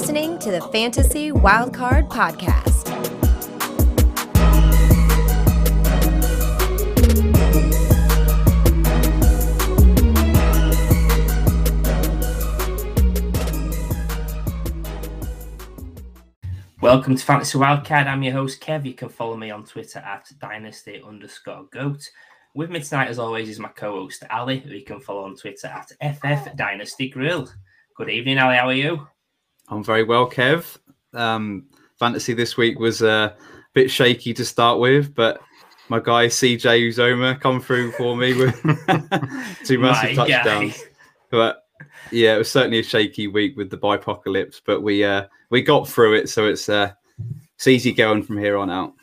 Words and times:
Listening 0.00 0.38
to 0.38 0.52
the 0.52 0.60
Fantasy 0.60 1.32
Wildcard 1.32 2.08
Podcast. 2.08 2.86
Welcome 16.80 17.16
to 17.16 17.24
Fantasy 17.24 17.58
Wildcard. 17.58 18.06
I'm 18.06 18.22
your 18.22 18.34
host, 18.34 18.60
Kev. 18.60 18.84
You 18.84 18.94
can 18.94 19.08
follow 19.08 19.36
me 19.36 19.50
on 19.50 19.64
Twitter 19.64 19.98
at 19.98 20.30
dynasty 20.38 21.02
underscore 21.04 21.64
goat. 21.72 22.08
With 22.54 22.70
me 22.70 22.80
tonight, 22.80 23.08
as 23.08 23.18
always, 23.18 23.48
is 23.48 23.58
my 23.58 23.70
co 23.70 24.02
host, 24.02 24.22
Ali, 24.30 24.60
who 24.60 24.70
you 24.70 24.84
can 24.84 25.00
follow 25.00 25.24
on 25.24 25.34
Twitter 25.34 25.66
at 25.66 25.90
FF 26.00 26.54
Dynasty 26.54 27.08
Grill. 27.08 27.50
Good 27.96 28.10
evening, 28.10 28.38
Ali. 28.38 28.54
How 28.54 28.68
are 28.68 28.72
you? 28.72 29.08
I'm 29.70 29.84
very 29.84 30.04
well, 30.04 30.28
Kev. 30.28 30.78
Um, 31.14 31.66
fantasy 31.98 32.34
this 32.34 32.56
week 32.56 32.78
was 32.78 33.02
a 33.02 33.36
bit 33.74 33.90
shaky 33.90 34.32
to 34.34 34.44
start 34.44 34.78
with, 34.78 35.14
but 35.14 35.40
my 35.88 35.98
guy 35.98 36.26
CJ 36.26 36.88
Uzomah 36.88 37.40
come 37.40 37.60
through 37.60 37.92
for 37.92 38.16
me 38.16 38.34
with 38.34 38.54
two 39.64 39.78
massive 39.78 40.16
My 40.16 40.28
touchdowns. 40.28 40.82
But 41.30 41.64
yeah, 42.10 42.34
it 42.34 42.38
was 42.38 42.50
certainly 42.50 42.80
a 42.80 42.84
shaky 42.84 43.26
week 43.26 43.56
with 43.56 43.70
the 43.70 43.78
bipocalypse, 43.78 44.60
but 44.64 44.82
we 44.82 45.04
uh, 45.04 45.26
we 45.50 45.62
got 45.62 45.88
through 45.88 46.14
it, 46.14 46.28
so 46.28 46.46
it's 46.46 46.68
uh, 46.68 46.92
it's 47.54 47.66
easy 47.66 47.92
going 47.92 48.22
from 48.22 48.38
here 48.38 48.56
on 48.56 48.70
out. 48.70 48.94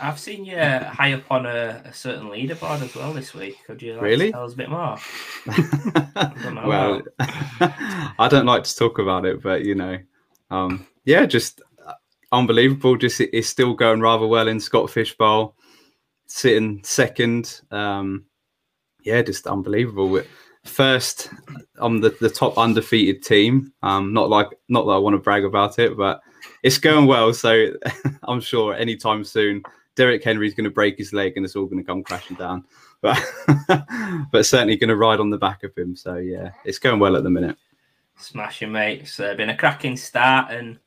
I've 0.00 0.18
seen 0.18 0.44
you 0.44 0.56
high 0.58 1.12
up 1.12 1.30
on 1.30 1.46
a, 1.46 1.80
a 1.84 1.92
certain 1.92 2.26
leaderboard 2.26 2.82
as 2.82 2.94
well 2.96 3.12
this 3.12 3.32
week. 3.32 3.58
Could 3.64 3.80
you 3.80 3.94
like, 3.94 4.02
Really? 4.02 4.32
tell 4.32 4.44
us 4.44 4.54
a 4.54 4.56
bit 4.56 4.68
more? 4.68 4.98
know. 6.52 6.66
well, 6.66 7.02
I 7.20 8.26
don't 8.28 8.46
like 8.46 8.64
to 8.64 8.76
talk 8.76 8.98
about 8.98 9.24
it, 9.24 9.40
but 9.40 9.64
you 9.64 9.76
know, 9.76 9.96
um, 10.54 10.86
yeah, 11.04 11.26
just 11.26 11.60
unbelievable. 12.32 12.96
Just 12.96 13.20
it- 13.20 13.30
it's 13.32 13.48
still 13.48 13.74
going 13.74 14.00
rather 14.00 14.26
well 14.26 14.48
in 14.48 14.60
Scott 14.60 14.90
Fish 14.90 15.16
Bowl, 15.16 15.56
sitting 16.26 16.82
second. 16.84 17.60
Um, 17.70 18.26
yeah, 19.02 19.22
just 19.22 19.46
unbelievable. 19.46 20.08
We're 20.08 20.26
First, 20.64 21.28
I'm 21.76 22.00
the, 22.00 22.16
the 22.22 22.30
top 22.30 22.56
undefeated 22.56 23.22
team. 23.22 23.70
Um, 23.82 24.14
not 24.14 24.30
like 24.30 24.48
not 24.70 24.86
that 24.86 24.92
I 24.92 24.98
want 24.98 25.12
to 25.12 25.18
brag 25.20 25.44
about 25.44 25.78
it, 25.78 25.94
but 25.94 26.22
it's 26.62 26.78
going 26.78 27.06
well. 27.06 27.34
So 27.34 27.66
I'm 28.22 28.40
sure 28.40 28.74
anytime 28.74 29.24
soon, 29.24 29.62
Derrick 29.94 30.24
Henry's 30.24 30.54
going 30.54 30.64
to 30.64 30.70
break 30.70 30.96
his 30.96 31.12
leg 31.12 31.34
and 31.36 31.44
it's 31.44 31.54
all 31.54 31.66
going 31.66 31.82
to 31.82 31.86
come 31.86 32.02
crashing 32.02 32.36
down. 32.36 32.64
But 33.02 33.22
but 34.32 34.46
certainly 34.46 34.76
going 34.76 34.88
to 34.88 34.96
ride 34.96 35.20
on 35.20 35.28
the 35.28 35.36
back 35.36 35.62
of 35.62 35.76
him. 35.76 35.94
So 35.94 36.16
yeah, 36.16 36.52
it's 36.64 36.78
going 36.78 36.98
well 36.98 37.16
at 37.18 37.22
the 37.22 37.28
minute. 37.28 37.58
Smashing, 38.16 38.72
mate. 38.72 39.00
It's 39.02 39.18
uh, 39.18 39.34
been 39.34 39.50
a 39.50 39.56
cracking 39.56 39.96
start, 39.96 40.52
and 40.52 40.78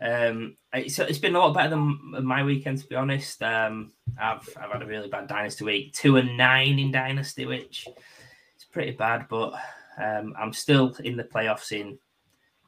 um, 0.00 0.56
it's, 0.72 0.98
it's 0.98 1.18
been 1.18 1.36
a 1.36 1.38
lot 1.38 1.54
better 1.54 1.70
than 1.70 2.24
my 2.24 2.42
weekend, 2.42 2.78
to 2.78 2.86
be 2.86 2.96
honest. 2.96 3.42
Um, 3.42 3.92
I've 4.20 4.48
I've 4.60 4.70
had 4.70 4.82
a 4.82 4.86
really 4.86 5.08
bad 5.08 5.28
dynasty 5.28 5.64
week, 5.64 5.92
two 5.92 6.16
and 6.16 6.36
nine 6.36 6.78
in 6.78 6.90
dynasty, 6.90 7.46
which 7.46 7.86
is 7.86 8.64
pretty 8.72 8.92
bad. 8.92 9.26
But 9.28 9.54
um, 10.02 10.34
I'm 10.38 10.52
still 10.52 10.94
in 11.04 11.16
the 11.16 11.24
playoffs 11.24 11.72
in 11.72 11.98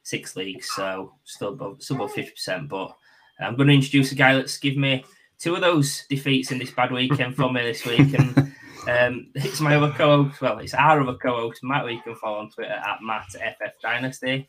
six 0.03 0.37
leagues, 0.37 0.71
so 0.71 1.15
still 1.25 1.49
above, 1.49 1.83
still 1.83 1.97
above 1.97 2.13
fifty 2.13 2.31
percent. 2.31 2.69
But 2.69 2.97
I'm 3.41 3.57
going 3.57 3.69
to 3.69 3.75
introduce 3.75 4.13
a 4.13 4.17
guy 4.17 4.35
that's 4.35 4.59
given 4.59 4.81
me 4.81 5.05
two 5.39 5.55
of 5.55 5.61
those 5.61 6.05
defeats 6.09 6.53
in 6.53 6.59
this 6.59 6.71
bad 6.71 6.93
weekend 6.93 7.37
for 7.37 7.53
me 7.53 7.63
this 7.63 7.85
week, 7.85 8.19
and. 8.19 8.53
Um, 8.89 9.29
it's 9.35 9.61
my 9.61 9.77
other 9.77 9.93
co-host. 9.93 10.41
Well, 10.41 10.59
it's 10.59 10.75
our 10.75 11.01
other 11.01 11.15
co-host, 11.15 11.61
Matt. 11.63 11.83
who 11.83 11.89
you 11.91 12.03
can 12.03 12.15
follow 12.17 12.39
on 12.39 12.51
Twitter 12.51 12.73
at 12.73 12.99
Matt 13.03 13.27
FF 13.33 13.81
Dynasty. 13.83 14.49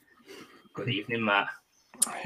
Good 0.73 0.89
evening, 0.89 1.25
Matt. 1.25 1.47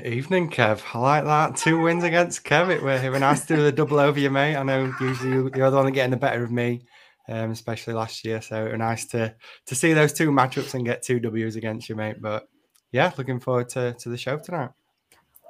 Evening, 0.04 0.50
Kev. 0.50 0.82
I 0.94 1.00
like 1.00 1.24
that. 1.24 1.56
Two 1.56 1.80
wins 1.82 2.04
against 2.04 2.44
Kev. 2.44 2.70
It 2.70 2.82
were, 2.82 3.20
nice 3.20 3.46
to 3.46 3.56
do 3.56 3.64
the 3.64 3.72
double 3.72 4.00
over 4.00 4.20
you, 4.20 4.30
mate. 4.30 4.58
I 4.58 4.64
know 4.64 4.94
usually 5.00 5.30
you- 5.32 5.52
you're 5.56 5.72
the 5.72 5.78
one 5.78 5.92
getting 5.94 6.12
the 6.12 6.18
better 6.18 6.44
of 6.44 6.52
me, 6.52 6.82
um, 7.30 7.52
especially 7.52 7.94
last 7.94 8.26
year. 8.26 8.42
So 8.42 8.66
it 8.66 8.72
were 8.72 8.78
nice 8.78 9.06
to 9.08 9.34
to 9.68 9.76
see 9.76 9.94
those 9.94 10.12
two 10.12 10.30
matchups 10.32 10.74
and 10.74 10.86
get 10.86 11.02
two 11.04 11.20
W's 11.22 11.56
against 11.56 11.88
you, 11.88 11.96
mate. 11.96 12.22
But 12.22 12.48
yeah, 12.92 13.12
looking 13.18 13.40
forward 13.40 13.70
to, 13.70 13.94
to 13.94 14.10
the 14.10 14.18
show 14.18 14.38
tonight. 14.38 14.72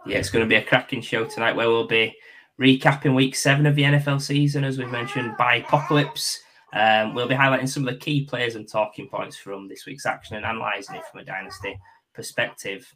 Yeah, 0.06 0.18
it's 0.20 0.30
going 0.30 0.46
to 0.46 0.50
be 0.50 0.56
a 0.56 0.64
cracking 0.64 1.02
show 1.02 1.26
tonight 1.26 1.56
where 1.56 1.68
we'll 1.70 1.88
be 1.88 2.16
recapping 2.60 3.16
week 3.16 3.36
seven 3.36 3.66
of 3.66 3.76
the 3.76 3.84
NFL 3.84 4.22
season, 4.22 4.64
as 4.64 4.78
we've 4.78 4.90
mentioned, 4.92 5.36
by 5.38 5.56
Apocalypse. 5.56 6.40
Um, 6.74 7.14
we'll 7.14 7.28
be 7.28 7.36
highlighting 7.36 7.68
some 7.68 7.88
of 7.88 7.94
the 7.94 8.00
key 8.00 8.26
players 8.26 8.56
and 8.56 8.68
talking 8.68 9.08
points 9.08 9.36
from 9.38 9.68
this 9.68 9.86
week's 9.86 10.06
action 10.06 10.38
and 10.38 10.46
analysing 10.46 10.96
it 10.96 11.06
from 11.12 11.22
a 11.22 11.26
dynasty 11.26 11.78
perspective. 12.14 12.94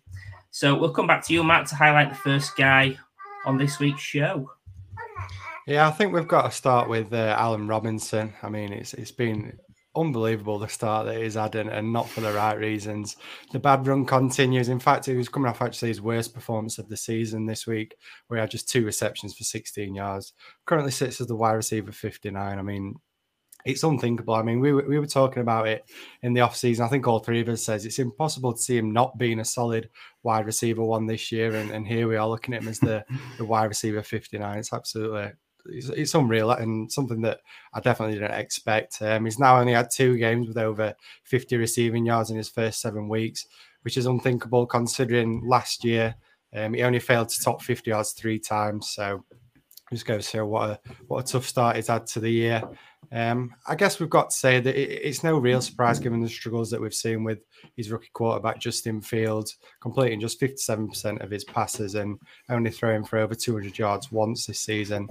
So 0.51 0.77
we'll 0.77 0.93
come 0.93 1.07
back 1.07 1.25
to 1.25 1.33
you, 1.33 1.43
Matt, 1.43 1.67
to 1.67 1.75
highlight 1.75 2.09
the 2.09 2.15
first 2.15 2.55
guy 2.55 2.97
on 3.45 3.57
this 3.57 3.79
week's 3.79 4.01
show. 4.01 4.49
Yeah, 5.67 5.87
I 5.87 5.91
think 5.91 6.13
we've 6.13 6.27
got 6.27 6.43
to 6.43 6.51
start 6.51 6.87
with 6.87 7.11
uh, 7.11 7.35
Allen 7.37 7.67
Robinson. 7.67 8.33
I 8.43 8.49
mean, 8.49 8.71
it's 8.71 8.93
it's 8.93 9.11
been 9.11 9.57
unbelievable 9.95 10.59
the 10.59 10.67
start 10.67 11.07
that 11.07 11.21
he's 11.21 11.33
had, 11.33 11.55
and, 11.55 11.69
and 11.69 11.91
not 11.91 12.07
for 12.07 12.21
the 12.21 12.31
right 12.33 12.57
reasons. 12.57 13.17
The 13.51 13.59
bad 13.59 13.87
run 13.87 14.05
continues. 14.05 14.69
In 14.69 14.79
fact, 14.79 15.05
he 15.05 15.15
was 15.15 15.29
coming 15.29 15.49
off 15.49 15.61
actually 15.61 15.87
his 15.87 16.01
worst 16.01 16.33
performance 16.33 16.77
of 16.77 16.87
the 16.87 16.97
season 16.97 17.45
this 17.45 17.65
week, 17.65 17.95
where 18.27 18.37
he 18.37 18.41
had 18.41 18.51
just 18.51 18.69
two 18.69 18.85
receptions 18.85 19.35
for 19.35 19.43
16 19.43 19.95
yards. 19.95 20.33
Currently 20.65 20.91
sits 20.91 21.19
as 21.19 21.27
the 21.27 21.35
wide 21.35 21.53
receiver 21.53 21.91
59. 21.91 22.59
I 22.59 22.61
mean, 22.61 22.95
it's 23.65 23.83
unthinkable. 23.83 24.35
I 24.35 24.43
mean, 24.43 24.59
we 24.59 24.71
were, 24.71 24.85
we 24.87 24.99
were 24.99 25.07
talking 25.07 25.41
about 25.41 25.67
it 25.67 25.85
in 26.21 26.33
the 26.33 26.41
offseason. 26.41 26.81
I 26.81 26.87
think 26.87 27.07
all 27.07 27.19
three 27.19 27.41
of 27.41 27.49
us 27.49 27.63
says 27.63 27.85
it's 27.85 27.99
impossible 27.99 28.53
to 28.53 28.61
see 28.61 28.77
him 28.77 28.91
not 28.91 29.17
being 29.17 29.39
a 29.39 29.45
solid 29.45 29.89
wide 30.23 30.45
receiver 30.45 30.83
one 30.83 31.05
this 31.05 31.31
year, 31.31 31.55
and, 31.55 31.71
and 31.71 31.87
here 31.87 32.07
we 32.07 32.15
are 32.15 32.27
looking 32.27 32.53
at 32.53 32.61
him 32.61 32.69
as 32.69 32.79
the, 32.79 33.03
the 33.37 33.45
wide 33.45 33.65
receiver 33.65 34.01
59. 34.01 34.57
It's 34.57 34.73
absolutely 34.73 35.31
it's, 35.67 35.89
it's 35.89 36.13
unreal 36.13 36.51
and 36.51 36.91
something 36.91 37.21
that 37.21 37.39
I 37.73 37.79
definitely 37.79 38.15
didn't 38.15 38.39
expect. 38.39 39.01
Um, 39.01 39.25
he's 39.25 39.39
now 39.39 39.59
only 39.59 39.73
had 39.73 39.89
two 39.89 40.17
games 40.17 40.47
with 40.47 40.57
over 40.57 40.93
50 41.23 41.57
receiving 41.57 42.05
yards 42.05 42.29
in 42.29 42.37
his 42.37 42.49
first 42.49 42.81
seven 42.81 43.09
weeks, 43.09 43.47
which 43.81 43.97
is 43.97 44.05
unthinkable 44.05 44.67
considering 44.67 45.41
last 45.43 45.83
year 45.83 46.15
um, 46.55 46.73
he 46.73 46.83
only 46.83 46.99
failed 46.99 47.29
to 47.29 47.41
top 47.41 47.61
50 47.61 47.89
yards 47.89 48.11
three 48.11 48.39
times. 48.39 48.89
So 48.89 49.23
just 49.91 50.05
goes 50.05 50.25
to 50.25 50.29
show 50.37 50.45
what 50.45 50.69
a 50.69 50.79
what 51.07 51.29
a 51.29 51.31
tough 51.31 51.45
start 51.45 51.75
he's 51.75 51.87
had 51.87 52.07
to 52.07 52.19
the 52.19 52.29
year. 52.29 52.61
Um, 53.11 53.53
I 53.67 53.75
guess 53.75 53.99
we've 53.99 54.09
got 54.09 54.29
to 54.29 54.35
say 54.35 54.59
that 54.59 54.75
it, 54.75 55.01
it's 55.03 55.23
no 55.23 55.37
real 55.37 55.61
surprise 55.61 55.99
given 55.99 56.21
the 56.21 56.29
struggles 56.29 56.69
that 56.71 56.81
we've 56.81 56.93
seen 56.93 57.23
with 57.23 57.39
his 57.75 57.91
rookie 57.91 58.09
quarterback 58.13 58.59
Justin 58.59 59.01
Fields, 59.01 59.57
completing 59.81 60.19
just 60.19 60.39
57% 60.39 61.23
of 61.23 61.31
his 61.31 61.43
passes 61.43 61.95
and 61.95 62.19
only 62.49 62.71
throwing 62.71 63.03
for 63.03 63.17
over 63.19 63.35
200 63.35 63.77
yards 63.77 64.11
once 64.11 64.45
this 64.45 64.59
season. 64.59 65.07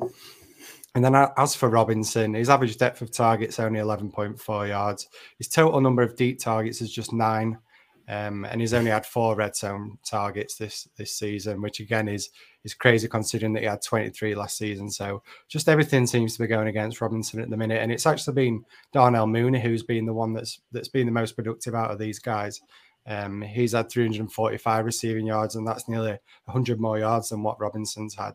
And 0.94 1.04
then 1.04 1.14
as 1.36 1.56
for 1.56 1.68
Robinson, 1.68 2.34
his 2.34 2.48
average 2.48 2.76
depth 2.76 3.02
of 3.02 3.10
targets 3.10 3.58
only 3.58 3.80
11.4 3.80 4.68
yards. 4.68 5.08
His 5.38 5.48
total 5.48 5.80
number 5.80 6.02
of 6.02 6.14
deep 6.14 6.38
targets 6.38 6.80
is 6.80 6.92
just 6.92 7.12
nine. 7.12 7.58
Um, 8.06 8.44
and 8.44 8.60
he's 8.60 8.74
only 8.74 8.90
had 8.90 9.06
four 9.06 9.34
red 9.34 9.56
zone 9.56 9.98
targets 10.04 10.56
this 10.56 10.86
this 10.96 11.14
season, 11.14 11.62
which 11.62 11.80
again 11.80 12.06
is 12.06 12.30
is 12.62 12.74
crazy 12.74 13.08
considering 13.08 13.52
that 13.54 13.60
he 13.60 13.66
had 13.66 13.82
23 13.82 14.34
last 14.34 14.58
season. 14.58 14.90
So 14.90 15.22
just 15.48 15.68
everything 15.68 16.06
seems 16.06 16.34
to 16.34 16.42
be 16.42 16.46
going 16.46 16.68
against 16.68 17.00
Robinson 17.00 17.40
at 17.40 17.48
the 17.48 17.56
minute, 17.56 17.80
and 17.80 17.90
it's 17.90 18.06
actually 18.06 18.34
been 18.34 18.64
Darnell 18.92 19.26
Mooney 19.26 19.60
who's 19.60 19.82
been 19.82 20.04
the 20.04 20.12
one 20.12 20.34
that's 20.34 20.60
that's 20.70 20.88
been 20.88 21.06
the 21.06 21.12
most 21.12 21.32
productive 21.32 21.74
out 21.74 21.90
of 21.90 21.98
these 21.98 22.18
guys. 22.18 22.60
Um, 23.06 23.42
he's 23.42 23.72
had 23.72 23.90
345 23.90 24.84
receiving 24.84 25.26
yards, 25.26 25.56
and 25.56 25.66
that's 25.66 25.88
nearly 25.88 26.18
100 26.44 26.80
more 26.80 26.98
yards 26.98 27.30
than 27.30 27.42
what 27.42 27.60
Robinson's 27.60 28.14
had. 28.14 28.34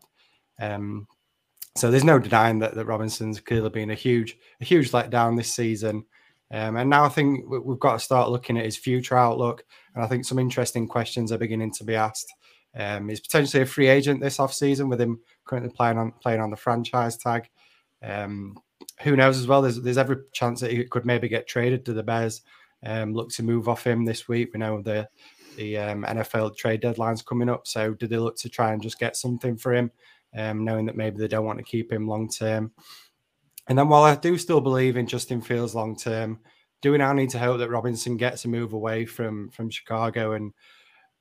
Um, 0.60 1.06
so 1.76 1.90
there's 1.90 2.04
no 2.04 2.18
denying 2.18 2.58
that, 2.60 2.74
that 2.74 2.86
Robinson's 2.86 3.40
clearly 3.40 3.70
been 3.70 3.90
a 3.90 3.94
huge 3.94 4.36
a 4.60 4.64
huge 4.64 4.90
letdown 4.90 5.36
this 5.36 5.52
season. 5.52 6.04
Um, 6.52 6.76
and 6.76 6.90
now 6.90 7.04
I 7.04 7.08
think 7.08 7.48
we- 7.48 7.58
we've 7.60 7.78
got 7.78 7.92
to 7.92 7.98
start 7.98 8.30
looking 8.30 8.58
at 8.58 8.64
his 8.64 8.76
future 8.76 9.16
outlook. 9.16 9.64
And 9.94 10.04
I 10.04 10.08
think 10.08 10.24
some 10.24 10.38
interesting 10.38 10.88
questions 10.88 11.30
are 11.32 11.38
beginning 11.38 11.72
to 11.74 11.84
be 11.84 11.94
asked. 11.94 12.32
Um, 12.74 13.08
he's 13.08 13.20
potentially 13.20 13.62
a 13.62 13.66
free 13.66 13.88
agent 13.88 14.20
this 14.20 14.38
offseason 14.38 14.88
with 14.88 15.00
him 15.00 15.20
currently 15.44 15.72
playing 15.74 15.98
on 15.98 16.12
playing 16.22 16.40
on 16.40 16.50
the 16.50 16.56
franchise 16.56 17.16
tag. 17.16 17.48
Um, 18.02 18.56
who 19.02 19.16
knows 19.16 19.38
as 19.38 19.46
well? 19.46 19.62
There's 19.62 19.80
there's 19.80 19.98
every 19.98 20.18
chance 20.32 20.60
that 20.60 20.70
he 20.70 20.84
could 20.84 21.04
maybe 21.04 21.28
get 21.28 21.48
traded 21.48 21.84
to 21.84 21.92
the 21.92 22.02
Bears. 22.02 22.42
Um, 22.84 23.12
look 23.12 23.30
to 23.30 23.42
move 23.42 23.68
off 23.68 23.86
him 23.86 24.04
this 24.04 24.28
week. 24.28 24.50
We 24.52 24.60
know 24.60 24.80
the 24.82 25.08
the 25.56 25.76
um, 25.78 26.04
NFL 26.04 26.56
trade 26.56 26.80
deadline's 26.80 27.22
coming 27.22 27.48
up. 27.48 27.66
So 27.66 27.94
do 27.94 28.06
they 28.06 28.18
look 28.18 28.36
to 28.38 28.48
try 28.48 28.72
and 28.72 28.82
just 28.82 28.98
get 28.98 29.16
something 29.16 29.56
for 29.56 29.74
him, 29.74 29.90
um, 30.36 30.64
knowing 30.64 30.86
that 30.86 30.96
maybe 30.96 31.18
they 31.18 31.28
don't 31.28 31.44
want 31.44 31.58
to 31.58 31.64
keep 31.64 31.92
him 31.92 32.06
long 32.06 32.28
term? 32.28 32.72
And 33.70 33.78
then 33.78 33.88
while 33.88 34.02
I 34.02 34.16
do 34.16 34.36
still 34.36 34.60
believe 34.60 34.96
in 34.96 35.06
Justin 35.06 35.40
Fields 35.40 35.76
long 35.76 35.94
term, 35.94 36.40
do 36.82 36.90
we 36.90 36.98
now 36.98 37.12
need 37.12 37.30
to 37.30 37.38
hope 37.38 37.60
that 37.60 37.70
Robinson 37.70 38.16
gets 38.16 38.44
a 38.44 38.48
move 38.48 38.72
away 38.72 39.06
from 39.06 39.48
from 39.50 39.70
Chicago 39.70 40.32
and 40.32 40.52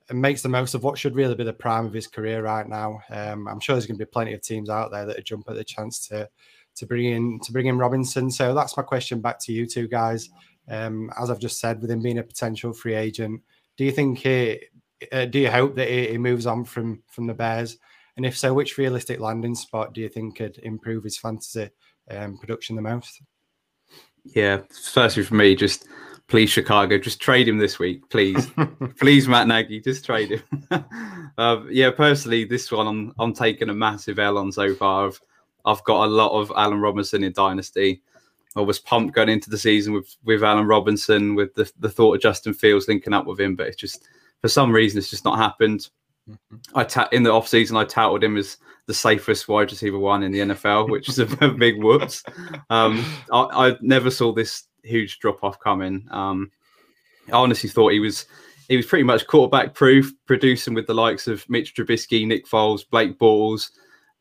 and 0.10 0.20
makes 0.20 0.42
the 0.42 0.50
most 0.50 0.74
of 0.74 0.84
what 0.84 0.98
should 0.98 1.14
really 1.14 1.36
be 1.36 1.44
the 1.44 1.54
prime 1.54 1.86
of 1.86 1.94
his 1.94 2.08
career 2.08 2.42
right 2.42 2.68
now? 2.68 3.02
Um, 3.12 3.48
I'm 3.48 3.60
sure 3.60 3.76
there's 3.76 3.86
going 3.86 4.00
to 4.00 4.06
be 4.06 4.10
plenty 4.10 4.34
of 4.34 4.42
teams 4.42 4.68
out 4.68 4.90
there 4.90 5.06
that 5.06 5.24
jump 5.24 5.46
at 5.48 5.58
the 5.58 5.64
chance 5.64 6.08
to 6.08 6.28
to 6.78 6.86
bring 6.88 7.06
in 7.06 7.40
to 7.42 7.52
bring 7.52 7.68
in 7.68 7.78
Robinson. 7.78 8.32
So 8.32 8.56
that's 8.56 8.76
my 8.76 8.82
question 8.82 9.22
back 9.22 9.38
to 9.42 9.54
you 9.54 9.68
two 9.68 9.88
guys. 9.88 10.28
Um, 10.68 11.12
as 11.22 11.30
I've 11.30 11.40
just 11.40 11.60
said, 11.60 11.80
with 11.80 11.92
him 11.92 12.02
being 12.02 12.18
a 12.18 12.24
potential 12.24 12.74
free 12.74 12.96
agent, 12.96 13.44
do 13.78 13.86
you 13.86 13.92
think 13.92 14.18
he 14.18 14.60
uh, 15.12 15.26
do 15.26 15.38
you 15.38 15.52
hope 15.52 15.76
that 15.76 15.88
he, 15.88 16.08
he, 16.08 16.18
moves 16.18 16.48
on 16.48 16.66
from 16.66 17.04
from 17.06 17.28
the 17.28 17.34
Bears? 17.36 17.78
And 18.18 18.26
if 18.26 18.36
so, 18.36 18.56
which 18.56 18.80
realistic 18.80 19.20
landing 19.20 19.54
spot 19.54 19.94
do 19.94 20.02
you 20.02 20.10
think 20.10 20.38
could 20.38 20.58
improve 20.64 21.04
his 21.04 21.16
fantasy 21.16 21.70
um, 22.10 22.38
production 22.38 22.76
the 22.76 22.82
most? 22.82 23.22
Yeah, 24.24 24.62
firstly 24.70 25.24
for 25.24 25.36
me, 25.36 25.56
just 25.56 25.88
please 26.28 26.50
Chicago, 26.50 26.98
just 26.98 27.20
trade 27.20 27.48
him 27.48 27.58
this 27.58 27.80
week, 27.80 28.08
please, 28.10 28.50
please 29.00 29.28
Matt 29.28 29.48
Nagy, 29.48 29.82
just 29.82 30.06
trade 30.06 30.32
him. 30.32 30.66
uh, 31.38 31.62
yeah, 31.70 31.92
personally, 31.92 32.46
this 32.46 32.72
one 32.72 32.88
I'm 32.88 33.14
I'm 33.20 33.34
taking 33.34 33.70
a 33.70 33.74
massive 33.74 34.20
L 34.20 34.38
on 34.38 34.52
so 34.52 34.74
far. 34.76 35.08
I've 35.08 35.22
I've 35.66 35.84
got 35.84 36.06
a 36.06 36.10
lot 36.10 36.32
of 36.40 36.52
Allen 36.56 36.80
Robinson 36.80 37.24
in 37.24 37.34
Dynasty. 37.34 38.02
I 38.56 38.62
was 38.62 38.80
pumped 38.80 39.14
going 39.14 39.30
into 39.30 39.50
the 39.50 39.58
season 39.58 39.94
with 39.94 40.16
with 40.24 40.44
Allen 40.44 40.68
Robinson, 40.68 41.36
with 41.36 41.54
the 41.56 41.72
the 41.80 41.90
thought 41.90 42.16
of 42.16 42.22
Justin 42.22 42.54
Fields 42.54 42.88
linking 42.88 43.14
up 43.14 43.26
with 43.26 43.40
him, 43.40 43.56
but 43.56 43.68
it's 43.68 43.78
just 43.78 44.08
for 44.42 44.48
some 44.48 44.72
reason 44.72 44.98
it's 44.98 45.10
just 45.10 45.26
not 45.26 45.38
happened. 45.38 45.90
I 46.76 46.84
ta- 46.84 47.10
in 47.12 47.24
the 47.24 47.32
off 47.32 47.48
season 47.48 47.78
I 47.78 47.86
touted 47.86 48.24
him 48.24 48.38
as 48.38 48.58
the 48.88 48.94
safest 48.94 49.48
wide 49.48 49.72
receiver 49.72 50.00
one 50.00 50.24
in 50.24 50.32
the 50.32 50.40
NFL, 50.40 50.90
which 50.90 51.10
is 51.10 51.20
a 51.20 51.26
big 51.58 51.82
whoops. 51.82 52.24
Um, 52.70 53.06
I, 53.32 53.68
I, 53.70 53.78
never 53.82 54.10
saw 54.10 54.34
this 54.34 54.64
huge 54.84 55.20
drop 55.20 55.44
off 55.44 55.60
coming. 55.60 56.08
Um, 56.10 56.52
I 57.28 57.34
honestly 57.34 57.70
thought 57.70 57.92
he 57.92 58.00
was 58.00 58.26
he 58.68 58.78
was 58.78 58.86
pretty 58.86 59.04
much 59.04 59.28
quarterback 59.28 59.74
proof, 59.74 60.12
producing 60.26 60.74
with 60.74 60.88
the 60.88 60.94
likes 60.94 61.28
of 61.28 61.48
Mitch 61.50 61.76
Trubisky, 61.76 62.26
Nick 62.26 62.48
Foles, 62.48 62.82
Blake 62.90 63.18
Bortles. 63.20 63.70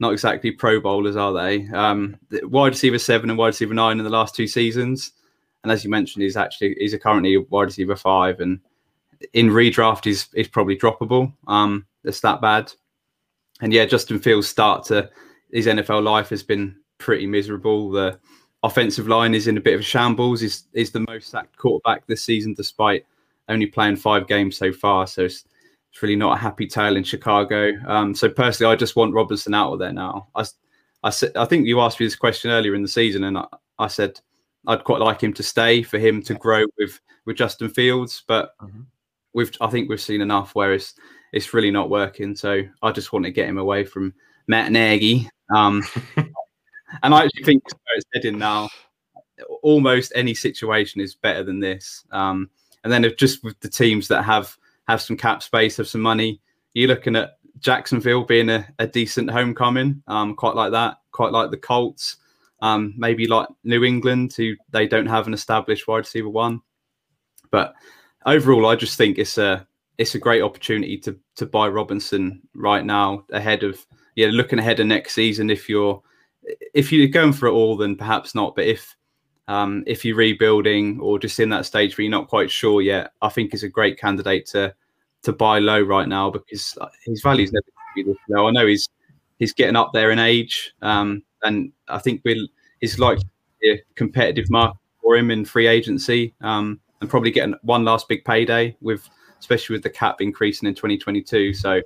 Not 0.00 0.12
exactly 0.12 0.50
Pro 0.50 0.80
Bowlers, 0.80 1.16
are 1.16 1.32
they? 1.32 1.66
Um, 1.68 2.16
wide 2.42 2.72
receiver 2.72 2.98
seven 2.98 3.30
and 3.30 3.38
wide 3.38 3.48
receiver 3.48 3.74
nine 3.74 3.98
in 3.98 4.04
the 4.04 4.10
last 4.10 4.34
two 4.34 4.46
seasons, 4.46 5.12
and 5.62 5.72
as 5.72 5.82
you 5.82 5.90
mentioned, 5.90 6.22
he's 6.22 6.36
actually 6.36 6.76
he's 6.78 6.94
a 6.94 6.98
currently 6.98 7.36
wide 7.38 7.64
receiver 7.64 7.96
five, 7.96 8.40
and 8.40 8.60
in 9.32 9.48
redraft 9.48 10.04
he's 10.04 10.28
is 10.34 10.48
probably 10.48 10.76
droppable. 10.76 11.32
Um, 11.46 11.86
it's 12.04 12.20
that 12.20 12.40
bad, 12.40 12.72
and 13.60 13.72
yeah, 13.72 13.84
Justin 13.84 14.18
Fields' 14.18 14.48
start 14.48 14.84
to 14.86 15.10
his 15.52 15.66
NFL 15.66 16.02
life 16.02 16.28
has 16.30 16.42
been 16.42 16.76
pretty 16.98 17.26
miserable. 17.26 17.90
The 17.90 18.18
offensive 18.62 19.08
line 19.08 19.34
is 19.34 19.46
in 19.46 19.56
a 19.56 19.60
bit 19.60 19.74
of 19.74 19.80
a 19.80 19.84
shambles. 19.84 20.42
Is 20.42 20.64
is 20.72 20.90
the 20.90 21.04
most 21.08 21.30
sacked 21.30 21.56
quarterback 21.56 22.06
this 22.06 22.22
season, 22.22 22.54
despite 22.54 23.04
only 23.48 23.66
playing 23.66 23.96
five 23.96 24.26
games 24.26 24.56
so 24.56 24.72
far. 24.72 25.06
So 25.06 25.24
it's, 25.24 25.44
it's 25.90 26.02
really 26.02 26.16
not 26.16 26.36
a 26.36 26.40
happy 26.40 26.66
tale 26.66 26.96
in 26.96 27.04
Chicago. 27.04 27.72
Um, 27.86 28.14
so 28.14 28.28
personally, 28.28 28.72
I 28.72 28.76
just 28.76 28.94
want 28.94 29.14
Robinson 29.14 29.54
out 29.54 29.72
of 29.72 29.78
there 29.78 29.92
now. 29.92 30.28
I, 30.34 30.44
I 31.02 31.12
I 31.36 31.44
think 31.44 31.66
you 31.66 31.80
asked 31.80 31.98
me 31.98 32.06
this 32.06 32.16
question 32.16 32.50
earlier 32.50 32.74
in 32.74 32.82
the 32.82 32.88
season, 32.88 33.24
and 33.24 33.38
I, 33.38 33.46
I 33.78 33.86
said 33.88 34.20
I'd 34.66 34.84
quite 34.84 35.00
like 35.00 35.22
him 35.22 35.32
to 35.34 35.42
stay 35.42 35.82
for 35.82 35.98
him 35.98 36.22
to 36.24 36.34
grow 36.34 36.64
with 36.78 37.00
with 37.24 37.36
Justin 37.36 37.68
Fields, 37.68 38.22
but 38.26 38.52
mm-hmm. 38.60 38.82
We've 39.38 39.52
I 39.60 39.68
think 39.68 39.88
we've 39.88 40.00
seen 40.00 40.20
enough 40.20 40.54
where 40.54 40.74
it's 40.74 40.94
it's 41.32 41.54
really 41.54 41.70
not 41.70 41.90
working. 41.90 42.34
So 42.34 42.62
I 42.82 42.90
just 42.90 43.12
want 43.12 43.24
to 43.24 43.30
get 43.30 43.48
him 43.48 43.56
away 43.56 43.84
from 43.84 44.12
Matt 44.48 44.72
Nagy. 44.72 45.30
Um, 45.54 45.82
and 46.16 47.14
I 47.14 47.24
actually 47.24 47.44
think 47.44 47.62
it's 47.66 48.04
heading 48.12 48.38
now. 48.38 48.68
Almost 49.62 50.12
any 50.16 50.34
situation 50.34 51.00
is 51.00 51.14
better 51.14 51.44
than 51.44 51.60
this. 51.60 52.04
Um, 52.10 52.50
and 52.82 52.92
then 52.92 53.04
if 53.04 53.16
just 53.16 53.44
with 53.44 53.58
the 53.60 53.68
teams 53.68 54.08
that 54.08 54.24
have 54.24 54.56
have 54.88 55.00
some 55.00 55.16
cap 55.16 55.42
space, 55.42 55.76
have 55.76 55.86
some 55.86 56.00
money, 56.00 56.40
you're 56.74 56.88
looking 56.88 57.14
at 57.14 57.38
Jacksonville 57.60 58.24
being 58.24 58.50
a, 58.50 58.66
a 58.80 58.88
decent 58.88 59.30
homecoming. 59.30 60.02
Um, 60.08 60.34
quite 60.34 60.56
like 60.56 60.72
that. 60.72 60.96
Quite 61.12 61.32
like 61.32 61.52
the 61.52 61.56
Colts. 61.56 62.16
Um, 62.60 62.94
maybe 62.96 63.28
like 63.28 63.46
New 63.62 63.84
England, 63.84 64.34
who 64.36 64.56
they 64.70 64.88
don't 64.88 65.06
have 65.06 65.28
an 65.28 65.34
established 65.34 65.86
wide 65.86 65.98
receiver 65.98 66.28
one. 66.28 66.60
But 67.52 67.74
overall, 68.28 68.66
I 68.66 68.76
just 68.76 68.96
think 68.96 69.18
it's 69.18 69.38
a 69.38 69.66
it's 69.98 70.14
a 70.14 70.18
great 70.18 70.42
opportunity 70.42 70.98
to 70.98 71.18
to 71.36 71.46
buy 71.46 71.68
Robinson 71.68 72.40
right 72.54 72.84
now 72.84 73.24
ahead 73.32 73.62
of 73.62 73.84
yeah 74.16 74.28
looking 74.30 74.58
ahead 74.58 74.80
of 74.80 74.86
next 74.86 75.14
season 75.14 75.50
if 75.50 75.68
you're 75.68 76.02
if 76.74 76.92
you're 76.92 77.08
going 77.08 77.32
for 77.32 77.46
it 77.46 77.52
all, 77.52 77.76
then 77.76 77.96
perhaps 77.96 78.34
not. 78.34 78.54
But 78.54 78.66
if 78.66 78.96
um, 79.48 79.82
if 79.86 80.04
you're 80.04 80.16
rebuilding 80.16 81.00
or 81.00 81.18
just 81.18 81.40
in 81.40 81.48
that 81.50 81.66
stage 81.66 81.96
where 81.96 82.04
you're 82.04 82.10
not 82.10 82.28
quite 82.28 82.50
sure 82.50 82.82
yet, 82.82 83.12
I 83.22 83.28
think 83.28 83.54
is 83.54 83.62
a 83.62 83.68
great 83.68 83.98
candidate 83.98 84.46
to 84.46 84.74
to 85.22 85.32
buy 85.32 85.58
low 85.58 85.80
right 85.80 86.08
now 86.08 86.30
because 86.30 86.76
his 87.04 87.22
value's 87.22 87.52
never 87.52 87.64
be 87.96 88.02
this 88.02 88.16
low. 88.28 88.48
I 88.48 88.50
know 88.52 88.66
he's 88.66 88.88
he's 89.38 89.52
getting 89.52 89.76
up 89.76 89.92
there 89.92 90.10
in 90.10 90.18
age, 90.18 90.72
um, 90.82 91.22
and 91.42 91.72
I 91.88 91.98
think 91.98 92.22
we'll 92.24 92.46
he's 92.80 92.98
like 92.98 93.18
a 93.64 93.80
competitive 93.96 94.50
market 94.50 94.78
for 95.02 95.16
him 95.16 95.30
in 95.30 95.44
free 95.44 95.66
agency, 95.66 96.34
um, 96.40 96.80
and 97.00 97.10
probably 97.10 97.30
getting 97.30 97.54
one 97.62 97.84
last 97.84 98.08
big 98.08 98.24
payday 98.24 98.76
with 98.80 99.08
especially 99.40 99.74
with 99.74 99.82
the 99.82 99.90
cap 99.90 100.20
increasing 100.20 100.68
in 100.68 100.74
2022. 100.74 101.54
So 101.54 101.80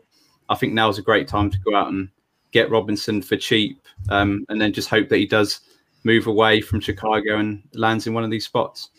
I 0.48 0.54
think 0.54 0.72
now 0.72 0.88
is 0.88 0.98
a 0.98 1.02
great 1.02 1.28
time 1.28 1.50
to 1.50 1.58
go 1.58 1.74
out 1.74 1.88
and 1.88 2.08
get 2.50 2.70
Robinson 2.70 3.22
for 3.22 3.36
cheap, 3.36 3.80
um, 4.10 4.44
and 4.48 4.60
then 4.60 4.72
just 4.72 4.88
hope 4.88 5.08
that 5.08 5.16
he 5.16 5.26
does 5.26 5.60
move 6.04 6.26
away 6.26 6.60
from 6.60 6.80
Chicago 6.80 7.38
and 7.38 7.62
lands 7.74 8.06
in 8.06 8.14
one 8.14 8.24
of 8.24 8.30
these 8.30 8.44
spots. 8.44 8.90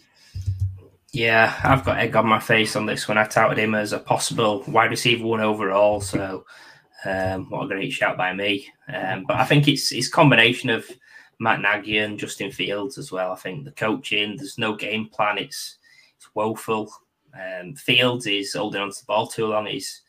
Yeah, 1.12 1.60
I've 1.64 1.86
got 1.86 2.00
egg 2.00 2.16
on 2.16 2.26
my 2.26 2.40
face 2.40 2.76
on 2.76 2.88
this 2.88 3.08
one. 3.08 3.20
I 3.20 3.26
touted 3.26 3.60
him 3.60 3.76
as 3.76 3.94
a 3.94 4.00
possible 4.00 4.64
wide 4.68 4.90
receiver 4.90 5.26
one 5.26 5.42
overall. 5.42 6.02
So, 6.02 6.46
um, 7.06 7.50
what 7.52 7.66
a 7.66 7.68
great 7.68 7.92
shout 7.92 8.18
by 8.18 8.34
me. 8.34 8.68
Um, 8.92 9.26
but 9.28 9.38
I 9.38 9.46
think 9.46 9.68
it's 9.68 9.92
it's 9.92 10.08
combination 10.08 10.72
of 10.72 10.90
Matt 11.40 11.62
Nagy 11.62 12.00
and 12.00 12.18
Justin 12.18 12.52
Fields 12.52 12.98
as 12.98 13.12
well. 13.12 13.32
I 13.32 13.36
think 13.36 13.66
the 13.66 13.72
coaching, 13.72 14.38
there's 14.38 14.58
no 14.58 14.76
game 14.76 15.08
plan. 15.08 15.38
It's 15.38 15.78
it's 16.24 16.36
woeful. 16.36 16.92
Um, 17.34 17.76
Fields 17.76 18.28
is 18.28 18.54
holding 18.54 18.82
on 18.82 18.92
to 18.92 19.00
the 19.00 19.06
ball 19.06 19.28
too 19.28 19.48
long. 19.48 19.66
He's 19.66 20.02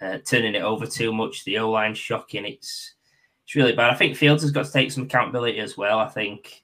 uh, 0.00 0.18
turning 0.24 0.54
it 0.54 0.62
over 0.62 0.86
too 0.86 1.12
much. 1.12 1.44
The 1.44 1.58
O 1.58 1.70
line 1.70 1.94
shocking. 1.94 2.44
It's 2.44 2.94
it's 3.44 3.56
really 3.56 3.72
bad. 3.72 3.90
I 3.90 3.94
think 3.94 4.16
Fields 4.16 4.42
has 4.42 4.52
got 4.52 4.66
to 4.66 4.72
take 4.72 4.92
some 4.92 5.04
accountability 5.04 5.58
as 5.58 5.76
well. 5.76 5.98
I 5.98 6.08
think 6.08 6.62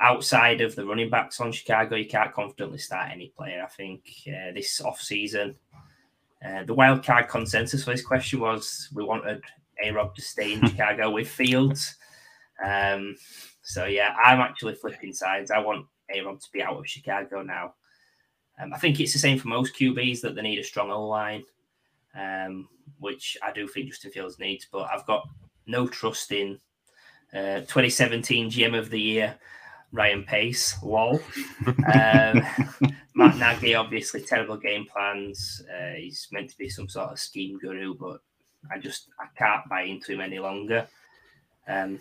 outside 0.00 0.60
of 0.60 0.74
the 0.74 0.84
running 0.84 1.08
backs 1.08 1.40
on 1.40 1.52
Chicago, 1.52 1.96
you 1.96 2.06
can't 2.06 2.34
confidently 2.34 2.78
start 2.78 3.10
any 3.10 3.32
player. 3.36 3.62
I 3.64 3.68
think 3.68 4.02
uh, 4.28 4.52
this 4.52 4.80
off 4.80 5.00
season, 5.00 5.54
uh, 6.46 6.64
the 6.64 6.74
wild 6.74 7.04
card 7.04 7.28
consensus 7.28 7.84
for 7.84 7.92
this 7.92 8.04
question 8.04 8.40
was 8.40 8.90
we 8.92 9.04
wanted 9.04 9.42
A 9.82 9.90
Rob 9.90 10.14
to 10.16 10.22
stay 10.22 10.54
in 10.54 10.66
Chicago 10.68 11.10
with 11.10 11.28
Fields. 11.28 11.96
Um, 12.62 13.16
so 13.62 13.86
yeah, 13.86 14.14
I'm 14.22 14.40
actually 14.40 14.74
flipping 14.74 15.14
sides. 15.14 15.50
I 15.50 15.60
want 15.60 15.86
A 16.14 16.20
Rob 16.20 16.40
to 16.40 16.48
be 16.52 16.62
out 16.62 16.76
of 16.76 16.86
Chicago 16.86 17.42
now. 17.42 17.74
Um, 18.60 18.72
I 18.72 18.78
think 18.78 19.00
it's 19.00 19.12
the 19.12 19.18
same 19.18 19.38
for 19.38 19.48
most 19.48 19.74
QBs 19.74 20.20
that 20.20 20.34
they 20.34 20.42
need 20.42 20.58
a 20.58 20.64
strong 20.64 20.90
O 20.90 21.06
line 21.06 21.44
um, 22.14 22.68
which 22.98 23.36
I 23.42 23.52
do 23.52 23.66
think 23.66 23.88
Justin 23.88 24.10
Fields 24.10 24.38
needs. 24.38 24.66
But 24.70 24.88
I've 24.92 25.06
got 25.06 25.28
no 25.66 25.86
trust 25.86 26.32
in 26.32 26.58
uh, 27.32 27.60
2017 27.60 28.50
GM 28.50 28.78
of 28.78 28.90
the 28.90 29.00
Year, 29.00 29.34
Ryan 29.92 30.24
Pace. 30.24 30.76
Lol. 30.82 31.20
um, 31.66 32.42
Matt 33.14 33.36
Nagy, 33.36 33.74
obviously, 33.74 34.22
terrible 34.22 34.56
game 34.56 34.86
plans. 34.90 35.62
Uh, 35.70 35.94
he's 35.96 36.28
meant 36.32 36.50
to 36.50 36.58
be 36.58 36.68
some 36.68 36.88
sort 36.88 37.10
of 37.10 37.18
scheme 37.18 37.58
guru, 37.58 37.94
but 37.94 38.20
I 38.70 38.78
just 38.78 39.08
I 39.20 39.26
can't 39.36 39.68
buy 39.68 39.82
into 39.82 40.12
him 40.12 40.20
any 40.20 40.38
longer. 40.38 40.86
Um, 41.68 42.00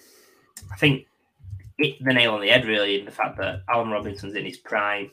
I 0.72 0.75
think 0.77 1.08
hit 1.77 2.03
the 2.03 2.13
nail 2.13 2.34
on 2.34 2.41
the 2.41 2.50
head 2.50 2.65
really 2.65 3.00
in 3.00 3.05
the 3.05 3.12
fact 3.12 3.38
that 3.38 3.63
Allen 3.67 3.89
Robinson's 3.89 4.36
in 4.36 4.46
his 4.46 4.58
prime. 4.58 5.12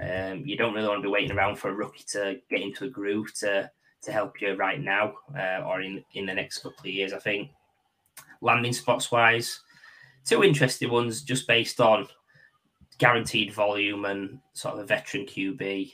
Um, 0.00 0.42
you 0.46 0.56
don't 0.56 0.74
really 0.74 0.86
want 0.86 1.02
to 1.02 1.08
be 1.08 1.12
waiting 1.12 1.36
around 1.36 1.56
for 1.56 1.70
a 1.70 1.74
rookie 1.74 2.04
to 2.12 2.40
get 2.50 2.60
into 2.60 2.84
a 2.84 2.90
groove 2.90 3.34
to 3.40 3.70
to 4.00 4.12
help 4.12 4.40
you 4.40 4.54
right 4.54 4.80
now 4.80 5.14
uh, 5.36 5.62
or 5.66 5.80
in, 5.80 6.04
in 6.14 6.24
the 6.24 6.34
next 6.34 6.58
couple 6.58 6.78
of 6.78 6.86
years. 6.86 7.12
I 7.12 7.18
think 7.18 7.50
landing 8.40 8.72
spots 8.72 9.10
wise, 9.10 9.60
two 10.24 10.44
interesting 10.44 10.90
ones 10.90 11.22
just 11.22 11.48
based 11.48 11.80
on 11.80 12.06
guaranteed 12.98 13.52
volume 13.52 14.04
and 14.04 14.38
sort 14.52 14.74
of 14.74 14.80
a 14.80 14.86
veteran 14.86 15.24
QB. 15.24 15.92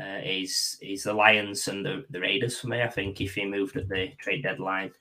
Uh, 0.00 0.20
is 0.22 0.78
is 0.80 1.02
the 1.02 1.12
Lions 1.12 1.66
and 1.66 1.84
the, 1.84 2.04
the 2.10 2.20
Raiders 2.20 2.56
for 2.56 2.68
me. 2.68 2.82
I 2.82 2.88
think 2.88 3.20
if 3.20 3.34
he 3.34 3.44
moved 3.44 3.76
at 3.76 3.88
the 3.88 4.12
trade 4.20 4.44
deadline, 4.44 4.92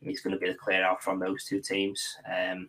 he's 0.00 0.20
going 0.20 0.34
to 0.34 0.38
be 0.38 0.48
the 0.48 0.54
clear 0.54 0.84
out 0.84 1.02
from 1.02 1.18
those 1.18 1.44
two 1.44 1.60
teams. 1.60 2.16
Um, 2.32 2.68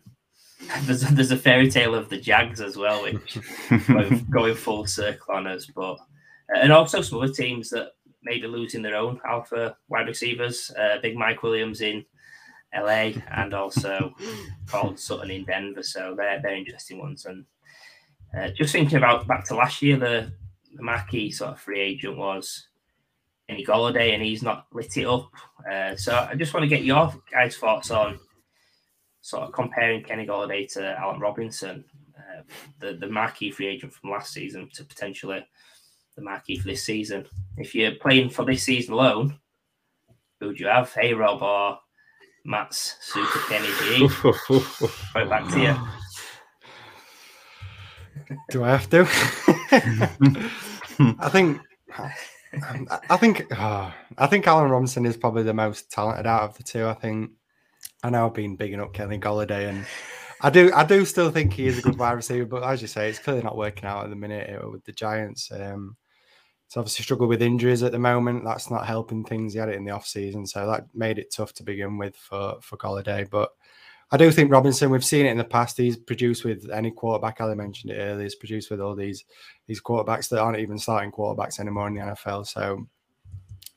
there's 0.82 1.08
a, 1.08 1.14
there's 1.14 1.30
a 1.30 1.36
fairy 1.36 1.70
tale 1.70 1.94
of 1.94 2.08
the 2.08 2.18
Jags 2.18 2.60
as 2.60 2.76
well, 2.76 3.02
which 3.02 3.38
going, 3.86 4.26
going 4.30 4.54
full 4.54 4.86
circle 4.86 5.34
on 5.34 5.46
us, 5.46 5.66
but 5.66 5.98
and 6.54 6.72
also 6.72 7.02
some 7.02 7.18
other 7.18 7.32
teams 7.32 7.70
that 7.70 7.92
maybe 8.22 8.46
losing 8.46 8.82
their 8.82 8.96
own 8.96 9.20
alpha 9.26 9.76
wide 9.88 10.06
receivers. 10.06 10.70
Uh, 10.78 10.98
Big 11.02 11.16
Mike 11.16 11.42
Williams 11.42 11.80
in 11.80 12.04
LA 12.74 13.12
and 13.30 13.54
also 13.54 14.14
Courtland 14.66 14.98
Sutton 14.98 15.30
in 15.30 15.44
Denver. 15.44 15.82
So 15.82 16.14
they're, 16.16 16.40
they're 16.42 16.56
interesting 16.56 16.98
ones. 16.98 17.26
And 17.26 17.44
uh, 18.36 18.48
just 18.56 18.72
thinking 18.72 18.98
about 18.98 19.26
back 19.26 19.44
to 19.46 19.54
last 19.54 19.82
year, 19.82 19.96
the, 19.96 20.32
the 20.74 20.82
marquee 20.82 21.30
sort 21.30 21.52
of 21.52 21.60
free 21.60 21.80
agent 21.80 22.16
was 22.16 22.68
Kenny 23.48 23.64
Golladay, 23.64 24.12
and 24.14 24.22
he's 24.22 24.42
not 24.42 24.66
lit 24.72 24.96
it 24.96 25.06
up. 25.06 25.30
Uh, 25.70 25.96
so 25.96 26.26
I 26.30 26.34
just 26.34 26.52
want 26.52 26.64
to 26.64 26.68
get 26.68 26.84
your 26.84 27.14
guys' 27.30 27.56
thoughts 27.56 27.90
on 27.90 28.18
sort 29.28 29.42
of 29.42 29.52
comparing 29.52 30.02
Kenny 30.02 30.26
Golladay 30.26 30.72
to 30.72 30.98
Allen 30.98 31.20
Robinson, 31.20 31.84
uh, 32.16 32.40
the, 32.80 32.94
the 32.94 33.08
marquee 33.08 33.50
free 33.50 33.66
agent 33.66 33.92
from 33.92 34.08
last 34.10 34.32
season, 34.32 34.70
to 34.72 34.84
potentially 34.84 35.46
the 36.16 36.22
marquee 36.22 36.56
for 36.56 36.68
this 36.68 36.82
season. 36.82 37.26
if 37.58 37.74
you're 37.74 37.96
playing 37.96 38.30
for 38.30 38.46
this 38.46 38.62
season 38.62 38.94
alone, 38.94 39.38
who 40.40 40.46
would 40.46 40.58
you 40.58 40.66
have? 40.66 40.90
Hey, 40.94 41.12
Rob 41.12 41.42
or 41.42 41.78
Matt's 42.46 42.96
Super 43.02 43.38
Kenny 43.48 43.68
G? 43.82 44.08
Right 45.14 45.28
back 45.28 45.46
to 45.50 45.60
you. 45.60 45.76
Do 48.50 48.64
I 48.64 48.70
have 48.70 48.88
to? 48.88 49.00
I 51.20 51.28
think. 51.28 51.60
I 53.10 53.16
think. 53.18 53.46
Oh, 53.52 53.92
I 54.18 54.26
think 54.26 54.46
Allen 54.46 54.70
Robinson 54.70 55.04
is 55.04 55.18
probably 55.18 55.42
the 55.42 55.52
most 55.52 55.90
talented 55.90 56.26
out 56.26 56.44
of 56.44 56.56
the 56.56 56.62
two. 56.62 56.86
I 56.86 56.94
think. 56.94 57.32
I 58.02 58.10
know 58.10 58.26
I've 58.26 58.34
been 58.34 58.56
bigging 58.56 58.80
up 58.80 58.92
Kenny 58.92 59.18
Golladay, 59.18 59.68
and 59.68 59.84
I 60.40 60.50
do. 60.50 60.72
I 60.74 60.84
do 60.84 61.04
still 61.04 61.30
think 61.30 61.52
he 61.52 61.66
is 61.66 61.78
a 61.78 61.82
good 61.82 61.98
wide 61.98 62.12
receiver, 62.12 62.46
but 62.46 62.62
as 62.62 62.80
you 62.80 62.88
say, 62.88 63.08
it's 63.08 63.18
clearly 63.18 63.42
not 63.42 63.56
working 63.56 63.84
out 63.84 64.04
at 64.04 64.10
the 64.10 64.16
minute 64.16 64.70
with 64.70 64.84
the 64.84 64.92
Giants. 64.92 65.50
Um, 65.50 65.96
He's 66.68 66.76
obviously 66.76 67.02
struggled 67.02 67.30
with 67.30 67.40
injuries 67.40 67.82
at 67.82 67.92
the 67.92 67.98
moment. 67.98 68.44
That's 68.44 68.70
not 68.70 68.86
helping 68.86 69.24
things. 69.24 69.54
He 69.54 69.58
had 69.58 69.70
it 69.70 69.76
in 69.76 69.86
the 69.86 69.92
off 69.92 70.06
season, 70.06 70.46
so 70.46 70.66
that 70.66 70.84
made 70.94 71.18
it 71.18 71.32
tough 71.32 71.54
to 71.54 71.62
begin 71.62 71.96
with 71.96 72.14
for 72.14 72.58
for 72.60 72.76
Golladay. 72.76 73.28
But 73.30 73.52
I 74.10 74.18
do 74.18 74.30
think 74.30 74.52
Robinson. 74.52 74.90
We've 74.90 75.04
seen 75.04 75.24
it 75.24 75.30
in 75.30 75.38
the 75.38 75.44
past. 75.44 75.78
He's 75.78 75.96
produced 75.96 76.44
with 76.44 76.68
any 76.70 76.90
quarterback. 76.90 77.40
Ali 77.40 77.54
mentioned 77.54 77.92
it 77.92 77.96
earlier. 77.96 78.22
He's 78.22 78.34
produced 78.34 78.70
with 78.70 78.82
all 78.82 78.94
these 78.94 79.24
these 79.66 79.80
quarterbacks 79.80 80.28
that 80.28 80.40
aren't 80.40 80.58
even 80.58 80.78
starting 80.78 81.10
quarterbacks 81.10 81.58
anymore 81.58 81.88
in 81.88 81.94
the 81.94 82.00
NFL. 82.02 82.46
So 82.46 82.86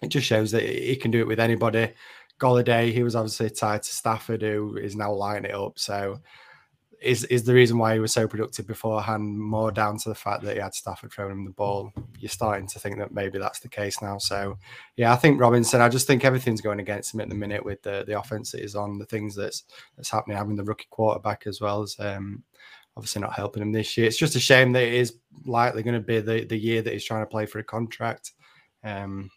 it 0.02 0.10
just 0.10 0.28
shows 0.28 0.52
that 0.52 0.64
he 0.64 0.98
can 0.98 1.12
do 1.12 1.22
it 1.22 1.28
with 1.28 1.40
anybody. 1.40 1.94
Golladay, 2.42 2.92
he 2.92 3.04
was 3.04 3.16
obviously 3.16 3.50
tied 3.50 3.84
to 3.84 3.94
Stafford, 3.94 4.42
who 4.42 4.78
is 4.78 4.96
now 4.96 5.14
lighting 5.14 5.46
it 5.46 5.56
up. 5.56 5.78
So 5.78 6.20
is 7.02 7.24
is 7.26 7.44
the 7.44 7.54
reason 7.54 7.78
why 7.78 7.94
he 7.94 8.00
was 8.00 8.14
so 8.14 8.28
productive 8.28 8.68
beforehand 8.68 9.38
more 9.38 9.72
down 9.72 9.98
to 9.98 10.10
the 10.10 10.16
fact 10.16 10.44
that 10.44 10.56
he 10.56 10.62
had 10.62 10.74
Stafford 10.74 11.12
throwing 11.12 11.32
him 11.32 11.46
the 11.46 11.52
ball. 11.52 11.92
You're 12.20 12.30
starting 12.30 12.68
to 12.68 12.80
think 12.80 12.98
that 13.00 13.12
maybe 13.12 13.40
that's 13.40 13.60
the 13.60 13.70
case 13.70 14.02
now. 14.02 14.20
So 14.20 14.58
yeah, 14.96 15.12
I 15.12 15.16
think 15.16 15.42
Robinson. 15.42 15.82
I 15.82 15.90
just 15.90 16.06
think 16.06 16.24
everything's 16.24 16.62
going 16.62 16.80
against 16.80 17.14
him 17.14 17.22
at 17.22 17.30
the 17.30 17.36
minute 17.36 17.66
with 17.66 17.82
the 17.82 18.04
the 18.06 18.20
offense 18.20 18.52
that 18.52 18.64
is 18.64 18.76
on, 18.76 19.00
the 19.00 19.06
things 19.06 19.36
that's 19.36 19.64
that's 19.98 20.12
happening, 20.12 20.38
having 20.38 20.56
the 20.56 20.64
rookie 20.64 20.88
quarterback 20.92 21.48
as 21.48 21.60
well 21.60 21.82
as 21.82 21.96
um, 22.00 22.44
obviously 22.96 23.22
not 23.22 23.34
helping 23.34 23.64
him 23.64 23.72
this 23.72 23.98
year. 23.98 24.06
It's 24.06 24.18
just 24.18 24.36
a 24.36 24.40
shame 24.40 24.72
that 24.74 24.84
it 24.84 24.94
is 24.94 25.18
likely 25.46 25.82
going 25.82 25.96
to 25.96 26.00
be 26.00 26.20
the 26.20 26.46
the 26.46 26.58
year 26.58 26.84
that 26.84 26.94
he's 26.94 27.06
trying 27.06 27.24
to 27.24 27.30
play 27.30 27.48
for 27.48 27.60
a 27.60 27.64
contract. 27.64 28.34
Um, 28.84 29.30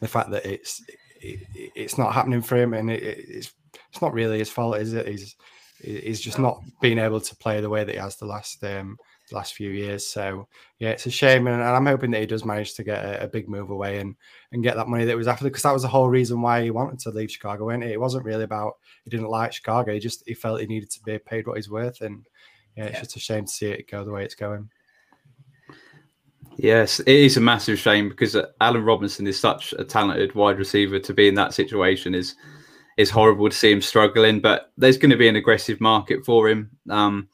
the 0.00 0.08
fact 0.08 0.30
that 0.30 0.46
it's 0.46 0.82
it, 1.20 1.70
it's 1.74 1.98
not 1.98 2.14
happening 2.14 2.42
for 2.42 2.56
him, 2.56 2.74
and 2.74 2.90
it, 2.90 3.02
it's 3.02 3.52
it's 3.90 4.02
not 4.02 4.12
really 4.12 4.38
his 4.38 4.50
fault, 4.50 4.76
is 4.76 4.94
it? 4.94 5.06
He's 5.06 5.36
He's 5.80 6.20
just 6.20 6.40
not 6.40 6.60
being 6.80 6.98
able 6.98 7.20
to 7.20 7.36
play 7.36 7.60
the 7.60 7.70
way 7.70 7.84
that 7.84 7.92
he 7.92 8.00
has 8.00 8.16
the 8.16 8.26
last 8.26 8.64
um, 8.64 8.96
the 9.30 9.36
last 9.36 9.54
few 9.54 9.70
years. 9.70 10.04
So 10.04 10.48
yeah, 10.80 10.90
it's 10.90 11.06
a 11.06 11.10
shame, 11.10 11.46
and, 11.46 11.62
I'm 11.62 11.86
hoping 11.86 12.10
that 12.10 12.20
he 12.20 12.26
does 12.26 12.44
manage 12.44 12.74
to 12.74 12.82
get 12.82 13.04
a, 13.04 13.24
a, 13.24 13.28
big 13.28 13.48
move 13.48 13.70
away 13.70 14.00
and 14.00 14.16
and 14.50 14.64
get 14.64 14.74
that 14.74 14.88
money 14.88 15.04
that 15.04 15.16
was 15.16 15.28
after 15.28 15.44
because 15.44 15.62
that 15.62 15.72
was 15.72 15.82
the 15.82 15.88
whole 15.88 16.08
reason 16.08 16.42
why 16.42 16.64
he 16.64 16.72
wanted 16.72 16.98
to 17.00 17.10
leave 17.10 17.30
Chicago. 17.30 17.66
Wasn't 17.66 17.84
it? 17.84 17.92
it 17.92 18.00
wasn't 18.00 18.24
really 18.24 18.42
about 18.42 18.74
he 19.04 19.10
didn't 19.10 19.28
like 19.28 19.52
Chicago. 19.52 19.92
He 19.92 20.00
just 20.00 20.24
he 20.26 20.34
felt 20.34 20.60
he 20.60 20.66
needed 20.66 20.90
to 20.90 21.02
be 21.02 21.16
paid 21.18 21.46
what 21.46 21.56
he's 21.56 21.70
worth, 21.70 22.00
and 22.00 22.26
yeah, 22.76 22.86
it's 22.86 22.94
yeah. 22.94 23.00
just 23.00 23.16
a 23.16 23.20
shame 23.20 23.44
to 23.44 23.52
see 23.52 23.70
it 23.70 23.88
go 23.88 24.04
the 24.04 24.10
way 24.10 24.24
it's 24.24 24.34
going. 24.34 24.68
Yes, 26.58 26.98
it 26.98 27.08
is 27.08 27.36
a 27.36 27.40
massive 27.40 27.78
shame 27.78 28.08
because 28.08 28.36
Allen 28.60 28.84
Robinson 28.84 29.28
is 29.28 29.38
such 29.38 29.72
a 29.78 29.84
talented 29.84 30.34
wide 30.34 30.58
receiver 30.58 30.98
to 30.98 31.14
be 31.14 31.28
in 31.28 31.36
that 31.36 31.54
situation 31.54 32.16
is 32.16 32.34
it's 32.96 33.10
horrible 33.10 33.48
to 33.48 33.54
see 33.54 33.70
him 33.70 33.80
struggling, 33.80 34.40
but 34.40 34.72
there's 34.76 34.98
going 34.98 35.12
to 35.12 35.16
be 35.16 35.28
an 35.28 35.36
aggressive 35.36 35.80
market 35.80 36.24
for 36.24 36.48
him. 36.48 36.68
Um, 36.90 37.28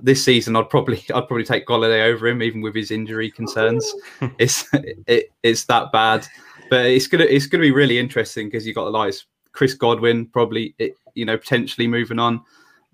this 0.00 0.24
season, 0.24 0.54
I'd 0.54 0.70
probably 0.70 0.98
I'd 1.14 1.26
probably 1.26 1.44
take 1.44 1.66
Golladay 1.66 2.04
over 2.04 2.28
him, 2.28 2.40
even 2.40 2.60
with 2.60 2.76
his 2.76 2.92
injury 2.92 3.28
concerns. 3.28 3.92
it's 4.38 4.64
it, 4.72 5.32
it's 5.42 5.64
that 5.64 5.90
bad, 5.90 6.24
but 6.70 6.86
it's 6.86 7.08
gonna 7.08 7.24
it's 7.24 7.46
gonna 7.46 7.62
be 7.62 7.72
really 7.72 7.98
interesting 7.98 8.46
because 8.46 8.64
you 8.64 8.72
got 8.72 8.84
the 8.84 8.90
likes 8.90 9.26
Chris 9.50 9.74
Godwin, 9.74 10.26
probably 10.26 10.76
it, 10.78 10.94
you 11.14 11.24
know 11.24 11.36
potentially 11.36 11.88
moving 11.88 12.20
on, 12.20 12.40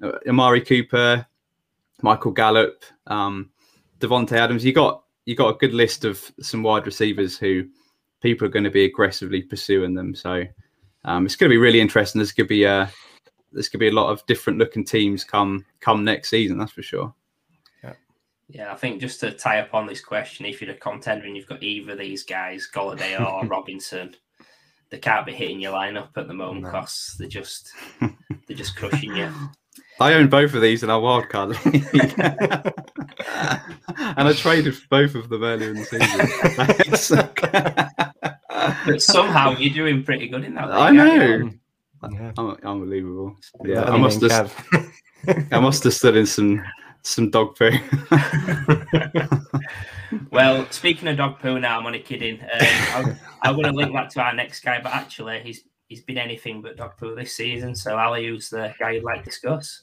uh, 0.02 0.12
Amari 0.26 0.62
Cooper, 0.62 1.26
Michael 2.00 2.32
Gallup, 2.32 2.82
um, 3.08 3.50
Davante 4.00 4.32
Adams. 4.32 4.64
You 4.64 4.72
got 4.72 5.03
you 5.26 5.35
got 5.35 5.54
a 5.54 5.59
good 5.59 5.75
list 5.75 6.04
of 6.04 6.31
some 6.40 6.62
wide 6.62 6.87
receivers 6.87 7.38
who 7.38 7.64
people 8.21 8.47
are 8.47 8.50
going 8.50 8.64
to 8.64 8.71
be 8.71 8.85
aggressively 8.85 9.43
pursuing 9.43 9.95
them. 9.95 10.14
So 10.14 10.45
um, 11.04 11.26
it's 11.26 11.37
going 11.37 11.50
to 11.50 11.54
be 11.54 11.59
really 11.59 11.81
interesting. 11.81 12.19
There's 12.19 12.33
going 12.33 12.47
to 12.47 12.49
be 12.49 12.64
a 12.64 12.90
there's 13.52 13.69
going 13.69 13.78
to 13.78 13.85
be 13.85 13.88
a 13.88 14.00
lot 14.00 14.11
of 14.11 14.26
different 14.26 14.59
looking 14.59 14.85
teams 14.85 15.25
come 15.25 15.64
come 15.81 16.04
next 16.04 16.31
season. 16.31 16.59
That's 16.59 16.73
for 16.73 16.83
sure. 16.83 17.14
Yeah, 17.83 17.93
yeah. 18.49 18.73
I 18.73 18.76
think 18.76 19.00
just 19.00 19.21
to 19.21 19.31
tie 19.31 19.61
up 19.61 19.75
on 19.75 19.87
this 19.87 20.00
question, 20.00 20.47
if 20.47 20.61
you're 20.61 20.73
a 20.73 20.75
contender 20.75 21.26
and 21.26 21.37
you've 21.37 21.47
got 21.47 21.62
either 21.62 21.93
of 21.93 21.99
these 21.99 22.25
guys, 22.25 22.69
Golladay 22.73 23.19
or 23.21 23.47
Robinson, 23.47 24.16
they 24.90 24.99
can't 24.99 25.26
be 25.26 25.33
hitting 25.33 25.61
your 25.61 25.73
lineup 25.73 26.16
at 26.16 26.26
the 26.26 26.35
moment 26.35 26.64
because 26.64 27.14
no. 27.19 27.23
they're 27.23 27.31
just 27.31 27.73
they're 28.00 28.57
just 28.57 28.76
crushing 28.76 29.16
you. 29.16 29.33
I 30.00 30.14
own 30.14 30.28
both 30.28 30.54
of 30.54 30.62
these 30.62 30.83
in 30.83 30.90
our 30.90 31.00
wild 31.00 31.28
card 31.28 31.50
league. 31.66 32.14
and 32.16 32.73
I 34.28 34.33
traded 34.33 34.76
for 34.76 34.88
both 34.88 35.14
of 35.14 35.28
them 35.28 35.45
earlier 35.45 35.71
in 35.71 35.76
the 35.76 36.95
season 36.95 37.28
but 38.87 39.02
somehow 39.02 39.57
you're 39.57 39.73
doing 39.73 40.02
pretty 40.02 40.28
good 40.28 40.45
in 40.45 40.54
that. 40.54 40.69
League, 40.69 40.76
I 40.76 40.90
know. 40.90 41.50
Yeah. 42.02 42.33
I'm, 42.37 42.57
unbelievable. 42.64 43.37
Yeah, 43.64 43.85
I 43.85 43.97
must 43.97 44.21
have. 44.23 44.54
I 45.52 45.59
must 45.59 45.85
have 45.85 45.95
stood 45.95 46.16
in 46.16 46.26
some 46.26 46.62
some 47.04 47.31
dog 47.31 47.57
poo. 47.57 47.71
well, 50.31 50.66
speaking 50.71 51.09
of 51.09 51.16
dog 51.16 51.38
poo, 51.38 51.61
now 51.61 51.78
I'm 51.78 51.87
only 51.87 52.00
kidding. 52.00 52.40
Um, 52.40 53.16
I, 53.43 53.45
am 53.45 53.54
going 53.54 53.66
to 53.66 53.73
link 53.73 53.93
that 53.93 54.11
to 54.11 54.21
our 54.21 54.35
next 54.35 54.61
guy, 54.61 54.81
but 54.83 54.93
actually, 54.93 55.40
he's 55.40 55.62
he's 55.88 56.02
been 56.02 56.18
anything 56.18 56.62
but 56.62 56.76
dog 56.76 56.96
poo 56.98 57.14
this 57.14 57.36
season. 57.36 57.74
So, 57.74 57.96
Ali, 57.96 58.26
who's 58.26 58.50
the 58.50 58.74
guy 58.78 58.92
you'd 58.92 59.04
like 59.04 59.20
to 59.20 59.24
discuss? 59.24 59.82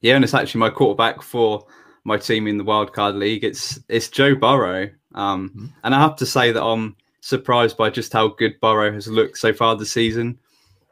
Yeah, 0.00 0.14
and 0.14 0.24
it's 0.24 0.34
actually 0.34 0.60
my 0.60 0.70
quarterback 0.70 1.22
for 1.22 1.66
my 2.04 2.16
team 2.16 2.46
in 2.46 2.58
the 2.58 2.64
wildcard 2.64 3.18
league. 3.18 3.44
It's 3.44 3.80
it's 3.88 4.08
Joe 4.08 4.34
Burrow, 4.34 4.90
um, 5.14 5.50
mm-hmm. 5.50 5.66
and 5.84 5.94
I 5.94 6.00
have 6.00 6.16
to 6.16 6.26
say 6.26 6.52
that 6.52 6.62
I'm 6.62 6.96
surprised 7.20 7.76
by 7.76 7.90
just 7.90 8.12
how 8.12 8.28
good 8.28 8.60
Burrow 8.60 8.92
has 8.92 9.08
looked 9.08 9.38
so 9.38 9.52
far 9.52 9.76
this 9.76 9.92
season. 9.92 10.38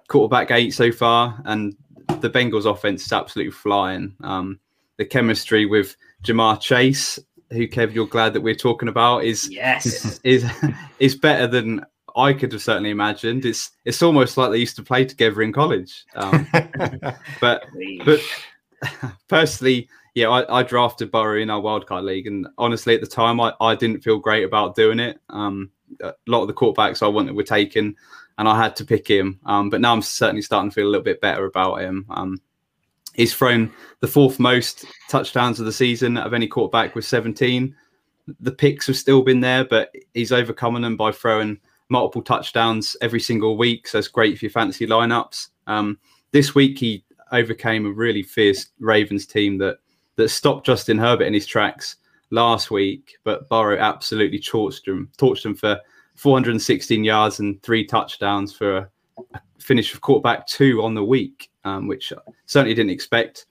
Quarterback 0.08 0.50
eight 0.50 0.70
so 0.72 0.90
far, 0.90 1.40
and 1.44 1.76
the 2.20 2.30
Bengals 2.30 2.70
offense 2.70 3.06
is 3.06 3.12
absolutely 3.12 3.52
flying. 3.52 4.14
Um, 4.22 4.58
the 4.96 5.04
chemistry 5.04 5.66
with 5.66 5.96
Ja'Marr 6.24 6.60
Chase, 6.60 7.18
who 7.50 7.66
Kev, 7.68 7.94
you're 7.94 8.06
glad 8.06 8.32
that 8.32 8.42
we're 8.42 8.54
talking 8.54 8.88
about, 8.88 9.24
is 9.24 9.48
yes 9.50 10.18
is 10.24 10.50
is 10.98 11.14
better 11.14 11.46
than 11.46 11.84
I 12.16 12.32
could 12.32 12.52
have 12.52 12.62
certainly 12.62 12.90
imagined. 12.90 13.44
It's 13.44 13.72
it's 13.84 14.02
almost 14.02 14.36
like 14.36 14.50
they 14.50 14.58
used 14.58 14.76
to 14.76 14.82
play 14.82 15.04
together 15.04 15.42
in 15.42 15.52
college. 15.52 16.04
Um, 16.14 16.46
but 17.40 17.64
but 18.04 18.20
personally, 19.28 19.88
yeah, 20.14 20.28
I, 20.28 20.60
I, 20.60 20.62
drafted 20.62 21.10
Burrow 21.10 21.40
in 21.40 21.50
our 21.50 21.60
wildcard 21.60 22.04
league, 22.04 22.26
and 22.26 22.46
honestly, 22.56 22.94
at 22.94 23.00
the 23.00 23.06
time, 23.06 23.40
I, 23.40 23.52
I 23.60 23.74
didn't 23.74 24.02
feel 24.02 24.18
great 24.18 24.44
about 24.44 24.76
doing 24.76 25.00
it. 25.00 25.18
Um, 25.30 25.70
a 26.02 26.14
lot 26.26 26.42
of 26.42 26.48
the 26.48 26.54
quarterbacks 26.54 27.02
I 27.02 27.08
wanted 27.08 27.34
were 27.34 27.42
taken, 27.42 27.96
and 28.38 28.48
I 28.48 28.60
had 28.60 28.76
to 28.76 28.84
pick 28.84 29.08
him. 29.08 29.40
Um, 29.44 29.70
but 29.70 29.80
now 29.80 29.92
I'm 29.92 30.02
certainly 30.02 30.42
starting 30.42 30.70
to 30.70 30.74
feel 30.74 30.86
a 30.86 30.90
little 30.90 31.04
bit 31.04 31.20
better 31.20 31.44
about 31.46 31.80
him. 31.80 32.06
Um, 32.10 32.40
he's 33.14 33.34
thrown 33.34 33.72
the 34.00 34.08
fourth 34.08 34.38
most 34.38 34.84
touchdowns 35.08 35.58
of 35.58 35.66
the 35.66 35.72
season 35.72 36.16
of 36.16 36.32
any 36.32 36.46
quarterback 36.46 36.94
with 36.94 37.04
17. 37.04 37.74
The 38.40 38.52
picks 38.52 38.86
have 38.86 38.96
still 38.96 39.22
been 39.22 39.40
there, 39.40 39.64
but 39.64 39.94
he's 40.14 40.32
overcoming 40.32 40.82
them 40.82 40.96
by 40.96 41.12
throwing 41.12 41.60
multiple 41.88 42.22
touchdowns 42.22 42.96
every 43.00 43.20
single 43.20 43.56
week. 43.56 43.88
So 43.88 43.98
it's 43.98 44.08
great 44.08 44.38
for 44.38 44.44
your 44.44 44.52
fantasy 44.52 44.86
lineups. 44.86 45.48
Um, 45.66 45.98
this 46.32 46.54
week 46.54 46.78
he 46.78 47.04
overcame 47.32 47.86
a 47.86 47.92
really 47.92 48.22
fierce 48.22 48.66
Ravens 48.78 49.26
team 49.26 49.58
that 49.58 49.78
that 50.16 50.28
stopped 50.28 50.66
Justin 50.66 50.98
Herbert 50.98 51.24
in 51.24 51.34
his 51.34 51.46
tracks 51.46 51.96
last 52.30 52.70
week, 52.70 53.16
but 53.24 53.48
Burrow 53.48 53.78
absolutely 53.78 54.38
torched 54.38 54.86
him, 54.86 55.10
torched 55.18 55.44
him 55.44 55.54
for 55.54 55.80
416 56.14 57.02
yards 57.02 57.40
and 57.40 57.60
three 57.62 57.84
touchdowns 57.84 58.54
for 58.54 58.76
a, 58.76 58.88
a 59.34 59.40
finish 59.58 59.92
of 59.92 60.00
quarterback 60.00 60.46
two 60.46 60.82
on 60.82 60.94
the 60.94 61.04
week, 61.04 61.50
um, 61.64 61.88
which 61.88 62.12
I 62.12 62.16
certainly 62.46 62.74
didn't 62.74 62.92
expect. 62.92 63.46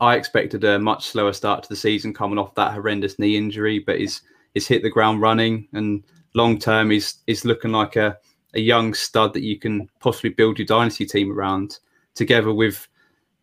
I 0.00 0.16
expected 0.16 0.64
a 0.64 0.78
much 0.78 1.08
slower 1.08 1.32
start 1.32 1.62
to 1.62 1.68
the 1.68 1.76
season 1.76 2.14
coming 2.14 2.38
off 2.38 2.54
that 2.54 2.72
horrendous 2.72 3.18
knee 3.18 3.36
injury, 3.36 3.78
but 3.78 3.98
he's 3.98 4.22
he's 4.54 4.66
hit 4.66 4.82
the 4.82 4.90
ground 4.90 5.20
running 5.20 5.68
and 5.74 6.02
long 6.36 6.58
term 6.58 6.90
he's 6.90 7.18
is 7.26 7.44
looking 7.44 7.72
like 7.72 7.96
a, 7.96 8.16
a 8.54 8.60
young 8.60 8.94
stud 8.94 9.32
that 9.32 9.42
you 9.42 9.58
can 9.58 9.88
possibly 10.00 10.30
build 10.30 10.58
your 10.58 10.66
dynasty 10.66 11.06
team 11.06 11.32
around 11.32 11.78
together 12.14 12.52
with 12.52 12.86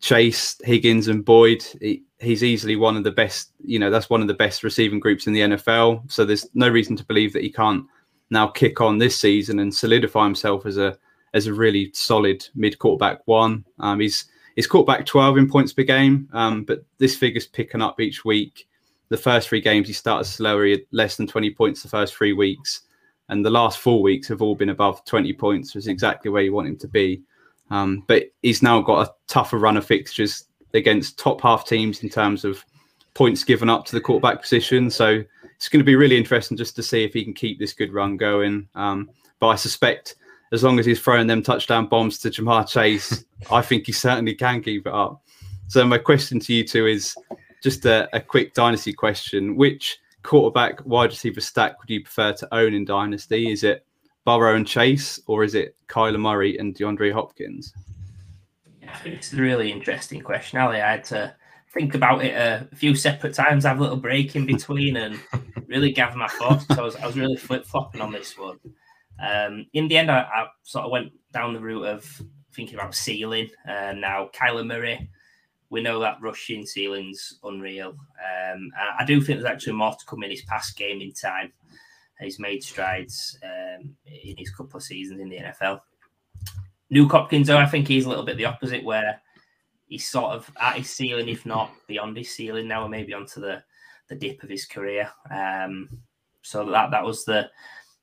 Chase, 0.00 0.56
Higgins, 0.64 1.08
and 1.08 1.24
Boyd. 1.24 1.64
He, 1.80 2.04
he's 2.20 2.44
easily 2.44 2.76
one 2.76 2.96
of 2.96 3.04
the 3.04 3.10
best. 3.10 3.52
You 3.64 3.78
know, 3.78 3.90
that's 3.90 4.08
one 4.08 4.22
of 4.22 4.28
the 4.28 4.34
best 4.34 4.62
receiving 4.62 5.00
groups 5.00 5.26
in 5.26 5.32
the 5.32 5.40
NFL. 5.40 6.10
So 6.10 6.24
there's 6.24 6.46
no 6.54 6.68
reason 6.68 6.96
to 6.96 7.04
believe 7.04 7.32
that 7.32 7.42
he 7.42 7.50
can't 7.50 7.84
now 8.30 8.46
kick 8.46 8.80
on 8.80 8.98
this 8.98 9.18
season 9.18 9.58
and 9.58 9.74
solidify 9.74 10.24
himself 10.24 10.64
as 10.64 10.78
a 10.78 10.96
as 11.34 11.48
a 11.48 11.54
really 11.54 11.90
solid 11.92 12.46
mid 12.54 12.78
quarterback 12.78 13.20
one. 13.24 13.64
Um, 13.80 13.98
he's 13.98 14.26
he's 14.54 14.68
quarterback 14.68 15.04
12 15.04 15.38
in 15.38 15.50
points 15.50 15.72
per 15.72 15.82
game, 15.82 16.28
um, 16.32 16.62
but 16.62 16.84
this 16.98 17.16
figure's 17.16 17.46
picking 17.46 17.82
up 17.82 18.00
each 18.00 18.24
week. 18.24 18.68
The 19.14 19.20
first 19.20 19.48
three 19.48 19.60
games 19.60 19.86
he 19.86 19.92
started 19.92 20.24
slower, 20.24 20.74
less 20.90 21.16
than 21.16 21.28
20 21.28 21.54
points 21.54 21.84
the 21.84 21.88
first 21.88 22.16
three 22.16 22.32
weeks. 22.32 22.80
and 23.28 23.46
the 23.46 23.50
last 23.50 23.78
four 23.78 24.02
weeks 24.02 24.26
have 24.26 24.42
all 24.42 24.56
been 24.56 24.70
above 24.70 25.04
20 25.04 25.32
points, 25.34 25.72
which 25.72 25.82
is 25.82 25.86
exactly 25.86 26.32
where 26.32 26.42
you 26.42 26.52
want 26.52 26.66
him 26.66 26.76
to 26.78 26.88
be. 26.88 27.22
Um, 27.70 28.02
but 28.08 28.24
he's 28.42 28.60
now 28.60 28.80
got 28.80 29.06
a 29.06 29.12
tougher 29.28 29.58
run 29.58 29.76
of 29.76 29.86
fixtures 29.86 30.46
against 30.74 31.16
top 31.16 31.40
half 31.42 31.64
teams 31.64 32.02
in 32.02 32.08
terms 32.08 32.44
of 32.44 32.64
points 33.14 33.44
given 33.44 33.70
up 33.70 33.84
to 33.84 33.92
the 33.92 34.00
quarterback 34.00 34.42
position. 34.42 34.90
So 34.90 35.22
it's 35.54 35.68
going 35.68 35.78
to 35.78 35.84
be 35.84 35.94
really 35.94 36.16
interesting 36.16 36.56
just 36.56 36.74
to 36.74 36.82
see 36.82 37.04
if 37.04 37.14
he 37.14 37.22
can 37.22 37.34
keep 37.34 37.60
this 37.60 37.72
good 37.72 37.92
run 37.92 38.16
going. 38.16 38.68
Um, 38.74 39.08
but 39.38 39.46
I 39.46 39.54
suspect 39.54 40.16
as 40.50 40.64
long 40.64 40.80
as 40.80 40.86
he's 40.86 41.00
throwing 41.00 41.28
them 41.28 41.40
touchdown 41.40 41.86
bombs 41.86 42.18
to 42.18 42.30
Ja'Marr 42.30 42.68
Chase, 42.68 43.24
I 43.52 43.62
think 43.62 43.86
he 43.86 43.92
certainly 43.92 44.34
can 44.34 44.60
keep 44.60 44.88
it 44.88 44.92
up. 44.92 45.22
So 45.68 45.86
my 45.86 45.98
question 45.98 46.40
to 46.40 46.52
you 46.52 46.64
two 46.64 46.88
is 46.88 47.14
just 47.64 47.86
a, 47.86 48.14
a 48.14 48.20
quick 48.20 48.52
dynasty 48.52 48.92
question. 48.92 49.56
Which 49.56 49.98
quarterback 50.22 50.84
wide 50.84 51.10
receiver 51.10 51.40
stack 51.40 51.80
would 51.80 51.88
you 51.88 52.02
prefer 52.02 52.34
to 52.34 52.54
own 52.54 52.74
in 52.74 52.84
dynasty? 52.84 53.50
Is 53.50 53.64
it 53.64 53.86
Burrow 54.26 54.54
and 54.54 54.66
Chase, 54.66 55.18
or 55.26 55.44
is 55.44 55.54
it 55.54 55.74
Kyler 55.88 56.20
Murray 56.20 56.58
and 56.58 56.74
DeAndre 56.74 57.12
Hopkins? 57.12 57.72
It's 59.04 59.32
a 59.32 59.36
really 59.36 59.72
interesting 59.72 60.20
question, 60.20 60.58
Ali. 60.58 60.80
I 60.80 60.90
had 60.92 61.04
to 61.04 61.34
think 61.72 61.94
about 61.94 62.22
it 62.22 62.34
a 62.34 62.68
few 62.76 62.94
separate 62.94 63.34
times, 63.34 63.64
have 63.64 63.78
a 63.78 63.82
little 63.82 63.96
break 63.96 64.36
in 64.36 64.44
between, 64.44 64.98
and 64.98 65.18
really 65.66 65.90
gather 65.90 66.16
my 66.16 66.28
thoughts. 66.28 66.66
So 66.68 66.82
I 66.82 66.84
was, 66.84 66.96
I 66.96 67.06
was 67.06 67.16
really 67.16 67.36
flip 67.36 67.64
flopping 67.64 68.02
on 68.02 68.12
this 68.12 68.36
one. 68.36 68.58
Um, 69.22 69.66
in 69.72 69.88
the 69.88 69.96
end, 69.96 70.10
I, 70.10 70.20
I, 70.20 70.46
sort 70.64 70.84
of 70.84 70.90
went 70.90 71.12
down 71.32 71.54
the 71.54 71.60
route 71.60 71.86
of 71.86 72.22
thinking 72.52 72.74
about 72.74 72.94
ceiling. 72.94 73.48
Uh, 73.66 73.92
now, 73.92 74.28
Kyler 74.34 74.66
Murray, 74.66 75.08
we 75.74 75.82
know 75.82 75.98
that 75.98 76.22
rushing 76.22 76.64
ceiling's 76.64 77.40
unreal. 77.42 77.88
Um, 77.90 78.70
I, 78.96 79.04
do 79.04 79.20
think 79.20 79.40
there's 79.40 79.52
actually 79.52 79.72
more 79.72 79.90
to 79.90 80.06
come 80.06 80.22
in 80.22 80.30
his 80.30 80.42
past 80.42 80.76
game 80.76 81.00
in 81.00 81.12
time. 81.12 81.52
He's 82.20 82.38
made 82.38 82.62
strides 82.62 83.36
um, 83.42 83.96
in 84.06 84.36
his 84.36 84.52
couple 84.52 84.76
of 84.76 84.84
seasons 84.84 85.20
in 85.20 85.28
the 85.28 85.38
NFL. 85.38 85.80
Nuke 86.92 87.10
Hopkins, 87.10 87.48
though, 87.48 87.58
I 87.58 87.66
think 87.66 87.88
he's 87.88 88.04
a 88.04 88.08
little 88.08 88.24
bit 88.24 88.36
the 88.36 88.44
opposite, 88.44 88.84
where 88.84 89.20
he's 89.88 90.08
sort 90.08 90.30
of 90.30 90.48
at 90.60 90.76
his 90.76 90.90
ceiling, 90.90 91.28
if 91.28 91.44
not 91.44 91.72
beyond 91.88 92.16
his 92.16 92.30
ceiling 92.30 92.68
now, 92.68 92.82
and 92.82 92.92
maybe 92.92 93.12
onto 93.12 93.40
the 93.40 93.60
the 94.08 94.14
dip 94.14 94.44
of 94.44 94.50
his 94.50 94.66
career. 94.66 95.10
Um, 95.28 95.88
so 96.42 96.70
that 96.70 96.92
that 96.92 97.04
was 97.04 97.24
the 97.24 97.50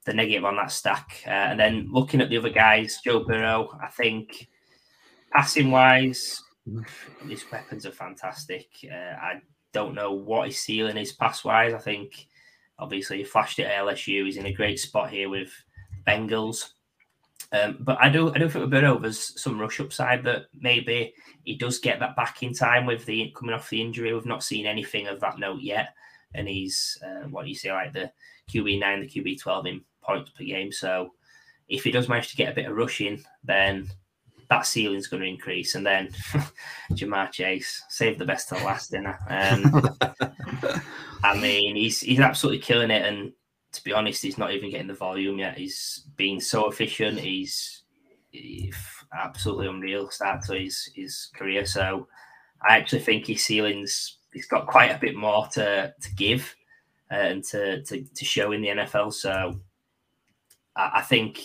the 0.04 0.14
negative 0.14 0.44
on 0.44 0.58
that 0.58 0.74
stack. 0.74 1.24
Uh, 1.26 1.30
and 1.30 1.60
then 1.60 1.88
looking 1.90 2.20
at 2.20 2.30
the 2.30 2.38
other 2.38 2.50
guys, 2.50 3.00
Joe 3.02 3.24
Burrow, 3.24 3.70
I 3.82 3.88
think 3.88 4.50
passing 5.32 5.72
wise, 5.72 6.44
his 7.28 7.44
weapons 7.52 7.86
are 7.86 7.92
fantastic. 7.92 8.68
Uh, 8.92 9.16
I 9.16 9.42
don't 9.74 9.96
know 9.96 10.12
what 10.14 10.48
his 10.48 10.60
ceiling 10.60 10.98
is 10.98 11.14
pass 11.14 11.44
wise. 11.44 11.74
I 11.74 11.78
think 11.78 12.28
obviously 12.80 13.20
he 13.20 13.24
flashed 13.24 13.60
it 13.60 13.64
at 13.64 13.84
LSU. 13.86 14.26
He's 14.26 14.38
in 14.38 14.46
a 14.46 14.54
great 14.54 14.80
spot 14.80 15.10
here 15.10 15.30
with 15.30 15.52
Bengals. 16.08 16.72
Um, 17.54 17.78
but 17.82 17.98
I 18.00 18.08
do 18.08 18.34
I 18.34 18.38
do 18.38 18.48
think 18.48 18.72
with 18.72 19.02
there's 19.02 19.42
some 19.42 19.60
rush 19.60 19.80
upside 19.80 20.24
that 20.24 20.46
maybe 20.54 21.14
he 21.44 21.56
does 21.56 21.80
get 21.80 22.00
that 22.00 22.16
back 22.16 22.44
in 22.44 22.54
time 22.54 22.86
with 22.86 23.06
the 23.06 23.34
coming 23.38 23.54
off 23.54 23.70
the 23.70 23.82
injury. 23.82 24.14
We've 24.14 24.26
not 24.26 24.44
seen 24.44 24.66
anything 24.66 25.08
of 25.08 25.20
that 25.20 25.38
note 25.38 25.62
yet. 25.62 25.94
And 26.34 26.48
he's 26.48 26.98
uh, 27.06 27.28
what 27.28 27.48
you 27.48 27.56
say 27.56 27.72
like 27.74 27.92
the 27.92 28.12
QB 28.50 28.80
nine, 28.80 29.02
the 29.02 29.08
QB 29.08 29.42
twelve 29.42 29.66
in 29.66 29.82
points 30.02 30.32
per 30.32 30.46
game. 30.46 30.72
So 30.72 31.14
if 31.68 31.84
he 31.84 31.92
does 31.92 32.08
manage 32.08 32.30
to 32.30 32.38
get 32.38 32.52
a 32.52 32.56
bit 32.56 32.70
of 32.70 32.78
rushing, 32.78 33.22
then 33.44 33.90
that 34.52 34.66
ceiling's 34.66 35.08
going 35.08 35.24
to 35.24 35.30
increase. 35.30 35.76
And 35.76 35.86
then 35.86 36.10
Ja'Marr 36.92 37.32
Chase, 37.32 37.82
save 37.88 38.20
the 38.20 38.26
best 38.26 38.50
till 38.50 38.58
last 38.66 38.92
dinner. 38.92 39.18
Um, 39.30 39.98
I 41.24 41.40
mean, 41.40 41.78
he's 41.78 42.02
he's 42.02 42.20
absolutely 42.20 42.60
killing 42.60 42.92
it. 42.92 43.06
And 43.06 43.32
to 43.72 43.84
be 43.84 43.94
honest, 43.94 44.22
he's 44.22 44.38
not 44.38 44.52
even 44.52 44.70
getting 44.70 44.88
the 44.88 44.94
volume 44.94 45.40
yet. 45.40 45.58
He's 45.58 46.04
been 46.18 46.42
so 46.42 46.70
efficient. 46.70 47.18
He's, 47.18 47.84
he's 48.32 48.76
absolutely 49.18 49.68
unreal 49.68 50.10
start 50.10 50.44
to 50.46 50.60
his 50.60 50.92
his 50.96 51.30
career. 51.34 51.66
So 51.66 52.10
I 52.62 52.76
actually 52.76 53.04
think 53.04 53.28
his 53.28 53.46
ceiling's 53.46 54.18
he's 54.34 54.48
got 54.48 54.68
quite 54.68 54.92
a 54.92 55.00
bit 55.00 55.16
more 55.16 55.48
to 55.54 55.94
to 55.98 56.16
give 56.16 56.54
uh, 57.10 57.16
and 57.16 57.44
to, 57.46 57.84
to 57.84 58.04
to 58.04 58.26
show 58.26 58.52
in 58.52 58.62
the 58.62 58.68
NFL. 58.68 59.14
So 59.14 59.62
I, 60.76 60.92
I 60.96 61.02
think 61.04 61.40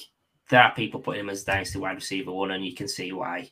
there 0.49 0.63
are 0.63 0.75
people 0.75 1.01
putting 1.01 1.21
him 1.21 1.31
as 1.31 1.45
dynasty 1.45 1.79
wide 1.79 1.97
receiver 1.97 2.33
one, 2.33 2.53
and 2.53 2.65
you 2.65 2.75
can 2.75 2.89
see 2.89 3.13
why. 3.13 3.51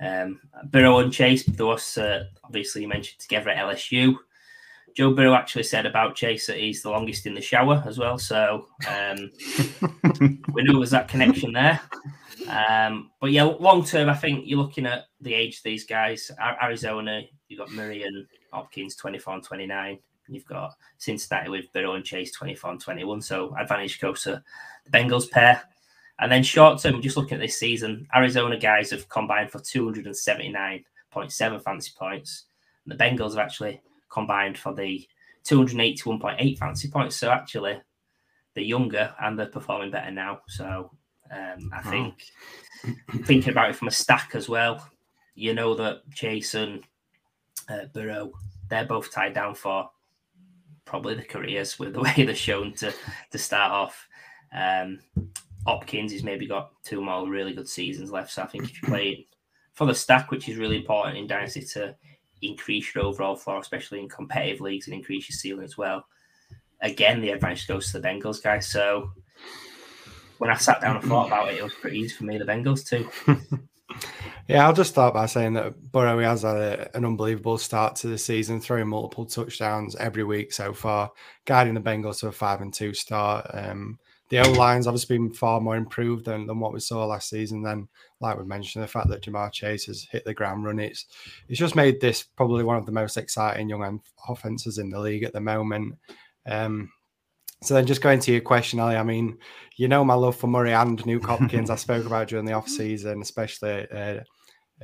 Um, 0.00 0.40
Burrow 0.66 0.98
and 0.98 1.12
Chase, 1.12 1.44
those 1.44 1.96
uh, 1.96 2.24
obviously 2.42 2.82
you 2.82 2.88
mentioned 2.88 3.20
together 3.20 3.50
at 3.50 3.64
LSU. 3.64 4.16
Joe 4.94 5.12
Burrow 5.12 5.34
actually 5.34 5.64
said 5.64 5.86
about 5.86 6.14
Chase 6.14 6.46
that 6.46 6.58
he's 6.58 6.82
the 6.82 6.90
longest 6.90 7.26
in 7.26 7.34
the 7.34 7.40
shower 7.40 7.82
as 7.86 7.98
well. 7.98 8.16
So 8.16 8.68
um, 8.88 9.30
we 10.52 10.62
know 10.62 10.78
there's 10.78 10.90
that 10.90 11.08
connection 11.08 11.52
there. 11.52 11.80
Um, 12.48 13.10
but 13.20 13.32
yeah, 13.32 13.42
long 13.44 13.84
term, 13.84 14.08
I 14.08 14.14
think 14.14 14.44
you're 14.46 14.58
looking 14.58 14.86
at 14.86 15.06
the 15.20 15.34
age 15.34 15.58
of 15.58 15.62
these 15.64 15.84
guys. 15.84 16.30
Arizona, 16.62 17.22
you've 17.48 17.58
got 17.58 17.72
Murray 17.72 18.04
and 18.04 18.26
Hopkins, 18.52 18.94
24 18.94 19.34
and 19.34 19.42
29. 19.42 19.98
You've 20.28 20.46
got 20.46 20.74
Cincinnati 20.98 21.50
with 21.50 21.72
Burrow 21.72 21.94
and 21.94 22.04
Chase, 22.04 22.32
24 22.32 22.72
and 22.72 22.80
21. 22.80 23.20
So 23.20 23.54
advantage 23.58 24.00
goes 24.00 24.22
to 24.22 24.42
the 24.84 24.90
Bengals 24.90 25.30
pair. 25.30 25.62
And 26.20 26.30
then 26.30 26.42
short 26.42 26.80
term, 26.80 27.02
just 27.02 27.16
looking 27.16 27.36
at 27.36 27.40
this 27.40 27.58
season, 27.58 28.06
Arizona 28.14 28.58
guys 28.58 28.90
have 28.90 29.08
combined 29.08 29.50
for 29.50 29.58
279.7 29.58 31.62
fantasy 31.62 31.92
points. 31.98 32.44
And 32.84 32.92
the 32.92 33.02
Bengals 33.02 33.30
have 33.30 33.38
actually 33.38 33.80
combined 34.10 34.56
for 34.56 34.74
the 34.74 35.06
281.8 35.44 36.58
fantasy 36.58 36.88
points. 36.88 37.16
So 37.16 37.30
actually, 37.30 37.80
they're 38.54 38.64
younger 38.64 39.14
and 39.20 39.38
they're 39.38 39.46
performing 39.46 39.90
better 39.90 40.10
now. 40.10 40.40
So 40.48 40.90
um, 41.30 41.70
I 41.72 41.82
think 41.82 42.24
thinking 43.24 43.50
about 43.50 43.70
it 43.70 43.76
from 43.76 43.88
a 43.88 43.92
stack 43.92 44.32
as 44.34 44.48
well, 44.48 44.88
you 45.34 45.54
know 45.54 45.74
that 45.74 46.08
Jason 46.10 46.82
and 47.68 47.80
uh, 47.80 47.84
Burrow, 47.92 48.32
they're 48.68 48.84
both 48.84 49.10
tied 49.10 49.34
down 49.34 49.54
for 49.54 49.90
probably 50.84 51.14
the 51.14 51.22
careers 51.22 51.78
with 51.78 51.94
the 51.94 52.00
way 52.00 52.12
they're 52.16 52.34
shown 52.34 52.72
to 52.74 52.92
to 53.30 53.38
start 53.38 53.72
off. 53.72 54.08
Um, 54.56 55.00
Hopkins 55.66 56.12
has 56.12 56.22
maybe 56.22 56.46
got 56.46 56.72
two 56.82 57.00
more 57.00 57.28
really 57.28 57.54
good 57.54 57.68
seasons 57.68 58.10
left. 58.10 58.30
So 58.30 58.42
I 58.42 58.46
think 58.46 58.64
if 58.64 58.82
you 58.82 58.88
play 58.88 59.08
it 59.08 59.26
for 59.72 59.86
the 59.86 59.94
stack, 59.94 60.30
which 60.30 60.48
is 60.48 60.56
really 60.56 60.76
important 60.76 61.16
in 61.16 61.26
Dynasty 61.26 61.62
to 61.62 61.94
increase 62.42 62.94
your 62.94 63.04
overall 63.04 63.36
floor, 63.36 63.58
especially 63.60 64.00
in 64.00 64.08
competitive 64.08 64.60
leagues, 64.60 64.86
and 64.86 64.94
increase 64.94 65.28
your 65.28 65.36
ceiling 65.36 65.64
as 65.64 65.78
well. 65.78 66.06
Again, 66.80 67.20
the 67.20 67.30
advantage 67.30 67.66
goes 67.66 67.90
to 67.90 67.98
the 67.98 68.06
Bengals 68.06 68.42
guys. 68.42 68.68
So 68.68 69.10
when 70.38 70.50
I 70.50 70.56
sat 70.56 70.80
down 70.80 70.96
and 70.96 71.04
thought 71.04 71.28
about 71.28 71.48
it, 71.48 71.58
it 71.58 71.64
was 71.64 71.74
pretty 71.74 71.98
easy 71.98 72.14
for 72.14 72.24
me, 72.24 72.36
the 72.36 72.44
Bengals 72.44 72.86
too. 72.86 73.08
yeah, 74.48 74.66
I'll 74.66 74.74
just 74.74 74.90
start 74.90 75.14
by 75.14 75.26
saying 75.26 75.54
that 75.54 75.92
Burrow 75.92 76.20
has 76.20 76.42
had 76.42 76.56
a, 76.56 76.96
an 76.96 77.04
unbelievable 77.04 77.56
start 77.56 77.96
to 77.96 78.08
the 78.08 78.18
season, 78.18 78.60
throwing 78.60 78.88
multiple 78.88 79.24
touchdowns 79.24 79.96
every 79.96 80.24
week 80.24 80.52
so 80.52 80.74
far, 80.74 81.10
guiding 81.46 81.74
the 81.74 81.80
Bengals 81.80 82.20
to 82.20 82.28
a 82.28 82.32
five 82.32 82.60
and 82.60 82.74
two 82.74 82.92
start. 82.92 83.46
Um, 83.54 83.98
the 84.34 84.48
O 84.48 84.50
line's 84.50 84.88
obviously 84.88 85.16
been 85.16 85.32
far 85.32 85.60
more 85.60 85.76
improved 85.76 86.24
than, 86.24 86.48
than 86.48 86.58
what 86.58 86.72
we 86.72 86.80
saw 86.80 87.06
last 87.06 87.28
season. 87.28 87.62
Then, 87.62 87.86
like 88.18 88.36
we 88.36 88.44
mentioned, 88.44 88.82
the 88.82 88.88
fact 88.88 89.08
that 89.10 89.22
Ja'Marr 89.22 89.52
Chase 89.52 89.84
has 89.84 90.08
hit 90.10 90.24
the 90.24 90.34
ground 90.34 90.64
running, 90.64 90.90
it's 90.90 91.06
it's 91.48 91.58
just 91.60 91.76
made 91.76 92.00
this 92.00 92.24
probably 92.24 92.64
one 92.64 92.76
of 92.76 92.84
the 92.84 92.90
most 92.90 93.16
exciting 93.16 93.68
young 93.68 94.00
offenses 94.28 94.78
in 94.78 94.90
the 94.90 94.98
league 94.98 95.22
at 95.22 95.32
the 95.32 95.40
moment. 95.40 95.94
Um, 96.46 96.90
so 97.62 97.74
then, 97.74 97.86
just 97.86 98.02
going 98.02 98.18
to 98.18 98.32
your 98.32 98.40
question, 98.40 98.80
Ali. 98.80 98.96
I 98.96 99.04
mean, 99.04 99.38
you 99.76 99.86
know 99.86 100.04
my 100.04 100.14
love 100.14 100.34
for 100.34 100.48
Murray 100.48 100.72
and 100.72 101.00
Nuke 101.04 101.24
Hopkins. 101.26 101.70
I 101.70 101.76
spoke 101.76 102.04
about 102.04 102.26
during 102.26 102.44
the 102.44 102.54
off 102.54 102.68
season, 102.68 103.22
especially. 103.22 103.86
Uh, 103.88 104.20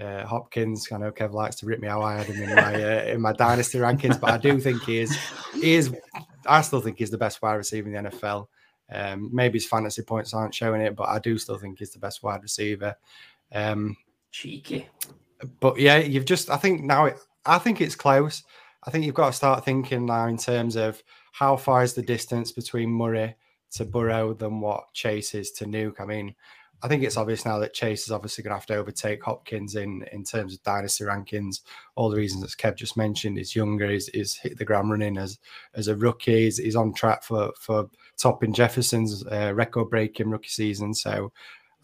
uh, 0.00 0.24
Hopkins, 0.24 0.86
I 0.92 0.98
know 0.98 1.10
Kev 1.10 1.32
likes 1.32 1.56
to 1.56 1.66
rip 1.66 1.80
me 1.80 1.88
how 1.88 2.00
I 2.02 2.18
had 2.18 2.26
him 2.26 2.40
in 2.40 2.54
my 2.54 2.74
uh, 2.74 3.04
in 3.06 3.20
my 3.20 3.32
dynasty 3.32 3.78
rankings, 3.78 4.20
but 4.20 4.30
I 4.30 4.38
do 4.38 4.60
think 4.60 4.84
he 4.84 5.00
is 5.00 5.18
he 5.54 5.74
is 5.74 5.92
I 6.46 6.60
still 6.60 6.80
think 6.80 6.98
he's 6.98 7.10
the 7.10 7.18
best 7.18 7.42
wide 7.42 7.54
receiver 7.54 7.88
in 7.88 8.04
the 8.04 8.10
NFL. 8.10 8.46
Um, 8.92 9.30
maybe 9.32 9.58
his 9.58 9.66
fantasy 9.66 10.02
points 10.02 10.34
aren't 10.34 10.54
showing 10.54 10.80
it, 10.80 10.96
but 10.96 11.08
I 11.08 11.18
do 11.18 11.38
still 11.38 11.58
think 11.58 11.78
he's 11.78 11.92
the 11.92 11.98
best 11.98 12.22
wide 12.22 12.42
receiver. 12.42 12.96
Um, 13.52 13.96
Cheeky. 14.30 14.88
But 15.60 15.78
yeah, 15.78 15.98
you've 15.98 16.24
just, 16.24 16.50
I 16.50 16.56
think 16.56 16.82
now, 16.82 17.06
it, 17.06 17.18
I 17.46 17.58
think 17.58 17.80
it's 17.80 17.94
close. 17.94 18.42
I 18.84 18.90
think 18.90 19.04
you've 19.04 19.14
got 19.14 19.28
to 19.28 19.32
start 19.32 19.64
thinking 19.64 20.06
now 20.06 20.26
in 20.26 20.36
terms 20.36 20.76
of 20.76 21.02
how 21.32 21.56
far 21.56 21.82
is 21.82 21.94
the 21.94 22.02
distance 22.02 22.52
between 22.52 22.90
Murray 22.90 23.34
to 23.72 23.84
Burrow 23.84 24.34
than 24.34 24.60
what 24.60 24.92
Chase 24.92 25.34
is 25.34 25.52
to 25.52 25.64
Nuke. 25.64 26.00
I 26.00 26.04
mean, 26.04 26.34
I 26.82 26.88
think 26.88 27.02
it's 27.02 27.16
obvious 27.16 27.44
now 27.44 27.58
that 27.58 27.74
Chase 27.74 28.04
is 28.04 28.10
obviously 28.10 28.42
going 28.42 28.52
to 28.52 28.56
have 28.56 28.66
to 28.66 28.76
overtake 28.76 29.22
Hopkins 29.22 29.76
in 29.76 30.04
in 30.12 30.24
terms 30.24 30.54
of 30.54 30.62
dynasty 30.62 31.04
rankings. 31.04 31.60
All 31.94 32.08
the 32.08 32.16
reasons 32.16 32.42
that 32.42 32.56
Kev 32.56 32.76
just 32.76 32.96
mentioned. 32.96 33.36
He's 33.36 33.54
younger. 33.54 33.90
He's, 33.90 34.06
he's 34.08 34.36
hit 34.36 34.56
the 34.56 34.64
ground 34.64 34.90
running 34.90 35.18
as 35.18 35.38
as 35.74 35.88
a 35.88 35.96
rookie. 35.96 36.44
He's, 36.44 36.56
he's 36.56 36.76
on 36.76 36.94
track 36.94 37.22
for 37.22 37.52
for 37.58 37.90
topping 38.16 38.52
Jefferson's 38.52 39.24
uh, 39.26 39.52
record 39.54 39.90
breaking 39.90 40.30
rookie 40.30 40.48
season. 40.48 40.94
So 40.94 41.32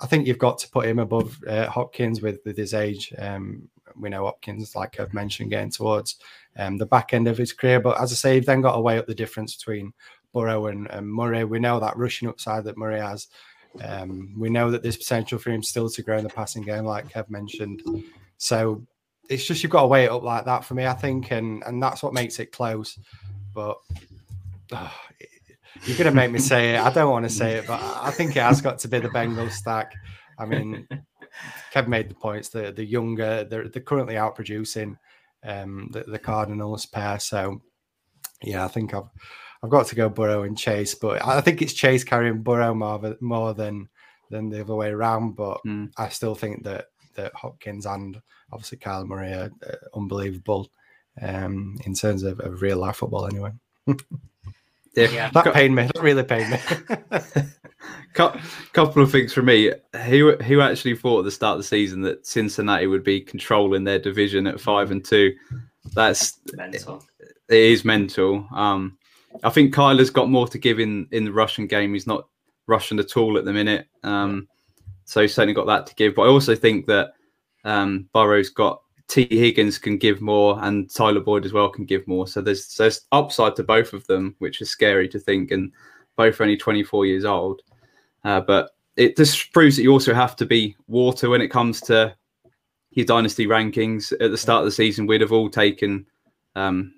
I 0.00 0.06
think 0.06 0.26
you've 0.26 0.38
got 0.38 0.58
to 0.58 0.70
put 0.70 0.86
him 0.86 0.98
above 0.98 1.38
uh, 1.46 1.66
Hopkins 1.66 2.22
with 2.22 2.38
with 2.46 2.56
his 2.56 2.72
age. 2.72 3.12
Um, 3.18 3.68
we 3.98 4.08
know 4.08 4.24
Hopkins, 4.24 4.74
like 4.74 4.98
I've 4.98 5.14
mentioned, 5.14 5.50
getting 5.50 5.70
towards 5.70 6.16
um, 6.58 6.78
the 6.78 6.86
back 6.86 7.12
end 7.12 7.28
of 7.28 7.38
his 7.38 7.52
career. 7.52 7.80
But 7.80 8.00
as 8.00 8.12
I 8.12 8.14
say, 8.14 8.34
you've 8.36 8.46
then 8.46 8.60
got 8.60 8.74
to 8.74 8.80
weigh 8.80 8.98
up 8.98 9.06
the 9.06 9.14
difference 9.14 9.56
between 9.56 9.92
Burrow 10.32 10.66
and, 10.66 10.90
and 10.90 11.06
Murray. 11.06 11.44
We 11.44 11.58
know 11.58 11.80
that 11.80 11.96
rushing 11.96 12.28
upside 12.28 12.64
that 12.64 12.76
Murray 12.76 13.00
has. 13.00 13.28
Um, 13.84 14.34
we 14.38 14.50
know 14.50 14.70
that 14.70 14.82
there's 14.82 14.96
potential 14.96 15.38
for 15.38 15.50
him 15.50 15.62
still 15.62 15.88
to 15.90 16.02
grow 16.02 16.18
in 16.18 16.24
the 16.24 16.30
passing 16.30 16.62
game, 16.62 16.84
like 16.84 17.08
Kev 17.08 17.28
mentioned. 17.30 17.82
So 18.38 18.86
it's 19.28 19.44
just 19.44 19.62
you've 19.62 19.72
got 19.72 19.82
to 19.82 19.86
weigh 19.86 20.04
it 20.04 20.10
up 20.10 20.22
like 20.22 20.44
that 20.44 20.64
for 20.64 20.74
me, 20.74 20.86
I 20.86 20.92
think, 20.94 21.30
and 21.30 21.62
and 21.64 21.82
that's 21.82 22.02
what 22.02 22.12
makes 22.12 22.38
it 22.38 22.52
close. 22.52 22.98
But 23.54 23.78
oh, 24.72 24.94
you're 25.84 25.96
going 25.96 26.10
to 26.10 26.14
make 26.14 26.30
me 26.30 26.38
say 26.38 26.74
it. 26.74 26.80
I 26.80 26.90
don't 26.90 27.10
want 27.10 27.24
to 27.24 27.30
say 27.30 27.54
it, 27.54 27.66
but 27.66 27.80
I 27.80 28.10
think 28.10 28.36
it 28.36 28.42
has 28.42 28.60
got 28.60 28.78
to 28.80 28.88
be 28.88 28.98
the 28.98 29.08
Bengals 29.08 29.52
stack. 29.52 29.94
I 30.38 30.44
mean, 30.44 30.86
Kev 31.72 31.88
made 31.88 32.08
the 32.10 32.14
points. 32.14 32.48
The 32.48 32.72
the 32.72 32.84
younger, 32.84 33.44
they're 33.44 33.68
they're 33.68 33.82
currently 33.82 34.16
out 34.16 34.34
producing 34.34 34.98
um, 35.44 35.88
the, 35.92 36.04
the 36.04 36.18
Cardinals 36.18 36.86
pair. 36.86 37.18
So 37.18 37.60
yeah, 38.42 38.64
I 38.64 38.68
think 38.68 38.94
I've 38.94 39.08
I've 39.62 39.70
got 39.70 39.86
to 39.86 39.94
go 39.94 40.08
Burrow 40.08 40.42
and 40.42 40.56
Chase, 40.56 40.94
but 40.94 41.24
I 41.24 41.40
think 41.40 41.62
it's 41.62 41.72
Chase 41.72 42.04
carrying 42.04 42.42
Burrow 42.42 42.74
more 42.74 43.16
more 43.20 43.54
than 43.54 43.88
than 44.30 44.48
the 44.48 44.60
other 44.60 44.74
way 44.74 44.90
around. 44.90 45.36
But 45.36 45.62
mm. 45.64 45.90
I 45.96 46.08
still 46.08 46.34
think 46.34 46.64
that 46.64 46.86
that 47.14 47.34
Hopkins 47.34 47.86
and 47.86 48.20
obviously 48.52 48.78
Kyle 48.78 49.04
Murray 49.04 49.32
are, 49.32 49.50
uh, 49.66 49.74
unbelievable 49.94 50.70
um, 51.20 51.76
in 51.84 51.94
terms 51.94 52.22
of, 52.22 52.40
of 52.40 52.62
real 52.62 52.78
life 52.78 52.96
football. 52.96 53.26
Anyway. 53.26 53.52
yeah, 54.94 55.30
that 55.34 55.52
pained 55.52 55.74
me. 55.74 55.84
That 55.84 56.02
really 56.02 56.22
pained 56.22 56.50
me. 56.50 57.42
Couple 58.72 59.02
of 59.02 59.12
things 59.12 59.32
for 59.32 59.42
me. 59.42 59.72
Who 60.06 60.36
who 60.36 60.60
actually 60.60 60.96
thought 60.96 61.20
at 61.20 61.24
the 61.24 61.30
start 61.30 61.56
of 61.56 61.58
the 61.58 61.68
season 61.68 62.00
that 62.02 62.26
Cincinnati 62.26 62.86
would 62.86 63.04
be 63.04 63.20
controlling 63.20 63.84
their 63.84 63.98
division 63.98 64.46
at 64.46 64.60
five 64.60 64.90
and 64.90 65.04
two? 65.04 65.34
That's 65.94 66.38
mental. 66.54 67.04
It, 67.20 67.36
it 67.48 67.58
is 67.58 67.84
mental. 67.84 68.46
Um, 68.54 68.96
I 69.42 69.50
think 69.50 69.74
Kyler's 69.74 70.10
got 70.10 70.30
more 70.30 70.48
to 70.48 70.58
give 70.58 70.80
in 70.80 71.08
in 71.12 71.24
the 71.24 71.32
Russian 71.32 71.66
game. 71.66 71.92
He's 71.92 72.06
not 72.06 72.28
Russian 72.66 72.98
at 72.98 73.16
all 73.16 73.38
at 73.38 73.44
the 73.44 73.52
minute. 73.52 73.86
Um, 74.02 74.48
so 75.04 75.22
he's 75.22 75.34
certainly 75.34 75.54
got 75.54 75.66
that 75.66 75.86
to 75.86 75.94
give. 75.94 76.14
But 76.14 76.22
I 76.22 76.28
also 76.28 76.54
think 76.54 76.86
that 76.86 77.14
um, 77.64 78.08
Burrow's 78.12 78.50
got 78.50 78.82
Tee 79.08 79.28
Higgins 79.30 79.78
can 79.78 79.98
give 79.98 80.20
more, 80.20 80.58
and 80.62 80.92
Tyler 80.92 81.20
Boyd 81.20 81.44
as 81.44 81.52
well 81.52 81.68
can 81.68 81.84
give 81.84 82.06
more. 82.08 82.26
So 82.26 82.40
there's 82.40 82.74
there's 82.74 83.02
upside 83.12 83.56
to 83.56 83.62
both 83.62 83.92
of 83.92 84.06
them, 84.06 84.34
which 84.38 84.60
is 84.60 84.70
scary 84.70 85.08
to 85.08 85.18
think. 85.18 85.50
And 85.50 85.72
both 86.16 86.40
are 86.40 86.44
only 86.44 86.56
24 86.56 87.06
years 87.06 87.24
old. 87.24 87.62
Uh, 88.24 88.40
but 88.40 88.70
it 88.96 89.16
just 89.16 89.52
proves 89.52 89.76
that 89.76 89.82
you 89.82 89.92
also 89.92 90.14
have 90.14 90.34
to 90.36 90.46
be 90.46 90.74
water 90.88 91.28
when 91.28 91.42
it 91.42 91.48
comes 91.48 91.80
to 91.82 92.14
your 92.90 93.06
dynasty 93.06 93.46
rankings. 93.46 94.12
At 94.20 94.30
the 94.30 94.38
start 94.38 94.60
of 94.60 94.64
the 94.64 94.72
season, 94.72 95.06
we'd 95.06 95.20
have 95.20 95.32
all 95.32 95.50
taken 95.50 96.06
um, 96.56 96.94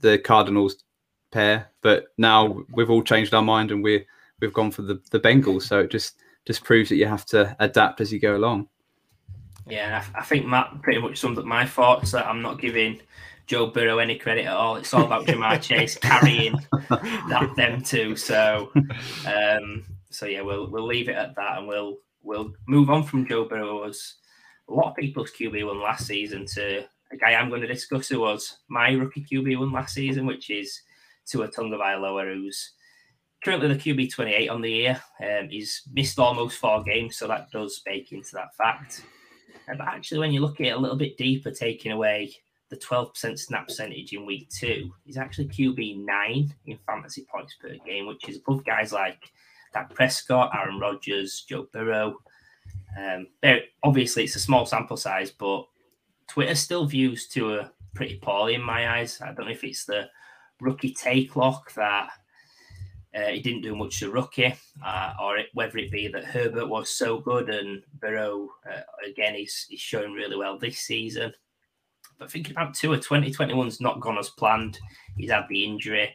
the 0.00 0.18
Cardinals 0.18 0.84
pair, 1.30 1.70
but 1.82 2.06
now 2.18 2.62
we've 2.72 2.90
all 2.90 3.02
changed 3.02 3.34
our 3.34 3.42
mind 3.42 3.70
and 3.70 3.82
we're 3.82 4.04
we've 4.40 4.52
gone 4.52 4.70
for 4.70 4.82
the 4.82 5.00
the 5.10 5.20
Bengals. 5.20 5.62
So 5.62 5.80
it 5.80 5.90
just 5.90 6.16
just 6.46 6.64
proves 6.64 6.88
that 6.88 6.96
you 6.96 7.06
have 7.06 7.26
to 7.26 7.54
adapt 7.60 8.00
as 8.00 8.12
you 8.12 8.18
go 8.18 8.36
along. 8.36 8.68
Yeah, 9.66 10.04
I, 10.14 10.20
I 10.20 10.24
think 10.24 10.46
Matt 10.46 10.82
pretty 10.82 11.00
much 11.00 11.18
summed 11.18 11.38
up 11.38 11.44
my 11.44 11.66
thoughts 11.66 12.12
that 12.12 12.26
I'm 12.26 12.40
not 12.40 12.60
giving 12.60 13.00
Joe 13.46 13.66
Burrow 13.66 13.98
any 13.98 14.16
credit 14.16 14.46
at 14.46 14.54
all. 14.54 14.76
It's 14.76 14.92
all 14.94 15.04
about 15.04 15.26
Ja'Marr 15.26 15.60
Chase 15.62 15.96
carrying 15.96 16.54
that 16.88 17.52
them 17.56 17.82
two. 17.82 18.16
So, 18.16 18.70
um, 19.26 19.84
so 20.10 20.26
yeah, 20.26 20.42
we'll 20.42 20.70
we'll 20.70 20.86
leave 20.86 21.08
it 21.08 21.16
at 21.16 21.34
that, 21.36 21.58
and 21.58 21.68
we'll 21.68 21.98
we'll 22.22 22.52
move 22.66 22.90
on 22.90 23.02
from 23.02 23.26
Joe 23.26 23.44
Burrow 23.44 23.84
as 23.84 24.14
a 24.68 24.72
lot 24.72 24.90
of 24.90 24.96
people's 24.96 25.32
QB 25.32 25.66
one 25.66 25.80
last 25.80 26.06
season 26.06 26.46
to 26.46 26.84
a 27.10 27.16
guy 27.16 27.32
I'm 27.32 27.48
going 27.48 27.62
to 27.62 27.66
discuss 27.66 28.08
who 28.08 28.20
was 28.20 28.58
my 28.68 28.92
rookie 28.92 29.24
QB 29.24 29.58
one 29.58 29.72
last 29.72 29.94
season, 29.94 30.26
which 30.26 30.50
is 30.50 30.82
Tua 31.28 31.48
Tagovailoa, 31.48 32.34
who's 32.34 32.72
currently 33.42 33.68
the 33.68 33.74
QB 33.74 34.12
28 34.12 34.48
on 34.48 34.60
the 34.60 34.70
year. 34.70 35.02
Um, 35.22 35.48
he's 35.48 35.82
missed 35.92 36.18
almost 36.18 36.58
four 36.58 36.82
games, 36.82 37.16
so 37.16 37.28
that 37.28 37.50
does 37.50 37.80
bake 37.84 38.12
into 38.12 38.32
that 38.34 38.54
fact. 38.56 39.04
Uh, 39.68 39.74
but 39.76 39.88
actually, 39.88 40.18
when 40.18 40.32
you 40.32 40.40
look 40.40 40.60
at 40.60 40.66
it 40.66 40.76
a 40.76 40.78
little 40.78 40.96
bit 40.96 41.16
deeper, 41.16 41.50
taking 41.50 41.92
away 41.92 42.34
the 42.70 42.76
12% 42.76 43.38
snap 43.38 43.66
percentage 43.68 44.12
in 44.12 44.26
week 44.26 44.48
two, 44.50 44.90
he's 45.04 45.16
actually 45.16 45.48
QB 45.48 46.04
nine 46.04 46.54
in 46.66 46.78
fantasy 46.86 47.26
points 47.32 47.54
per 47.60 47.74
game, 47.86 48.06
which 48.06 48.28
is 48.28 48.38
above 48.38 48.64
guys 48.64 48.92
like 48.92 49.18
Dak 49.72 49.94
Prescott, 49.94 50.50
Aaron 50.54 50.78
Rodgers, 50.78 51.44
Joe 51.48 51.66
Burrow. 51.72 52.18
Um, 52.98 53.26
obviously, 53.82 54.24
it's 54.24 54.36
a 54.36 54.40
small 54.40 54.66
sample 54.66 54.96
size, 54.96 55.30
but 55.30 55.66
Twitter 56.26 56.54
still 56.54 56.86
views 56.86 57.28
Tua 57.28 57.70
pretty 57.94 58.16
poorly 58.16 58.54
in 58.54 58.62
my 58.62 58.98
eyes. 58.98 59.20
I 59.20 59.32
don't 59.32 59.46
know 59.46 59.52
if 59.52 59.64
it's 59.64 59.84
the 59.84 60.08
rookie 60.60 60.92
take 60.92 61.36
lock 61.36 61.72
that 61.74 62.10
uh, 63.14 63.28
he 63.28 63.40
didn't 63.40 63.62
do 63.62 63.74
much 63.74 63.98
to 64.00 64.10
rookie, 64.10 64.54
uh, 64.84 65.14
or 65.20 65.38
it, 65.38 65.46
whether 65.54 65.78
it 65.78 65.90
be 65.90 66.08
that 66.08 66.24
Herbert 66.24 66.68
was 66.68 66.90
so 66.90 67.18
good 67.18 67.48
and 67.48 67.82
Burrow, 68.00 68.48
uh, 68.70 68.80
again, 69.08 69.34
he's, 69.34 69.66
he's 69.68 69.80
showing 69.80 70.12
really 70.12 70.36
well 70.36 70.58
this 70.58 70.78
season. 70.78 71.32
But 72.18 72.30
thinking 72.30 72.52
about 72.52 72.74
Tua, 72.74 72.98
2021's 72.98 73.80
not 73.80 74.00
gone 74.00 74.18
as 74.18 74.30
planned. 74.30 74.78
He's 75.16 75.30
had 75.30 75.46
the 75.48 75.64
injury. 75.64 76.14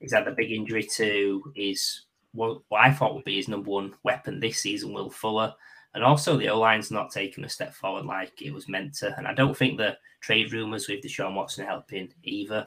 He's 0.00 0.12
had 0.12 0.26
the 0.26 0.32
big 0.32 0.52
injury 0.52 0.82
to 0.96 1.52
his 1.54 2.06
what, 2.36 2.60
I 2.72 2.92
thought 2.92 3.14
would 3.14 3.24
be 3.24 3.36
his 3.36 3.48
number 3.48 3.70
one 3.70 3.94
weapon 4.02 4.38
this 4.38 4.58
season, 4.58 4.92
Will 4.92 5.10
Fuller. 5.10 5.54
And 5.94 6.04
also 6.04 6.36
the 6.36 6.50
O 6.50 6.58
line's 6.58 6.90
not 6.90 7.10
taking 7.10 7.44
a 7.44 7.48
step 7.48 7.72
forward 7.72 8.04
like 8.04 8.42
it 8.42 8.52
was 8.52 8.68
meant 8.68 8.94
to. 8.96 9.16
And 9.16 9.26
I 9.26 9.32
don't 9.32 9.56
think 9.56 9.78
the 9.78 9.96
trade 10.20 10.52
rumours 10.52 10.88
with 10.88 11.02
Deshaun 11.02 11.34
Watson 11.34 11.64
helping 11.64 12.12
either. 12.22 12.66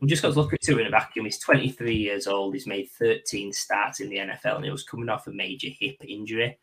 We 0.00 0.08
just 0.08 0.22
got 0.22 0.32
to 0.32 0.40
look 0.40 0.52
at 0.52 0.60
Tua 0.60 0.80
in 0.80 0.86
a 0.86 0.90
vacuum. 0.90 1.24
He's 1.24 1.38
23 1.38 1.94
years 1.94 2.26
old. 2.26 2.54
He's 2.54 2.66
made 2.66 2.90
13 2.90 3.52
starts 3.52 4.00
in 4.00 4.08
the 4.08 4.18
NFL, 4.18 4.56
and 4.56 4.64
he 4.64 4.70
was 4.70 4.84
coming 4.84 5.08
off 5.08 5.26
a 5.26 5.32
major 5.32 5.68
hip 5.68 5.96
injury. 6.06 6.58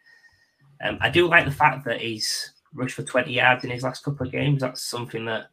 Um, 0.84 0.98
I 1.02 1.10
do 1.10 1.28
like 1.28 1.46
the 1.46 1.52
fact 1.52 1.86
that 1.86 2.02
he's 2.02 2.54
rushed 2.74 2.96
for 2.96 3.04
20 3.04 3.32
yards 3.32 3.64
in 3.64 3.72
his 3.72 3.84
last 3.84 4.04
couple 4.04 4.26
of 4.26 4.32
games. 4.32 4.62
That's 4.62 4.84
something 4.84 5.26
that 5.26 5.50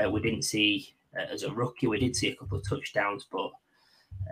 uh, 0.00 0.10
we 0.10 0.20
didn't 0.20 0.42
see 0.42 0.94
uh, 1.16 1.32
as 1.32 1.42
a 1.42 1.52
rookie. 1.52 1.86
We 1.86 1.98
did 1.98 2.16
see 2.16 2.28
a 2.28 2.36
couple 2.36 2.58
of 2.58 2.68
touchdowns, 2.68 3.26
but 3.30 3.50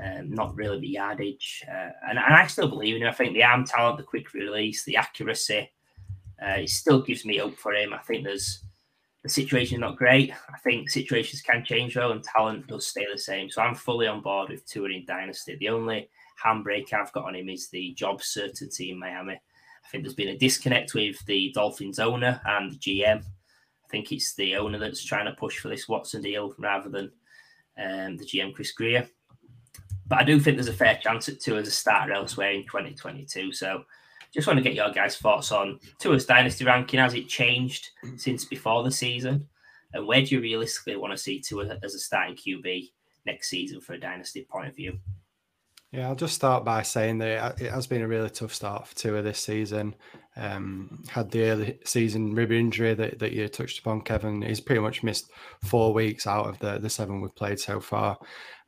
um, 0.03 0.33
not 0.33 0.57
really 0.57 0.81
the 0.81 0.88
yardage. 0.88 1.64
Uh, 1.68 1.90
and, 2.09 2.18
and, 2.18 2.35
I 2.35 2.46
still 2.46 2.68
believe 2.68 2.96
in 2.96 3.03
him. 3.03 3.09
I 3.09 3.12
think 3.12 3.35
the 3.35 3.44
arm 3.44 3.64
talent, 3.64 3.98
the 3.98 4.03
quick 4.03 4.33
release, 4.33 4.85
the 4.85 4.96
accuracy, 4.96 5.70
uh, 6.42 6.55
it 6.59 6.70
still 6.70 7.03
gives 7.03 7.24
me 7.24 7.38
hope 7.38 7.57
for 7.57 7.74
him. 7.74 7.92
I 7.92 7.98
think 7.98 8.24
there's 8.24 8.64
the 9.22 9.28
situation 9.28 9.76
is 9.76 9.80
not 9.80 9.96
great. 9.96 10.33
I 10.52 10.59
think 10.59 10.88
situations 10.88 11.42
can 11.42 11.64
change 11.64 11.94
though, 11.94 12.12
and 12.12 12.22
talent 12.22 12.66
does 12.66 12.87
stay 12.87 13.06
the 13.12 13.18
same. 13.18 13.50
So 13.50 13.61
I'm 13.61 13.74
fully 13.74 14.06
on 14.06 14.22
board 14.22 14.50
with 14.50 14.66
touring 14.66 15.04
Dynasty. 15.06 15.56
The 15.56 15.68
only 15.68 16.09
handbrake 16.42 16.92
I've 16.92 17.12
got 17.12 17.26
on 17.26 17.35
him 17.35 17.48
is 17.48 17.68
the 17.68 17.92
job 17.94 18.22
certainty 18.22 18.90
in 18.90 18.98
Miami. 18.98 19.35
I 19.35 19.88
think 19.88 20.04
there's 20.04 20.14
been 20.14 20.28
a 20.28 20.38
disconnect 20.38 20.94
with 20.94 21.22
the 21.26 21.52
Dolphins 21.54 21.98
owner 21.98 22.40
and 22.46 22.72
the 22.72 22.76
GM. 22.76 23.18
I 23.18 23.88
think 23.90 24.12
it's 24.12 24.35
the 24.35 24.56
owner 24.56 24.78
that's 24.78 25.04
trying 25.04 25.26
to 25.26 25.33
push 25.33 25.59
for 25.59 25.68
this 25.68 25.88
Watson 25.88 26.22
deal 26.22 26.54
rather 26.59 26.88
than 26.88 27.11
um, 27.76 28.16
the 28.16 28.24
GM 28.24 28.54
Chris 28.54 28.72
Grier. 28.72 29.09
But 30.06 30.20
I 30.20 30.24
do 30.24 30.40
think 30.40 30.56
there's 30.56 30.68
a 30.68 30.72
fair 30.72 30.98
chance 31.02 31.28
at 31.28 31.40
Tua 31.40 31.59
as 31.59 31.68
a 31.68 31.72
starter 31.72 32.12
elsewhere 32.12 32.52
in 32.52 32.62
2022. 32.62 33.52
So 33.52 33.85
just 34.32 34.46
want 34.46 34.58
to 34.58 34.62
get 34.62 34.74
your 34.74 34.90
guys' 34.90 35.16
thoughts 35.16 35.52
on 35.52 35.78
Tua's 35.98 36.26
dynasty 36.26 36.64
ranking. 36.64 37.00
Has 37.00 37.14
it 37.14 37.28
changed 37.28 37.88
since 38.16 38.44
before 38.44 38.82
the 38.82 38.90
season? 38.90 39.48
And 39.92 40.06
where 40.06 40.22
do 40.22 40.34
you 40.34 40.40
realistically 40.40 40.96
want 40.96 41.12
to 41.12 41.18
see 41.18 41.40
Tua 41.40 41.78
as 41.82 41.94
a 41.94 41.98
starting 41.98 42.36
QB 42.36 42.90
next 43.26 43.50
season 43.50 43.80
for 43.80 43.94
a 43.94 44.00
dynasty 44.00 44.46
point 44.48 44.68
of 44.68 44.76
view? 44.76 44.98
Yeah, 45.92 46.06
I'll 46.06 46.14
just 46.14 46.34
start 46.34 46.64
by 46.64 46.82
saying 46.82 47.18
that 47.18 47.60
it 47.60 47.72
has 47.72 47.88
been 47.88 48.02
a 48.02 48.08
really 48.08 48.30
tough 48.30 48.54
start 48.54 48.86
for 48.86 48.94
Tua 48.94 49.22
this 49.22 49.40
season. 49.40 49.96
Um, 50.36 51.02
had 51.08 51.32
the 51.32 51.50
early 51.50 51.78
season 51.84 52.32
rib 52.32 52.52
injury 52.52 52.94
that, 52.94 53.18
that 53.18 53.32
you 53.32 53.48
touched 53.48 53.80
upon, 53.80 54.02
Kevin. 54.02 54.42
He's 54.42 54.60
pretty 54.60 54.80
much 54.80 55.02
missed 55.02 55.32
four 55.64 55.92
weeks 55.92 56.28
out 56.28 56.46
of 56.46 56.60
the, 56.60 56.78
the 56.78 56.88
seven 56.88 57.20
we've 57.20 57.34
played 57.34 57.58
so 57.58 57.80
far. 57.80 58.16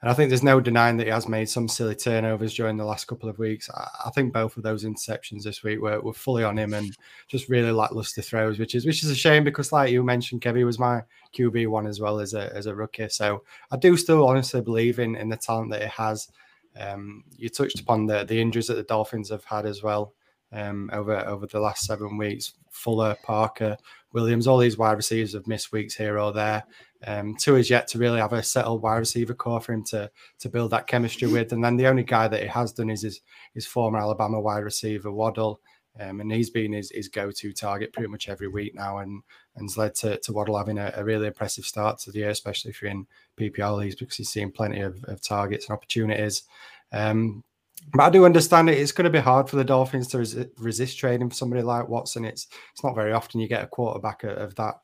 And 0.03 0.11
I 0.11 0.15
think 0.15 0.31
there's 0.31 0.43
no 0.43 0.61
denying 0.61 0.97
that 0.97 1.07
he 1.07 1.13
has 1.13 1.29
made 1.29 1.49
some 1.49 1.69
silly 1.69 1.95
turnovers 1.95 2.55
during 2.55 2.77
the 2.77 2.85
last 2.85 3.07
couple 3.07 3.29
of 3.29 3.39
weeks. 3.39 3.71
I, 3.71 4.11
think 4.11 4.33
both 4.33 4.57
of 4.57 4.65
those 4.65 4.85
interceptions 4.85 5.45
this 5.45 5.63
week 5.63 5.81
were, 5.81 6.01
were 6.01 6.13
fully 6.13 6.43
on 6.43 6.59
him 6.59 6.75
and 6.75 6.97
just 7.29 7.49
really 7.49 7.71
lackluster 7.71 8.21
throws, 8.21 8.59
which 8.59 8.75
is 8.75 8.85
which 8.85 9.05
is 9.05 9.11
a 9.11 9.15
shame 9.15 9.45
because, 9.45 9.71
like 9.71 9.93
you 9.93 10.03
mentioned, 10.03 10.43
Kevin 10.43 10.67
was 10.67 10.81
my 10.81 11.03
QB 11.37 11.69
one 11.69 11.87
as 11.87 12.01
well 12.01 12.19
as 12.19 12.35
a 12.35 12.53
as 12.53 12.67
a 12.67 12.75
rookie. 12.75 13.09
So 13.11 13.45
I 13.71 13.77
do 13.77 13.97
still 13.97 14.27
honestly 14.27 14.61
believe 14.61 14.99
in 14.99 15.15
in 15.15 15.29
the 15.29 15.37
talent 15.37 15.71
that 15.71 15.83
he 15.83 15.89
has. 15.89 16.29
Um, 16.77 17.23
you 17.37 17.49
touched 17.49 17.79
upon 17.79 18.07
the 18.07 18.25
the 18.25 18.41
injuries 18.41 18.67
that 18.67 18.75
the 18.75 18.83
Dolphins 18.83 19.31
have 19.31 19.45
had 19.45 19.67
as 19.67 19.85
well 19.85 20.15
um, 20.51 20.91
over 20.93 21.17
over 21.17 21.47
the 21.47 21.61
last 21.61 21.87
seven 21.87 22.17
weeks. 22.17 22.55
Fuller, 22.71 23.17
Parker, 23.23 23.77
Williams, 24.13 24.49
all 24.49 24.59
these 24.59 24.79
wide 24.79 24.97
receivers 24.97 25.35
have 25.35 25.47
missed 25.47 25.71
weeks 25.71 25.95
here 25.95 26.19
or 26.19 26.33
there. 26.33 26.65
Um, 27.07 27.37
Tua 27.37 27.59
is 27.59 27.71
yet 27.71 27.89
to 27.89 27.99
really 27.99 28.21
have 28.21 28.33
a 28.33 28.43
settled 28.43 28.83
wide 28.83 28.99
receiver 28.99 29.35
core 29.35 29.61
for 29.61 29.73
him 29.73 29.85
to 29.85 30.11
to 30.39 30.49
build 30.49 30.71
that 30.71 30.87
chemistry 30.87 31.29
with. 31.29 31.53
And 31.53 31.65
then 31.65 31.77
the 31.77 31.87
only 31.87 32.05
guy 32.05 32.29
that 32.29 32.43
he 32.43 32.49
has 32.49 32.73
done 32.73 32.91
is 32.91 33.03
his, 33.03 33.21
his 33.55 33.67
former 33.67 33.99
Alabama 33.99 34.41
wide 34.41 34.65
receiver 34.65 35.11
Waddle. 35.11 35.61
Um, 36.01 36.21
and 36.21 36.33
he's 36.33 36.49
been 36.49 36.73
his, 36.73 36.91
his 36.91 37.09
go-to 37.09 37.53
target 37.53 37.93
pretty 37.93 38.09
much 38.09 38.29
every 38.29 38.49
week 38.49 38.75
now, 38.75 38.99
and 38.99 39.23
and 39.57 39.69
has 39.69 39.77
led 39.77 39.95
to, 39.97 40.19
to 40.21 40.33
Waddle 40.33 40.57
having 40.57 40.79
a, 40.79 40.91
a, 40.97 41.05
really 41.05 41.27
impressive 41.27 41.67
start 41.67 41.99
to 41.99 42.11
the 42.11 42.21
year, 42.21 42.31
especially 42.31 42.71
if 42.71 42.81
you're 42.81 42.91
in 42.91 43.07
PPR 43.39 43.77
leagues, 43.77 43.97
because 43.97 44.17
he's 44.17 44.31
seen 44.31 44.51
plenty 44.51 44.81
of, 44.81 45.05
of 45.05 45.21
targets 45.21 45.69
and 45.69 45.77
opportunities. 45.77 46.45
Um, 46.93 47.45
but 47.93 48.01
I 48.03 48.11
do 48.11 48.25
understand 48.25 48.71
it. 48.71 48.79
It's 48.79 48.93
going 48.93 49.05
to 49.05 49.11
be 49.11 49.19
hard 49.19 49.51
for 49.51 49.57
the 49.57 49.65
Dolphins 49.65 50.09
to 50.09 50.19
res- 50.19 50.47
resist 50.57 50.99
trading 50.99 51.29
for 51.29 51.35
somebody 51.35 51.63
like 51.63 51.89
Watson. 51.89 52.25
It's 52.25 52.47
it's 52.73 52.85
not 52.85 52.95
very 52.95 53.13
often 53.13 53.41
you 53.41 53.49
get 53.49 53.65
a 53.65 53.67
quarterback 53.67 54.25
of, 54.25 54.39
of 54.39 54.55
that 54.55 54.77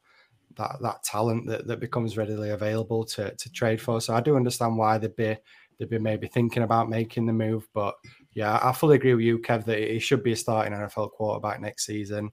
that 0.56 0.76
that 0.80 1.02
talent 1.02 1.46
that, 1.46 1.66
that 1.66 1.80
becomes 1.80 2.16
readily 2.16 2.50
available 2.50 3.04
to 3.04 3.34
to 3.34 3.52
trade 3.52 3.80
for. 3.80 4.00
So 4.00 4.14
I 4.14 4.20
do 4.20 4.36
understand 4.36 4.76
why 4.76 4.98
they'd 4.98 5.16
be 5.16 5.36
they'd 5.78 5.90
be 5.90 5.98
maybe 5.98 6.26
thinking 6.26 6.62
about 6.62 6.88
making 6.88 7.26
the 7.26 7.32
move. 7.32 7.68
But 7.72 7.94
yeah, 8.32 8.58
I 8.62 8.72
fully 8.72 8.96
agree 8.96 9.14
with 9.14 9.24
you, 9.24 9.38
Kev, 9.38 9.64
that 9.64 9.78
he 9.78 9.98
should 9.98 10.22
be 10.22 10.32
a 10.32 10.36
starting 10.36 10.72
NFL 10.72 11.12
quarterback 11.12 11.60
next 11.60 11.86
season. 11.86 12.30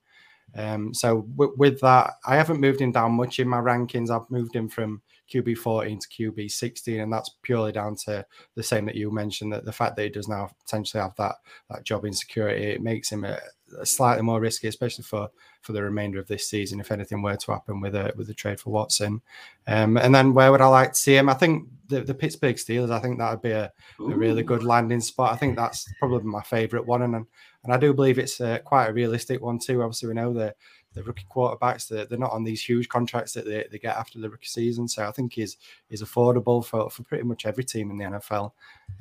Um, 0.56 0.94
so 0.94 1.24
w- 1.38 1.56
with 1.58 1.80
that, 1.82 2.14
I 2.26 2.36
haven't 2.36 2.62
moved 2.62 2.80
him 2.80 2.92
down 2.92 3.14
much 3.14 3.40
in 3.40 3.48
my 3.48 3.58
rankings. 3.58 4.10
I've 4.10 4.30
moved 4.30 4.56
him 4.56 4.70
from 4.70 5.02
QB 5.34 5.58
14 5.58 6.00
to 6.00 6.08
QB 6.08 6.52
16, 6.52 7.00
and 7.00 7.12
that's 7.12 7.38
purely 7.42 7.72
down 7.72 7.96
to 8.06 8.26
the 8.56 8.64
same 8.64 8.86
that 8.86 8.96
you 8.96 9.12
mentioned 9.12 9.52
that 9.54 9.66
the 9.66 9.72
fact 9.72 9.96
that 9.96 10.04
he 10.04 10.10
does 10.10 10.28
now 10.28 10.50
potentially 10.60 11.02
have 11.02 11.16
that 11.18 11.36
that 11.70 11.84
job 11.84 12.06
insecurity, 12.06 12.66
it 12.66 12.82
makes 12.82 13.12
him 13.12 13.26
a, 13.26 13.34
a 13.34 13.40
slightly 13.84 14.24
more 14.24 14.40
risky, 14.40 14.68
especially 14.68 15.04
for 15.04 15.30
for 15.62 15.74
the 15.74 15.84
remainder 15.84 16.20
of 16.20 16.28
this 16.28 16.48
season. 16.48 16.80
If 16.80 16.92
anything 16.92 17.22
were 17.22 17.36
to 17.36 17.52
happen 17.52 17.82
with 17.82 17.96
a 17.96 18.14
with 18.16 18.30
a 18.30 18.34
trade 18.34 18.60
for 18.60 18.72
Watson, 18.72 19.22
um, 19.68 19.98
and 19.98 20.14
then 20.14 20.34
where 20.34 20.52
would 20.52 20.62
I 20.62 20.68
like 20.68 20.94
to 20.94 21.00
see 21.00 21.16
him? 21.16 21.30
I 21.30 21.34
think 21.34 21.68
the, 21.88 22.02
the 22.02 22.14
Pittsburgh 22.14 22.56
Steelers. 22.56 22.92
I 22.92 23.00
think 23.00 23.18
that 23.18 23.32
would 23.32 23.42
be 23.42 23.52
a, 23.52 23.72
a 24.00 24.04
really 24.04 24.44
good 24.44 24.64
landing 24.64 25.02
spot. 25.02 25.34
I 25.34 25.38
think 25.38 25.56
that's 25.56 25.92
probably 26.00 26.24
my 26.24 26.42
favourite 26.42 26.86
one, 26.86 27.02
and 27.02 27.16
and 27.16 27.74
I 27.74 27.78
do 27.78 27.94
believe 27.94 28.20
it's 28.20 28.40
uh, 28.40 28.60
quite 28.60 28.88
a 28.88 28.94
realistic 28.94 29.42
one 29.42 29.60
too. 29.60 29.82
Obviously, 29.82 30.10
we 30.10 30.16
know 30.16 30.34
that 30.34 30.56
the 30.96 31.04
rookie 31.04 31.26
quarterbacks 31.30 31.88
they're, 31.88 32.06
they're 32.06 32.18
not 32.18 32.32
on 32.32 32.44
these 32.44 32.64
huge 32.64 32.90
contracts 32.90 33.34
that 33.34 33.46
they, 33.46 33.66
they 33.70 33.78
get 33.78 33.96
after 33.96 34.20
the 34.20 34.30
rookie 34.30 34.48
season. 34.48 34.88
So 34.88 35.06
i 35.06 35.12
think 35.12 35.34
he's 35.34 35.58
is 35.90 36.02
affordable 36.02 36.66
for, 36.66 36.90
for 36.90 37.04
pretty 37.04 37.24
much 37.24 37.46
every 37.46 37.64
team 37.64 37.92
in 37.92 37.98
the 37.98 38.06
nfl 38.06 38.52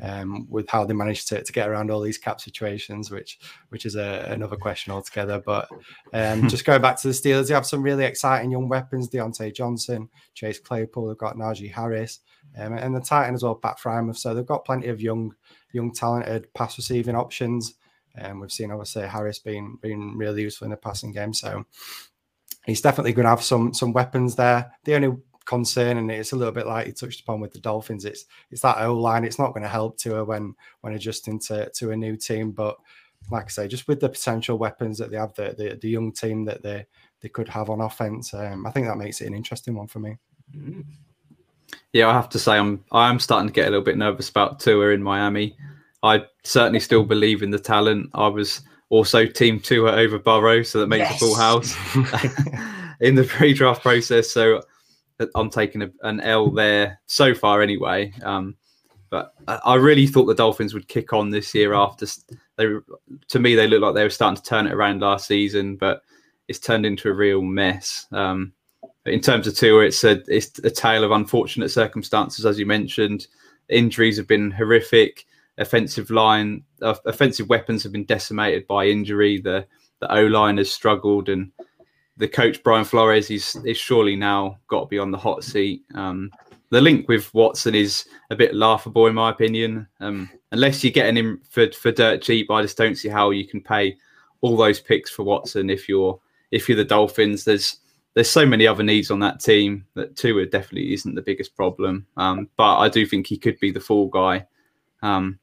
um, 0.02 0.46
with 0.50 0.68
how 0.68 0.84
they 0.84 0.94
manage 0.94 1.26
to, 1.26 1.42
to 1.42 1.52
get 1.52 1.68
around 1.68 1.90
all 1.90 2.00
these 2.00 2.18
cap 2.18 2.40
situations 2.40 3.10
which 3.10 3.38
which 3.68 3.86
is 3.86 3.96
a, 3.96 4.26
another 4.30 4.56
question 4.56 4.92
altogether. 4.92 5.42
But 5.44 5.68
um, 6.12 6.48
just 6.48 6.64
going 6.64 6.82
back 6.82 6.98
to 7.00 7.08
the 7.08 7.14
steelers 7.14 7.48
they 7.48 7.54
have 7.54 7.66
some 7.66 7.82
really 7.82 8.04
exciting 8.04 8.50
young 8.50 8.68
weapons 8.68 9.08
Diontae 9.08 9.54
johnson 9.54 10.08
chase 10.34 10.58
claypool 10.58 11.06
they've 11.06 11.18
got 11.18 11.36
najee 11.36 11.72
harris 11.72 12.20
um, 12.58 12.76
and 12.76 12.94
the 12.94 13.00
titan 13.00 13.34
as 13.34 13.42
well 13.42 13.54
pat 13.54 13.78
Freiermuth. 13.78 14.16
so 14.16 14.34
they've 14.34 14.46
got 14.46 14.64
plenty 14.64 14.88
of 14.88 15.00
young 15.00 15.34
young 15.72 15.92
talented 15.92 16.52
pass 16.54 16.76
receiving 16.76 17.16
options 17.16 17.74
and 18.16 18.32
um, 18.32 18.40
we've 18.40 18.52
seen 18.52 18.70
obviously 18.70 19.06
Harris 19.06 19.38
being 19.38 19.78
being 19.82 20.16
really 20.16 20.42
useful 20.42 20.66
in 20.66 20.70
the 20.70 20.76
passing 20.76 21.12
game. 21.12 21.34
So 21.34 21.64
he's 22.64 22.80
definitely 22.80 23.12
going 23.12 23.24
to 23.24 23.30
have 23.30 23.42
some 23.42 23.74
some 23.74 23.92
weapons 23.92 24.34
there. 24.34 24.72
The 24.84 24.94
only 24.94 25.16
concern, 25.44 25.98
and 25.98 26.10
it's 26.10 26.32
a 26.32 26.36
little 26.36 26.52
bit 26.52 26.66
like 26.66 26.86
he 26.86 26.92
touched 26.92 27.20
upon 27.20 27.40
with 27.40 27.52
the 27.52 27.60
Dolphins, 27.60 28.04
it's 28.04 28.24
it's 28.50 28.62
that 28.62 28.78
O 28.78 28.94
line. 28.94 29.24
It's 29.24 29.38
not 29.38 29.52
going 29.52 29.62
to 29.62 29.68
help 29.68 29.98
to 29.98 30.14
her 30.14 30.24
when 30.24 30.54
when 30.80 30.94
adjusting 30.94 31.38
to 31.40 31.70
to 31.70 31.90
a 31.90 31.96
new 31.96 32.16
team. 32.16 32.52
But 32.52 32.76
like 33.30 33.46
I 33.46 33.48
say, 33.48 33.68
just 33.68 33.88
with 33.88 34.00
the 34.00 34.08
potential 34.08 34.58
weapons 34.58 34.98
that 34.98 35.10
they 35.10 35.16
have, 35.16 35.34
the 35.34 35.54
the, 35.56 35.78
the 35.80 35.88
young 35.88 36.12
team 36.12 36.44
that 36.44 36.62
they 36.62 36.86
they 37.20 37.28
could 37.28 37.48
have 37.48 37.70
on 37.70 37.80
offense, 37.80 38.32
um, 38.34 38.66
I 38.66 38.70
think 38.70 38.86
that 38.86 38.98
makes 38.98 39.20
it 39.20 39.26
an 39.26 39.34
interesting 39.34 39.74
one 39.74 39.88
for 39.88 39.98
me. 39.98 40.16
Yeah, 41.92 42.08
I 42.08 42.12
have 42.12 42.28
to 42.30 42.38
say 42.38 42.56
I'm 42.56 42.84
I'm 42.92 43.18
starting 43.18 43.48
to 43.48 43.52
get 43.52 43.66
a 43.66 43.70
little 43.70 43.84
bit 43.84 43.96
nervous 43.96 44.28
about 44.28 44.60
Tua 44.60 44.90
in 44.90 45.02
Miami. 45.02 45.56
I 46.04 46.22
certainly 46.44 46.80
still 46.80 47.02
believe 47.02 47.42
in 47.42 47.50
the 47.50 47.58
talent. 47.58 48.10
I 48.12 48.28
was 48.28 48.60
also 48.90 49.24
team 49.26 49.58
Tua 49.58 49.92
over 49.92 50.18
Burrow, 50.18 50.62
so 50.62 50.78
that 50.78 50.86
makes 50.86 51.10
yes. 51.10 51.16
a 51.16 51.18
full 51.18 51.34
house 51.34 51.74
in 53.00 53.14
the 53.14 53.24
pre-draft 53.24 53.82
process. 53.82 54.30
So 54.30 54.60
uh, 55.18 55.26
I'm 55.34 55.48
taking 55.48 55.82
a, 55.82 55.90
an 56.02 56.20
L 56.20 56.50
there 56.50 57.00
so 57.06 57.34
far, 57.34 57.62
anyway. 57.62 58.12
Um, 58.22 58.54
but 59.08 59.32
I 59.48 59.76
really 59.76 60.06
thought 60.06 60.26
the 60.26 60.34
Dolphins 60.34 60.74
would 60.74 60.88
kick 60.88 61.12
on 61.12 61.30
this 61.30 61.54
year 61.54 61.72
after 61.72 62.06
they, 62.56 62.66
to 63.28 63.38
me, 63.38 63.54
they 63.54 63.66
looked 63.68 63.82
like 63.82 63.94
they 63.94 64.02
were 64.02 64.10
starting 64.10 64.36
to 64.36 64.48
turn 64.48 64.66
it 64.66 64.74
around 64.74 65.00
last 65.00 65.26
season, 65.26 65.76
but 65.76 66.02
it's 66.48 66.58
turned 66.58 66.84
into 66.84 67.08
a 67.08 67.14
real 67.14 67.40
mess. 67.40 68.06
Um, 68.12 68.52
in 69.06 69.20
terms 69.20 69.46
of 69.46 69.56
Tua, 69.56 69.84
it's 69.84 70.02
a 70.02 70.22
it's 70.26 70.58
a 70.58 70.70
tale 70.70 71.04
of 71.04 71.12
unfortunate 71.12 71.70
circumstances, 71.70 72.44
as 72.44 72.58
you 72.58 72.66
mentioned. 72.66 73.28
Injuries 73.68 74.16
have 74.16 74.26
been 74.26 74.50
horrific 74.50 75.26
offensive 75.58 76.10
line, 76.10 76.64
uh, 76.82 76.94
offensive 77.06 77.48
weapons 77.48 77.82
have 77.82 77.92
been 77.92 78.04
decimated 78.04 78.66
by 78.66 78.86
injury. 78.86 79.40
The 79.40 79.66
the 80.00 80.12
O 80.12 80.26
line 80.26 80.58
has 80.58 80.72
struggled, 80.72 81.28
and 81.28 81.50
the 82.16 82.28
coach 82.28 82.62
Brian 82.62 82.84
Flores 82.84 83.30
is 83.30 83.56
is 83.64 83.76
surely 83.76 84.16
now 84.16 84.58
got 84.68 84.80
to 84.80 84.86
be 84.86 84.98
on 84.98 85.10
the 85.10 85.18
hot 85.18 85.44
seat. 85.44 85.82
Um, 85.94 86.30
the 86.70 86.80
link 86.80 87.08
with 87.08 87.32
Watson 87.34 87.74
is 87.74 88.06
a 88.30 88.36
bit 88.36 88.54
laughable, 88.54 89.06
in 89.06 89.14
my 89.14 89.30
opinion. 89.30 89.86
Um, 90.00 90.28
unless 90.52 90.82
you're 90.82 90.92
getting 90.92 91.16
him 91.16 91.40
for 91.48 91.70
for 91.72 91.92
dirt 91.92 92.22
cheap, 92.22 92.50
I 92.50 92.62
just 92.62 92.76
don't 92.76 92.96
see 92.96 93.08
how 93.08 93.30
you 93.30 93.46
can 93.46 93.60
pay 93.60 93.96
all 94.40 94.56
those 94.56 94.80
picks 94.80 95.10
for 95.10 95.22
Watson 95.22 95.70
if 95.70 95.88
you're 95.88 96.20
if 96.50 96.68
you're 96.68 96.76
the 96.76 96.84
Dolphins. 96.84 97.44
There's 97.44 97.78
there's 98.14 98.30
so 98.30 98.46
many 98.46 98.66
other 98.66 98.82
needs 98.82 99.10
on 99.10 99.18
that 99.20 99.40
team 99.40 99.84
that 99.94 100.16
Tua 100.16 100.46
definitely 100.46 100.94
isn't 100.94 101.14
the 101.14 101.22
biggest 101.22 101.56
problem. 101.56 102.06
Um, 102.16 102.48
but 102.56 102.78
I 102.78 102.88
do 102.88 103.06
think 103.06 103.26
he 103.26 103.36
could 103.36 103.58
be 103.58 103.72
the 103.72 103.80
fall 103.80 104.08
guy. 104.08 104.46
Um, 105.02 105.38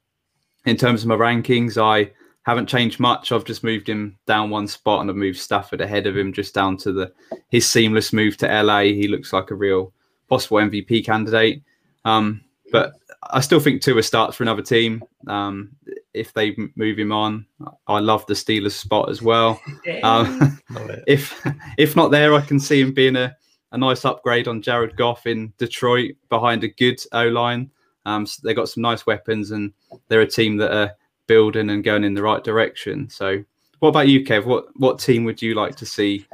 in 0.65 0.77
terms 0.77 1.01
of 1.01 1.07
my 1.07 1.15
rankings, 1.15 1.81
I 1.81 2.11
haven't 2.43 2.67
changed 2.67 2.99
much. 2.99 3.31
I've 3.31 3.45
just 3.45 3.63
moved 3.63 3.87
him 3.87 4.17
down 4.25 4.49
one 4.49 4.67
spot 4.67 5.01
and 5.01 5.09
I've 5.09 5.15
moved 5.15 5.37
Stafford 5.37 5.81
ahead 5.81 6.07
of 6.07 6.17
him 6.17 6.33
just 6.33 6.53
down 6.53 6.77
to 6.77 6.91
the 6.91 7.11
his 7.49 7.69
seamless 7.69 8.13
move 8.13 8.37
to 8.37 8.63
LA. 8.63 8.81
He 8.81 9.07
looks 9.07 9.33
like 9.33 9.51
a 9.51 9.55
real 9.55 9.93
possible 10.27 10.57
MVP 10.57 11.05
candidate. 11.05 11.63
Um, 12.05 12.41
but 12.71 12.93
I 13.23 13.41
still 13.41 13.59
think 13.59 13.81
Tua 13.81 14.01
starts 14.01 14.35
for 14.35 14.43
another 14.43 14.61
team. 14.61 15.03
Um, 15.27 15.71
if 16.13 16.33
they 16.33 16.55
move 16.75 16.97
him 16.97 17.11
on, 17.11 17.45
I 17.87 17.99
love 17.99 18.25
the 18.25 18.33
Steelers 18.33 18.71
spot 18.71 19.09
as 19.09 19.21
well. 19.21 19.61
Um, 20.03 20.59
if 21.07 21.45
if 21.77 21.95
not 21.95 22.11
there, 22.11 22.33
I 22.33 22.41
can 22.41 22.59
see 22.59 22.81
him 22.81 22.93
being 22.93 23.15
a, 23.15 23.35
a 23.71 23.77
nice 23.77 24.03
upgrade 24.03 24.47
on 24.47 24.61
Jared 24.61 24.95
Goff 24.95 25.27
in 25.27 25.53
Detroit 25.57 26.11
behind 26.29 26.63
a 26.63 26.69
good 26.69 26.99
O 27.11 27.27
line. 27.27 27.69
Um, 28.05 28.25
so 28.25 28.41
they 28.43 28.53
got 28.53 28.69
some 28.69 28.81
nice 28.81 29.05
weapons, 29.05 29.51
and 29.51 29.73
they're 30.07 30.21
a 30.21 30.27
team 30.27 30.57
that 30.57 30.75
are 30.75 30.91
building 31.27 31.69
and 31.69 31.83
going 31.83 32.03
in 32.03 32.13
the 32.13 32.23
right 32.23 32.43
direction. 32.43 33.09
So, 33.09 33.43
what 33.79 33.89
about 33.89 34.07
you, 34.07 34.23
Kev? 34.23 34.45
What 34.45 34.65
what 34.75 34.99
team 34.99 35.23
would 35.25 35.41
you 35.41 35.53
like 35.55 35.75
to 35.77 35.85
see 35.85 36.25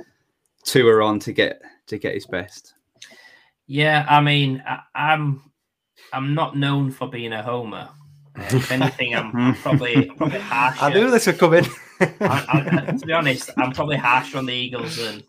Tua 0.63 1.03
on 1.05 1.19
to 1.19 1.33
get 1.33 1.61
to 1.87 1.97
get 1.97 2.13
his 2.13 2.25
best? 2.25 2.73
Yeah, 3.67 4.05
I 4.09 4.21
mean, 4.21 4.63
I, 4.65 4.79
I'm 4.95 5.41
I'm 6.13 6.33
not 6.33 6.57
known 6.57 6.91
for 6.91 7.09
being 7.09 7.33
a 7.33 7.43
homer. 7.43 7.89
Uh, 8.37 8.43
if 8.51 8.71
anything, 8.71 9.15
I'm 9.15 9.55
probably 9.61 10.05
probably 10.11 10.39
harsh. 10.39 10.77
I 10.81 10.93
knew 10.93 11.11
this 11.11 11.27
would 11.27 11.37
come 11.37 11.55
in. 11.55 11.65
I, 11.99 12.13
I, 12.21 12.91
to 12.91 13.05
be 13.05 13.13
honest, 13.13 13.49
I'm 13.57 13.71
probably 13.71 13.97
harsher 13.97 14.37
on 14.37 14.45
the 14.45 14.53
Eagles 14.53 14.97
than 14.97 15.23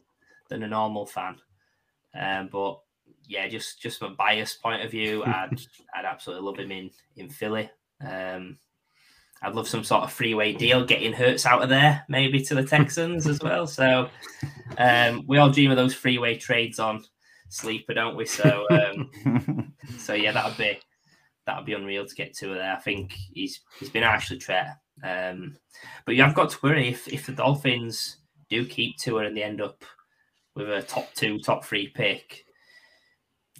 than 0.48 0.62
a 0.62 0.68
normal 0.68 1.06
fan. 1.06 1.36
Um, 2.14 2.48
but 2.50 2.80
yeah, 3.28 3.46
just 3.46 3.80
just 3.80 3.98
from 3.98 4.12
a 4.12 4.16
bias 4.16 4.54
point 4.54 4.82
of 4.82 4.90
view, 4.90 5.22
I'd 5.24 5.60
I'd 5.94 6.04
absolutely 6.04 6.46
love 6.46 6.58
him 6.58 6.72
in 6.72 6.90
in 7.16 7.28
Philly. 7.28 7.70
Um, 8.04 8.58
I'd 9.42 9.54
love 9.54 9.68
some 9.68 9.84
sort 9.84 10.02
of 10.02 10.12
freeway 10.12 10.52
deal, 10.52 10.84
getting 10.84 11.12
Hurts 11.12 11.46
out 11.46 11.62
of 11.62 11.68
there, 11.68 12.04
maybe 12.08 12.42
to 12.42 12.56
the 12.56 12.64
Texans 12.64 13.28
as 13.28 13.38
well. 13.40 13.68
So 13.68 14.08
um, 14.78 15.24
we 15.28 15.38
all 15.38 15.50
dream 15.50 15.70
of 15.70 15.76
those 15.76 15.94
freeway 15.94 16.36
trades 16.36 16.80
on 16.80 17.04
sleeper, 17.48 17.94
don't 17.94 18.16
we? 18.16 18.26
So 18.26 18.66
um, 18.70 19.74
so 19.98 20.14
yeah, 20.14 20.32
that'd 20.32 20.58
be 20.58 20.80
that'd 21.46 21.66
be 21.66 21.74
unreal 21.74 22.06
to 22.06 22.14
get 22.14 22.34
to 22.38 22.54
there. 22.54 22.74
I 22.74 22.80
think 22.80 23.12
he's 23.12 23.60
he's 23.78 23.90
been 23.90 24.02
actually 24.02 24.38
try. 24.38 24.72
Um, 25.04 25.56
but 26.04 26.16
you 26.16 26.22
have 26.22 26.34
got 26.34 26.50
to 26.50 26.58
worry 26.62 26.88
if 26.88 27.06
if 27.08 27.26
the 27.26 27.32
Dolphins 27.32 28.16
do 28.48 28.64
keep 28.64 28.96
Tua 28.96 29.26
and 29.26 29.36
they 29.36 29.42
end 29.42 29.60
up 29.60 29.84
with 30.56 30.70
a 30.70 30.82
top 30.82 31.12
two, 31.14 31.38
top 31.38 31.64
three 31.64 31.88
pick 31.88 32.44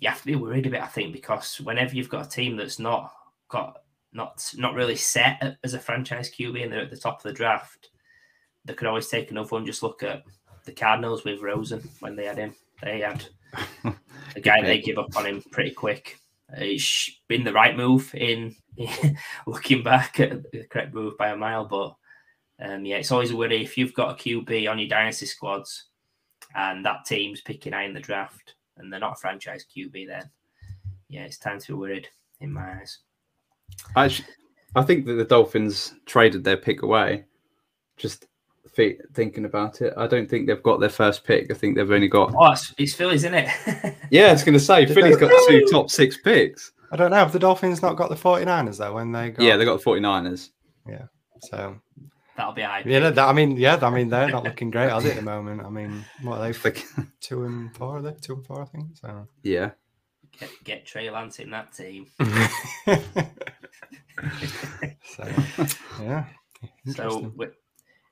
you 0.00 0.08
have 0.08 0.20
to 0.20 0.26
be 0.26 0.36
worried 0.36 0.66
a 0.66 0.70
bit, 0.70 0.82
I 0.82 0.86
think, 0.86 1.12
because 1.12 1.60
whenever 1.60 1.94
you've 1.94 2.08
got 2.08 2.26
a 2.26 2.28
team 2.28 2.56
that's 2.56 2.78
not 2.78 3.12
got 3.48 3.82
not 4.12 4.52
not 4.56 4.74
really 4.74 4.96
set 4.96 5.58
as 5.64 5.74
a 5.74 5.78
franchise 5.78 6.30
QB 6.30 6.62
and 6.62 6.72
they're 6.72 6.82
at 6.82 6.90
the 6.90 6.96
top 6.96 7.18
of 7.18 7.22
the 7.22 7.32
draft, 7.32 7.90
they 8.64 8.74
could 8.74 8.88
always 8.88 9.08
take 9.08 9.30
another 9.30 9.48
one. 9.48 9.66
Just 9.66 9.82
look 9.82 10.02
at 10.02 10.22
the 10.64 10.72
Cardinals 10.72 11.24
with 11.24 11.42
Rosen 11.42 11.88
when 12.00 12.16
they 12.16 12.26
had 12.26 12.38
him. 12.38 12.54
They 12.82 13.00
had 13.00 13.24
a 14.36 14.40
guy 14.40 14.62
they 14.62 14.80
give 14.80 14.98
up 14.98 15.16
on 15.16 15.26
him 15.26 15.42
pretty 15.50 15.72
quick. 15.72 16.18
It's 16.50 17.10
been 17.28 17.44
the 17.44 17.52
right 17.52 17.76
move 17.76 18.14
in, 18.14 18.54
in 18.76 19.18
looking 19.46 19.82
back 19.82 20.18
at 20.20 20.50
the 20.50 20.64
correct 20.64 20.94
move 20.94 21.18
by 21.18 21.28
a 21.28 21.36
mile, 21.36 21.66
but 21.66 21.94
um, 22.60 22.84
yeah, 22.84 22.96
it's 22.96 23.12
always 23.12 23.30
a 23.30 23.36
worry 23.36 23.62
if 23.62 23.76
you've 23.76 23.94
got 23.94 24.12
a 24.12 24.22
QB 24.22 24.70
on 24.70 24.78
your 24.78 24.88
dynasty 24.88 25.26
squads 25.26 25.84
and 26.54 26.84
that 26.84 27.04
team's 27.04 27.40
picking 27.40 27.72
high 27.72 27.84
in 27.84 27.94
the 27.94 28.00
draft 28.00 28.54
and 28.78 28.92
they're 28.92 29.00
not 29.00 29.14
a 29.14 29.20
franchise 29.20 29.64
QB, 29.74 30.06
then 30.08 30.30
yeah, 31.08 31.22
it's 31.22 31.38
time 31.38 31.58
to 31.60 31.66
be 31.68 31.72
worried 31.74 32.08
in 32.40 32.52
my 32.52 32.80
eyes. 32.80 32.98
Actually, 33.96 34.28
I 34.74 34.82
think 34.82 35.06
that 35.06 35.14
the 35.14 35.24
Dolphins 35.24 35.94
traded 36.06 36.44
their 36.44 36.56
pick 36.56 36.82
away. 36.82 37.24
Just 37.96 38.26
thinking 39.12 39.44
about 39.44 39.80
it, 39.80 39.92
I 39.96 40.06
don't 40.06 40.28
think 40.28 40.46
they've 40.46 40.62
got 40.62 40.78
their 40.78 40.88
first 40.88 41.24
pick. 41.24 41.50
I 41.50 41.54
think 41.54 41.76
they've 41.76 41.90
only 41.90 42.08
got. 42.08 42.32
Oh, 42.36 42.52
it's, 42.52 42.72
it's 42.78 42.94
Phillies, 42.94 43.24
isn't 43.24 43.34
it? 43.34 43.48
yeah, 44.10 44.32
it's 44.32 44.44
going 44.44 44.54
to 44.54 44.60
say 44.60 44.86
Philly's 44.86 45.16
got 45.16 45.32
two 45.48 45.66
top 45.70 45.90
six 45.90 46.16
picks. 46.18 46.72
I 46.92 46.96
don't 46.96 47.10
know. 47.10 47.16
Have 47.16 47.32
the 47.32 47.38
Dolphins 47.38 47.82
not 47.82 47.96
got 47.96 48.08
the 48.08 48.14
49ers 48.14 48.78
though 48.78 48.94
when 48.94 49.12
they 49.12 49.30
got 49.30 49.44
Yeah, 49.44 49.56
they 49.56 49.64
got 49.64 49.82
the 49.82 49.84
49ers. 49.84 50.50
Yeah. 50.88 51.06
So 51.40 51.80
That'll 52.38 52.52
be 52.52 52.62
high. 52.62 52.84
yeah, 52.86 53.10
that, 53.10 53.18
I 53.18 53.32
mean, 53.32 53.56
yeah, 53.56 53.80
I 53.82 53.90
mean 53.90 54.10
they're 54.10 54.30
not 54.30 54.44
looking 54.48 54.70
great, 54.70 54.90
are 54.90 55.00
they, 55.00 55.10
at 55.10 55.16
the 55.16 55.22
moment? 55.22 55.60
I 55.60 55.68
mean, 55.70 56.04
what 56.22 56.38
are 56.38 56.52
they 56.52 56.58
Like, 56.60 56.86
two 57.20 57.42
and 57.42 57.74
four, 57.74 57.96
are 57.96 58.02
they? 58.02 58.12
Two 58.12 58.34
and 58.34 58.46
four, 58.46 58.62
I 58.62 58.64
think. 58.66 58.96
So 58.96 59.26
yeah. 59.42 59.72
Get, 60.38 60.50
get 60.62 60.86
Trey 60.86 61.10
Lance 61.10 61.40
in 61.40 61.50
that 61.50 61.72
team. 61.72 62.06
so 65.04 65.28
yeah. 66.00 66.26
So 66.94 67.32
we, 67.34 67.48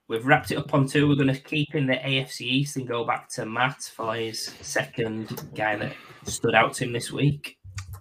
we've 0.09 0.27
wrapped 0.27 0.51
it 0.51 0.59
up 0.59 0.75
on 0.75 0.89
two. 0.89 1.09
We're 1.09 1.15
going 1.15 1.33
to 1.33 1.41
keep 1.41 1.77
in 1.77 1.87
the 1.87 1.95
AFC 1.95 2.41
East 2.41 2.79
and 2.79 2.89
go 2.89 3.05
back 3.05 3.29
to 3.35 3.47
Matt 3.47 3.81
for 3.95 4.17
his 4.17 4.53
second 4.61 5.49
guy 5.55 5.77
that 5.77 5.93
stood 6.25 6.57
out 6.57 6.75
to 6.75 6.85
him 6.85 6.93
this 6.93 7.13
week. 7.13 7.59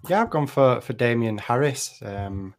Yeah, 0.08 0.22
I've 0.22 0.30
gone 0.30 0.48
for 0.48 0.80
for 0.80 0.92
Damien 0.92 1.38
Harris. 1.38 2.02
Um, 2.04 2.56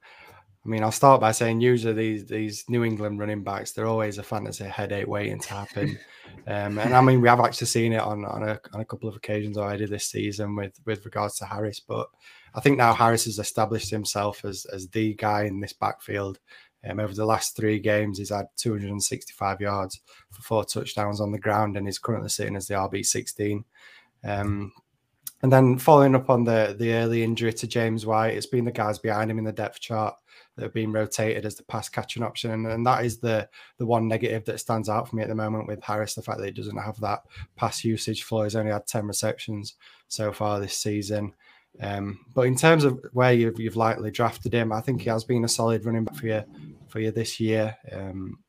I 0.67 0.69
mean, 0.69 0.84
I'll 0.84 0.91
start 0.91 1.21
by 1.21 1.32
saying 1.32 1.62
usually 1.62 1.93
these 1.93 2.25
these 2.25 2.65
New 2.67 2.84
England 2.84 3.19
running 3.19 3.41
backs 3.41 3.71
they're 3.71 3.88
always 3.88 4.17
a 4.17 4.23
fantasy 4.23 4.65
headache 4.65 5.08
waiting 5.08 5.39
to 5.39 5.49
happen. 5.49 5.97
Um, 6.45 6.77
and 6.77 6.93
I 6.93 7.01
mean, 7.01 7.19
we 7.19 7.30
have 7.30 7.39
actually 7.39 7.67
seen 7.67 7.93
it 7.93 8.01
on 8.01 8.23
on 8.25 8.43
a, 8.43 8.60
on 8.73 8.82
a 8.82 8.86
couple 8.86 9.10
of 9.10 9.15
occasions 9.15 9.58
already 9.58 9.86
this 9.86 10.06
season 10.06 10.56
with 10.56 10.80
with 10.86 11.03
regards 11.06 11.38
to 11.38 11.45
Harris. 11.45 11.80
But 11.80 12.08
I 12.53 12.60
think 12.60 12.77
now 12.77 12.93
Harris 12.93 13.25
has 13.25 13.39
established 13.39 13.89
himself 13.89 14.45
as 14.45 14.65
as 14.65 14.88
the 14.89 15.13
guy 15.15 15.43
in 15.43 15.60
this 15.60 15.73
backfield. 15.73 16.39
Um, 16.88 16.99
over 16.99 17.13
the 17.13 17.25
last 17.25 17.56
three 17.56 17.80
games, 17.80 18.17
he's 18.17 18.30
had 18.30 18.45
265 18.56 19.60
yards 19.62 19.99
for 20.30 20.41
four 20.41 20.63
touchdowns 20.63 21.19
on 21.19 21.32
the 21.32 21.39
ground, 21.39 21.75
and 21.75 21.88
he's 21.88 21.99
currently 21.99 22.30
sitting 22.30 22.56
as 22.56 22.67
the 22.67 22.75
RB 22.75 23.06
16. 23.06 23.65
Um, 24.23 24.71
and 25.41 25.51
then 25.51 25.77
following 25.77 26.15
up 26.15 26.30
on 26.30 26.43
the 26.43 26.75
the 26.77 26.93
early 26.93 27.23
injury 27.23 27.53
to 27.53 27.67
James 27.67 28.06
White, 28.06 28.36
it's 28.36 28.45
been 28.45 28.65
the 28.65 28.71
guys 28.71 28.99
behind 28.99 29.32
him 29.32 29.39
in 29.39 29.45
the 29.45 29.51
depth 29.51 29.80
chart 29.80 30.15
that 30.57 30.63
have 30.63 30.73
been 30.73 30.91
rotated 30.91 31.45
as 31.45 31.55
the 31.55 31.63
pass 31.63 31.87
catching 31.87 32.23
option, 32.23 32.51
and, 32.51 32.67
and 32.67 32.85
that 32.85 33.05
is 33.05 33.19
the 33.19 33.47
the 33.77 33.85
one 33.85 34.07
negative 34.07 34.43
that 34.45 34.59
stands 34.59 34.89
out 34.89 35.07
for 35.07 35.15
me 35.15 35.23
at 35.23 35.29
the 35.29 35.35
moment 35.35 35.67
with 35.67 35.81
Harris, 35.83 36.15
the 36.15 36.21
fact 36.21 36.39
that 36.39 36.47
he 36.47 36.51
doesn't 36.51 36.77
have 36.77 36.99
that 36.99 37.23
pass 37.55 37.85
usage 37.85 38.23
floor. 38.23 38.43
He's 38.43 38.55
only 38.55 38.71
had 38.71 38.85
ten 38.85 39.07
receptions 39.07 39.75
so 40.09 40.33
far 40.33 40.59
this 40.59 40.77
season. 40.77 41.33
Um, 41.79 42.25
but 42.33 42.41
in 42.41 42.55
terms 42.55 42.83
of 42.83 42.99
where 43.13 43.33
you've, 43.33 43.59
you've 43.59 43.75
likely 43.75 44.09
drafted 44.09 44.53
him, 44.53 44.71
I 44.71 44.81
think 44.81 45.01
he 45.01 45.09
has 45.09 45.23
been 45.23 45.45
a 45.45 45.47
solid 45.47 45.85
running 45.85 46.05
back 46.05 46.15
for 46.15 46.27
you 46.27 46.43
for 46.87 46.99
you 46.99 47.11
this 47.11 47.39
year. 47.39 47.77
Um, 47.91 48.39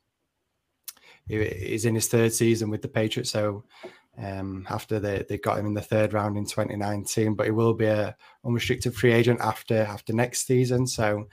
he- 1.27 1.45
he's 1.45 1.85
in 1.85 1.95
his 1.95 2.09
third 2.09 2.33
season 2.33 2.71
with 2.71 2.83
the 2.83 2.89
Patriots, 2.89 3.31
so 3.31 3.65
um, 4.21 4.67
after 4.69 4.99
they, 4.99 5.25
they 5.29 5.39
got 5.39 5.59
him 5.59 5.67
in 5.67 5.75
the 5.75 5.81
third 5.81 6.13
round 6.13 6.37
in 6.37 6.45
2019, 6.45 7.35
but 7.35 7.47
he 7.47 7.53
will 7.53 7.75
be 7.75 7.87
a 7.87 8.17
unrestricted 8.45 8.95
free 8.95 9.13
agent 9.13 9.41
after 9.41 9.83
after 9.83 10.13
next 10.13 10.47
season. 10.47 10.87
So 10.87 11.29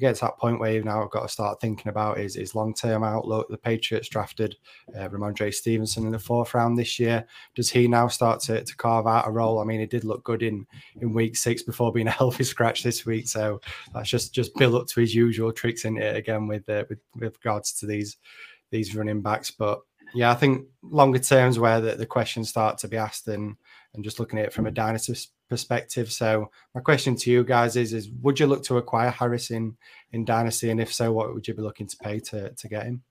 we 0.00 0.06
get 0.06 0.14
to 0.16 0.22
that 0.22 0.38
point 0.38 0.58
where 0.58 0.72
you've 0.72 0.86
now 0.86 1.04
got 1.06 1.22
to 1.22 1.28
start 1.28 1.60
thinking 1.60 1.88
about 1.88 2.16
his, 2.16 2.34
his 2.34 2.54
long 2.54 2.72
term 2.72 3.04
outlook. 3.04 3.48
The 3.50 3.58
Patriots 3.58 4.08
drafted 4.08 4.56
uh, 4.96 5.08
Rhamondre 5.08 5.52
Stevenson 5.52 6.06
in 6.06 6.12
the 6.12 6.18
fourth 6.18 6.54
round 6.54 6.78
this 6.78 6.98
year. 6.98 7.26
Does 7.54 7.70
he 7.70 7.86
now 7.86 8.08
start 8.08 8.40
to, 8.42 8.64
to 8.64 8.76
carve 8.76 9.06
out 9.06 9.28
a 9.28 9.30
role? 9.30 9.58
I 9.58 9.64
mean, 9.64 9.80
he 9.80 9.86
did 9.86 10.04
look 10.04 10.24
good 10.24 10.42
in 10.42 10.66
in 11.02 11.12
week 11.12 11.36
six 11.36 11.62
before 11.62 11.92
being 11.92 12.06
a 12.06 12.10
healthy 12.20 12.44
scratch 12.44 12.82
this 12.82 13.04
week. 13.04 13.28
So 13.28 13.60
that's 13.92 14.08
just 14.08 14.32
just 14.32 14.54
build 14.56 14.74
up 14.74 14.86
to 14.86 15.00
his 15.00 15.14
usual 15.14 15.52
tricks 15.52 15.84
in 15.84 15.98
it 15.98 16.16
again 16.16 16.46
with 16.46 16.66
uh, 16.68 16.84
with, 16.88 17.00
with 17.16 17.36
regards 17.44 17.74
to 17.80 17.86
these 17.86 18.16
these 18.70 18.94
running 18.94 19.20
backs. 19.20 19.50
But 19.50 19.80
yeah, 20.14 20.30
I 20.30 20.34
think 20.34 20.66
longer 20.82 21.18
terms 21.18 21.58
where 21.58 21.80
the, 21.80 21.94
the 21.94 22.06
questions 22.06 22.48
start 22.48 22.78
to 22.78 22.88
be 22.88 22.96
asked 22.96 23.28
and 23.28 23.56
and 23.92 24.02
just 24.02 24.18
looking 24.18 24.38
at 24.38 24.46
it 24.46 24.52
from 24.54 24.66
a 24.66 24.70
dynasty 24.70 25.14
perspective. 25.50 26.10
So 26.10 26.50
my 26.74 26.80
question 26.80 27.14
to 27.16 27.30
you 27.30 27.44
guys 27.44 27.76
is 27.76 27.92
is 27.92 28.08
would 28.22 28.40
you 28.40 28.46
look 28.46 28.62
to 28.64 28.78
acquire 28.78 29.10
Harris 29.10 29.50
in, 29.50 29.76
in 30.12 30.24
dynasty, 30.24 30.70
and 30.70 30.80
if 30.80 30.94
so, 30.94 31.12
what 31.12 31.34
would 31.34 31.46
you 31.46 31.52
be 31.52 31.60
looking 31.62 31.86
to 31.88 31.96
pay 31.98 32.20
to 32.20 32.50
to 32.50 32.68
get 32.68 32.84
him? 32.84 33.02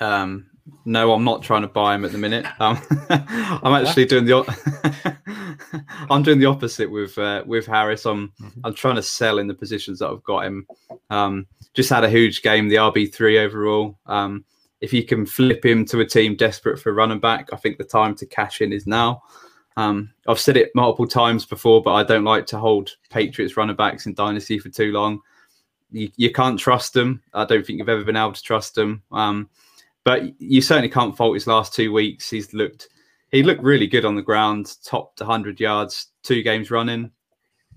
Um, 0.00 0.46
no, 0.86 1.12
I'm 1.12 1.24
not 1.24 1.42
trying 1.42 1.60
to 1.62 1.68
buy 1.68 1.94
him 1.94 2.04
at 2.06 2.12
the 2.12 2.18
minute. 2.18 2.46
Um, 2.60 2.78
I'm 3.10 3.74
actually 3.74 4.06
doing 4.06 4.24
the. 4.24 4.32
o- 4.34 4.46
I'm 6.10 6.22
doing 6.22 6.38
the 6.38 6.46
opposite 6.46 6.90
with 6.90 7.18
uh, 7.18 7.42
with 7.46 7.66
Harris. 7.66 8.06
I'm 8.06 8.32
Mhm. 8.40 8.60
I'm 8.64 8.74
trying 8.74 8.96
to 8.96 9.02
sell 9.02 9.38
in 9.38 9.46
the 9.46 9.54
positions 9.54 9.98
that 9.98 10.08
I've 10.08 10.22
got 10.22 10.44
him. 10.46 10.66
Um, 11.10 11.46
just 11.74 11.90
had 11.90 12.04
a 12.04 12.08
huge 12.10 12.42
game, 12.42 12.68
the 12.68 12.76
RB 12.76 13.12
three 13.12 13.38
overall. 13.38 13.98
Um, 14.06 14.44
if 14.80 14.92
you 14.94 15.04
can 15.04 15.26
flip 15.26 15.64
him 15.64 15.84
to 15.86 16.00
a 16.00 16.06
team 16.06 16.36
desperate 16.36 16.78
for 16.80 16.92
running 16.94 17.20
back, 17.20 17.50
I 17.52 17.56
think 17.56 17.76
the 17.76 17.84
time 17.84 18.14
to 18.16 18.26
cash 18.26 18.60
in 18.62 18.72
is 18.72 18.86
now. 18.86 19.22
Um, 19.76 20.12
I've 20.26 20.40
said 20.40 20.56
it 20.56 20.70
multiple 20.74 21.06
times 21.06 21.46
before, 21.46 21.82
but 21.82 21.94
I 21.94 22.02
don't 22.02 22.24
like 22.24 22.46
to 22.46 22.58
hold 22.58 22.90
Patriots 23.08 23.56
running 23.56 23.76
backs 23.76 24.06
in 24.06 24.14
dynasty 24.14 24.58
for 24.58 24.68
too 24.68 24.92
long. 24.92 25.20
You, 25.90 26.10
you 26.16 26.32
can't 26.32 26.58
trust 26.58 26.92
them. 26.92 27.22
I 27.34 27.44
don't 27.44 27.64
think 27.64 27.78
you've 27.78 27.88
ever 27.88 28.04
been 28.04 28.16
able 28.16 28.32
to 28.32 28.42
trust 28.42 28.74
them. 28.74 29.02
Um, 29.12 29.48
but 30.04 30.40
you 30.40 30.60
certainly 30.60 30.88
can't 30.88 31.16
fault 31.16 31.34
his 31.34 31.46
last 31.46 31.74
two 31.74 31.92
weeks. 31.92 32.30
He's 32.30 32.52
looked 32.52 32.88
he 33.30 33.42
looked 33.42 33.62
really 33.62 33.86
good 33.86 34.04
on 34.04 34.16
the 34.16 34.22
ground, 34.22 34.74
topped 34.84 35.20
100 35.20 35.60
yards, 35.60 36.08
two 36.22 36.42
games 36.42 36.70
running. 36.70 37.10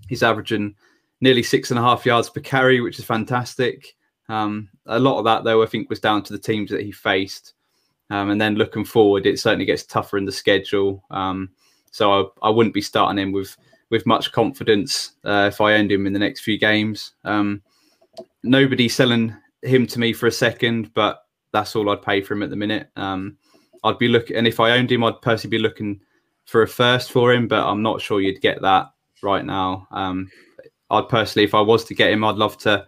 He's 0.07 0.23
averaging 0.23 0.75
nearly 1.21 1.43
six 1.43 1.69
and 1.69 1.79
a 1.79 1.83
half 1.83 2.05
yards 2.05 2.29
per 2.29 2.41
carry, 2.41 2.81
which 2.81 2.97
is 2.97 3.05
fantastic. 3.05 3.95
Um, 4.29 4.69
a 4.87 4.99
lot 4.99 5.19
of 5.19 5.25
that, 5.25 5.43
though, 5.43 5.61
I 5.61 5.67
think 5.67 5.89
was 5.89 5.99
down 5.99 6.23
to 6.23 6.33
the 6.33 6.39
teams 6.39 6.71
that 6.71 6.81
he 6.81 6.91
faced. 6.91 7.53
Um, 8.09 8.31
and 8.31 8.41
then 8.41 8.55
looking 8.55 8.83
forward, 8.83 9.25
it 9.25 9.39
certainly 9.39 9.65
gets 9.65 9.83
tougher 9.83 10.17
in 10.17 10.25
the 10.25 10.31
schedule. 10.31 11.03
Um, 11.11 11.51
so 11.93 12.11
I, 12.41 12.47
I 12.47 12.49
wouldn't 12.49 12.73
be 12.73 12.81
starting 12.81 13.19
him 13.19 13.31
with 13.31 13.55
with 13.91 14.05
much 14.07 14.31
confidence 14.31 15.11
uh, 15.23 15.49
if 15.51 15.61
I 15.61 15.73
owned 15.73 15.91
him 15.91 16.07
in 16.07 16.13
the 16.13 16.19
next 16.19 16.41
few 16.41 16.57
games. 16.57 17.13
Um, 17.23 17.61
nobody's 18.41 18.95
selling 18.95 19.35
him 19.61 19.85
to 19.87 19.99
me 19.99 20.13
for 20.13 20.25
a 20.25 20.31
second, 20.31 20.91
but 20.95 21.25
that's 21.51 21.75
all 21.75 21.91
I'd 21.91 22.01
pay 22.01 22.21
for 22.21 22.33
him 22.33 22.41
at 22.41 22.49
the 22.49 22.55
minute. 22.55 22.89
Um, 22.95 23.37
I'd 23.83 23.99
be 23.99 24.07
looking, 24.07 24.35
and 24.35 24.47
if 24.47 24.59
I 24.59 24.71
owned 24.71 24.91
him, 24.91 25.03
I'd 25.03 25.21
personally 25.21 25.55
be 25.55 25.61
looking 25.61 26.01
for 26.45 26.63
a 26.63 26.67
first 26.67 27.11
for 27.11 27.31
him, 27.31 27.47
but 27.47 27.63
I'm 27.63 27.83
not 27.83 28.01
sure 28.01 28.21
you'd 28.21 28.41
get 28.41 28.61
that 28.63 28.87
right 29.21 29.45
now. 29.45 29.87
Um, 29.91 30.31
I'd 30.89 31.09
personally, 31.09 31.43
if 31.43 31.53
I 31.53 31.61
was 31.61 31.85
to 31.85 31.95
get 31.95 32.11
him, 32.11 32.23
I'd 32.23 32.35
love 32.35 32.57
to. 32.59 32.85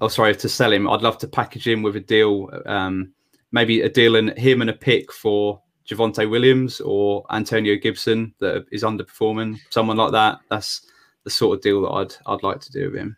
Oh, 0.00 0.08
sorry, 0.08 0.34
to 0.34 0.48
sell 0.48 0.72
him, 0.72 0.88
I'd 0.88 1.02
love 1.02 1.18
to 1.18 1.28
package 1.28 1.68
him 1.68 1.82
with 1.82 1.94
a 1.96 2.00
deal, 2.00 2.50
um, 2.66 3.12
maybe 3.52 3.82
a 3.82 3.88
deal 3.88 4.16
and 4.16 4.36
him 4.36 4.60
and 4.60 4.70
a 4.70 4.74
pick 4.74 5.12
for 5.12 5.60
Javonte 5.88 6.28
Williams 6.28 6.80
or 6.80 7.24
Antonio 7.30 7.76
Gibson 7.76 8.34
that 8.40 8.66
is 8.70 8.82
underperforming, 8.82 9.58
someone 9.70 9.96
like 9.96 10.12
that. 10.12 10.40
That's 10.50 10.86
the 11.24 11.30
sort 11.30 11.56
of 11.56 11.62
deal 11.62 11.82
that 11.82 11.90
I'd 11.90 12.14
I'd 12.26 12.42
like 12.42 12.60
to 12.60 12.72
do 12.72 12.90
with 12.90 13.00
him. 13.00 13.16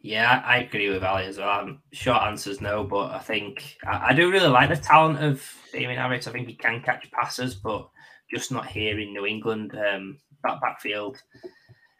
Yeah, 0.00 0.42
I 0.44 0.58
agree 0.58 0.90
with 0.90 1.04
Ali 1.04 1.26
as 1.26 1.38
well. 1.38 1.76
Short 1.92 2.22
answer's 2.22 2.60
no, 2.60 2.82
but 2.82 3.12
I 3.12 3.18
think 3.20 3.76
I, 3.86 4.08
I 4.08 4.12
do 4.14 4.32
really 4.32 4.48
like 4.48 4.70
the 4.70 4.76
talent 4.76 5.22
of 5.22 5.46
Damien 5.72 5.98
Harris. 5.98 6.26
I 6.26 6.32
think 6.32 6.48
he 6.48 6.54
can 6.54 6.82
catch 6.82 7.10
passes, 7.12 7.54
but 7.54 7.88
just 8.32 8.50
not 8.50 8.66
here 8.66 8.98
in 8.98 9.12
New 9.12 9.26
England. 9.26 9.76
Um, 9.76 10.18
that 10.42 10.60
backfield, 10.60 11.22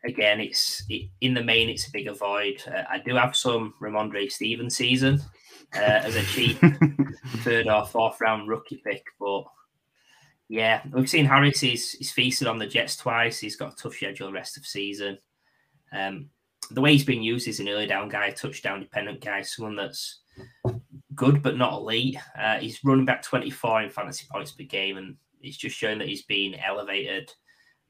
again, 0.05 0.41
it's 0.41 0.83
it, 0.89 1.11
in 1.21 1.35
the 1.35 1.45
main, 1.45 1.69
it's 1.69 1.87
a 1.87 1.93
big 1.93 2.09
avoid. 2.09 2.63
Uh, 2.67 2.83
I 2.91 2.99
do 2.99 3.15
have 3.15 3.37
some 3.37 3.75
Rhamondre 3.81 4.33
Stevenson 4.33 5.21
uh, 5.75 6.01
as 6.05 6.17
a 6.17 6.23
cheap 6.23 6.59
third 7.39 7.69
or 7.69 7.87
fourth 7.87 8.21
round 8.21 8.49
rookie 8.49 8.83
pick, 8.85 9.05
but 9.19 9.45
yeah, 10.49 10.83
we've 10.93 11.09
seen 11.09 11.25
Harris. 11.25 11.61
He's, 11.61 11.93
he's 11.93 12.13
feasted 12.13 12.47
on 12.47 12.59
the 12.59 12.67
Jets 12.67 12.97
twice. 12.97 13.39
He's 13.39 13.57
got 13.57 13.73
a 13.73 13.77
tough 13.77 13.95
schedule 13.95 14.33
rest 14.33 14.57
of 14.57 14.67
season. 14.67 15.19
Um, 15.93 16.29
the 16.71 16.81
way 16.81 16.93
he's 16.93 17.05
being 17.05 17.23
used 17.23 17.49
is 17.49 17.61
an 17.61 17.69
early 17.69 17.87
down 17.87 18.09
guy, 18.09 18.31
touchdown 18.31 18.81
dependent 18.81 19.21
guy, 19.23 19.43
someone 19.43 19.77
that's 19.77 20.21
good 21.15 21.43
but 21.43 21.57
not 21.57 21.75
elite. 21.75 22.19
Uh, 22.39 22.59
he's 22.59 22.83
running 22.85 23.05
back 23.05 23.23
24 23.23 23.83
in 23.83 23.91
fantasy 23.91 24.27
points 24.31 24.53
per 24.53 24.65
game, 24.65 24.97
and 24.97 25.17
it's 25.41 25.57
just 25.57 25.77
showing 25.77 25.99
that 25.99 26.09
he's 26.09 26.23
been 26.23 26.55
elevated 26.55 27.33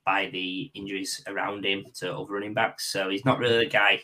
by 0.05 0.29
the 0.33 0.71
injuries 0.75 1.23
around 1.27 1.65
him 1.65 1.85
to 1.95 2.15
other 2.15 2.33
running 2.33 2.55
backs. 2.55 2.91
So 2.93 3.09
he's 3.09 3.25
not 3.25 3.39
really 3.39 3.59
the 3.59 3.71
guy, 3.71 4.01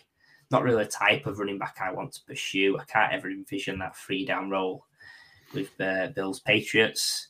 not 0.51 0.63
really 0.63 0.85
the 0.85 0.91
type 0.91 1.27
of 1.27 1.39
running 1.39 1.59
back 1.59 1.79
I 1.81 1.93
want 1.93 2.13
to 2.13 2.25
pursue. 2.25 2.79
I 2.79 2.85
can't 2.85 3.13
ever 3.13 3.31
envision 3.31 3.79
that 3.79 3.97
free 3.97 4.25
down 4.25 4.51
role 4.51 4.85
with 5.55 5.79
uh, 5.81 6.09
Bills 6.15 6.41
Patriots. 6.41 7.29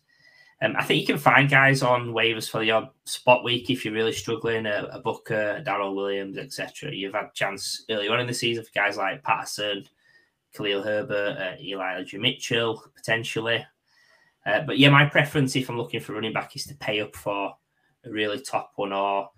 Um, 0.61 0.75
I 0.77 0.85
think 0.85 1.01
you 1.01 1.07
can 1.07 1.19
find 1.19 1.49
guys 1.49 1.83
on 1.83 2.09
waivers 2.09 2.51
for 2.51 2.65
your 2.65 2.91
spot 3.05 3.45
week 3.45 3.71
if 3.71 3.85
you're 3.85 3.95
really 3.95 4.13
struggling. 4.13 4.67
A, 4.67 4.89
a 4.93 5.01
Booker, 5.01 5.57
a 5.59 5.63
Darrel 5.63 5.95
Williams, 5.95 6.37
etc. 6.37 6.93
You've 6.93 7.15
had 7.15 7.33
chance 7.35 7.85
early 7.91 8.09
on 8.09 8.21
in 8.21 8.27
the 8.27 8.35
season 8.35 8.65
for 8.65 8.71
guys 8.75 8.97
like 8.97 9.23
Patterson, 9.23 9.85
Khalil 10.57 10.83
Herbert, 10.83 11.39
uh, 11.39 11.63
Elijah 11.63 12.19
Mitchell 12.19 12.83
potentially. 12.97 13.65
Uh, 14.45 14.63
but 14.63 14.79
yeah, 14.79 14.89
my 14.89 15.05
preference 15.05 15.55
if 15.55 15.69
I'm 15.69 15.77
looking 15.77 16.01
for 16.01 16.15
running 16.15 16.33
back 16.33 16.57
is 16.57 16.67
to 16.67 16.75
pay 16.75 17.01
up 17.01 17.15
for 17.15 17.55
a 18.05 18.11
really 18.11 18.41
top 18.41 18.73
one, 18.77 18.93
or 18.93 19.31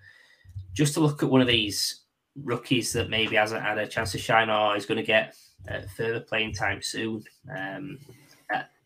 just 0.72 0.94
to 0.94 1.00
look 1.00 1.22
at 1.22 1.30
one 1.30 1.40
of 1.42 1.46
these 1.46 2.00
rookies 2.42 2.92
that 2.92 3.10
maybe 3.10 3.36
hasn't 3.36 3.62
had 3.62 3.78
a 3.78 3.86
chance 3.86 4.12
to 4.12 4.18
shine 4.18 4.50
or 4.50 4.76
is 4.76 4.86
going 4.86 4.98
to 4.98 5.06
get 5.06 5.34
uh, 5.70 5.80
further 5.96 6.20
playing 6.20 6.52
time 6.52 6.82
soon. 6.82 7.24
Um, 7.56 7.98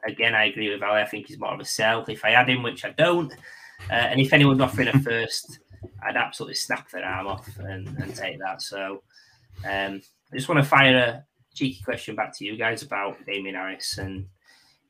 again, 0.07 0.35
I 0.35 0.47
agree 0.47 0.71
with 0.71 0.83
Ali. 0.83 1.01
I 1.01 1.07
think 1.07 1.27
he's 1.27 1.39
more 1.39 1.55
of 1.55 1.61
a 1.61 1.65
sell. 1.65 2.05
If 2.09 2.25
I 2.25 2.31
add 2.31 2.49
him, 2.49 2.63
which 2.63 2.85
I 2.85 2.91
don't, 2.91 3.33
uh, 3.91 3.93
and 3.93 4.21
if 4.21 4.33
anyone's 4.33 4.61
offering 4.61 4.89
a 4.89 4.99
first 5.01 5.59
I'd 6.03 6.17
absolutely 6.17 6.55
snap 6.55 6.91
their 6.91 7.05
arm 7.05 7.27
off 7.27 7.49
and, 7.59 7.89
and 7.89 8.15
take 8.15 8.39
that. 8.39 8.63
So 8.63 9.03
um, 9.65 10.03
I 10.33 10.37
just 10.37 10.49
want 10.49 10.63
to 10.63 10.69
fire 10.69 10.97
a 10.97 11.25
cheeky 11.55 11.83
question 11.83 12.15
back 12.15 12.37
to 12.39 12.45
you 12.45 12.57
guys 12.57 12.83
about 12.83 13.25
Damien 13.27 13.55
Harris. 13.55 13.99
And 13.99 14.27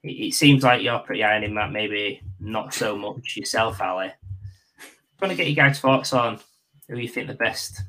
it, 0.02 0.12
it 0.12 0.34
seems 0.34 0.62
like 0.62 0.82
you're 0.82 0.98
pretty 1.00 1.22
high 1.22 1.36
on 1.36 1.44
him, 1.44 1.54
Matt, 1.54 1.72
maybe 1.72 2.20
not 2.40 2.74
so 2.74 2.96
much 2.96 3.36
yourself, 3.36 3.80
Ali. 3.80 4.08
I 4.08 5.26
want 5.26 5.30
to 5.30 5.36
get 5.36 5.48
you 5.48 5.56
guys' 5.56 5.80
thoughts 5.80 6.12
on 6.12 6.40
who 6.88 6.98
you 6.98 7.08
think 7.08 7.28
the 7.28 7.34
best 7.34 7.82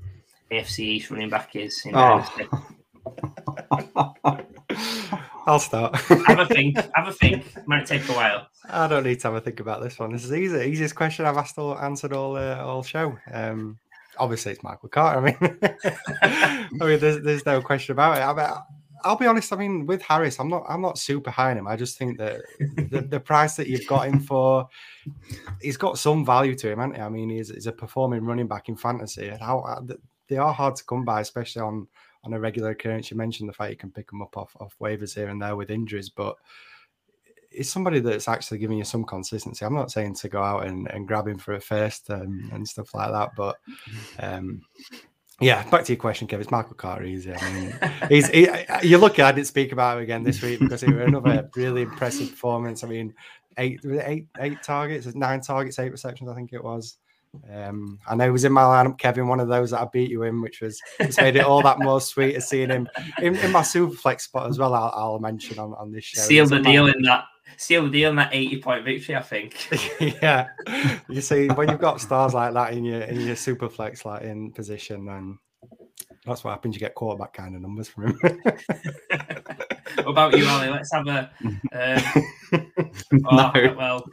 AFC 0.52 0.80
East 0.80 1.12
running 1.12 1.30
back 1.30 1.56
is 1.56 1.82
in 1.86 1.96
Oh. 1.96 2.26
I'll 5.48 5.60
start. 5.60 5.96
Have 5.96 6.40
a 6.40 6.48
think. 6.48 6.76
Have 6.96 7.08
a 7.08 7.14
think. 7.14 7.46
Might 7.68 7.86
take 7.86 8.08
a 8.10 8.14
while. 8.14 8.48
I 8.68 8.88
don't 8.88 9.04
need 9.04 9.20
to 9.20 9.28
have 9.28 9.36
a 9.36 9.42
think 9.42 9.60
about 9.60 9.84
this 9.84 10.00
one. 10.00 10.12
This 10.12 10.26
is 10.26 10.34
easy. 10.34 10.58
Easiest 10.58 10.96
question 10.96 11.26
I've 11.26 11.38
asked 11.38 11.60
all 11.60 11.78
answered 11.78 12.14
all 12.14 12.36
uh, 12.36 12.56
all 12.56 12.82
show. 12.82 13.16
Um, 13.32 13.78
obviously 14.18 14.54
it's 14.54 14.64
Michael 14.64 14.90
Carter. 14.90 15.20
I 15.20 15.24
mean, 15.24 15.38
I 16.82 16.86
mean, 16.86 17.00
there's 17.00 17.22
there's 17.22 17.46
no 17.46 17.62
question 17.62 17.94
about 17.94 18.18
it. 18.18 18.22
I 18.22 18.34
mean, 18.34 18.56
I'll 19.04 19.18
be 19.18 19.28
honest. 19.28 19.54
I 19.54 19.58
mean, 19.58 19.86
with 19.86 20.02
Harris, 20.02 20.40
I'm 20.40 20.50
not 20.50 20.64
I'm 20.68 20.82
not 20.82 20.98
super 20.98 21.30
high 21.30 21.52
on 21.52 21.58
him. 21.58 21.68
I 21.68 21.76
just 21.76 21.98
think 21.98 22.18
that 22.18 22.42
the, 22.90 23.02
the 23.02 23.20
price 23.20 23.56
that 23.56 23.68
you've 23.68 23.88
got 23.88 24.08
him 24.08 24.20
for, 24.20 24.68
he's 25.62 25.78
got 25.78 25.98
some 25.98 26.26
value 26.26 26.56
to 26.56 26.72
him, 26.72 26.80
hasn't 26.80 26.98
he? 26.98 27.02
I 27.02 27.10
mean, 27.10 27.30
he's, 27.30 27.50
he's 27.50 27.68
a 27.68 27.72
performing 27.72 28.26
running 28.26 28.48
back 28.48 28.70
in 28.70 28.76
fantasy, 28.76 29.28
and 29.28 29.42
how 29.42 29.60
uh, 29.60 29.82
they 30.28 30.38
are 30.38 30.54
hard 30.54 30.76
to 30.78 30.84
come 30.86 31.06
by, 31.06 31.22
especially 31.22 31.62
on 31.62 31.88
on 32.24 32.34
a 32.34 32.40
regular 32.40 32.72
occurrence. 32.72 33.12
You 33.12 33.18
mentioned 33.18 33.48
the 33.48 33.54
fact 33.54 33.72
you 33.72 33.78
can 33.78 33.92
pick 33.92 34.10
them 34.10 34.22
up 34.22 34.36
off, 34.36 34.56
off 34.60 34.76
waivers 34.82 35.14
here 35.14 35.30
and 35.30 35.40
there 35.40 35.56
with 35.56 35.70
injuries, 35.70 36.10
but 36.10 36.36
it's 37.52 37.70
somebody 37.70 38.00
that's 38.00 38.28
actually 38.28 38.58
giving 38.58 38.80
you 38.80 38.84
some 38.84 39.04
consistency. 39.04 39.64
I'm 39.64 39.76
not 39.76 39.92
saying 39.92 40.16
to 40.16 40.30
go 40.30 40.42
out 40.42 40.66
and, 40.66 40.90
and 40.92 41.08
grab 41.08 41.28
him 41.28 41.38
for 41.38 41.54
a 41.54 41.62
first 41.62 42.10
um, 42.10 42.50
and 42.52 42.68
stuff 42.68 42.94
like 42.96 43.12
that, 43.12 43.30
but 43.38 43.58
um, 44.20 44.62
yeah, 45.40 45.70
back 45.70 45.84
to 45.86 45.94
your 45.94 46.00
question, 46.00 46.28
Kev. 46.28 46.40
It's 46.40 46.52
Michael 46.52 46.76
Carter 46.76 47.04
easy. 47.04 47.34
I 47.34 47.54
mean, 47.54 47.80
he's 48.10 48.28
he, 48.30 48.50
you're 48.84 49.00
lucky 49.00 49.22
I 49.22 49.32
didn't 49.32 49.48
speak 49.48 49.72
about 49.72 49.98
him 49.98 50.04
again 50.04 50.24
this 50.24 50.42
week 50.42 50.60
because 50.60 50.82
it 50.82 50.94
was 50.94 51.06
another 51.08 51.50
really 51.56 51.82
impressive 51.82 52.30
performance. 52.32 52.84
I 52.84 52.88
mean, 52.88 53.14
eight 53.58 53.82
eight 53.86 54.28
eight 54.40 54.64
targets, 54.64 55.14
nine 55.14 55.42
targets, 55.42 55.78
eight 55.78 55.92
receptions, 55.92 56.30
I 56.30 56.36
think 56.36 56.54
it 56.54 56.64
was. 56.64 56.98
Um, 57.54 58.00
I 58.08 58.16
know 58.16 58.26
he 58.26 58.32
was 58.32 58.46
in 58.46 58.54
my 58.54 58.64
lineup, 58.64 58.98
Kevin, 58.98 59.28
one 59.28 59.40
of 59.40 59.48
those 59.48 59.72
that 59.72 59.82
I 59.82 59.88
beat 59.92 60.10
you 60.10 60.24
in, 60.24 60.42
which 60.42 60.62
was 60.62 60.82
made 61.18 61.36
it 61.36 61.46
all 61.46 61.62
that 61.62 61.80
more 61.80 62.02
sweeter 62.02 62.42
seeing 62.42 62.70
him 62.70 62.88
in, 63.22 63.36
in 63.36 63.52
my 63.52 63.62
superflex 63.62 64.22
spot 64.22 64.50
as 64.50 64.60
well. 64.60 64.74
I'll, 64.74 64.94
I'll 64.96 65.20
mention 65.20 65.60
on, 65.60 65.74
on 65.74 65.92
this 65.92 66.06
show. 66.06 66.22
Seal 66.22 66.48
the 66.48 66.60
deal 66.60 66.88
in 66.88 67.02
that. 67.04 67.26
Seal 67.58 67.84
the 67.84 67.90
deal 67.90 68.10
in 68.10 68.18
that 68.18 68.34
80 68.34 68.62
point 68.62 68.84
victory, 68.84 69.16
I 69.16 69.22
think. 69.22 69.70
yeah, 70.22 70.48
you 71.10 71.22
see, 71.22 71.48
when 71.48 71.70
you've 71.70 71.80
got 71.80 72.02
stars 72.02 72.34
like 72.34 72.54
that 72.54 72.74
in 72.74 72.84
your 72.84 73.02
in 73.02 73.22
your 73.22 73.36
super 73.36 73.70
flex 73.70 74.04
like 74.06 74.24
in 74.24 74.52
position, 74.52 75.06
then 75.06 75.38
that's 76.26 76.44
what 76.44 76.52
happens. 76.52 76.76
You 76.76 76.80
get 76.80 76.96
quarterback 76.96 77.34
kind 77.34 77.56
of 77.56 77.62
numbers 77.62 77.88
from 77.88 78.08
him. 78.08 78.20
what 79.96 80.08
about 80.08 80.38
you, 80.38 80.46
Ali? 80.48 80.70
Let's 80.70 80.92
have 80.94 81.08
a. 81.08 81.30
Um, 81.74 82.24
No. 83.12 83.52
oh, 83.54 83.74
Well, 83.78 84.06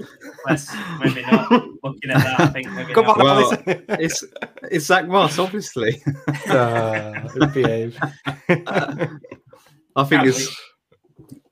let's 0.48 0.72
maybe 1.00 1.22
not. 1.22 1.50
Looking 1.82 2.10
at 2.10 2.18
that, 2.22 2.40
I 2.40 2.46
think 2.48 2.70
maybe 2.72 2.92
Come 2.94 3.06
not. 3.06 3.20
on, 3.20 3.24
Well, 3.24 3.52
it's 4.00 4.24
it's 4.70 4.86
Zach 4.86 5.06
Moss, 5.06 5.38
obviously. 5.38 6.02
uh, 6.48 7.28
behave. 7.52 7.96
I 8.48 10.04
think 10.04 10.22
Can't 10.22 10.26
it's 10.28 10.56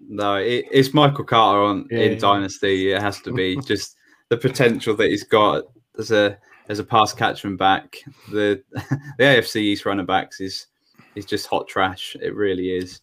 no, 0.01 0.37
it, 0.37 0.67
it's 0.73 0.93
Michael 0.93 1.25
Carter 1.25 1.61
on 1.63 1.87
Yeah, 1.91 1.99
in 2.01 2.13
yeah. 2.13 2.19
Dynasty. 2.19 2.93
It 2.93 3.01
has 3.01 3.21
to 3.23 3.33
be 3.33 3.57
just 3.65 3.97
the 4.29 4.37
potential 4.37 4.97
that 4.97 5.09
he's 5.09 5.25
got 5.25 5.65
as 5.99 6.11
a 6.11 6.37
as 6.71 6.79
a 6.79 6.85
pass 6.85 7.13
catchman 7.13 7.57
back. 7.57 7.99
The 8.31 8.63
the 9.19 9.25
AFC 9.25 9.57
East 9.57 9.85
running 9.85 10.07
backs 10.07 10.41
is 10.41 10.69
is 11.17 11.27
just 11.27 11.47
hot 11.49 11.67
trash. 11.69 12.17
It 12.23 12.35
really 12.35 12.71
is. 12.71 13.01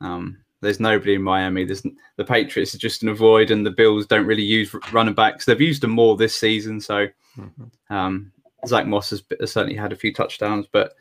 Um, 0.00 0.38
there's 0.60 0.80
nobody 0.80 1.14
in 1.14 1.22
Miami. 1.22 1.64
There's 1.64 1.82
the 2.16 2.24
Patriots 2.24 2.74
are 2.74 2.78
just 2.78 3.02
an 3.02 3.08
avoid, 3.08 3.50
and 3.50 3.64
the 3.64 3.70
Bills 3.70 4.06
don't 4.06 4.26
really 4.26 4.42
use 4.42 4.74
running 4.92 5.14
backs. 5.14 5.44
They've 5.44 5.60
used 5.60 5.82
them 5.82 5.92
more 5.92 6.16
this 6.16 6.34
season, 6.34 6.80
so 6.80 7.06
Mhm. 7.38 7.70
um, 7.90 8.32
Zach 8.66 8.86
Moss 8.86 9.10
has, 9.10 9.22
has 9.40 9.52
certainly 9.52 9.76
had 9.76 9.92
a 9.92 9.96
few 9.96 10.12
touchdowns. 10.12 10.66
But 10.72 10.94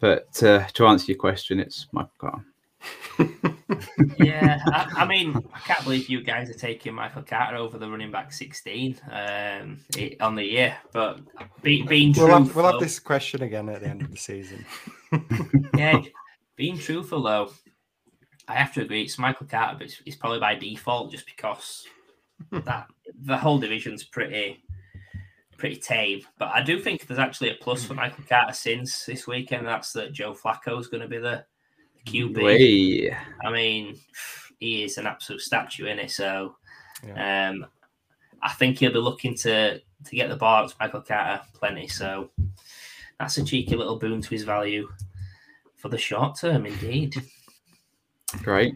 but 0.00 0.42
uh, 0.42 0.66
to 0.74 0.86
answer 0.86 1.06
your 1.12 1.18
question, 1.18 1.58
it's 1.60 1.86
Michael 1.92 2.10
Carter. 2.18 2.44
Yeah, 4.18 4.60
I, 4.66 5.02
I 5.02 5.06
mean, 5.06 5.36
I 5.54 5.58
can't 5.60 5.82
believe 5.84 6.08
you 6.08 6.22
guys 6.22 6.50
are 6.50 6.54
taking 6.54 6.94
Michael 6.94 7.22
Carter 7.22 7.56
over 7.56 7.78
the 7.78 7.88
running 7.88 8.10
back 8.10 8.32
16 8.32 9.00
um, 9.10 9.80
it- 9.96 10.20
on 10.20 10.34
the 10.34 10.44
year. 10.44 10.76
But 10.92 11.20
be, 11.62 11.82
being 11.82 12.12
We'll 12.16 12.26
truthful, 12.26 12.44
have, 12.44 12.56
we'll 12.56 12.72
have 12.72 12.80
this 12.80 12.98
question 12.98 13.42
again 13.42 13.68
at 13.68 13.80
the 13.80 13.88
end 13.88 14.02
of 14.02 14.10
the 14.10 14.16
season. 14.16 14.64
yeah, 15.76 16.00
being 16.56 16.78
truthful 16.78 17.22
though, 17.22 17.50
I 18.48 18.54
have 18.54 18.74
to 18.74 18.82
agree. 18.82 19.02
It's 19.02 19.18
Michael 19.18 19.46
Carter, 19.46 19.78
but 19.78 19.86
it's, 19.86 20.02
it's 20.04 20.16
probably 20.16 20.40
by 20.40 20.54
default 20.54 21.10
just 21.10 21.26
because 21.26 21.86
that 22.50 22.86
the 23.22 23.36
whole 23.36 23.58
division's 23.58 24.04
pretty 24.04 24.62
pretty 25.56 25.76
tame. 25.76 26.22
But 26.38 26.48
I 26.48 26.62
do 26.62 26.80
think 26.80 27.06
there's 27.06 27.20
actually 27.20 27.50
a 27.50 27.54
plus 27.54 27.84
for 27.84 27.94
Michael 27.94 28.24
Carter 28.28 28.52
since 28.52 29.04
this 29.06 29.26
weekend. 29.26 29.66
That's 29.66 29.92
that 29.92 30.12
Joe 30.12 30.34
Flacco 30.34 30.78
is 30.78 30.88
going 30.88 31.02
to 31.02 31.08
be 31.08 31.18
the 31.18 31.44
QB. 32.06 32.42
Way. 32.42 33.16
I 33.44 33.50
mean, 33.50 33.98
he 34.58 34.84
is 34.84 34.98
an 34.98 35.06
absolute 35.06 35.40
statue 35.40 35.86
in 35.86 35.98
it. 35.98 36.10
So, 36.10 36.56
um, 37.16 37.66
I 38.42 38.52
think 38.52 38.78
he'll 38.78 38.92
be 38.92 38.98
looking 38.98 39.34
to 39.36 39.78
to 39.78 40.16
get 40.16 40.28
the 40.28 40.36
ball 40.36 40.64
out 40.64 40.70
to 40.70 40.76
Michael 40.80 41.00
Carter 41.00 41.42
plenty. 41.54 41.88
So, 41.88 42.30
that's 43.18 43.38
a 43.38 43.44
cheeky 43.44 43.76
little 43.76 43.98
boon 43.98 44.20
to 44.20 44.30
his 44.30 44.42
value 44.42 44.88
for 45.76 45.88
the 45.88 45.98
short 45.98 46.38
term, 46.38 46.66
indeed. 46.66 47.14
Great. 48.42 48.74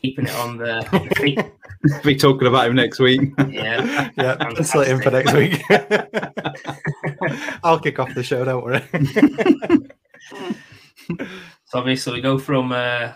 Keeping 0.00 0.26
it 0.26 0.34
on 0.36 0.56
the 0.56 1.50
Be 2.04 2.14
talking 2.16 2.48
about 2.48 2.68
him 2.68 2.74
next 2.74 2.98
week. 2.98 3.20
yeah. 3.48 4.10
Yeah, 4.16 4.36
pencil 4.36 4.80
it 4.82 4.88
in 4.88 5.02
for 5.02 5.10
next 5.10 5.32
week. 5.32 5.62
I'll 7.62 7.78
kick 7.78 7.98
off 7.98 8.14
the 8.14 8.22
show, 8.22 8.44
don't 8.44 8.64
worry. 8.64 8.82
So 11.70 11.78
obviously 11.78 12.14
we 12.14 12.20
go 12.20 12.36
from. 12.38 12.72
Uh, 12.72 13.12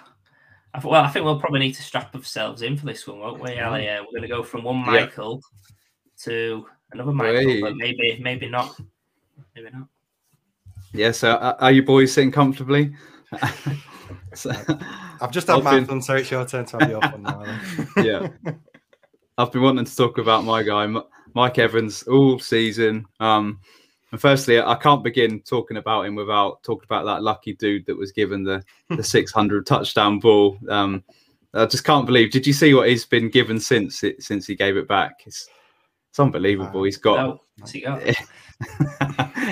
I 0.74 0.80
well, 0.84 1.02
I 1.05 1.09
think 1.09 1.24
we'll 1.24 1.38
probably 1.40 1.61
need 1.61 1.74
to 1.74 1.82
strap 1.82 2.14
ourselves 2.14 2.62
in 2.62 2.76
for 2.76 2.86
this 2.86 3.07
one, 3.07 3.18
won't 3.20 3.40
we, 3.40 3.59
Ali? 3.61 3.88
Uh, 3.88 4.00
we're 4.02 4.18
going 4.18 4.22
to 4.22 4.28
go 4.28 4.42
from 4.42 4.62
one 4.64 4.76
Yeah. 4.86 4.90
Michael 5.07 5.40
to 6.22 6.66
another 6.92 7.12
Michael, 7.12 7.36
Hey. 7.40 7.61
but 7.61 7.76
maybe, 7.76 8.18
maybe 8.22 8.48
not. 8.48 8.80
Maybe 9.55 9.70
not. 9.72 9.88
Yeah, 10.92 11.11
so 11.11 11.32
uh, 11.32 11.57
are 11.59 11.72
you 11.72 11.82
boys 11.82 12.12
sitting 12.12 12.32
comfortably? 12.32 12.94
So- 14.34 14.50
I've 15.20 15.30
just 15.30 15.46
had 15.46 15.59
I've 15.59 15.64
my 15.64 15.74
been- 15.76 15.86
fun, 15.86 16.02
so 16.02 16.16
it's 16.16 16.30
your 16.30 16.44
turn 16.44 16.64
to 16.66 16.78
have 16.78 16.90
your 16.90 17.00
fun 17.00 17.22
now. 17.22 17.59
yeah. 17.96 18.28
I've 19.38 19.50
been 19.52 19.62
wanting 19.62 19.84
to 19.84 19.96
talk 19.96 20.18
about 20.18 20.44
my 20.44 20.62
guy, 20.62 20.92
Mike 21.34 21.59
Evans, 21.59 22.02
all 22.05 22.38
season. 22.40 23.07
Um, 23.20 23.61
and 24.15 24.21
firstly, 24.21 24.61
I 24.61 24.77
can't 24.77 25.03
begin 25.03 25.41
talking 25.41 25.77
about 25.77 26.07
him 26.07 26.15
without 26.15 26.62
talking 26.62 26.85
about 26.85 27.05
that 27.05 27.25
lucky 27.25 27.53
dude 27.55 27.85
that 27.87 27.99
was 27.99 28.12
given 28.12 28.45
the, 28.45 28.62
the 28.91 29.03
600 29.03 29.67
touchdown 29.67 30.21
ball. 30.21 30.57
Um, 30.69 31.03
I 31.53 31.67
just 31.67 31.83
can't 31.83 32.07
believe. 32.07 32.31
Did 32.31 32.47
you 32.47 32.53
see 32.53 32.75
what 32.75 32.89
he's 32.89 33.05
been 33.05 33.29
given 33.29 33.59
since 33.59 34.05
it, 34.05 34.23
since 34.23 34.47
he 34.47 34.55
gave 34.55 34.77
it 34.77 34.87
back? 34.87 35.25
It's, 35.27 35.49
it's 36.11 36.21
unbelievable. 36.21 36.85
He's 36.85 36.97
got 36.97 37.17
No, 37.17 37.67
he 37.67 37.81
got? 37.81 38.03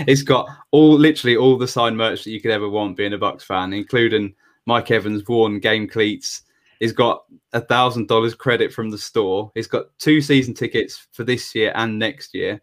it's 0.07 0.23
got 0.23 0.49
all 0.71 0.93
literally 0.97 1.35
all 1.35 1.59
the 1.59 1.67
signed 1.67 1.97
merch 1.97 2.23
that 2.23 2.31
you 2.31 2.41
could 2.41 2.53
ever 2.53 2.69
want 2.69 2.97
being 2.97 3.15
a 3.15 3.19
Bucs 3.19 3.43
fan, 3.43 3.73
including 3.73 4.33
Mike 4.67 4.93
Evans 4.93 5.27
worn 5.27 5.59
game 5.59 5.89
cleats. 5.89 6.43
He's 6.79 6.93
got 6.93 7.25
a 7.53 7.61
thousand 7.61 8.07
dollars 8.07 8.37
credit 8.37 8.73
from 8.73 8.91
the 8.91 8.99
store. 8.99 9.51
He's 9.57 9.67
got 9.67 9.87
two 9.99 10.21
season 10.21 10.55
tickets 10.55 11.09
for 11.11 11.25
this 11.25 11.53
year 11.53 11.73
and 11.75 11.99
next 11.99 12.33
year. 12.33 12.63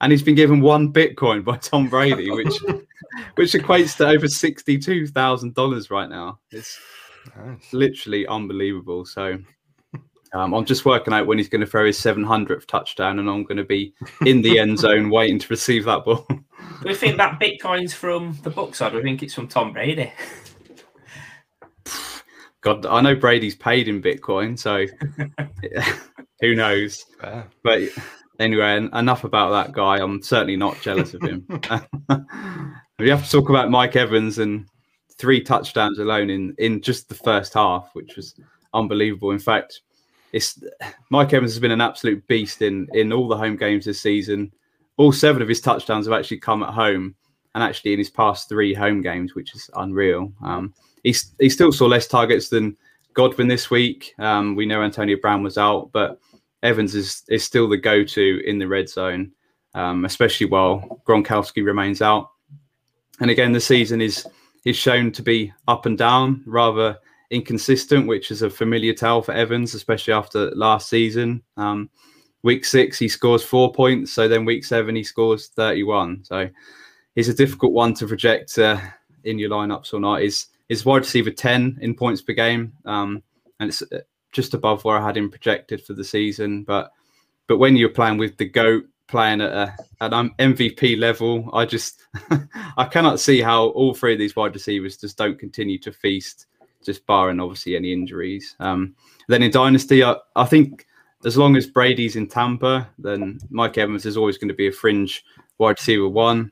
And 0.00 0.12
he's 0.12 0.22
been 0.22 0.34
given 0.34 0.60
one 0.60 0.92
Bitcoin 0.92 1.44
by 1.44 1.56
Tom 1.58 1.88
Brady, 1.88 2.30
which 2.30 2.58
which 3.34 3.52
equates 3.52 3.96
to 3.98 4.08
over 4.08 4.28
sixty-two 4.28 5.06
thousand 5.08 5.54
dollars 5.54 5.90
right 5.90 6.08
now. 6.08 6.38
It's 6.50 6.78
Nice. 7.36 7.72
literally 7.72 8.26
unbelievable. 8.26 9.04
So 9.04 9.38
um, 10.32 10.54
I'm 10.54 10.64
just 10.64 10.86
working 10.86 11.12
out 11.12 11.26
when 11.26 11.36
he's 11.38 11.50
going 11.50 11.60
to 11.60 11.66
throw 11.66 11.84
his 11.84 11.98
700th 11.98 12.66
touchdown, 12.66 13.18
and 13.18 13.28
I'm 13.28 13.42
going 13.42 13.58
to 13.58 13.64
be 13.64 13.92
in 14.24 14.40
the 14.40 14.58
end 14.58 14.78
zone 14.78 15.10
waiting 15.10 15.38
to 15.38 15.46
receive 15.48 15.84
that 15.84 16.04
ball. 16.04 16.26
Do 16.28 16.42
we 16.84 16.94
think 16.94 17.18
that 17.18 17.38
Bitcoin's 17.38 17.92
from 17.92 18.38
the 18.42 18.50
Bucs, 18.50 18.84
or 18.84 18.90
do 18.90 18.96
we 18.96 19.02
think 19.02 19.22
it's 19.22 19.34
from 19.34 19.48
Tom 19.48 19.72
Brady? 19.74 20.12
God, 22.62 22.84
I 22.86 23.00
know 23.00 23.14
Brady's 23.14 23.56
paid 23.56 23.88
in 23.88 24.02
Bitcoin, 24.02 24.58
so 24.58 24.86
who 26.40 26.54
knows? 26.54 27.04
Fair. 27.20 27.46
But 27.62 27.82
anyway, 28.40 28.76
enough 28.94 29.24
about 29.24 29.50
that 29.50 29.72
guy. 29.72 29.98
I'm 29.98 30.22
certainly 30.22 30.56
not 30.56 30.80
jealous 30.80 31.14
of 31.14 31.22
him. 31.22 31.46
we 32.98 33.08
have 33.08 33.24
to 33.24 33.30
talk 33.30 33.48
about 33.48 33.70
Mike 33.70 33.94
Evans 33.94 34.38
and 34.38 34.66
three 35.16 35.40
touchdowns 35.40 35.98
alone 35.98 36.30
in 36.30 36.54
in 36.58 36.80
just 36.80 37.08
the 37.08 37.14
first 37.14 37.54
half, 37.54 37.90
which 37.92 38.16
was 38.16 38.34
unbelievable. 38.74 39.30
In 39.30 39.38
fact, 39.38 39.82
it's 40.32 40.62
Mike 41.10 41.32
Evans 41.32 41.52
has 41.52 41.60
been 41.60 41.70
an 41.70 41.80
absolute 41.80 42.26
beast 42.26 42.62
in 42.62 42.88
in 42.94 43.12
all 43.12 43.28
the 43.28 43.36
home 43.36 43.56
games 43.56 43.84
this 43.84 44.00
season. 44.00 44.50
all 44.96 45.12
seven 45.12 45.40
of 45.40 45.48
his 45.48 45.60
touchdowns 45.60 46.06
have 46.06 46.18
actually 46.18 46.38
come 46.38 46.62
at 46.62 46.74
home, 46.74 47.14
and 47.54 47.62
actually 47.62 47.92
in 47.92 47.98
his 47.98 48.10
past 48.10 48.48
three 48.48 48.74
home 48.74 49.00
games, 49.00 49.34
which 49.34 49.54
is 49.54 49.70
unreal. 49.76 50.32
Um, 50.42 50.74
he 51.04 51.14
he 51.38 51.48
still 51.48 51.72
saw 51.72 51.86
less 51.86 52.06
targets 52.08 52.48
than 52.48 52.76
Godwin 53.14 53.48
this 53.48 53.70
week. 53.70 54.14
Um, 54.18 54.56
we 54.56 54.66
know 54.66 54.82
Antonio 54.82 55.16
Brown 55.20 55.42
was 55.42 55.58
out, 55.58 55.90
but 55.92 56.18
Evans 56.62 56.94
is 56.94 57.22
is 57.28 57.44
still 57.44 57.68
the 57.68 57.76
go 57.76 58.04
to 58.04 58.42
in 58.46 58.58
the 58.58 58.68
red 58.68 58.88
zone, 58.88 59.32
um, 59.74 60.04
especially 60.04 60.46
while 60.46 61.00
Gronkowski 61.06 61.64
remains 61.64 62.02
out. 62.02 62.30
And 63.20 63.30
again, 63.30 63.52
the 63.52 63.60
season 63.60 64.00
is 64.00 64.26
is 64.64 64.76
shown 64.76 65.12
to 65.12 65.22
be 65.22 65.52
up 65.68 65.86
and 65.86 65.96
down, 65.96 66.42
rather 66.46 66.98
inconsistent, 67.30 68.06
which 68.06 68.30
is 68.30 68.42
a 68.42 68.50
familiar 68.50 68.92
tale 68.92 69.22
for 69.22 69.32
Evans, 69.32 69.74
especially 69.74 70.12
after 70.12 70.50
last 70.50 70.88
season. 70.88 71.42
Um, 71.56 71.88
week 72.42 72.64
six, 72.64 72.98
he 72.98 73.08
scores 73.08 73.42
four 73.42 73.72
points. 73.72 74.12
So 74.12 74.28
then 74.28 74.44
week 74.44 74.64
seven, 74.64 74.96
he 74.96 75.04
scores 75.04 75.48
31. 75.48 76.24
So 76.24 76.48
he's 77.14 77.28
a 77.28 77.34
difficult 77.34 77.72
one 77.72 77.94
to 77.94 78.06
project 78.06 78.58
uh, 78.58 78.80
in 79.24 79.38
your 79.38 79.50
lineups 79.50 79.94
or 79.94 80.00
not. 80.00 80.22
Is 80.22 80.48
is 80.68 80.84
wide 80.84 80.98
receiver 80.98 81.30
10 81.30 81.78
in 81.80 81.94
points 81.94 82.22
per 82.22 82.32
game. 82.32 82.72
Um, 82.84 83.22
and 83.58 83.70
it's 83.70 83.82
just 84.32 84.54
above 84.54 84.84
where 84.84 84.98
I 84.98 85.04
had 85.04 85.16
him 85.16 85.30
projected 85.30 85.82
for 85.82 85.94
the 85.94 86.04
season. 86.04 86.64
But 86.64 86.92
but 87.46 87.58
when 87.58 87.76
you're 87.76 87.88
playing 87.88 88.18
with 88.18 88.36
the 88.36 88.48
GOAT 88.48 88.84
playing 89.08 89.40
at, 89.40 89.52
a, 89.52 89.74
an 90.00 90.30
MVP 90.38 90.98
level, 90.98 91.50
I 91.52 91.64
just 91.64 92.06
I 92.76 92.84
cannot 92.84 93.20
see 93.20 93.40
how 93.40 93.66
all 93.68 93.92
three 93.94 94.12
of 94.12 94.18
these 94.18 94.36
wide 94.36 94.54
receivers 94.54 94.96
just 94.96 95.18
don't 95.18 95.38
continue 95.38 95.78
to 95.80 95.92
feast, 95.92 96.46
just 96.84 97.04
barring 97.06 97.40
obviously 97.40 97.76
any 97.76 97.92
injuries. 97.92 98.54
Um, 98.60 98.94
then 99.28 99.42
in 99.42 99.50
Dynasty, 99.50 100.04
I, 100.04 100.16
I 100.36 100.44
think 100.44 100.86
as 101.24 101.36
long 101.36 101.56
as 101.56 101.66
Brady's 101.66 102.16
in 102.16 102.28
Tampa, 102.28 102.88
then 102.98 103.40
Mike 103.50 103.78
Evans 103.78 104.06
is 104.06 104.16
always 104.16 104.38
going 104.38 104.48
to 104.48 104.54
be 104.54 104.68
a 104.68 104.72
fringe 104.72 105.24
wide 105.58 105.78
receiver 105.78 106.08
one. 106.08 106.50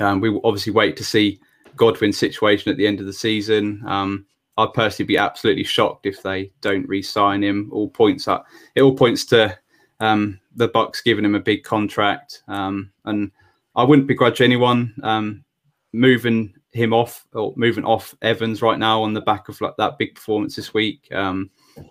Um, 0.00 0.20
we 0.20 0.38
obviously 0.44 0.72
wait 0.72 0.96
to 0.98 1.04
see 1.04 1.40
Godwin's 1.76 2.18
situation 2.18 2.70
at 2.70 2.76
the 2.76 2.86
end 2.86 3.00
of 3.00 3.06
the 3.06 3.12
season. 3.12 3.82
Um, 3.86 4.26
I'd 4.56 4.72
personally 4.72 5.06
be 5.06 5.16
absolutely 5.16 5.64
shocked 5.64 6.06
if 6.06 6.22
they 6.22 6.52
don't 6.60 6.88
re-sign 6.88 7.42
him. 7.42 7.68
All 7.72 7.88
points 7.88 8.28
up. 8.28 8.46
It 8.74 8.82
all 8.82 8.94
points 8.94 9.24
to 9.26 9.58
um, 10.00 10.40
the 10.54 10.68
Bucs 10.68 11.02
giving 11.02 11.24
him 11.24 11.34
a 11.34 11.40
big 11.40 11.64
contract, 11.64 12.42
um, 12.48 12.90
and 13.04 13.30
I 13.74 13.82
wouldn't 13.82 14.08
begrudge 14.08 14.40
anyone 14.40 14.94
um, 15.02 15.44
moving 15.92 16.54
him 16.72 16.92
off 16.92 17.24
or 17.32 17.52
moving 17.56 17.84
off 17.84 18.14
Evans 18.20 18.60
right 18.60 18.78
now 18.78 19.02
on 19.02 19.14
the 19.14 19.20
back 19.20 19.48
of 19.48 19.60
like 19.60 19.74
that 19.78 19.96
big 19.96 20.14
performance 20.14 20.56
this 20.56 20.74
week. 20.74 21.08
Um, 21.12 21.50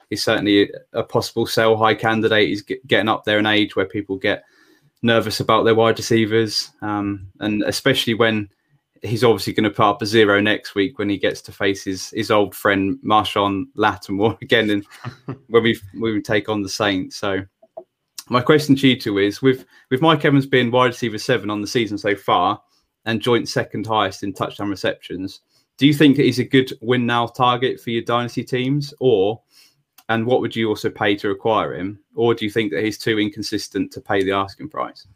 he's 0.09 0.23
certainly 0.23 0.69
a 0.91 1.03
possible 1.03 1.45
sell 1.45 1.77
high 1.77 1.95
candidate. 1.95 2.49
He's 2.49 2.61
getting 2.61 3.09
up 3.09 3.23
there 3.23 3.39
in 3.39 3.45
age 3.45 3.75
where 3.75 3.85
people 3.85 4.17
get 4.17 4.43
nervous 5.01 5.39
about 5.39 5.63
their 5.63 5.75
wide 5.75 5.97
receivers, 5.97 6.71
um, 6.81 7.27
and 7.39 7.63
especially 7.63 8.13
when 8.13 8.49
he's 9.03 9.23
obviously 9.23 9.53
going 9.53 9.65
to 9.65 9.69
put 9.69 9.85
up 9.85 10.01
a 10.01 10.05
zero 10.05 10.39
next 10.39 10.75
week 10.75 10.97
when 10.97 11.09
he 11.09 11.17
gets 11.17 11.41
to 11.41 11.51
face 11.51 11.83
his, 11.83 12.09
his 12.11 12.31
old 12.31 12.55
friend 12.55 12.97
Marshon 13.05 13.65
Lattimore 13.75 14.37
again, 14.41 14.69
and 14.69 14.85
when 15.47 15.63
we 15.63 15.79
when 15.93 16.13
we 16.13 16.21
take 16.21 16.49
on 16.49 16.63
the 16.63 16.69
Saints. 16.69 17.17
So 17.17 17.41
my 18.29 18.41
question 18.41 18.75
to 18.77 18.87
you 18.87 18.99
two 18.99 19.17
is: 19.19 19.41
with 19.41 19.65
with 19.91 20.01
Mike 20.01 20.25
Evans 20.25 20.47
being 20.47 20.71
wide 20.71 20.87
receiver 20.87 21.17
seven 21.17 21.49
on 21.49 21.61
the 21.61 21.67
season 21.67 21.97
so 21.97 22.15
far, 22.15 22.61
and 23.05 23.21
joint 23.21 23.47
second 23.49 23.85
highest 23.85 24.23
in 24.23 24.33
touchdown 24.33 24.69
receptions, 24.69 25.41
do 25.77 25.85
you 25.85 25.93
think 25.93 26.17
he's 26.17 26.39
a 26.39 26.45
good 26.45 26.71
win 26.81 27.05
now 27.05 27.27
target 27.27 27.79
for 27.79 27.89
your 27.89 28.03
dynasty 28.03 28.43
teams, 28.43 28.93
or 28.99 29.41
and 30.09 30.25
what 30.25 30.41
would 30.41 30.55
you 30.55 30.69
also 30.69 30.89
pay 30.89 31.15
to 31.15 31.31
acquire 31.31 31.75
him, 31.75 31.99
or 32.15 32.33
do 32.33 32.45
you 32.45 32.51
think 32.51 32.71
that 32.71 32.83
he's 32.83 32.97
too 32.97 33.19
inconsistent 33.19 33.91
to 33.91 34.01
pay 34.01 34.23
the 34.23 34.31
asking 34.31 34.69
price? 34.69 35.07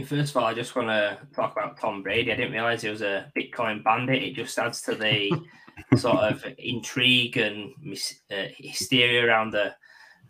First 0.00 0.30
of 0.30 0.38
all, 0.38 0.44
I 0.44 0.54
just 0.54 0.74
want 0.74 0.88
to 0.88 1.18
talk 1.34 1.52
about 1.52 1.78
Tom 1.78 2.02
Brady. 2.02 2.32
I 2.32 2.36
didn't 2.36 2.52
realize 2.52 2.80
he 2.80 2.88
was 2.88 3.02
a 3.02 3.30
Bitcoin 3.36 3.84
bandit. 3.84 4.22
It 4.22 4.34
just 4.34 4.58
adds 4.58 4.80
to 4.82 4.94
the 4.94 5.30
sort 5.96 6.16
of 6.16 6.44
intrigue 6.56 7.36
and 7.36 7.74
uh, 8.30 8.44
hysteria 8.56 9.26
around 9.26 9.50
the 9.50 9.74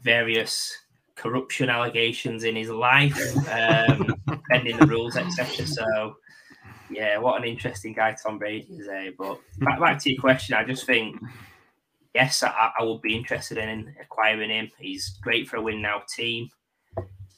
various 0.03 0.77
corruption 1.15 1.71
allegations 1.71 2.43
in 2.43 2.57
his 2.57 2.71
life, 2.71 3.17
um, 3.49 4.17
bending 4.49 4.79
the 4.79 4.87
rules, 4.87 5.17
etc. 5.17 5.65
So, 5.65 6.17
yeah, 6.91 7.19
what 7.19 7.41
an 7.41 7.49
interesting 7.49 7.93
guy 7.93 8.17
Tom 8.21 8.39
Brady 8.39 8.67
is. 8.75 8.89
Eh? 8.89 9.11
But 9.17 9.39
back, 9.59 9.79
back 9.79 9.99
to 10.01 10.13
your 10.13 10.21
question, 10.21 10.57
I 10.57 10.65
just 10.65 10.87
think, 10.87 11.21
yes, 12.15 12.43
I, 12.43 12.73
I 12.81 12.83
would 12.83 13.01
be 13.01 13.15
interested 13.15 13.59
in 13.59 13.95
acquiring 14.01 14.51
him. 14.51 14.73
He's 14.77 15.19
great 15.23 15.49
for 15.49 15.59
a 15.59 15.63
win 15.63 15.81
now 15.81 16.03
team. 16.13 16.49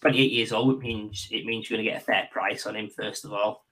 28 0.04 0.32
years 0.32 0.52
old, 0.52 0.74
it 0.74 0.80
means 0.80 1.28
it 1.30 1.46
means 1.46 1.70
you're 1.70 1.78
going 1.78 1.86
to 1.86 1.90
get 1.90 2.02
a 2.02 2.04
fair 2.04 2.28
price 2.30 2.66
on 2.66 2.76
him 2.76 2.90
first 2.90 3.24
of 3.24 3.32
all. 3.32 3.64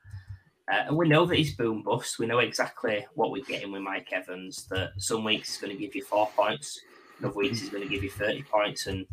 Uh, 0.72 0.84
and 0.86 0.96
we 0.96 1.06
know 1.06 1.26
that 1.26 1.36
he's 1.36 1.54
boom 1.54 1.82
bust. 1.82 2.18
We 2.18 2.24
know 2.24 2.38
exactly 2.38 3.04
what 3.14 3.30
we're 3.30 3.44
getting 3.44 3.70
with 3.70 3.82
Mike 3.82 4.08
Evans. 4.12 4.66
That 4.70 4.92
some 4.96 5.24
weeks 5.24 5.50
he's 5.50 5.60
going 5.60 5.76
to 5.76 5.78
give 5.78 5.94
you 5.94 6.02
four 6.02 6.30
points, 6.34 6.80
other 7.22 7.34
weeks 7.34 7.60
he's 7.60 7.68
going 7.68 7.82
to 7.82 7.88
give 7.88 8.02
you 8.02 8.08
30 8.08 8.44
points, 8.44 8.86
and 8.86 9.04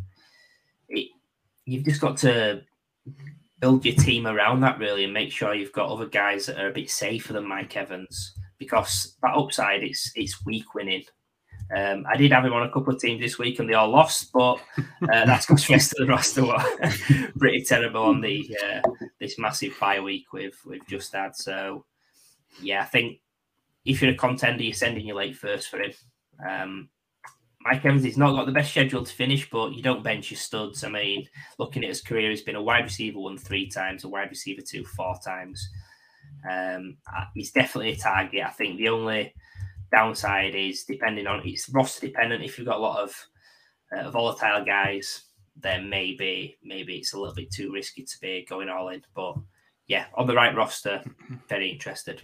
it, 0.87 1.09
you've 1.65 1.83
just 1.83 1.99
got 1.99 2.15
to 2.19 2.61
build 3.59 3.83
your 3.83 3.95
team 3.95 4.25
around 4.25 4.61
that 4.61 4.79
really, 4.79 5.03
and 5.03 5.13
make 5.13 5.33
sure 5.33 5.53
you've 5.53 5.73
got 5.73 5.89
other 5.89 6.05
guys 6.05 6.45
that 6.45 6.57
are 6.57 6.69
a 6.69 6.73
bit 6.73 6.89
safer 6.89 7.33
than 7.33 7.45
Mike 7.45 7.75
Evans 7.75 8.33
because 8.59 9.17
that 9.21 9.35
upside 9.35 9.83
it's 9.83 10.09
it's 10.15 10.45
weak 10.45 10.73
winning. 10.73 11.03
Um, 11.75 12.05
I 12.09 12.17
did 12.17 12.31
have 12.31 12.45
him 12.45 12.53
on 12.53 12.63
a 12.63 12.71
couple 12.71 12.93
of 12.93 12.99
teams 12.99 13.21
this 13.21 13.37
week 13.37 13.59
and 13.59 13.69
they 13.69 13.75
all 13.75 13.89
lost, 13.89 14.31
but 14.33 14.55
uh, 14.77 14.85
that's 15.25 15.45
because 15.45 15.67
the 15.67 15.73
rest 15.73 15.93
of 15.93 16.07
the 16.07 16.11
roster 16.11 16.45
were 16.45 17.31
pretty 17.37 17.63
terrible 17.63 18.03
on 18.03 18.21
the 18.21 18.57
uh, 18.63 18.89
this 19.19 19.37
massive 19.37 19.73
bye 19.79 19.99
week 19.99 20.33
we've 20.33 20.57
we've 20.65 20.87
just 20.87 21.13
had. 21.13 21.35
So 21.35 21.85
yeah, 22.61 22.81
I 22.81 22.85
think 22.85 23.19
if 23.85 24.01
you're 24.01 24.11
a 24.11 24.17
contender, 24.17 24.63
you're 24.63 24.73
sending 24.73 25.05
your 25.05 25.17
late 25.17 25.35
first 25.35 25.69
for 25.69 25.79
him. 25.79 25.91
Um, 26.47 26.89
Mike 27.61 27.85
Evans, 27.85 28.03
he's 28.03 28.17
not 28.17 28.35
got 28.35 28.45
the 28.45 28.51
best 28.51 28.71
schedule 28.71 29.03
to 29.03 29.13
finish, 29.13 29.49
but 29.49 29.73
you 29.73 29.83
don't 29.83 30.03
bench 30.03 30.31
your 30.31 30.37
studs. 30.37 30.83
I 30.83 30.89
mean, 30.89 31.27
looking 31.57 31.83
at 31.83 31.89
his 31.89 32.01
career, 32.01 32.29
he's 32.29 32.41
been 32.41 32.55
a 32.55 32.63
wide 32.63 32.85
receiver 32.85 33.19
one 33.19 33.37
three 33.37 33.69
times, 33.69 34.05
a 34.05 34.09
wide 34.09 34.29
receiver 34.29 34.61
two 34.61 34.85
four 34.85 35.15
times. 35.23 35.69
Um, 36.49 36.97
he's 37.35 37.51
definitely 37.51 37.91
a 37.91 37.97
target. 37.97 38.45
I 38.45 38.51
think 38.51 38.77
the 38.77 38.89
only 38.89 39.33
Downside 39.91 40.55
is 40.55 40.83
depending 40.83 41.27
on 41.27 41.41
it's 41.45 41.69
roster 41.69 42.07
dependent. 42.07 42.43
If 42.43 42.57
you've 42.57 42.67
got 42.67 42.77
a 42.77 42.81
lot 42.81 43.01
of 43.01 43.27
uh, 43.91 44.11
volatile 44.11 44.63
guys, 44.63 45.23
then 45.55 45.89
maybe 45.89 46.57
maybe 46.63 46.97
it's 46.97 47.13
a 47.13 47.19
little 47.19 47.35
bit 47.35 47.51
too 47.51 47.71
risky 47.71 48.03
to 48.03 48.17
be 48.21 48.45
going 48.47 48.69
all 48.69 48.89
in. 48.89 49.01
But 49.15 49.35
yeah, 49.87 50.05
on 50.15 50.27
the 50.27 50.35
right 50.35 50.55
roster, 50.55 51.03
very 51.47 51.71
interested. 51.71 52.21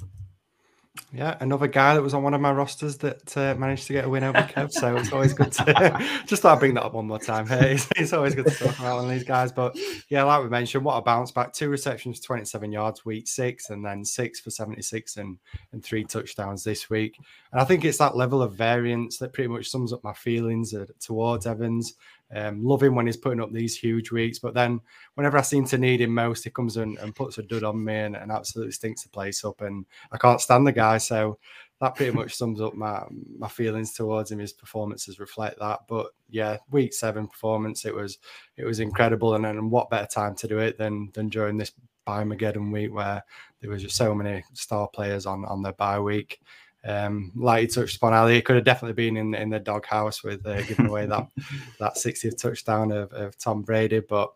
Yeah, 1.11 1.37
another 1.39 1.67
guy 1.67 1.93
that 1.93 2.01
was 2.01 2.13
on 2.13 2.23
one 2.23 2.33
of 2.33 2.41
my 2.41 2.51
rosters 2.51 2.97
that 2.97 3.37
uh, 3.37 3.55
managed 3.55 3.87
to 3.87 3.93
get 3.93 4.05
a 4.05 4.09
win 4.09 4.23
over 4.23 4.39
Kev. 4.39 4.71
So 4.71 4.95
it's 4.97 5.13
always 5.13 5.33
good 5.33 5.51
to 5.53 6.09
just 6.25 6.41
start 6.41 6.59
bring 6.59 6.73
that 6.73 6.83
up 6.83 6.93
one 6.93 7.07
more 7.07 7.19
time. 7.19 7.47
It's, 7.49 7.87
it's, 7.95 8.13
always 8.13 8.35
good 8.35 8.47
to 8.47 8.51
talk 8.51 8.77
about 8.79 8.95
one 8.97 9.05
of 9.05 9.11
these 9.11 9.23
guys. 9.23 9.51
But 9.51 9.77
yeah, 10.09 10.23
like 10.23 10.43
we 10.43 10.49
mentioned, 10.49 10.83
what 10.83 10.97
a 10.97 11.01
bounce 11.01 11.31
back. 11.31 11.53
Two 11.53 11.69
receptions, 11.69 12.19
27 12.19 12.71
yards 12.71 13.05
week 13.05 13.27
six, 13.27 13.69
and 13.69 13.85
then 13.85 14.03
six 14.03 14.39
for 14.39 14.49
76 14.49 15.17
and, 15.17 15.37
and 15.71 15.83
three 15.83 16.03
touchdowns 16.03 16.63
this 16.63 16.89
week. 16.89 17.17
And 17.51 17.61
I 17.61 17.63
think 17.65 17.85
it's 17.85 17.97
that 17.99 18.17
level 18.17 18.41
of 18.41 18.53
variance 18.53 19.17
that 19.19 19.33
pretty 19.33 19.47
much 19.47 19.69
sums 19.69 19.93
up 19.93 20.03
my 20.03 20.13
feelings 20.13 20.73
uh, 20.73 20.85
towards 20.99 21.47
Evans. 21.47 21.93
Um, 22.35 22.65
love 22.65 22.83
him 22.83 22.95
when 22.95 23.05
he's 23.05 23.15
putting 23.15 23.39
up 23.39 23.53
these 23.53 23.77
huge 23.77 24.11
weeks, 24.11 24.39
but 24.39 24.53
then 24.53 24.81
whenever 25.13 25.37
I 25.37 25.41
seem 25.41 25.65
to 25.67 25.77
need 25.77 26.01
him 26.01 26.13
most, 26.13 26.43
he 26.43 26.49
comes 26.49 26.75
and, 26.75 26.97
and 26.97 27.15
puts 27.15 27.37
a 27.37 27.43
dud 27.43 27.63
on 27.63 27.83
me 27.83 27.95
and, 27.95 28.15
and, 28.15 28.29
absolutely 28.31 28.73
stinks 28.73 29.03
the 29.03 29.09
place 29.09 29.45
up. 29.45 29.61
And 29.61 29.85
I 30.11 30.17
can't 30.17 30.41
stand 30.41 30.67
the 30.67 30.73
guy. 30.73 30.97
So 30.97 31.39
that 31.79 31.95
pretty 31.95 32.11
much 32.11 32.35
sums 32.35 32.59
up 32.59 32.73
my 32.73 33.03
my 33.37 33.47
feelings 33.47 33.93
towards 33.93 34.31
him. 34.31 34.39
His 34.39 34.53
performances 34.53 35.19
reflect 35.19 35.59
that. 35.59 35.81
But 35.87 36.07
yeah, 36.29 36.57
week 36.71 36.93
seven 36.93 37.27
performance, 37.27 37.85
it 37.85 37.95
was 37.95 38.17
it 38.57 38.65
was 38.65 38.79
incredible. 38.79 39.35
And 39.35 39.45
then 39.45 39.69
what 39.69 39.89
better 39.89 40.07
time 40.07 40.35
to 40.35 40.47
do 40.47 40.59
it 40.59 40.77
than 40.77 41.11
than 41.13 41.29
during 41.29 41.57
this 41.57 41.71
bye 42.05 42.23
Mageddon 42.23 42.71
week 42.71 42.93
where 42.93 43.23
there 43.61 43.69
was 43.69 43.81
just 43.81 43.95
so 43.95 44.13
many 44.13 44.43
star 44.53 44.87
players 44.87 45.25
on 45.25 45.45
on 45.45 45.61
their 45.61 45.73
bye 45.73 45.99
week. 45.99 46.39
Um, 46.85 47.31
like 47.35 47.63
you 47.63 47.67
touched 47.67 47.97
upon, 47.97 48.13
Ali, 48.13 48.37
it 48.37 48.45
could 48.45 48.55
have 48.55 48.65
definitely 48.65 48.93
been 48.93 49.17
in 49.17 49.33
in 49.33 49.49
the 49.49 49.59
doghouse 49.59 50.23
with 50.23 50.45
uh, 50.45 50.61
giving 50.63 50.87
away 50.87 51.05
that 51.07 51.27
that 51.79 51.95
60th 51.95 52.37
touchdown 52.37 52.91
of, 52.91 53.11
of 53.13 53.37
Tom 53.37 53.63
Brady. 53.63 53.99
But 53.99 54.31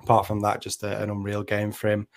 apart 0.00 0.26
from 0.26 0.40
that, 0.40 0.62
just 0.62 0.82
a, 0.82 1.02
an 1.02 1.10
unreal 1.10 1.42
game 1.42 1.72
for 1.72 1.88
him. 1.88 2.08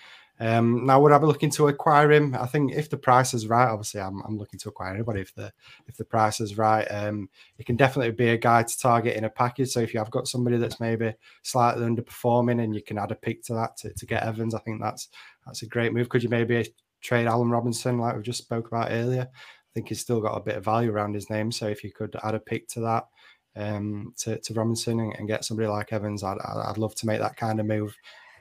Um, 0.42 0.86
now, 0.86 1.02
would 1.02 1.12
I 1.12 1.18
be 1.18 1.26
looking 1.26 1.50
to 1.52 1.68
acquire 1.68 2.12
him? 2.12 2.34
I 2.34 2.46
think 2.46 2.72
if 2.72 2.90
the 2.90 2.98
price 2.98 3.34
is 3.34 3.48
right, 3.48 3.68
obviously, 3.68 4.00
I'm, 4.00 4.22
I'm 4.22 4.38
looking 4.38 4.58
to 4.60 4.70
acquire 4.70 4.94
anybody 4.94 5.20
if 5.20 5.36
the 5.36 5.52
if 5.88 5.98
the 5.98 6.06
price 6.06 6.40
is 6.40 6.58
right. 6.58 6.86
Um, 6.86 7.30
it 7.58 7.66
can 7.66 7.76
definitely 7.76 8.14
be 8.14 8.30
a 8.30 8.38
guy 8.38 8.64
to 8.64 8.80
target 8.80 9.18
in 9.18 9.26
a 9.26 9.30
package. 9.30 9.70
So 9.70 9.82
if 9.82 9.94
you 9.94 10.00
have 10.00 10.12
got 10.12 10.30
somebody 10.30 10.56
that's 10.56 10.80
maybe 10.80 11.14
slightly 11.44 11.86
underperforming 11.86 12.64
and 12.64 12.74
you 12.74 12.82
can 12.82 12.98
add 12.98 13.12
a 13.12 13.16
pick 13.16 13.44
to 13.44 13.54
that 13.56 13.76
to, 13.78 13.94
to 13.94 14.06
get 14.06 14.24
Evans, 14.24 14.56
I 14.56 14.60
think 14.60 14.82
that's 14.82 15.10
that's 15.46 15.62
a 15.64 15.68
great 15.68 15.92
move. 15.92 16.08
Could 16.08 16.24
you 16.24 16.30
maybe 16.30 16.74
trade 17.02 17.28
Allen 17.28 17.50
Robinson, 17.50 17.98
like 17.98 18.16
we 18.16 18.22
just 18.22 18.44
spoke 18.44 18.68
about 18.68 18.92
earlier. 18.92 19.28
I 19.32 19.72
think 19.74 19.90
he's 19.90 20.02
still 20.02 20.22
got 20.22 20.36
a 20.36 20.42
bit 20.42 20.58
of 20.58 20.66
value 20.66 20.92
around 20.92 21.14
his 21.14 21.30
name. 21.30 21.52
So 21.52 21.68
if 21.68 21.84
you 21.84 21.92
could 21.92 22.16
add 22.24 22.36
a 22.36 22.40
pick 22.40 22.68
to 22.70 22.80
that, 22.82 23.08
um, 23.56 24.14
to, 24.18 24.38
to 24.40 24.54
Robinson 24.54 25.00
and, 25.00 25.16
and, 25.18 25.28
get 25.28 25.44
somebody 25.44 25.68
like 25.68 25.92
Evans, 25.92 26.24
I'd, 26.24 26.38
I'd 26.40 26.78
love 26.78 26.96
to 26.96 27.06
make 27.06 27.20
that 27.20 27.36
kind 27.36 27.60
of 27.60 27.66
move. 27.66 27.96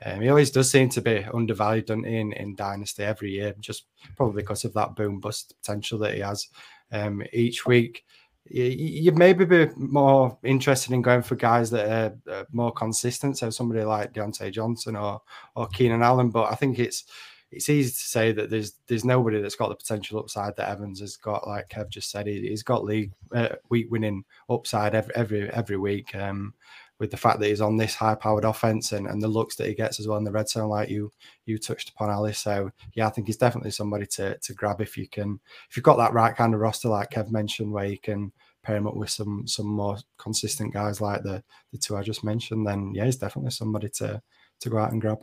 Um, 0.05 0.21
he 0.21 0.29
always 0.29 0.51
does 0.51 0.71
seem 0.71 0.89
to 0.89 1.01
be 1.01 1.25
undervalued 1.33 1.89
in 1.89 2.05
in 2.33 2.55
Dynasty 2.55 3.03
every 3.03 3.31
year, 3.31 3.53
just 3.59 3.85
probably 4.15 4.41
because 4.41 4.63
of 4.63 4.73
that 4.73 4.95
boom 4.95 5.19
bust 5.19 5.55
potential 5.61 5.99
that 5.99 6.13
he 6.13 6.21
has 6.21 6.47
um, 6.91 7.21
each 7.33 7.65
week. 7.65 8.05
You'd 8.45 9.17
maybe 9.17 9.45
be 9.45 9.67
more 9.75 10.37
interested 10.43 10.93
in 10.93 11.03
going 11.03 11.21
for 11.21 11.35
guys 11.35 11.69
that 11.71 12.13
are, 12.27 12.47
more 12.51 12.71
consistent, 12.71 13.37
so 13.37 13.49
somebody 13.49 13.83
like 13.83 14.13
Diontae 14.13 14.51
Johnson 14.51 14.95
or 14.95 15.21
or 15.55 15.67
Keenan 15.67 16.01
Allen. 16.01 16.29
But 16.29 16.51
I 16.51 16.55
think 16.55 16.79
it's 16.79 17.03
it's 17.51 17.69
easy 17.69 17.89
to 17.89 17.97
say 17.97 18.31
that 18.31 18.49
there's 18.49 18.73
there's 18.87 19.05
nobody 19.05 19.41
that's 19.41 19.55
got 19.55 19.69
the 19.69 19.75
potential 19.75 20.19
upside 20.19 20.55
that 20.55 20.69
Evans 20.69 20.99
has 20.99 21.17
got. 21.17 21.47
Like 21.47 21.69
Kev 21.69 21.89
just 21.89 22.11
said, 22.11 22.27
he, 22.27 22.49
has 22.49 22.63
got 22.63 22.83
league 22.83 23.11
uh, 23.33 23.55
week 23.69 23.87
winning 23.89 24.23
upside 24.49 24.95
every 24.95 25.15
every 25.15 25.49
every 25.49 25.77
week. 25.77 26.15
Um, 26.15 26.53
with 26.99 27.11
the 27.11 27.17
fact 27.17 27.39
that 27.39 27.47
he's 27.47 27.61
on 27.61 27.77
this 27.77 27.95
high 27.95 28.13
powered 28.13 28.43
offense 28.43 28.91
and, 28.91 29.07
and 29.07 29.21
the 29.21 29.27
looks 29.27 29.55
that 29.55 29.67
he 29.67 29.73
gets 29.73 30.01
as 30.01 30.07
well 30.07 30.17
in 30.17 30.25
the 30.25 30.31
red 30.31 30.49
zone, 30.49 30.69
like 30.69 30.89
you 30.89 31.11
you 31.45 31.57
touched 31.57 31.89
upon, 31.89 32.09
Ali. 32.09 32.33
So 32.33 32.69
yeah, 32.93 33.07
I 33.07 33.09
think 33.09 33.27
he's 33.27 33.37
definitely 33.37 33.71
somebody 33.71 34.05
to 34.07 34.37
to 34.37 34.53
grab 34.53 34.81
if 34.81 34.97
you 34.97 35.07
can 35.07 35.39
if 35.69 35.77
you've 35.77 35.83
got 35.83 35.97
that 35.97 36.13
right 36.13 36.35
kind 36.35 36.53
of 36.53 36.59
roster, 36.59 36.89
like 36.89 37.11
Kev 37.11 37.31
mentioned, 37.31 37.71
where 37.71 37.85
you 37.85 37.97
can 37.97 38.31
pair 38.61 38.75
him 38.75 38.87
up 38.87 38.95
with 38.95 39.09
some 39.09 39.47
some 39.47 39.67
more 39.67 39.97
consistent 40.17 40.73
guys 40.73 41.01
like 41.01 41.23
the 41.23 41.43
the 41.71 41.77
two 41.77 41.97
I 41.97 42.03
just 42.03 42.23
mentioned, 42.23 42.67
then 42.67 42.91
yeah, 42.93 43.05
he's 43.05 43.17
definitely 43.17 43.51
somebody 43.51 43.89
to 43.95 44.21
to 44.59 44.69
go 44.69 44.77
out 44.77 44.91
and 44.91 45.01
grab. 45.01 45.19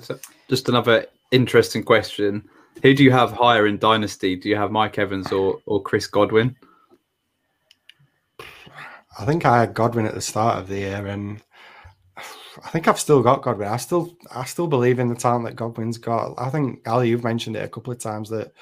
So 0.00 0.18
just 0.48 0.68
another 0.68 1.06
interesting 1.30 1.82
question. 1.82 2.48
Who 2.82 2.94
do 2.94 3.02
you 3.02 3.10
have 3.10 3.32
higher 3.32 3.66
in 3.66 3.78
Dynasty? 3.78 4.36
Do 4.36 4.48
you 4.48 4.56
have 4.56 4.70
Mike 4.70 4.98
Evans 4.98 5.32
or 5.32 5.60
or 5.66 5.82
Chris 5.82 6.06
Godwin? 6.06 6.56
I 9.18 9.24
think 9.24 9.44
I 9.44 9.60
had 9.60 9.74
Godwin 9.74 10.06
at 10.06 10.14
the 10.14 10.20
start 10.20 10.58
of 10.58 10.68
the 10.68 10.76
year, 10.76 11.06
and 11.06 11.42
I 12.16 12.70
think 12.70 12.86
I've 12.86 13.00
still 13.00 13.22
got 13.22 13.42
Godwin. 13.42 13.68
I 13.68 13.76
still 13.76 14.16
I 14.30 14.44
still 14.44 14.68
believe 14.68 14.98
in 14.98 15.08
the 15.08 15.14
talent 15.14 15.44
that 15.46 15.56
Godwin's 15.56 15.98
got. 15.98 16.34
I 16.38 16.50
think 16.50 16.86
Ali, 16.88 17.08
you've 17.08 17.24
mentioned 17.24 17.56
it 17.56 17.64
a 17.64 17.68
couple 17.68 17.92
of 17.92 17.98
times 17.98 18.30
that 18.30 18.52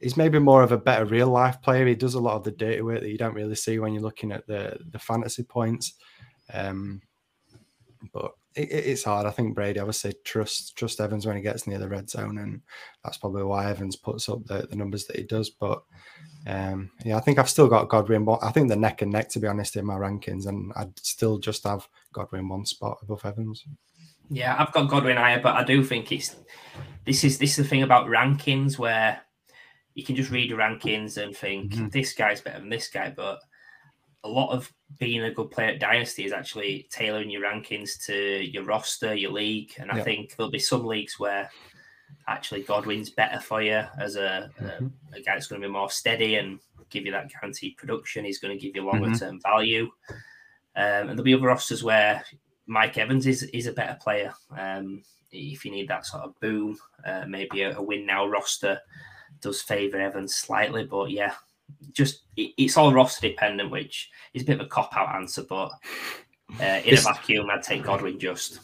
he's 0.00 0.16
maybe 0.16 0.38
more 0.38 0.62
of 0.62 0.72
a 0.72 0.76
better 0.76 1.04
real 1.04 1.28
life 1.28 1.62
player. 1.62 1.86
He 1.86 1.94
does 1.94 2.14
a 2.14 2.20
lot 2.20 2.34
of 2.34 2.44
the 2.44 2.50
dirty 2.50 2.82
work 2.82 3.00
that 3.00 3.10
you 3.10 3.18
don't 3.18 3.34
really 3.34 3.54
see 3.54 3.78
when 3.78 3.92
you're 3.92 4.02
looking 4.02 4.32
at 4.32 4.46
the 4.46 4.76
the 4.90 4.98
fantasy 4.98 5.44
points. 5.44 5.94
Um, 6.52 7.00
but 8.12 8.32
it, 8.54 8.70
it's 8.70 9.04
hard. 9.04 9.26
I 9.26 9.30
think 9.30 9.54
Brady 9.54 9.80
obviously 9.80 10.14
trust 10.24 10.76
trust 10.76 11.00
Evans 11.00 11.26
when 11.26 11.36
he 11.36 11.42
gets 11.42 11.66
near 11.66 11.78
the 11.78 11.88
red 11.88 12.10
zone, 12.10 12.38
and 12.38 12.60
that's 13.04 13.16
probably 13.16 13.44
why 13.44 13.70
Evans 13.70 13.96
puts 13.96 14.28
up 14.28 14.44
the, 14.46 14.66
the 14.68 14.76
numbers 14.76 15.06
that 15.06 15.16
he 15.16 15.22
does. 15.22 15.50
But 15.50 15.82
um, 16.46 16.90
yeah, 17.04 17.16
I 17.16 17.20
think 17.20 17.38
I've 17.38 17.50
still 17.50 17.68
got 17.68 17.88
Godwin. 17.88 18.24
But 18.24 18.42
I 18.42 18.50
think 18.50 18.68
the 18.68 18.76
neck 18.76 19.02
and 19.02 19.12
neck, 19.12 19.28
to 19.30 19.38
be 19.38 19.46
honest, 19.46 19.76
in 19.76 19.86
my 19.86 19.94
rankings, 19.94 20.46
and 20.46 20.72
I'd 20.76 20.98
still 20.98 21.38
just 21.38 21.64
have 21.64 21.88
Godwin 22.12 22.48
one 22.48 22.66
spot 22.66 22.98
above 23.02 23.24
Evans. 23.24 23.64
Yeah, 24.30 24.56
I've 24.58 24.72
got 24.72 24.88
Godwin 24.88 25.16
higher, 25.16 25.40
but 25.40 25.56
I 25.56 25.64
do 25.64 25.84
think 25.84 26.10
it's 26.12 26.36
this 27.04 27.24
is 27.24 27.38
this 27.38 27.50
is 27.50 27.56
the 27.56 27.64
thing 27.64 27.82
about 27.82 28.06
rankings 28.06 28.78
where 28.78 29.20
you 29.94 30.04
can 30.04 30.16
just 30.16 30.30
read 30.30 30.48
your 30.48 30.58
rankings 30.58 31.22
and 31.22 31.36
think 31.36 31.72
mm-hmm. 31.72 31.88
this 31.88 32.14
guy's 32.14 32.40
better 32.40 32.60
than 32.60 32.70
this 32.70 32.88
guy, 32.88 33.12
but 33.14 33.40
a 34.24 34.28
lot 34.28 34.50
of 34.50 34.72
being 34.98 35.22
a 35.22 35.32
good 35.32 35.50
player 35.50 35.70
at 35.70 35.80
Dynasty 35.80 36.24
is 36.24 36.32
actually 36.32 36.88
tailoring 36.90 37.30
your 37.30 37.42
rankings 37.42 38.04
to 38.06 38.14
your 38.14 38.64
roster, 38.64 39.14
your 39.14 39.32
league. 39.32 39.72
And 39.78 39.90
I 39.90 39.98
yeah. 39.98 40.04
think 40.04 40.36
there'll 40.36 40.50
be 40.50 40.58
some 40.58 40.84
leagues 40.84 41.18
where 41.18 41.50
actually 42.28 42.62
Godwin's 42.62 43.10
better 43.10 43.40
for 43.40 43.62
you 43.62 43.82
as 43.98 44.16
a, 44.16 44.50
mm-hmm. 44.60 44.86
a, 45.12 45.16
a, 45.16 45.22
guy 45.22 45.34
that's 45.34 45.48
going 45.48 45.60
to 45.60 45.66
be 45.66 45.72
more 45.72 45.90
steady 45.90 46.36
and 46.36 46.60
give 46.90 47.04
you 47.04 47.12
that 47.12 47.30
guaranteed 47.30 47.76
production. 47.76 48.24
He's 48.24 48.38
going 48.38 48.56
to 48.56 48.64
give 48.64 48.76
you 48.76 48.84
longer 48.84 49.08
mm-hmm. 49.08 49.16
term 49.16 49.40
value. 49.40 49.90
Um, 50.76 51.08
and 51.08 51.10
there'll 51.10 51.24
be 51.24 51.34
other 51.34 51.46
rosters 51.46 51.82
where 51.82 52.24
Mike 52.66 52.98
Evans 52.98 53.26
is, 53.26 53.42
is 53.44 53.66
a 53.66 53.72
better 53.72 53.98
player. 54.00 54.32
Um, 54.56 55.02
if 55.32 55.64
you 55.64 55.70
need 55.70 55.88
that 55.88 56.06
sort 56.06 56.22
of 56.22 56.38
boom, 56.40 56.78
uh, 57.04 57.24
maybe 57.26 57.62
a, 57.62 57.76
a 57.76 57.82
win 57.82 58.06
now 58.06 58.26
roster 58.26 58.78
does 59.40 59.62
favour 59.62 59.98
Evans 59.98 60.36
slightly. 60.36 60.84
But 60.84 61.10
yeah, 61.10 61.34
just 61.92 62.22
it, 62.36 62.52
it's 62.56 62.76
all 62.76 62.92
roster 62.92 63.28
dependent, 63.28 63.70
which 63.70 64.10
is 64.34 64.42
a 64.42 64.46
bit 64.46 64.60
of 64.60 64.66
a 64.66 64.68
cop 64.68 64.96
out 64.96 65.14
answer, 65.14 65.42
but 65.42 65.70
uh, 66.60 66.80
in 66.84 66.94
it's, 66.94 67.02
a 67.02 67.12
vacuum, 67.12 67.48
I'd 67.50 67.62
take 67.62 67.84
Godwin 67.84 68.18
just. 68.18 68.60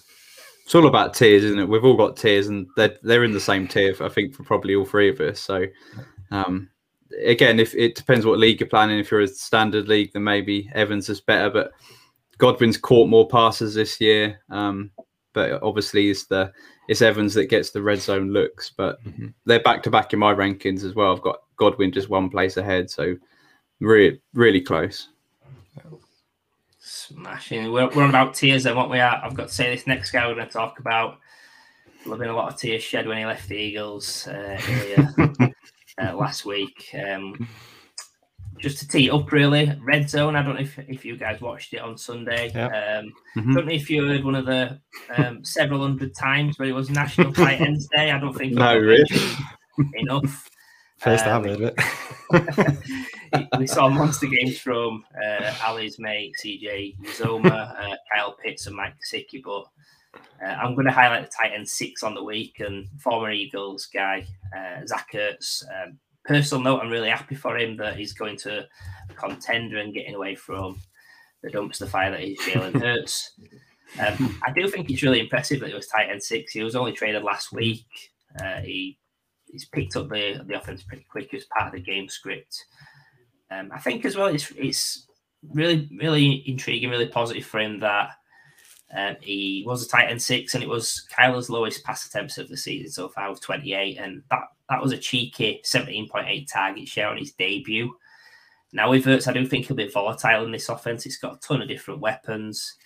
It's 0.65 0.75
all 0.75 0.87
about 0.87 1.15
tiers, 1.15 1.45
isn't 1.45 1.59
it? 1.59 1.69
We've 1.69 1.85
all 1.85 1.97
got 1.97 2.17
tiers, 2.17 2.49
and 2.49 2.67
they're 2.77 2.97
they're 3.03 3.25
in 3.25 3.33
the 3.33 3.41
same 3.41 3.67
tier. 3.67 3.95
I 4.01 4.09
think 4.09 4.35
for 4.35 4.43
probably 4.45 4.75
all 4.75 4.85
three 4.85 5.09
of 5.09 5.21
us. 5.21 5.41
So, 5.41 5.65
um, 6.31 6.69
again, 7.25 7.59
if 7.59 7.75
it 7.75 7.95
depends 7.95 8.27
what 8.27 8.39
league 8.39 8.61
you're 8.61 8.69
planning. 8.69 8.99
If 8.99 9.11
you're 9.11 9.23
a 9.23 9.29
standard 9.29 9.89
league, 9.89 10.13
then 10.13 10.25
maybe 10.25 10.71
Evans 10.75 11.09
is 11.09 11.21
better, 11.21 11.51
but 11.51 11.73
Godwin's 12.37 12.77
caught 12.77 13.09
more 13.09 13.29
passes 13.29 13.75
this 13.75 14.01
year. 14.01 14.41
Um, 14.51 14.91
but 15.33 15.63
obviously, 15.63 16.11
it's 16.11 16.27
the 16.27 16.53
it's 16.89 17.03
Evans 17.03 17.35
that 17.35 17.47
gets 17.47 17.71
the 17.71 17.83
red 17.83 18.01
zone 18.01 18.31
looks. 18.31 18.71
But 18.77 19.03
mm-hmm. 19.05 19.29
they're 19.47 19.61
back 19.61 19.83
to 19.85 19.91
back 19.91 20.13
in 20.13 20.19
my 20.19 20.35
rankings 20.35 20.85
as 20.85 20.95
well. 20.95 21.13
I've 21.13 21.23
got 21.23 21.41
Godwin 21.59 21.93
just 21.93 22.09
one 22.09 22.31
place 22.31 22.57
ahead, 22.57 22.91
so 22.91 23.17
really 23.81 24.21
really 24.35 24.61
close. 24.61 25.09
Smashing. 26.81 27.71
We're, 27.71 27.89
we're 27.91 28.05
on 28.05 28.09
about 28.09 28.35
tears 28.35 28.65
and 28.65 28.75
what 28.75 28.89
we 28.89 28.99
are. 28.99 29.21
I've 29.23 29.35
got 29.35 29.49
to 29.49 29.55
say 29.55 29.75
this 29.75 29.87
next 29.87 30.11
guy 30.11 30.27
we're 30.27 30.35
going 30.35 30.47
to 30.47 30.53
talk 30.53 30.79
about. 30.79 31.19
There'll 32.03 32.19
been 32.19 32.31
a 32.31 32.37
lot 32.37 32.53
of 32.53 32.59
tears 32.59 32.83
shed 32.83 33.07
when 33.07 33.19
he 33.19 33.27
left 33.27 33.49
the 33.49 33.57
Eagles 33.57 34.27
uh, 34.27 34.59
earlier 34.69 35.15
uh, 36.03 36.17
last 36.17 36.47
week. 36.47 36.89
Um, 36.95 37.47
just 38.59 38.79
to 38.79 38.89
tee 38.89 39.11
up, 39.11 39.31
really, 39.33 39.79
red 39.83 40.09
zone. 40.09 40.37
I 40.37 40.43
don't 40.43 40.55
know 40.55 40.61
if, 40.61 40.79
if 40.79 41.05
you 41.05 41.17
guys 41.17 41.41
watched 41.41 41.75
it 41.75 41.81
on 41.81 41.97
Sunday. 41.97 42.51
Yep. 42.55 42.73
Um, 42.73 43.13
mm-hmm. 43.37 43.55
Don't 43.55 43.67
know 43.67 43.73
if 43.73 43.91
you 43.91 44.07
heard 44.07 44.25
one 44.25 44.35
of 44.35 44.47
the 44.47 44.81
um, 45.17 45.45
several 45.45 45.83
hundred 45.83 46.15
times, 46.15 46.57
but 46.57 46.69
it 46.69 46.73
was 46.73 46.91
National 46.91 47.33
Tight 47.33 47.61
Ends 47.61 47.89
Day. 47.95 48.11
I 48.11 48.19
don't 48.19 48.35
think 48.35 48.53
no, 48.55 48.77
really 48.77 49.05
enough. 49.95 50.49
First 50.99 51.27
um, 51.27 51.45
I've 51.45 51.59
heard 51.59 51.75
it. 52.31 53.49
we 53.59 53.67
saw 53.67 53.89
monster 53.89 54.27
games 54.27 54.59
from 54.59 55.05
uh, 55.25 55.55
Ali's 55.65 55.99
mate 55.99 56.35
CJ 56.45 56.99
Uzomah, 57.01 57.93
uh, 57.93 57.97
Kyle 58.13 58.37
Pitts, 58.45 58.67
and 58.67 58.77
Mike 58.77 58.95
Gesicki, 58.95 59.43
but 59.43 59.65
uh, 60.45 60.51
I'm 60.51 60.75
going 60.75 60.87
to 60.87 60.93
highlight 60.93 61.25
the 61.25 61.37
tight 61.37 61.53
end 61.55 61.69
six 61.69 62.03
on 62.03 62.15
the 62.15 62.23
week 62.23 62.61
and 62.61 62.89
former 63.01 63.31
Eagles 63.31 63.87
guy 63.87 64.27
uh, 64.57 64.85
Zach 64.87 65.09
Ertz. 65.15 65.63
Um, 65.65 65.99
personal 66.25 66.65
note, 66.65 66.81
I'm 66.81 66.91
really 66.91 67.11
happy 67.11 67.35
for 67.35 67.57
him 67.57 67.77
that 67.77 67.97
he's 67.97 68.13
going 68.13 68.37
to 68.39 68.67
contender 69.17 69.79
and 69.79 69.95
getting 69.95 70.15
away 70.15 70.35
from 70.35 70.81
the 71.43 71.51
dumpster 71.51 71.89
fire 71.89 72.11
that 72.11 72.23
is 72.23 72.39
Jalen 72.41 72.81
Hurts. 72.83 73.33
Um, 74.01 74.39
I 74.45 74.53
do 74.53 74.69
think 74.69 74.91
it's 74.91 75.03
really 75.03 75.21
impressive 75.21 75.61
that 75.61 75.69
he 75.69 75.75
was 75.75 75.87
tight 75.87 76.11
end 76.11 76.23
six. 76.23 76.53
He 76.53 76.63
was 76.63 76.77
only 76.77 76.93
traded 76.93 77.23
last 77.23 77.53
week. 77.53 77.87
Uh, 78.43 78.61
he 78.61 78.99
he's 79.51 79.67
picked 79.67 79.97
up 79.97 80.09
the 80.09 80.43
the 80.47 80.59
offense 80.59 80.83
pretty 80.83 81.07
quick 81.11 81.33
as 81.35 81.45
part 81.47 81.67
of 81.69 81.73
the 81.73 81.81
game 81.81 82.09
script. 82.09 82.65
Um, 83.51 83.71
I 83.73 83.79
think 83.79 84.05
as 84.05 84.17
well, 84.17 84.29
it's 84.29 84.51
it's 84.57 85.07
really 85.53 85.89
really 85.99 86.43
intriguing, 86.47 86.91
really 86.91 87.09
positive 87.09 87.47
for 87.47 87.61
him 87.61 87.81
that 87.81 88.11
um, 88.97 89.17
he 89.21 89.65
was 89.67 89.85
a 89.85 89.89
tight 89.89 90.11
end 90.11 90.23
six, 90.23 90.55
and 90.55 90.63
it 90.63 90.69
was 90.69 91.07
Kyler's 91.17 91.51
lowest 91.51 91.85
pass 91.85 92.07
attempts 92.07 92.39
of 92.39 92.49
the 92.49 92.57
season 92.57 92.91
so 92.91 93.09
far 93.09 93.31
with 93.31 93.41
28, 93.41 93.99
and 93.99 94.23
that 94.31 94.45
that 94.69 94.83
was 94.83 94.93
a 94.93 94.99
cheeky 94.99 95.63
17.8 95.65 96.47
target 96.51 96.89
share 96.89 97.09
on 97.09 97.19
his 97.19 97.33
debut. 97.33 97.95
Now 98.73 98.91
with 98.91 99.07
Ertz, 99.07 99.29
I 99.29 99.33
do 99.33 99.47
think 99.47 99.67
he'll 99.67 99.77
be 99.77 99.89
volatile 99.89 100.45
in 100.45 100.53
this 100.53 100.69
offense. 100.69 101.07
It's 101.07 101.17
got 101.17 101.37
a 101.37 101.41
ton 101.41 101.63
of 101.63 101.69
different 101.69 102.01
weapons, 102.01 102.77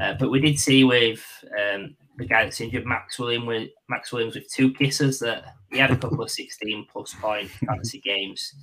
uh, 0.00 0.14
but 0.14 0.30
we 0.30 0.40
did 0.40 0.58
see 0.58 0.84
with 0.84 1.24
um, 1.58 1.96
the 2.18 2.26
guy 2.26 2.44
that's 2.44 2.60
injured, 2.60 2.84
Maxx 2.84 3.18
Williams, 3.18 3.46
with 3.46 3.70
Maxx 3.88 4.12
Williams 4.12 4.34
with 4.34 4.52
two 4.52 4.72
kisses, 4.72 5.20
that 5.20 5.54
he 5.70 5.78
had 5.78 5.92
a 5.92 5.96
couple 5.96 6.22
of 6.22 6.30
16 6.30 6.86
plus 6.90 7.14
point 7.14 7.48
fantasy 7.48 8.00
games. 8.00 8.54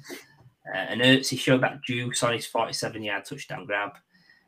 Uh, 0.74 0.78
and 0.78 1.01
Ertz, 1.01 1.30
he 1.30 1.38
showed 1.38 1.62
that 1.62 1.82
juice 1.84 2.22
on 2.22 2.34
his 2.34 2.45
47 2.45 3.01
yard 3.01 3.24
touchdown 3.26 3.66
grab 3.66 3.91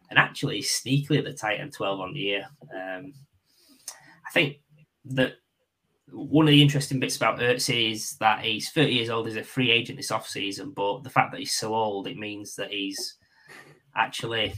and 0.09 0.19
actually 0.19 0.61
sneakily 0.61 1.19
at 1.19 1.23
the 1.23 1.33
tight 1.33 1.59
end 1.59 1.73
12 1.73 1.99
on 1.99 2.13
the 2.13 2.19
year. 2.19 2.47
Um, 2.73 3.13
I 4.27 4.31
think 4.33 4.57
that 5.05 5.33
one 6.11 6.47
of 6.47 6.51
the 6.51 6.61
interesting 6.61 6.99
bits 6.99 7.17
about 7.17 7.39
Ertz 7.39 7.69
is 7.73 8.17
that 8.17 8.43
he's 8.43 8.71
30 8.71 8.91
years 8.91 9.09
old, 9.09 9.27
he's 9.27 9.37
a 9.37 9.43
free 9.43 9.71
agent 9.71 9.97
this 9.97 10.11
offseason, 10.11 10.73
but 10.73 11.03
the 11.03 11.09
fact 11.09 11.31
that 11.31 11.39
he's 11.39 11.53
so 11.53 11.73
old, 11.73 12.07
it 12.07 12.17
means 12.17 12.55
that 12.55 12.71
he's 12.71 13.15
actually 13.95 14.53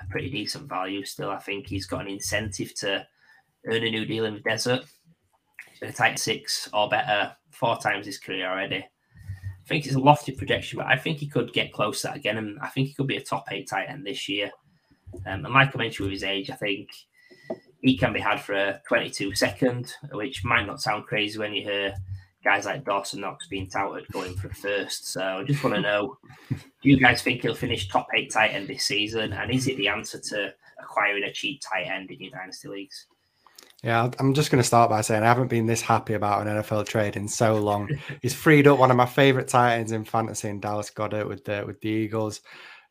a 0.00 0.06
pretty 0.10 0.30
decent 0.30 0.68
value 0.68 1.04
still. 1.04 1.30
I 1.30 1.38
think 1.38 1.66
he's 1.66 1.86
got 1.86 2.02
an 2.02 2.08
incentive 2.08 2.74
to 2.76 3.06
earn 3.68 3.84
a 3.84 3.90
new 3.90 4.04
deal 4.04 4.24
in 4.24 4.34
the 4.34 4.40
desert. 4.40 4.84
He's 5.70 5.80
been 5.80 5.90
a 5.90 5.92
tight 5.92 6.18
six 6.18 6.68
or 6.72 6.88
better 6.88 7.34
four 7.50 7.78
times 7.78 8.06
his 8.06 8.18
career 8.18 8.48
already. 8.48 8.76
I 8.78 9.68
think 9.68 9.84
it's 9.84 9.94
a 9.94 10.00
lofty 10.00 10.32
projection, 10.32 10.78
but 10.78 10.86
I 10.86 10.96
think 10.96 11.18
he 11.18 11.26
could 11.26 11.52
get 11.52 11.72
close 11.72 12.00
to 12.00 12.08
that 12.08 12.16
again. 12.16 12.38
And 12.38 12.58
I 12.60 12.68
think 12.68 12.88
he 12.88 12.94
could 12.94 13.06
be 13.06 13.18
a 13.18 13.22
top 13.22 13.44
eight 13.50 13.68
tight 13.68 13.88
end 13.88 14.06
this 14.06 14.28
year. 14.28 14.50
Um, 15.26 15.44
and 15.44 15.54
like 15.54 15.74
I 15.74 15.78
mentioned 15.78 16.06
with 16.06 16.12
his 16.12 16.24
age, 16.24 16.50
I 16.50 16.54
think 16.54 16.88
he 17.82 17.96
can 17.96 18.12
be 18.12 18.20
had 18.20 18.40
for 18.40 18.54
a 18.54 18.80
22 18.88 19.34
second, 19.34 19.92
which 20.12 20.44
might 20.44 20.66
not 20.66 20.80
sound 20.80 21.04
crazy 21.04 21.38
when 21.38 21.52
you 21.52 21.62
hear 21.62 21.94
guys 22.42 22.64
like 22.64 22.84
Dawson 22.84 23.20
Knox 23.20 23.46
being 23.48 23.68
touted 23.68 24.06
going 24.12 24.34
for 24.36 24.48
first. 24.48 25.08
So 25.08 25.22
I 25.22 25.44
just 25.44 25.62
want 25.62 25.76
to 25.76 25.82
know 25.82 26.16
do 26.50 26.88
you 26.88 26.98
guys 26.98 27.22
think 27.22 27.42
he'll 27.42 27.54
finish 27.54 27.88
top 27.88 28.08
eight 28.14 28.32
tight 28.32 28.54
end 28.54 28.68
this 28.68 28.84
season? 28.84 29.32
And 29.32 29.50
is 29.50 29.68
it 29.68 29.76
the 29.76 29.88
answer 29.88 30.18
to 30.18 30.54
acquiring 30.80 31.24
a 31.24 31.32
cheap 31.32 31.60
tight 31.60 31.86
end 31.86 32.10
in 32.10 32.20
your 32.20 32.30
dynasty 32.30 32.68
leagues? 32.68 33.06
Yeah, 33.84 34.10
I'm 34.18 34.34
just 34.34 34.50
going 34.50 34.60
to 34.60 34.66
start 34.66 34.90
by 34.90 35.02
saying 35.02 35.22
I 35.22 35.26
haven't 35.26 35.48
been 35.48 35.66
this 35.66 35.80
happy 35.80 36.14
about 36.14 36.44
an 36.44 36.52
NFL 36.52 36.86
trade 36.86 37.14
in 37.14 37.28
so 37.28 37.56
long. 37.56 37.88
he's 38.22 38.34
freed 38.34 38.66
up 38.66 38.78
one 38.78 38.90
of 38.90 38.96
my 38.96 39.06
favorite 39.06 39.46
tight 39.46 39.76
ends 39.76 39.92
in 39.92 40.04
fantasy 40.04 40.48
in 40.48 40.58
Dallas 40.58 40.90
Goedert 40.90 41.28
with 41.28 41.44
the 41.44 41.62
with 41.64 41.80
the 41.80 41.88
Eagles, 41.88 42.40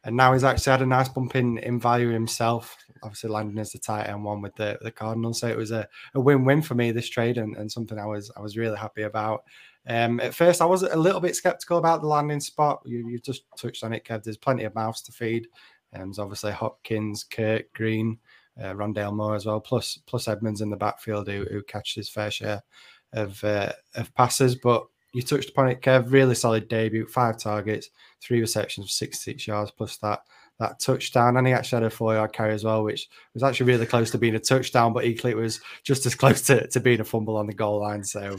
and 0.05 0.15
now 0.15 0.31
he's 0.31 0.45
actually 0.45 0.71
had 0.71 0.81
a 0.81 0.85
nice 0.85 1.09
bump 1.09 1.35
in 1.35 1.57
in 1.57 1.77
value 1.77 2.09
himself. 2.09 2.77
Obviously, 3.03 3.29
landing 3.29 3.59
as 3.59 3.73
the 3.73 3.79
tight 3.79 4.07
end 4.07 4.23
one 4.23 4.41
with 4.41 4.55
the 4.55 4.79
the 4.81 4.91
Cardinals, 4.91 5.41
so 5.41 5.47
it 5.49 5.57
was 5.57 5.71
a, 5.71 5.85
a 6.15 6.21
win 6.21 6.45
win 6.45 6.61
for 6.61 6.75
me 6.75 6.91
this 6.91 7.09
trade 7.09 7.37
and, 7.37 7.57
and 7.57 7.69
something 7.69 7.99
I 7.99 8.05
was 8.05 8.31
I 8.37 8.39
was 8.39 8.55
really 8.55 8.77
happy 8.77 9.01
about. 9.01 9.43
Um, 9.89 10.21
at 10.21 10.35
first, 10.35 10.61
I 10.61 10.65
was 10.65 10.83
a 10.83 10.95
little 10.95 11.21
bit 11.21 11.35
skeptical 11.35 11.79
about 11.79 12.01
the 12.01 12.07
landing 12.07 12.39
spot. 12.39 12.81
You 12.85 13.09
you 13.09 13.19
just 13.19 13.43
touched 13.57 13.83
on 13.83 13.91
it, 13.91 14.05
Kev. 14.05 14.23
There's 14.23 14.37
plenty 14.37 14.63
of 14.63 14.73
mouths 14.73 15.01
to 15.01 15.11
feed. 15.11 15.49
Um, 15.93 16.07
there's 16.07 16.19
obviously 16.19 16.53
Hopkins, 16.53 17.25
Kirk, 17.25 17.73
Green 17.73 18.19
uh, 18.61 18.73
Rondale 18.73 19.15
Moore 19.15 19.35
as 19.35 19.45
well, 19.45 19.59
plus 19.59 19.97
plus 20.05 20.27
Edmonds 20.27 20.61
in 20.61 20.69
the 20.69 20.77
backfield 20.77 21.27
who, 21.27 21.45
who 21.45 21.61
catches 21.63 21.95
his 21.95 22.09
fair 22.09 22.31
share 22.31 22.61
of 23.13 23.43
uh, 23.43 23.71
of 23.95 24.13
passes. 24.15 24.55
But 24.55 24.85
you 25.13 25.21
touched 25.21 25.49
upon 25.49 25.69
it, 25.69 25.81
Kev. 25.81 26.11
Really 26.11 26.35
solid 26.35 26.67
debut, 26.67 27.07
five 27.07 27.39
targets, 27.39 27.89
three 28.21 28.39
receptions, 28.39 28.93
66 28.93 29.47
yards, 29.47 29.71
plus 29.71 29.97
that 29.97 30.21
that 30.59 30.79
touchdown. 30.79 31.37
And 31.37 31.47
he 31.47 31.53
actually 31.53 31.83
had 31.83 31.91
a 31.91 31.95
four 31.95 32.13
yard 32.15 32.33
carry 32.33 32.53
as 32.53 32.63
well, 32.63 32.83
which 32.83 33.07
was 33.33 33.43
actually 33.43 33.67
really 33.67 33.85
close 33.85 34.11
to 34.11 34.17
being 34.17 34.35
a 34.35 34.39
touchdown, 34.39 34.93
but 34.93 35.05
equally 35.05 35.33
it 35.33 35.37
was 35.37 35.61
just 35.83 36.05
as 36.05 36.15
close 36.23 36.41
to, 36.43 36.67
to 36.67 36.79
being 36.79 36.99
a 36.99 37.03
fumble 37.05 37.37
on 37.37 37.47
the 37.47 37.53
goal 37.53 37.81
line. 37.81 38.03
So 38.03 38.37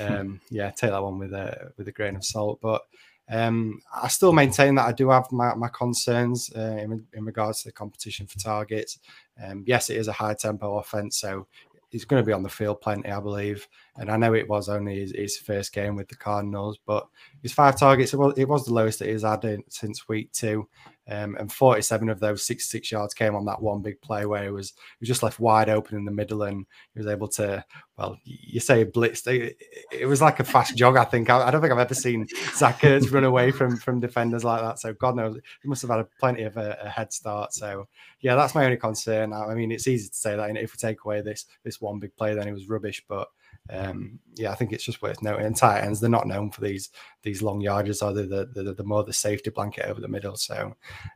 um, 0.00 0.40
yeah, 0.50 0.70
take 0.70 0.90
that 0.90 1.02
one 1.02 1.18
with 1.18 1.32
a 1.32 1.72
with 1.76 1.88
a 1.88 1.92
grain 1.92 2.16
of 2.16 2.24
salt. 2.24 2.60
But 2.60 2.82
um, 3.30 3.80
I 3.94 4.08
still 4.08 4.32
maintain 4.32 4.74
that 4.74 4.86
I 4.86 4.92
do 4.92 5.08
have 5.10 5.30
my, 5.30 5.54
my 5.54 5.68
concerns 5.68 6.50
uh, 6.56 6.76
in, 6.80 7.06
in, 7.12 7.24
regards 7.24 7.62
to 7.62 7.68
the 7.68 7.72
competition 7.72 8.26
for 8.26 8.38
targets. 8.38 8.98
Um, 9.42 9.62
yes, 9.66 9.88
it 9.88 9.98
is 9.98 10.08
a 10.08 10.12
high 10.12 10.34
tempo 10.34 10.78
offense, 10.78 11.20
so 11.20 11.46
he's 11.90 12.04
going 12.04 12.20
to 12.20 12.26
be 12.26 12.32
on 12.32 12.42
the 12.42 12.48
field 12.48 12.80
plenty, 12.80 13.08
I 13.08 13.20
believe. 13.20 13.68
And 13.96 14.10
I 14.10 14.16
know 14.16 14.34
it 14.34 14.48
was 14.48 14.68
only 14.68 15.00
his, 15.00 15.12
his 15.12 15.36
first 15.36 15.72
game 15.72 15.94
with 15.94 16.08
the 16.08 16.16
Cardinals, 16.16 16.78
but 16.84 17.06
his 17.40 17.52
five 17.52 17.78
targets, 17.78 18.12
it 18.12 18.16
was, 18.16 18.34
it 18.36 18.48
was 18.48 18.64
the 18.64 18.74
lowest 18.74 18.98
that 18.98 19.08
he's 19.08 19.22
had 19.22 19.44
in, 19.44 19.62
since 19.68 20.08
week 20.08 20.32
two. 20.32 20.68
Um, 21.10 21.36
and 21.40 21.52
47 21.52 22.08
of 22.08 22.20
those 22.20 22.44
66 22.46 22.92
yards 22.92 23.14
came 23.14 23.34
on 23.34 23.44
that 23.46 23.60
one 23.60 23.82
big 23.82 24.00
play 24.00 24.26
where 24.26 24.44
he 24.44 24.50
was 24.50 24.70
he 24.70 25.00
was 25.00 25.08
just 25.08 25.24
left 25.24 25.40
wide 25.40 25.68
open 25.68 25.98
in 25.98 26.04
the 26.04 26.12
middle 26.12 26.44
and 26.44 26.64
he 26.94 27.00
was 27.00 27.08
able 27.08 27.26
to, 27.28 27.64
well, 27.98 28.16
you 28.22 28.60
say 28.60 28.84
blitzed. 28.84 29.26
It, 29.26 29.56
it 29.90 30.06
was 30.06 30.22
like 30.22 30.38
a 30.38 30.44
fast 30.44 30.76
jog, 30.76 30.96
I 30.96 31.04
think. 31.04 31.28
I, 31.28 31.48
I, 31.48 31.50
don't 31.50 31.60
think 31.60 31.72
I've 31.72 31.80
ever 31.80 31.94
seen 31.94 32.28
Zach 32.54 32.84
run 32.84 33.24
away 33.24 33.50
from 33.50 33.76
from 33.76 33.98
defenders 33.98 34.44
like 34.44 34.60
that. 34.60 34.78
So 34.78 34.92
God 34.94 35.16
knows 35.16 35.36
he 35.62 35.68
must 35.68 35.82
have 35.82 35.90
had 35.90 36.00
a, 36.00 36.08
plenty 36.20 36.44
of 36.44 36.56
a, 36.56 36.78
a, 36.80 36.88
head 36.88 37.12
start. 37.12 37.52
So 37.54 37.88
yeah, 38.20 38.36
that's 38.36 38.54
my 38.54 38.64
only 38.64 38.76
concern. 38.76 39.32
I, 39.32 39.46
I 39.46 39.54
mean, 39.54 39.72
it's 39.72 39.88
easy 39.88 40.08
to 40.08 40.14
say 40.14 40.36
that 40.36 40.56
if 40.56 40.72
we 40.72 40.76
take 40.76 41.04
away 41.04 41.22
this 41.22 41.46
this 41.64 41.80
one 41.80 41.98
big 41.98 42.14
play, 42.14 42.34
then 42.34 42.46
he 42.46 42.52
was 42.52 42.68
rubbish. 42.68 43.02
But 43.08 43.26
um, 43.68 44.18
yeah, 44.36 44.50
I 44.50 44.54
think 44.54 44.72
it's 44.72 44.84
just 44.84 45.02
worth 45.02 45.22
noting. 45.22 45.46
And 45.46 45.56
tight 45.56 45.82
ends, 45.82 46.00
they're 46.00 46.10
not 46.10 46.26
known 46.26 46.50
for 46.50 46.60
these 46.60 46.90
these 47.22 47.42
long 47.42 47.60
yards, 47.60 48.02
are 48.02 48.12
they? 48.12 48.22
The, 48.26 48.48
the, 48.54 48.74
the 48.74 48.84
more 48.84 49.04
the 49.04 49.12
safety 49.12 49.50
blanket 49.50 49.86
over 49.86 50.00
the 50.00 50.08
middle. 50.08 50.36
So 50.36 50.74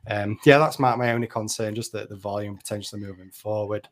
um, 0.09 0.37
yeah, 0.45 0.57
that's 0.57 0.79
my, 0.79 0.95
my 0.95 1.11
only 1.11 1.27
concern, 1.27 1.75
just 1.75 1.91
the, 1.91 2.05
the 2.07 2.15
volume 2.15 2.57
potentially 2.57 3.01
moving 3.01 3.31
forward. 3.31 3.87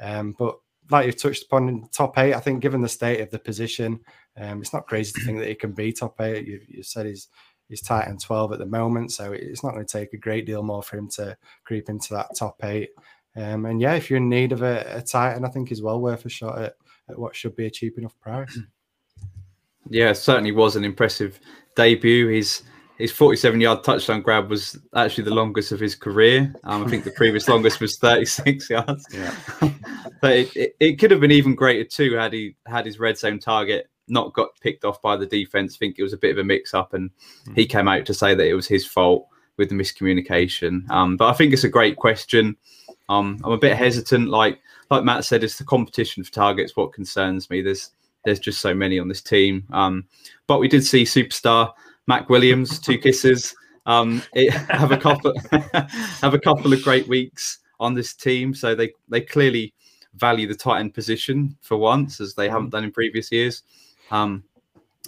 Um, 0.00 0.34
but 0.38 0.56
like 0.90 1.06
you've 1.06 1.20
touched 1.20 1.44
upon 1.44 1.68
in 1.68 1.88
top 1.88 2.16
eight, 2.18 2.34
I 2.34 2.40
think 2.40 2.60
given 2.60 2.80
the 2.80 2.88
state 2.88 3.20
of 3.20 3.30
the 3.30 3.38
position, 3.38 4.00
um, 4.36 4.60
it's 4.60 4.72
not 4.72 4.86
crazy 4.86 5.12
to 5.12 5.24
think 5.24 5.38
that 5.38 5.48
he 5.48 5.54
can 5.54 5.72
be 5.72 5.92
top 5.92 6.20
eight. 6.20 6.46
You, 6.46 6.60
you 6.68 6.82
said 6.82 7.06
he's 7.06 7.28
he's 7.68 7.82
tight 7.82 8.06
end 8.06 8.20
12 8.20 8.52
at 8.52 8.58
the 8.58 8.66
moment, 8.66 9.12
so 9.12 9.32
it's 9.32 9.64
not 9.64 9.74
going 9.74 9.84
to 9.84 9.98
take 9.98 10.12
a 10.12 10.18
great 10.18 10.46
deal 10.46 10.62
more 10.62 10.82
for 10.82 10.96
him 10.96 11.08
to 11.08 11.36
creep 11.64 11.88
into 11.88 12.14
that 12.14 12.36
top 12.36 12.62
eight. 12.64 12.90
Um, 13.34 13.66
and 13.66 13.80
yeah, 13.80 13.94
if 13.94 14.08
you're 14.08 14.18
in 14.18 14.28
need 14.28 14.52
of 14.52 14.62
a, 14.62 14.84
a 14.96 15.02
tight 15.02 15.34
end, 15.34 15.44
I 15.44 15.50
think 15.50 15.68
he's 15.68 15.82
well 15.82 16.00
worth 16.00 16.24
a 16.24 16.28
shot 16.28 16.58
at 16.58 16.76
at 17.08 17.18
what 17.18 17.34
should 17.34 17.56
be 17.56 17.66
a 17.66 17.70
cheap 17.70 17.98
enough 17.98 18.18
price. 18.20 18.58
Yeah, 19.88 20.14
certainly 20.14 20.50
was 20.50 20.74
an 20.74 20.82
impressive 20.82 21.38
debut. 21.76 22.26
His 22.26 22.62
his 22.98 23.12
47 23.12 23.60
yard 23.60 23.84
touchdown 23.84 24.22
grab 24.22 24.50
was 24.50 24.76
actually 24.94 25.22
the 25.24 25.34
longest 25.34 25.70
of 25.70 25.78
his 25.78 25.94
career. 25.94 26.52
Um, 26.64 26.84
I 26.84 26.88
think 26.88 27.04
the 27.04 27.12
previous 27.12 27.48
longest 27.48 27.80
was 27.80 27.96
36 27.98 28.68
yards. 28.68 29.06
Yeah. 29.12 29.34
but 30.20 30.32
it, 30.32 30.56
it, 30.56 30.76
it, 30.80 30.98
could 30.98 31.10
have 31.12 31.20
been 31.20 31.30
even 31.30 31.54
greater 31.54 31.84
too 31.84 32.14
had 32.14 32.32
he 32.32 32.56
had 32.66 32.86
his 32.86 32.98
red 32.98 33.16
zone 33.18 33.38
target 33.38 33.88
not 34.08 34.32
got 34.32 34.58
picked 34.60 34.84
off 34.84 35.02
by 35.02 35.16
the 35.16 35.26
defense. 35.26 35.76
I 35.76 35.78
think 35.78 35.98
it 35.98 36.02
was 36.02 36.12
a 36.12 36.18
bit 36.18 36.32
of 36.32 36.38
a 36.38 36.44
mix 36.44 36.74
up, 36.74 36.94
and 36.94 37.10
mm. 37.46 37.56
he 37.56 37.66
came 37.66 37.88
out 37.88 38.06
to 38.06 38.14
say 38.14 38.34
that 38.34 38.46
it 38.46 38.54
was 38.54 38.66
his 38.66 38.86
fault 38.86 39.26
with 39.56 39.68
the 39.68 39.74
miscommunication. 39.74 40.88
Um, 40.90 41.16
but 41.16 41.28
I 41.28 41.32
think 41.32 41.52
it's 41.52 41.64
a 41.64 41.68
great 41.68 41.96
question. 41.96 42.56
Um, 43.08 43.40
I'm 43.44 43.52
a 43.52 43.58
bit 43.58 43.76
hesitant. 43.76 44.28
Like 44.28 44.60
like 44.90 45.04
Matt 45.04 45.24
said, 45.24 45.42
it's 45.42 45.58
the 45.58 45.64
competition 45.64 46.22
for 46.22 46.32
targets 46.32 46.76
what 46.76 46.92
concerns 46.92 47.50
me. 47.50 47.62
There's 47.62 47.90
there's 48.24 48.40
just 48.40 48.60
so 48.60 48.74
many 48.74 48.98
on 48.98 49.08
this 49.08 49.22
team. 49.22 49.64
Um, 49.72 50.04
but 50.46 50.58
we 50.58 50.68
did 50.68 50.84
see 50.84 51.04
superstar 51.04 51.72
Maxx 52.06 52.28
Williams, 52.28 52.78
two 52.78 52.98
kisses, 53.06 53.54
um, 53.86 54.22
it, 54.34 54.50
have 54.70 54.92
a 54.92 54.98
couple 54.98 55.32
have 56.20 56.34
a 56.34 56.38
couple 56.38 56.72
of 56.72 56.82
great 56.82 57.08
weeks 57.08 57.58
on 57.80 57.94
this 57.94 58.14
team. 58.14 58.52
So 58.54 58.74
they 58.74 58.92
they 59.08 59.20
clearly 59.20 59.72
value 60.14 60.46
the 60.46 60.54
tight 60.54 60.80
end 60.80 60.94
position 60.94 61.56
for 61.60 61.76
once, 61.76 62.20
as 62.20 62.34
they 62.34 62.48
haven't 62.48 62.70
done 62.70 62.84
in 62.84 62.92
previous 62.92 63.30
years. 63.32 63.62
Um, 64.10 64.44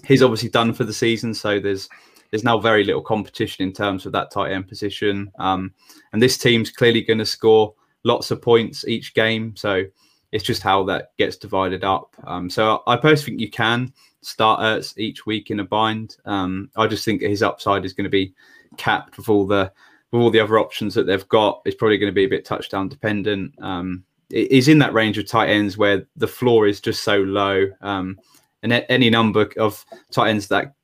he's 0.04 0.22
obviously 0.22 0.48
done 0.48 0.72
for 0.72 0.84
the 0.84 0.92
season, 0.92 1.34
so 1.34 1.60
there's 1.60 1.88
there's 2.30 2.44
now 2.44 2.58
very 2.58 2.84
little 2.84 3.02
competition 3.02 3.64
in 3.64 3.72
terms 3.72 4.06
of 4.06 4.12
that 4.12 4.30
tight 4.30 4.52
end 4.52 4.68
position. 4.68 5.30
Um, 5.38 5.72
and 6.12 6.22
this 6.22 6.38
team's 6.38 6.70
clearly 6.70 7.02
going 7.02 7.18
to 7.18 7.26
score 7.26 7.74
lots 8.04 8.30
of 8.30 8.42
points 8.42 8.86
each 8.86 9.14
game. 9.14 9.54
So 9.56 9.84
it's 10.32 10.44
just 10.44 10.62
how 10.62 10.84
that 10.84 11.16
gets 11.16 11.36
divided 11.36 11.84
up. 11.84 12.14
Um, 12.24 12.50
so 12.50 12.82
I 12.86 12.96
personally 12.96 13.38
think 13.38 13.40
you 13.40 13.50
can 13.50 13.92
start 14.20 14.60
Ertz 14.60 14.96
each 14.98 15.26
week 15.26 15.50
in 15.50 15.60
a 15.60 15.64
bind. 15.64 16.16
Um, 16.24 16.70
I 16.76 16.86
just 16.86 17.04
think 17.04 17.22
his 17.22 17.42
upside 17.42 17.84
is 17.84 17.92
going 17.92 18.04
to 18.04 18.10
be 18.10 18.34
capped 18.76 19.16
with 19.16 19.28
all 19.28 19.46
the 19.46 19.72
with 20.10 20.22
all 20.22 20.30
the 20.30 20.40
other 20.40 20.58
options 20.58 20.94
that 20.94 21.06
they've 21.06 21.28
got. 21.28 21.60
It's 21.64 21.76
probably 21.76 21.98
going 21.98 22.10
to 22.10 22.14
be 22.14 22.24
a 22.24 22.28
bit 22.28 22.44
touchdown 22.44 22.88
dependent. 22.88 23.54
Um, 23.62 24.04
he's 24.30 24.68
in 24.68 24.78
that 24.78 24.94
range 24.94 25.18
of 25.18 25.26
tight 25.26 25.50
ends 25.50 25.76
where 25.76 26.06
the 26.16 26.28
floor 26.28 26.66
is 26.66 26.80
just 26.80 27.02
so 27.02 27.18
low, 27.18 27.66
um, 27.80 28.18
and 28.62 28.72
any 28.88 29.10
number 29.10 29.48
of 29.58 29.84
tight 30.10 30.30
ends 30.30 30.48
that 30.48 30.74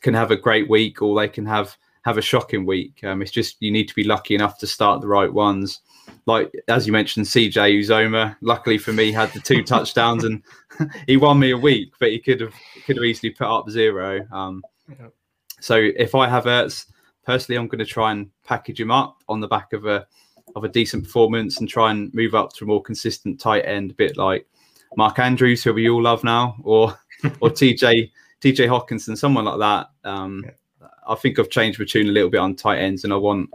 can 0.00 0.14
have 0.14 0.30
a 0.30 0.36
great 0.36 0.68
week 0.68 1.02
or 1.02 1.18
they 1.18 1.28
can 1.28 1.46
have 1.46 1.76
have 2.04 2.18
a 2.18 2.22
shocking 2.22 2.66
week. 2.66 3.02
Um, 3.04 3.22
it's 3.22 3.30
just 3.30 3.56
you 3.60 3.70
need 3.70 3.88
to 3.88 3.94
be 3.94 4.04
lucky 4.04 4.34
enough 4.34 4.58
to 4.58 4.66
start 4.66 5.00
the 5.00 5.06
right 5.06 5.32
ones 5.32 5.80
like 6.26 6.52
as 6.68 6.86
you 6.86 6.92
mentioned, 6.92 7.26
CJ 7.26 7.80
Uzomah. 7.80 8.36
Luckily 8.40 8.78
for 8.78 8.92
me, 8.92 9.12
had 9.12 9.32
the 9.32 9.40
two 9.40 9.62
touchdowns 9.64 10.24
and 10.24 10.42
he 11.06 11.16
won 11.16 11.38
me 11.38 11.50
a 11.50 11.58
week, 11.58 11.92
but 12.00 12.10
he 12.10 12.18
could 12.18 12.40
have 12.40 12.54
could 12.86 12.96
have 12.96 13.04
easily 13.04 13.30
put 13.30 13.46
up 13.46 13.68
zero. 13.70 14.26
Um, 14.32 14.62
yeah. 14.88 15.08
So 15.60 15.76
if 15.96 16.14
I 16.14 16.28
have 16.28 16.44
Ertz, 16.44 16.86
personally, 17.24 17.58
I'm 17.58 17.68
going 17.68 17.78
to 17.78 17.86
try 17.86 18.12
and 18.12 18.30
package 18.44 18.80
him 18.80 18.90
up 18.90 19.22
on 19.28 19.40
the 19.40 19.48
back 19.48 19.72
of 19.72 19.86
a 19.86 20.06
of 20.56 20.64
a 20.64 20.68
decent 20.68 21.04
performance 21.04 21.58
and 21.58 21.68
try 21.68 21.90
and 21.90 22.12
move 22.14 22.34
up 22.34 22.52
to 22.52 22.64
a 22.64 22.68
more 22.68 22.82
consistent 22.82 23.40
tight 23.40 23.62
end, 23.62 23.90
a 23.90 23.94
bit 23.94 24.16
like 24.16 24.46
Mark 24.96 25.18
Andrews, 25.18 25.64
who 25.64 25.72
we 25.72 25.88
all 25.88 26.02
love 26.02 26.22
now, 26.24 26.56
or 26.62 26.96
or 27.40 27.50
TJ 27.50 28.10
TJ 28.40 28.68
Hockenson, 28.68 29.16
someone 29.16 29.46
like 29.46 29.58
that. 29.58 29.86
Um, 30.08 30.42
yeah. 30.44 30.88
I 31.06 31.14
think 31.16 31.38
I've 31.38 31.50
changed 31.50 31.78
my 31.78 31.84
tune 31.84 32.08
a 32.08 32.12
little 32.12 32.30
bit 32.30 32.40
on 32.40 32.56
tight 32.56 32.78
ends, 32.78 33.04
and 33.04 33.12
I 33.12 33.16
want 33.16 33.50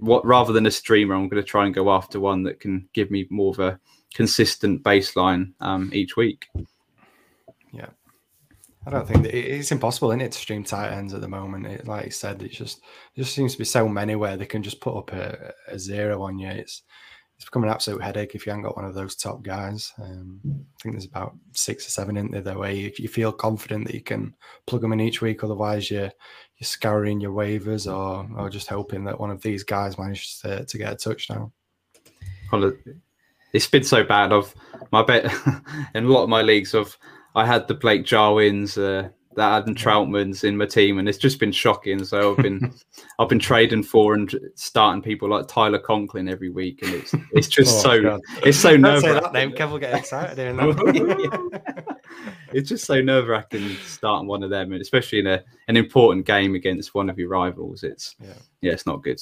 what 0.00 0.24
rather 0.24 0.52
than 0.52 0.66
a 0.66 0.70
streamer, 0.70 1.14
I'm 1.14 1.28
going 1.28 1.42
to 1.42 1.48
try 1.48 1.66
and 1.66 1.74
go 1.74 1.90
after 1.90 2.20
one 2.20 2.42
that 2.44 2.60
can 2.60 2.88
give 2.92 3.10
me 3.10 3.26
more 3.30 3.50
of 3.50 3.58
a 3.58 3.80
consistent 4.14 4.82
baseline 4.82 5.52
um, 5.60 5.90
each 5.92 6.16
week. 6.16 6.46
Yeah, 7.72 7.88
I 8.86 8.90
don't 8.90 9.06
think 9.06 9.26
it's 9.26 9.72
impossible 9.72 10.12
in 10.12 10.20
it 10.20 10.32
to 10.32 10.38
stream 10.38 10.64
tight 10.64 10.92
ends 10.92 11.14
at 11.14 11.20
the 11.20 11.28
moment. 11.28 11.66
It, 11.66 11.86
like 11.86 12.06
I 12.06 12.10
said, 12.10 12.42
it 12.42 12.52
just 12.52 12.80
just 13.16 13.34
seems 13.34 13.52
to 13.52 13.58
be 13.58 13.64
so 13.64 13.88
many 13.88 14.14
where 14.16 14.36
they 14.36 14.46
can 14.46 14.62
just 14.62 14.80
put 14.80 14.96
up 14.96 15.12
a, 15.12 15.52
a 15.68 15.78
zero 15.78 16.22
on 16.22 16.38
you. 16.38 16.48
It's 16.48 16.82
it's 17.36 17.44
become 17.44 17.62
an 17.62 17.70
absolute 17.70 18.02
headache 18.02 18.34
if 18.34 18.44
you 18.44 18.50
haven't 18.50 18.64
got 18.64 18.76
one 18.76 18.84
of 18.84 18.94
those 18.94 19.14
top 19.14 19.44
guys. 19.44 19.92
Um, 19.98 20.40
I 20.44 20.82
think 20.82 20.96
there's 20.96 21.04
about 21.04 21.36
six 21.52 21.86
or 21.86 21.90
seven 21.90 22.16
in 22.16 22.30
there 22.32 22.58
where 22.58 22.72
you, 22.72 22.90
you 22.98 23.08
feel 23.08 23.30
confident 23.30 23.86
that 23.86 23.94
you 23.94 24.02
can 24.02 24.34
plug 24.66 24.80
them 24.80 24.92
in 24.92 25.00
each 25.00 25.22
week. 25.22 25.44
Otherwise, 25.44 25.88
you're 25.88 26.10
you're 26.58 26.66
scouring 26.66 27.20
your 27.20 27.32
waivers 27.32 27.86
or 27.86 28.28
or 28.36 28.50
just 28.50 28.68
hoping 28.68 29.04
that 29.04 29.18
one 29.18 29.30
of 29.30 29.42
these 29.42 29.62
guys 29.62 29.98
manages 29.98 30.40
to, 30.42 30.64
to 30.64 30.78
get 30.78 30.92
a 30.92 30.96
touchdown. 30.96 31.52
Well, 32.52 32.72
it's 33.52 33.68
been 33.68 33.84
so 33.84 34.04
bad. 34.04 34.32
Of 34.32 34.54
my 34.90 35.02
bet 35.02 35.24
in 35.94 36.04
a 36.04 36.08
lot 36.08 36.24
of 36.24 36.28
my 36.28 36.42
leagues, 36.42 36.74
of 36.74 36.96
I 37.34 37.46
had 37.46 37.68
the 37.68 37.74
Blake 37.74 38.04
Jarwins, 38.04 38.76
uh, 38.76 39.08
that 39.36 39.62
Adam 39.62 39.74
Trautman's 39.74 40.42
in 40.42 40.56
my 40.56 40.66
team, 40.66 40.98
and 40.98 41.08
it's 41.08 41.16
just 41.18 41.38
been 41.38 41.52
shocking. 41.52 42.04
So 42.04 42.32
I've 42.32 42.42
been 42.42 42.74
I've 43.18 43.28
been 43.28 43.38
trading 43.38 43.84
for 43.84 44.14
and 44.14 44.34
starting 44.56 45.00
people 45.00 45.28
like 45.28 45.46
Tyler 45.46 45.78
Conklin 45.78 46.28
every 46.28 46.50
week, 46.50 46.82
and 46.82 46.92
it's 46.92 47.14
it's 47.32 47.48
just 47.58 47.78
oh, 47.78 47.90
so 47.90 48.02
God. 48.02 48.20
it's 48.44 48.58
so 48.58 48.76
nerve. 48.76 49.02
Say 49.02 49.12
that 49.12 49.32
name, 49.32 49.52
Kev 49.52 49.70
will 49.70 49.78
get 49.78 49.94
excited. 49.94 50.38
It's 52.52 52.68
just 52.68 52.84
so 52.84 53.00
nerve 53.00 53.28
wracking 53.28 53.76
starting 53.84 54.28
one 54.28 54.42
of 54.42 54.50
them, 54.50 54.72
especially 54.72 55.20
in 55.20 55.26
a 55.26 55.44
an 55.68 55.76
important 55.76 56.26
game 56.26 56.54
against 56.54 56.94
one 56.94 57.10
of 57.10 57.18
your 57.18 57.28
rivals. 57.28 57.82
It's 57.82 58.16
yeah, 58.20 58.34
yeah 58.60 58.72
it's 58.72 58.86
not 58.86 59.02
good. 59.02 59.20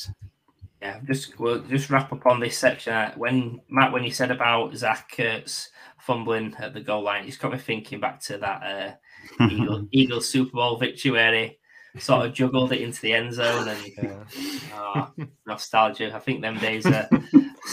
Yeah, 0.81 1.01
just 1.07 1.39
we'll 1.39 1.61
just 1.61 1.91
wrap 1.91 2.13
up 2.13 2.27
on 2.27 2.41
this 2.41 2.59
section. 2.59 2.93
Uh, 2.93 3.13
when 3.17 3.61
Matt, 3.69 3.93
when 3.93 4.05
you 4.05 4.11
said 4.11 4.31
about 4.31 4.77
Zach 4.77 5.11
Ertz 5.17 5.69
fumbling 5.99 6.55
at 6.59 6.75
the 6.75 6.81
goal 6.81 7.03
line, 7.03 7.27
it's 7.27 7.39
got 7.39 7.53
me 7.53 7.59
thinking 7.59 7.99
back 7.99 8.21
to 8.23 8.39
that 8.39 8.63
uh, 8.63 9.45
Eagle, 9.51 9.89
Eagles 9.91 10.29
Super 10.29 10.53
Bowl 10.53 10.77
victory 10.77 11.11
where 11.11 11.35
he 11.35 11.59
sort 11.99 12.27
of 12.27 12.35
juggled 12.35 12.73
it 12.73 12.83
into 12.83 13.01
the 13.01 13.15
end 13.15 13.33
zone 13.33 13.69
and 13.69 13.87
yeah. 13.97 14.25
oh, 14.75 15.13
nostalgia. 15.47 16.15
I 16.15 16.19
think 16.19 16.43
them 16.43 16.59
days 16.59 16.87
are 16.87 17.09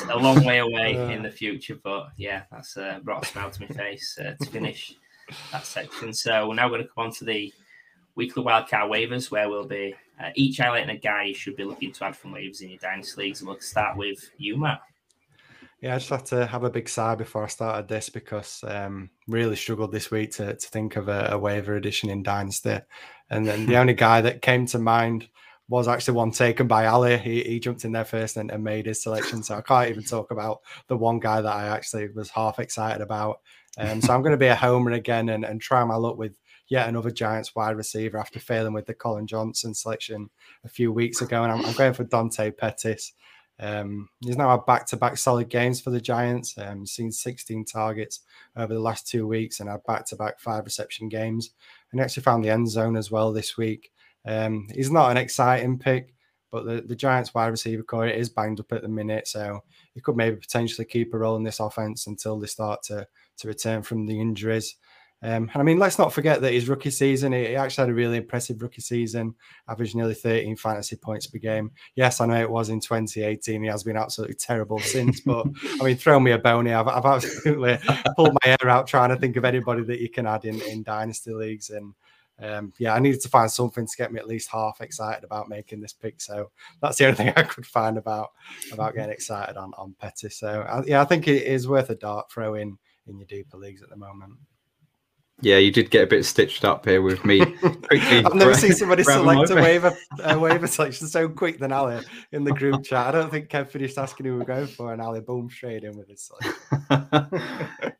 a 0.09 0.17
long 0.17 0.43
way 0.45 0.59
away 0.59 0.97
uh, 0.97 1.09
in 1.09 1.23
the 1.23 1.29
future, 1.29 1.77
but 1.83 2.07
yeah, 2.17 2.43
that's 2.51 2.77
uh, 2.77 2.99
brought 3.03 3.25
a 3.25 3.27
smile 3.27 3.51
to 3.51 3.61
my 3.61 3.67
face 3.67 4.17
uh, 4.17 4.33
to 4.41 4.49
finish 4.49 4.95
that 5.51 5.65
section. 5.65 6.13
So 6.13 6.47
we're 6.47 6.55
now 6.55 6.69
going 6.69 6.81
to 6.81 6.87
come 6.87 7.05
on 7.05 7.11
to 7.13 7.25
the 7.25 7.53
weekly 8.15 8.43
wildcard 8.43 8.89
waivers, 8.89 9.31
where 9.31 9.49
we'll 9.49 9.67
be 9.67 9.95
uh, 10.21 10.29
each 10.35 10.59
highlighting 10.59 10.91
a 10.91 10.97
guy 10.97 11.25
you 11.25 11.33
should 11.33 11.55
be 11.55 11.63
looking 11.63 11.91
to 11.91 12.05
add 12.05 12.15
from 12.15 12.33
waivers 12.33 12.61
in 12.61 12.69
your 12.69 12.79
dynasty 12.79 13.21
leagues. 13.21 13.41
And 13.41 13.49
we'll 13.49 13.59
start 13.59 13.97
with 13.97 14.29
you, 14.37 14.57
Matt. 14.57 14.81
Yeah, 15.81 15.95
I 15.95 15.97
just 15.97 16.09
had 16.09 16.25
to 16.27 16.45
have 16.45 16.63
a 16.63 16.69
big 16.69 16.87
sigh 16.87 17.15
before 17.15 17.43
I 17.43 17.47
started 17.47 17.89
this 17.89 18.07
because 18.07 18.63
um, 18.65 19.09
really 19.27 19.57
struggled 19.57 19.91
this 19.91 20.09
week 20.11 20.31
to, 20.33 20.55
to 20.55 20.67
think 20.69 20.95
of 20.95 21.09
a, 21.09 21.29
a 21.31 21.37
waiver 21.37 21.75
addition 21.75 22.09
in 22.09 22.23
Dynasty. 22.23 22.79
And 23.29 23.45
then 23.45 23.65
the 23.65 23.75
only 23.79 23.93
guy 23.93 24.21
that 24.21 24.41
came 24.41 24.65
to 24.67 24.79
mind 24.79 25.27
was 25.67 25.89
actually 25.89 26.13
one 26.13 26.31
taken 26.31 26.67
by 26.67 26.85
Ali. 26.85 27.17
He, 27.17 27.43
he 27.43 27.59
jumped 27.59 27.83
in 27.83 27.91
there 27.91 28.05
first 28.05 28.37
and, 28.37 28.49
and, 28.49 28.63
made 28.63 28.85
his 28.85 29.03
selection. 29.03 29.43
So 29.43 29.55
I 29.55 29.61
can't 29.61 29.89
even 29.89 30.03
talk 30.03 30.31
about 30.31 30.61
the 30.87 30.95
one 30.95 31.19
guy 31.19 31.41
that 31.41 31.53
I 31.53 31.67
actually 31.67 32.07
was 32.09 32.29
half 32.29 32.59
excited 32.59 33.01
about. 33.01 33.41
Um, 33.77 34.01
so 34.01 34.13
I'm 34.13 34.21
going 34.21 34.31
to 34.31 34.37
be 34.37 34.47
a 34.47 34.55
homer 34.55 34.91
again 34.91 35.29
and, 35.29 35.43
and 35.43 35.61
try 35.61 35.83
my 35.83 35.95
luck 35.95 36.17
with 36.17 36.37
yet 36.69 36.89
another 36.89 37.11
Giants 37.11 37.55
wide 37.55 37.75
receiver 37.75 38.17
after 38.17 38.39
failing 38.39 38.73
with 38.73 38.85
the 38.85 38.93
Collin 38.93 39.27
Johnson 39.27 39.73
selection 39.73 40.29
a 40.63 40.69
few 40.69 40.91
weeks 40.91 41.21
ago. 41.21 41.43
And 41.43 41.51
I'm, 41.51 41.65
I'm 41.65 41.73
going 41.73 41.93
for 41.93 42.03
Dante 42.03 42.51
Pettis. 42.51 43.13
Um, 43.59 44.09
he's 44.21 44.37
now 44.37 44.49
had 44.49 44.65
back 44.65 44.87
to 44.87 44.97
back 44.97 45.17
solid 45.17 45.49
games 45.49 45.79
for 45.79 45.91
the 45.91 46.01
Giants. 46.01 46.55
Um, 46.57 46.85
seen 46.85 47.11
16 47.11 47.65
targets 47.65 48.21
over 48.55 48.73
the 48.73 48.79
last 48.79 49.07
two 49.07 49.27
weeks 49.27 49.59
and 49.59 49.69
had 49.69 49.83
back 49.85 50.05
to 50.07 50.15
back 50.15 50.39
five 50.39 50.65
reception 50.65 51.09
games. 51.09 51.51
And 51.91 52.01
actually 52.01 52.23
found 52.23 52.43
the 52.43 52.49
end 52.49 52.69
zone 52.69 52.95
as 52.95 53.11
well 53.11 53.31
this 53.31 53.57
week. 53.57 53.91
Um, 54.25 54.67
he's 54.73 54.91
not 54.91 55.11
an 55.11 55.17
exciting 55.17 55.77
pick, 55.77 56.13
but 56.51 56.65
the, 56.65 56.81
the 56.81 56.95
Giants 56.95 57.33
wide 57.33 57.47
receiver 57.47 57.83
core 57.83 58.07
is 58.07 58.29
banged 58.29 58.59
up 58.59 58.71
at 58.71 58.81
the 58.81 58.87
minute. 58.87 59.27
So 59.27 59.63
he 59.93 60.01
could 60.01 60.15
maybe 60.15 60.37
potentially 60.37 60.85
keep 60.85 61.13
a 61.13 61.17
role 61.17 61.35
in 61.35 61.43
this 61.43 61.59
offense 61.59 62.07
until 62.07 62.39
they 62.39 62.47
start 62.47 62.81
to, 62.83 63.07
to 63.37 63.47
return 63.47 63.81
from 63.81 64.05
the 64.05 64.19
injuries. 64.19 64.75
Um, 65.23 65.49
and 65.53 65.61
I 65.61 65.63
mean, 65.63 65.79
let's 65.79 65.97
not 65.97 66.11
forget 66.11 66.41
that 66.41 66.51
his 66.51 66.67
rookie 66.67 66.89
season, 66.89 67.31
he, 67.31 67.55
actually 67.55 67.83
had 67.83 67.91
a 67.91 67.93
really 67.93 68.17
impressive 68.17 68.61
rookie 68.61 68.81
season, 68.81 69.33
averaged 69.69 69.95
nearly 69.95 70.15
13 70.15 70.57
fantasy 70.57 70.97
points 70.97 71.27
per 71.27 71.37
game. 71.37 71.71
Yes, 71.95 72.19
I 72.19 72.25
know 72.25 72.41
it 72.41 72.49
was 72.49 72.67
in 72.67 72.81
2018. 72.81 73.63
He 73.63 73.69
has 73.69 73.85
been 73.85 73.95
absolutely 73.95 74.35
terrible 74.35 74.79
since, 74.79 75.21
but 75.21 75.47
I 75.79 75.83
mean, 75.85 75.95
throw 75.95 76.19
me 76.19 76.31
a 76.31 76.37
bony. 76.37 76.73
I've, 76.73 76.89
I've 76.89 77.05
absolutely 77.05 77.79
pulled 78.17 78.33
my 78.33 78.49
hair 78.49 78.69
out 78.69 78.85
trying 78.85 79.11
to 79.11 79.15
think 79.15 79.37
of 79.37 79.45
anybody 79.45 79.83
that 79.83 80.01
you 80.01 80.09
can 80.09 80.27
add 80.27 80.43
in, 80.43 80.59
in 80.63 80.83
dynasty 80.83 81.33
leagues. 81.33 81.69
And 81.69 81.93
um, 82.41 82.73
yeah, 82.77 82.93
I 82.93 82.99
needed 82.99 83.21
to 83.21 83.29
find 83.29 83.49
something 83.49 83.87
to 83.87 83.97
get 83.97 84.11
me 84.11 84.19
at 84.19 84.27
least 84.27 84.49
half 84.51 84.81
excited 84.81 85.23
about 85.23 85.47
making 85.47 85.79
this 85.79 85.93
pick. 85.93 86.19
So 86.19 86.51
that's 86.81 86.97
the 86.97 87.05
only 87.05 87.15
thing 87.15 87.33
I 87.37 87.43
could 87.43 87.65
find 87.65 87.97
about 87.97 88.31
about 88.73 88.93
getting 88.93 89.13
excited 89.13 89.55
on 89.55 89.71
on 89.77 89.95
Petty. 90.01 90.27
So 90.29 90.83
yeah, 90.85 91.01
I 91.01 91.05
think 91.05 91.29
it 91.29 91.43
is 91.43 91.65
worth 91.65 91.89
a 91.91 91.95
dart 91.95 92.29
throw 92.29 92.55
in 92.55 92.77
in 93.07 93.17
your 93.17 93.27
deeper 93.27 93.57
leagues 93.57 93.81
at 93.81 93.89
the 93.89 93.97
moment. 93.97 94.33
Yeah, 95.41 95.57
you 95.57 95.71
did 95.71 95.89
get 95.89 96.03
a 96.03 96.07
bit 96.07 96.23
stitched 96.25 96.63
up 96.63 96.85
here 96.85 97.01
with 97.01 97.25
me. 97.25 97.41
I've 97.91 98.33
never 98.33 98.53
seen 98.53 98.73
somebody 98.73 99.03
select 99.03 99.49
a 99.49 99.55
waiver, 99.55 99.93
a 100.23 100.37
waiver 100.39 100.67
selection 100.67 101.07
so 101.07 101.27
quick 101.27 101.59
than 101.59 101.71
Ali 101.71 102.01
in 102.31 102.43
the 102.43 102.53
group 102.53 102.83
chat. 102.83 103.07
I 103.07 103.11
don't 103.11 103.29
think 103.29 103.49
Kev 103.49 103.67
finished 103.67 103.97
asking 103.97 104.27
who 104.27 104.35
we 104.35 104.41
are 104.43 104.45
going 104.45 104.67
for, 104.67 104.93
and 104.93 105.01
Ali 105.01 105.21
boom 105.21 105.49
straight 105.49 105.83
in 105.83 105.97
with 105.97 106.07
his 106.07 106.31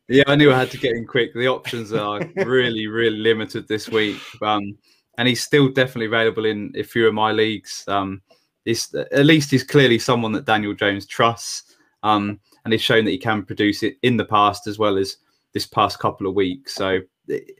yeah, 0.08 0.22
I 0.26 0.36
knew 0.36 0.52
I 0.52 0.58
had 0.58 0.70
to 0.70 0.78
get 0.78 0.94
in 0.94 1.06
quick. 1.06 1.34
The 1.34 1.48
options 1.48 1.92
are 1.92 2.20
really, 2.36 2.86
really 2.86 3.18
limited 3.18 3.68
this 3.68 3.88
week, 3.90 4.20
um, 4.40 4.78
and 5.18 5.28
he's 5.28 5.42
still 5.42 5.68
definitely 5.68 6.06
available 6.06 6.46
in 6.46 6.72
a 6.76 6.82
few 6.82 7.06
of 7.06 7.14
my 7.14 7.32
leagues. 7.32 7.84
Um, 7.88 8.22
at 8.66 9.26
least 9.26 9.50
he's 9.50 9.64
clearly 9.64 9.98
someone 9.98 10.32
that 10.32 10.46
Daniel 10.46 10.72
Jones 10.72 11.06
trusts, 11.06 11.74
um, 12.02 12.40
and 12.64 12.72
he's 12.72 12.82
shown 12.82 13.04
that 13.04 13.10
he 13.10 13.18
can 13.18 13.44
produce 13.44 13.82
it 13.82 13.96
in 14.02 14.16
the 14.16 14.24
past 14.24 14.66
as 14.66 14.78
well 14.78 14.96
as 14.96 15.16
this 15.52 15.66
past 15.66 15.98
couple 15.98 16.26
of 16.26 16.34
weeks. 16.34 16.74
So 16.74 17.00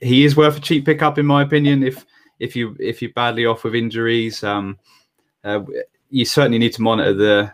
he 0.02 0.24
is 0.24 0.36
worth 0.36 0.57
a 0.57 0.61
cheap 0.61 0.84
pickup 0.84 1.18
in 1.18 1.26
my 1.26 1.42
opinion. 1.42 1.82
If 1.82 2.05
if 2.40 2.57
you 2.57 2.76
if 2.80 3.00
you're 3.00 3.12
badly 3.12 3.46
off 3.46 3.64
with 3.64 3.74
injuries, 3.74 4.42
um, 4.42 4.78
uh, 5.44 5.61
you 6.11 6.24
certainly 6.24 6.59
need 6.59 6.72
to 6.74 6.82
monitor 6.82 7.14
the 7.14 7.52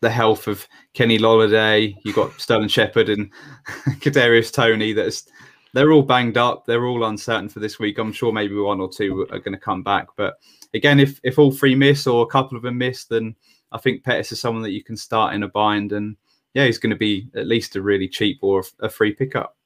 the 0.00 0.10
health 0.10 0.48
of 0.48 0.66
Kenny 0.94 1.18
Golladay. 1.18 1.96
You've 2.04 2.16
got 2.16 2.40
Sterling 2.40 2.68
Shepard 2.68 3.08
and 3.08 3.30
Kadarius 4.00 4.52
Toney. 4.52 4.92
That's 4.92 5.28
they're 5.74 5.92
all 5.92 6.02
banged 6.02 6.36
up. 6.36 6.66
They're 6.66 6.84
all 6.86 7.04
uncertain 7.04 7.48
for 7.48 7.60
this 7.60 7.78
week. 7.78 7.98
I'm 7.98 8.12
sure 8.12 8.32
maybe 8.32 8.54
one 8.56 8.80
or 8.80 8.90
two 8.90 9.26
are 9.30 9.38
going 9.38 9.54
to 9.54 9.58
come 9.58 9.82
back. 9.82 10.08
But 10.16 10.34
again, 10.74 11.00
if 11.00 11.20
if 11.22 11.38
all 11.38 11.52
three 11.52 11.74
miss 11.74 12.06
or 12.06 12.22
a 12.22 12.30
couple 12.30 12.56
of 12.56 12.62
them 12.62 12.78
miss, 12.78 13.04
then 13.04 13.34
I 13.70 13.78
think 13.78 14.04
Pettis 14.04 14.32
is 14.32 14.40
someone 14.40 14.62
that 14.62 14.72
you 14.72 14.84
can 14.84 14.96
start 14.96 15.34
in 15.34 15.44
a 15.44 15.48
bind. 15.48 15.92
And 15.92 16.16
yeah, 16.54 16.66
he's 16.66 16.78
going 16.78 16.90
to 16.90 16.96
be 16.96 17.28
at 17.34 17.46
least 17.46 17.76
a 17.76 17.82
really 17.82 18.08
cheap 18.08 18.38
or 18.42 18.62
a 18.80 18.88
free 18.88 19.12
pickup. 19.12 19.56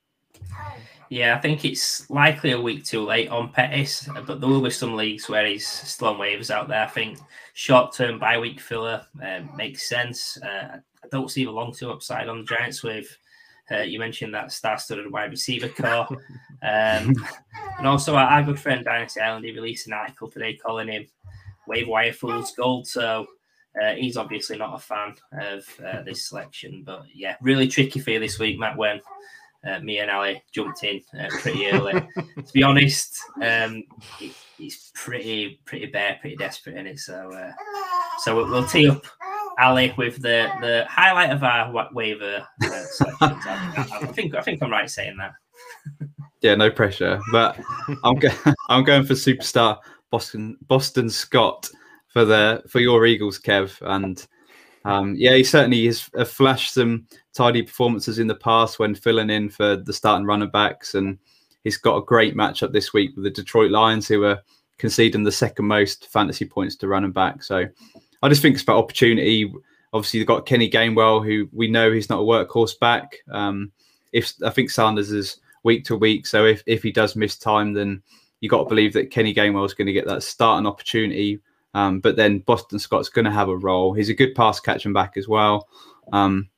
Yeah, 1.09 1.37
I 1.37 1.41
think 1.41 1.65
it's 1.65 2.09
likely 2.11 2.53
a 2.53 2.61
week 2.61 2.85
too 2.85 3.05
late 3.05 3.29
on 3.29 3.51
Pettis, 3.51 4.09
but 4.27 4.41
there 4.41 4.49
will 4.49 4.63
be 4.63 4.71
some 4.71 4.97
leagues 4.97 5.29
where 5.29 5.47
he's 5.47 5.67
still 5.67 6.09
on 6.09 6.17
waivers 6.17 6.51
out 6.51 6.69
there. 6.69 6.83
I 6.83 6.89
think 6.89 7.19
short 7.55 7.95
term 7.95 8.19
bye 8.19 8.39
week 8.39 8.61
filler 8.61 9.07
um, 9.23 9.51
makes 9.57 9.89
sense. 9.89 10.37
Uh, 10.43 10.79
I 11.05 11.09
don't 11.11 11.31
see 11.31 11.45
the 11.45 11.53
long 11.53 11.73
term 11.73 11.91
upside 11.91 12.29
on 12.29 12.39
the 12.39 12.45
Giants 12.45 12.83
with. 12.83 13.17
Uh, 13.71 13.79
you 13.79 13.99
mentioned 13.99 14.33
that 14.33 14.53
star-studded 14.53 15.11
wide 15.11 15.31
receiver 15.31 15.69
core, 15.69 16.07
um, 16.63 17.15
and 17.79 17.87
also 17.87 18.15
our, 18.15 18.27
our, 18.29 18.43
good 18.45 18.61
friend 18.61 18.85
Dynasty 18.85 19.21
Island. 19.21 19.45
He 19.45 19.51
released 19.51 19.89
an 19.89 19.93
article 19.93 20.31
today 20.31 20.55
calling 20.55 20.89
him 20.89 21.07
"Wave 21.67 21.89
Wire 21.89 22.13
Fool's 22.13 22.53
Gold." 22.53 22.87
So 22.87 23.27
uh, 23.83 23.95
he's 23.95 24.17
obviously 24.17 24.57
not 24.57 24.75
a 24.75 24.79
fan 24.79 25.15
of 25.33 25.67
uh, 25.85 26.03
this 26.03 26.29
selection, 26.29 26.83
but 26.85 27.05
yeah, 27.15 27.37
really 27.43 27.69
tricky 27.69 28.01
for 28.01 28.11
you 28.11 28.21
this 28.21 28.39
week, 28.39 28.59
Matt. 28.59 28.77
When 28.77 29.01
uh, 29.67 29.81
me 29.81 29.99
and 29.99 30.11
Ali 30.11 30.43
jumped 30.53 30.85
in 30.85 31.03
uh, 31.19 31.29
pretty 31.41 31.67
early. 31.69 31.93
to 32.17 32.53
be 32.53 32.63
honest, 32.63 33.19
um, 33.43 33.85
he, 34.19 34.33
he's 34.57 34.91
pretty 34.95 35.61
pretty 35.65 35.87
bare, 35.87 36.19
pretty 36.21 36.37
desperate 36.37 36.77
in 36.77 36.87
it. 36.87 36.99
So 36.99 37.33
uh, 37.33 37.53
so 38.21 38.37
we'll, 38.37 38.51
we'll, 38.51 38.67
tee 38.67 38.89
up 38.89 39.05
Ali 39.59 39.93
with 39.97 40.17
the 40.23 40.51
the 40.61 40.87
highlight 40.89 41.31
of 41.31 41.43
our 41.43 41.89
waiver 41.93 42.47
uh, 42.65 42.69
selections. 42.69 43.45
I, 43.47 43.89
I, 44.03 44.07
think 44.07 44.35
I 44.35 44.41
think 44.41 44.63
I'm 44.63 44.71
right 44.71 44.91
saying 44.91 45.17
that. 45.19 45.33
yeah, 46.43 46.55
no 46.55 46.71
pressure, 46.71 47.21
but 47.33 47.59
I'm 48.05 48.17
go- 48.17 48.29
I'm 48.69 48.85
going 48.85 49.05
for 49.05 49.15
superstar 49.15 49.79
Boston 50.11 50.57
Boston 50.63 51.11
Scott 51.11 51.69
for 52.17 52.25
the 52.25 52.63
for 52.67 52.81
your 52.81 53.05
Eagles, 53.05 53.39
Kev, 53.39 53.77
and 53.83 54.27
um, 54.87 55.15
yeah, 55.19 55.35
he 55.35 55.45
certainly 55.45 55.85
has 55.85 56.01
flashed 56.01 56.73
some 56.73 57.07
tidy 57.35 57.61
performances 57.61 58.19
in 58.19 58.27
the 58.27 58.35
past 58.35 58.79
when 58.79 58.95
filling 58.95 59.29
in 59.29 59.51
for 59.51 59.77
the 59.77 59.93
starting 59.93 60.25
running 60.27 60.49
backs, 60.49 60.95
and 60.95 61.19
he's 61.63 61.77
got 61.77 61.99
a 61.99 62.05
great 62.07 62.35
matchup 62.35 62.73
this 62.73 62.95
week 62.95 63.15
with 63.15 63.25
the 63.25 63.31
Detroit 63.31 63.71
Lions, 63.71 64.09
who 64.09 64.25
are 64.25 64.41
conceding 64.79 65.25
the 65.25 65.31
second 65.31 65.67
most 65.67 66.07
fantasy 66.07 66.47
points 66.47 66.75
to 66.77 66.89
running 66.89 67.13
back. 67.13 67.43
So 67.43 67.67
I 68.23 68.29
just 68.31 68.41
think 68.41 68.55
it's 68.55 68.63
about 68.63 68.79
opportunity. 68.79 69.53
Obviously, 69.93 70.21
they've 70.21 70.27
got 70.27 70.47
Kenny 70.47 70.71
Gainwell, 70.71 71.23
who 71.23 71.51
we 71.53 71.69
know 71.69 71.93
he's 71.93 72.09
not 72.09 72.21
a 72.21 72.25
workhorse 72.25 72.79
back. 72.79 73.19
Um, 73.31 73.73
if 74.15 74.33
I 74.43 74.49
think 74.49 74.71
Sanders 74.71 75.13
is 75.13 75.37
week 75.65 75.85
to 75.85 75.97
week, 75.97 76.27
so 76.27 76.47
if, 76.47 76.63
if 76.65 76.83
he 76.83 76.93
does 76.93 77.15
miss 77.15 77.37
time, 77.37 77.75
then 77.75 78.03
you 78.41 78.49
got 78.49 78.63
to 78.63 78.69
believe 78.71 78.95
that 78.95 79.11
Kenny 79.11 79.35
Gainwell 79.35 79.67
is 79.67 79.75
going 79.75 79.87
to 79.87 79.93
get 79.93 80.07
that 80.07 80.23
starting 80.23 80.67
opportunity 80.67 81.41
um, 81.77 82.01
but 82.01 82.17
then 82.17 82.39
Boston 82.39 82.79
Scott's 82.79 83.11
going 83.11 83.27
to 83.27 83.31
have 83.31 83.51
a 83.51 83.57
role. 83.57 83.93
He's 83.93 84.09
a 84.09 84.15
good 84.15 84.35
pass 84.35 84.59
catching 84.59 84.95
back 84.95 85.19
as 85.19 85.29
well. 85.29 85.69
Um, 86.11 86.49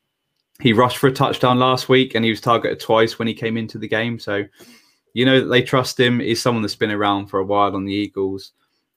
he 0.60 0.72
rushed 0.72 0.98
for 0.98 1.08
a 1.08 1.12
touchdown 1.12 1.58
last 1.58 1.88
week 1.88 2.14
and 2.14 2.24
he 2.24 2.30
was 2.30 2.40
targeted 2.40 2.78
twice 2.78 3.18
when 3.18 3.26
he 3.26 3.34
came 3.34 3.56
into 3.56 3.78
the 3.78 3.88
game. 3.88 4.20
So, 4.20 4.44
you 5.14 5.24
know, 5.24 5.48
they 5.48 5.60
trust 5.60 5.98
him. 5.98 6.20
He's 6.20 6.40
someone 6.40 6.62
that's 6.62 6.76
been 6.76 6.92
around 6.92 7.26
for 7.26 7.40
a 7.40 7.44
while 7.44 7.74
on 7.74 7.84
the 7.84 7.92
Eagles. 7.92 8.52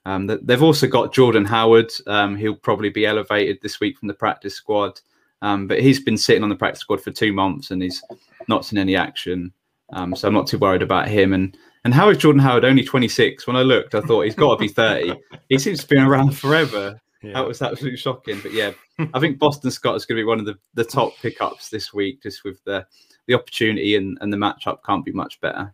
Um, 0.06 0.28
they've 0.28 0.62
also 0.62 0.86
got 0.86 1.12
Jordan 1.12 1.44
Howard. 1.44 1.92
Um, 2.06 2.36
he'll 2.36 2.54
probably 2.54 2.92
be 2.92 3.08
elevated 3.08 3.58
this 3.64 3.80
week 3.80 3.98
from 3.98 4.08
the 4.08 4.14
practice 4.14 4.54
squad. 4.54 5.02
Um, 5.42 5.66
but 5.66 5.82
he's 5.82 6.00
been 6.00 6.18
sitting 6.20 6.44
on 6.44 6.50
the 6.50 6.56
practice 6.56 6.82
squad 6.82 7.02
for 7.02 7.10
two 7.10 7.34
months 7.34 7.72
and 7.72 7.82
he's 7.82 8.04
not 8.48 8.64
seen 8.64 8.78
any 8.78 8.96
action. 8.96 9.52
Um, 9.92 10.16
so 10.16 10.28
I'm 10.28 10.36
not 10.36 10.46
too 10.46 10.60
worried 10.60 10.84
about 10.84 11.08
him. 11.08 11.34
And 11.34 11.58
and 11.84 11.94
how 11.94 12.10
is 12.10 12.18
Jordan 12.18 12.42
Howard 12.42 12.66
only 12.66 12.84
26? 12.84 13.48
When 13.48 13.56
I 13.56 13.62
looked, 13.62 13.96
I 13.96 14.02
thought 14.02 14.24
he's 14.24 14.36
got 14.36 14.56
to 14.56 14.60
be 14.60 14.68
30. 14.68 15.14
he 15.50 15.58
seems 15.58 15.82
to 15.82 15.88
be 15.88 15.98
around 15.98 16.38
forever. 16.38 17.00
Yeah. 17.24 17.34
That 17.34 17.48
was 17.48 17.62
absolutely 17.62 17.98
shocking. 17.98 18.40
But 18.42 18.54
yeah, 18.54 18.72
I 19.14 19.20
think 19.20 19.38
Boston 19.38 19.72
Scott 19.72 19.96
is 19.96 20.06
going 20.06 20.18
to 20.18 20.22
be 20.22 20.28
one 20.28 20.40
of 20.40 20.46
the, 20.46 20.58
the 20.74 20.84
top 20.84 21.14
pickups 21.22 21.70
this 21.70 21.94
week, 21.94 22.24
just 22.24 22.44
with 22.44 22.64
the 22.64 22.86
the 23.28 23.36
opportunity 23.36 23.96
and, 23.96 24.18
and 24.22 24.34
the 24.34 24.38
matchup 24.38 24.78
can't 24.86 25.06
be 25.06 25.12
much 25.12 25.40
better. 25.42 25.74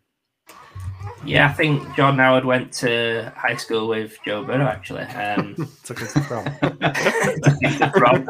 Yeah, 1.25 1.47
I 1.47 1.53
think 1.53 1.95
John 1.95 2.17
Howard 2.17 2.45
went 2.45 2.71
to 2.73 3.31
high 3.35 3.55
school 3.55 3.87
with 3.87 4.17
Joe 4.25 4.43
Burrow. 4.43 4.65
Actually, 4.65 5.03
um, 5.03 5.55
Took 5.83 6.01
us 6.01 6.13
to 6.13 6.21
prom. 7.91 8.27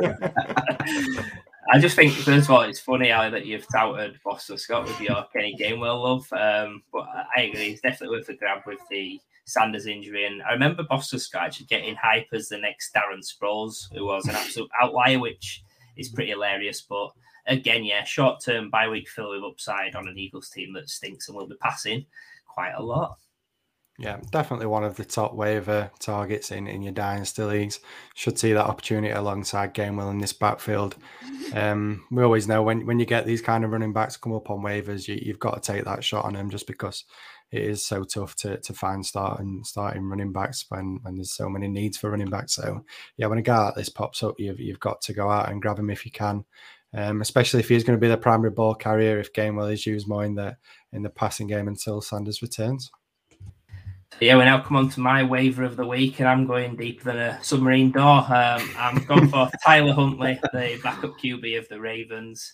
I 1.69 1.79
just 1.79 1.95
think, 1.95 2.13
first 2.13 2.45
of 2.45 2.51
all, 2.51 2.61
it's 2.61 2.79
funny 2.79 3.11
Ali, 3.11 3.29
that 3.29 3.45
you've 3.45 3.67
touted 3.71 4.19
Boston 4.23 4.57
Scott 4.57 4.85
with 4.85 5.01
your 5.01 5.25
Kenny 5.33 5.55
Gainwell 5.59 6.01
love. 6.01 6.31
Um, 6.31 6.83
but 6.93 7.07
I 7.35 7.41
agree, 7.41 7.71
it's 7.71 7.81
definitely 7.81 8.17
worth 8.17 8.29
a 8.29 8.35
grab 8.35 8.61
with 8.65 8.79
the 8.89 9.19
Sanders 9.45 9.85
injury. 9.85 10.25
And 10.25 10.41
I 10.43 10.53
remember 10.53 10.83
Boston 10.83 11.19
Scott 11.19 11.43
actually 11.43 11.65
getting 11.67 11.95
hype 11.95 12.27
as 12.31 12.49
the 12.49 12.57
next 12.57 12.93
Darren 12.93 13.21
Sproles, 13.21 13.93
who 13.93 14.05
was 14.05 14.25
an 14.27 14.35
absolute 14.35 14.69
outlier, 14.81 15.19
which 15.19 15.63
is 15.97 16.09
pretty 16.09 16.31
hilarious. 16.31 16.81
But 16.81 17.11
again, 17.47 17.83
yeah, 17.83 18.03
short 18.03 18.41
term 18.43 18.69
bye 18.69 18.87
week 18.87 19.09
fill 19.09 19.31
with 19.31 19.43
upside 19.43 19.95
on 19.95 20.07
an 20.07 20.17
Eagles 20.17 20.49
team 20.49 20.73
that 20.73 20.89
stinks 20.89 21.27
and 21.27 21.37
will 21.37 21.47
be 21.47 21.55
passing 21.61 22.05
quite 22.47 22.73
a 22.75 22.83
lot. 22.83 23.17
Yeah, 23.99 24.19
definitely 24.29 24.67
one 24.67 24.83
of 24.83 24.95
the 24.95 25.05
top 25.05 25.33
waiver 25.33 25.89
targets 25.99 26.51
in, 26.51 26.67
in 26.67 26.83
your 26.83 26.93
dynasty 26.93 27.41
leagues. 27.41 27.79
Should 28.13 28.37
see 28.37 28.53
that 28.53 28.67
opportunity 28.67 29.11
alongside 29.11 29.73
Gainwell 29.73 30.11
in 30.11 30.19
this 30.19 30.33
backfield. 30.33 30.95
Um, 31.51 32.05
we 32.11 32.21
always 32.21 32.47
know 32.47 32.61
when, 32.61 32.85
when 32.85 32.99
you 32.99 33.07
get 33.07 33.25
these 33.25 33.41
kind 33.41 33.65
of 33.65 33.71
running 33.71 33.93
backs 33.93 34.15
come 34.15 34.33
up 34.33 34.51
on 34.51 34.59
waivers, 34.59 35.07
you, 35.07 35.19
you've 35.19 35.39
got 35.39 35.61
to 35.61 35.73
take 35.73 35.83
that 35.85 36.03
shot 36.03 36.25
on 36.25 36.33
them 36.33 36.51
just 36.51 36.67
because 36.67 37.05
it 37.51 37.63
is 37.63 37.83
so 37.83 38.03
tough 38.03 38.35
to, 38.35 38.57
to 38.57 38.73
find 38.73 39.03
starting 39.03 39.63
starting 39.63 40.03
running 40.03 40.31
backs 40.31 40.65
when, 40.69 40.99
when 41.01 41.15
there's 41.15 41.33
so 41.33 41.49
many 41.49 41.67
needs 41.67 41.97
for 41.97 42.11
running 42.11 42.29
backs. 42.29 42.53
So 42.53 42.83
yeah, 43.15 43.25
when 43.25 43.39
a 43.39 43.41
guy 43.43 43.65
like 43.65 43.75
this 43.75 43.89
pops 43.89 44.21
up, 44.21 44.35
you've 44.37 44.59
you've 44.59 44.79
got 44.79 45.01
to 45.01 45.13
go 45.13 45.29
out 45.29 45.49
and 45.49 45.61
grab 45.61 45.79
him 45.79 45.89
if 45.89 46.05
you 46.05 46.11
can. 46.11 46.43
Um, 46.93 47.21
especially 47.21 47.61
if 47.61 47.69
he's 47.69 47.83
going 47.83 47.97
to 47.97 48.01
be 48.01 48.07
the 48.07 48.17
primary 48.17 48.51
ball 48.51 48.75
carrier 48.75 49.19
if 49.19 49.33
Gainwell 49.33 49.73
is 49.73 49.85
used 49.85 50.07
more 50.07 50.23
in 50.23 50.35
the 50.35 50.55
in 50.93 51.01
the 51.01 51.09
passing 51.09 51.47
game 51.47 51.67
until 51.67 52.01
Sanders 52.01 52.41
returns. 52.41 52.91
Yeah, 54.19 54.37
we 54.37 54.45
now 54.45 54.61
come 54.61 54.77
on 54.77 54.89
to 54.89 54.99
my 54.99 55.23
waiver 55.23 55.63
of 55.63 55.75
the 55.75 55.85
week, 55.85 56.19
and 56.19 56.27
I'm 56.27 56.47
going 56.47 56.75
deeper 56.75 57.03
than 57.03 57.17
a 57.17 57.43
submarine 57.43 57.91
door. 57.91 58.19
Um, 58.19 58.69
I'm 58.77 59.03
going 59.05 59.29
for 59.29 59.49
Tyler 59.65 59.93
Huntley, 59.93 60.39
the 60.53 60.79
backup 60.81 61.19
QB 61.19 61.59
of 61.59 61.69
the 61.69 61.79
Ravens. 61.79 62.53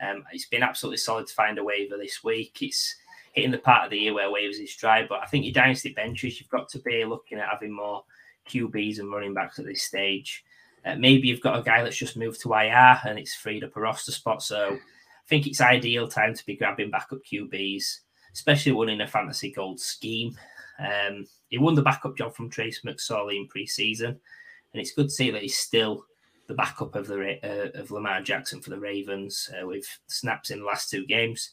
Um, 0.00 0.22
it's 0.32 0.46
been 0.46 0.62
absolutely 0.62 0.98
solid 0.98 1.26
to 1.26 1.34
find 1.34 1.58
a 1.58 1.64
waiver 1.64 1.96
this 1.96 2.22
week. 2.22 2.58
It's 2.60 2.94
hitting 3.32 3.50
the 3.50 3.58
part 3.58 3.84
of 3.84 3.90
the 3.90 3.98
year 3.98 4.14
where 4.14 4.28
waivers 4.28 4.62
is 4.62 4.76
dry, 4.76 5.04
but 5.06 5.20
I 5.20 5.26
think 5.26 5.44
your 5.44 5.52
dynasty 5.52 5.92
benches, 5.92 6.38
you've 6.38 6.48
got 6.48 6.68
to 6.70 6.78
be 6.78 7.04
looking 7.04 7.38
at 7.38 7.48
having 7.48 7.72
more 7.72 8.04
QBs 8.48 9.00
and 9.00 9.10
running 9.10 9.34
backs 9.34 9.58
at 9.58 9.64
this 9.64 9.82
stage. 9.82 10.44
Uh, 10.84 10.94
maybe 10.94 11.26
you've 11.26 11.40
got 11.40 11.58
a 11.58 11.62
guy 11.62 11.82
that's 11.82 11.96
just 11.96 12.16
moved 12.16 12.40
to 12.42 12.52
IR 12.52 13.00
and 13.06 13.18
it's 13.18 13.34
freed 13.34 13.64
up 13.64 13.76
a 13.76 13.80
roster 13.80 14.12
spot. 14.12 14.42
So 14.42 14.74
I 14.74 15.26
think 15.26 15.46
it's 15.46 15.60
ideal 15.60 16.06
time 16.06 16.34
to 16.34 16.46
be 16.46 16.56
grabbing 16.56 16.90
backup 16.90 17.20
QBs, 17.24 18.00
especially 18.32 18.72
one 18.72 18.90
in 18.90 19.00
a 19.00 19.06
fantasy 19.06 19.50
gold 19.50 19.80
scheme. 19.80 20.36
Um, 20.78 21.26
he 21.48 21.58
won 21.58 21.74
the 21.74 21.82
backup 21.82 22.16
job 22.16 22.34
from 22.34 22.50
Trace 22.50 22.82
McSorley 22.82 23.36
in 23.36 23.48
pre-season, 23.48 24.08
and 24.08 24.80
it's 24.80 24.92
good 24.92 25.06
to 25.06 25.10
see 25.10 25.30
that 25.30 25.42
he's 25.42 25.56
still 25.56 26.04
the 26.46 26.54
backup 26.54 26.94
of 26.94 27.06
the 27.06 27.38
uh, 27.42 27.78
of 27.78 27.90
Lamar 27.90 28.20
Jackson 28.20 28.60
for 28.60 28.70
the 28.70 28.78
Ravens 28.78 29.50
uh, 29.58 29.66
with 29.66 29.86
snaps 30.08 30.50
in 30.50 30.60
the 30.60 30.66
last 30.66 30.90
two 30.90 31.06
games. 31.06 31.52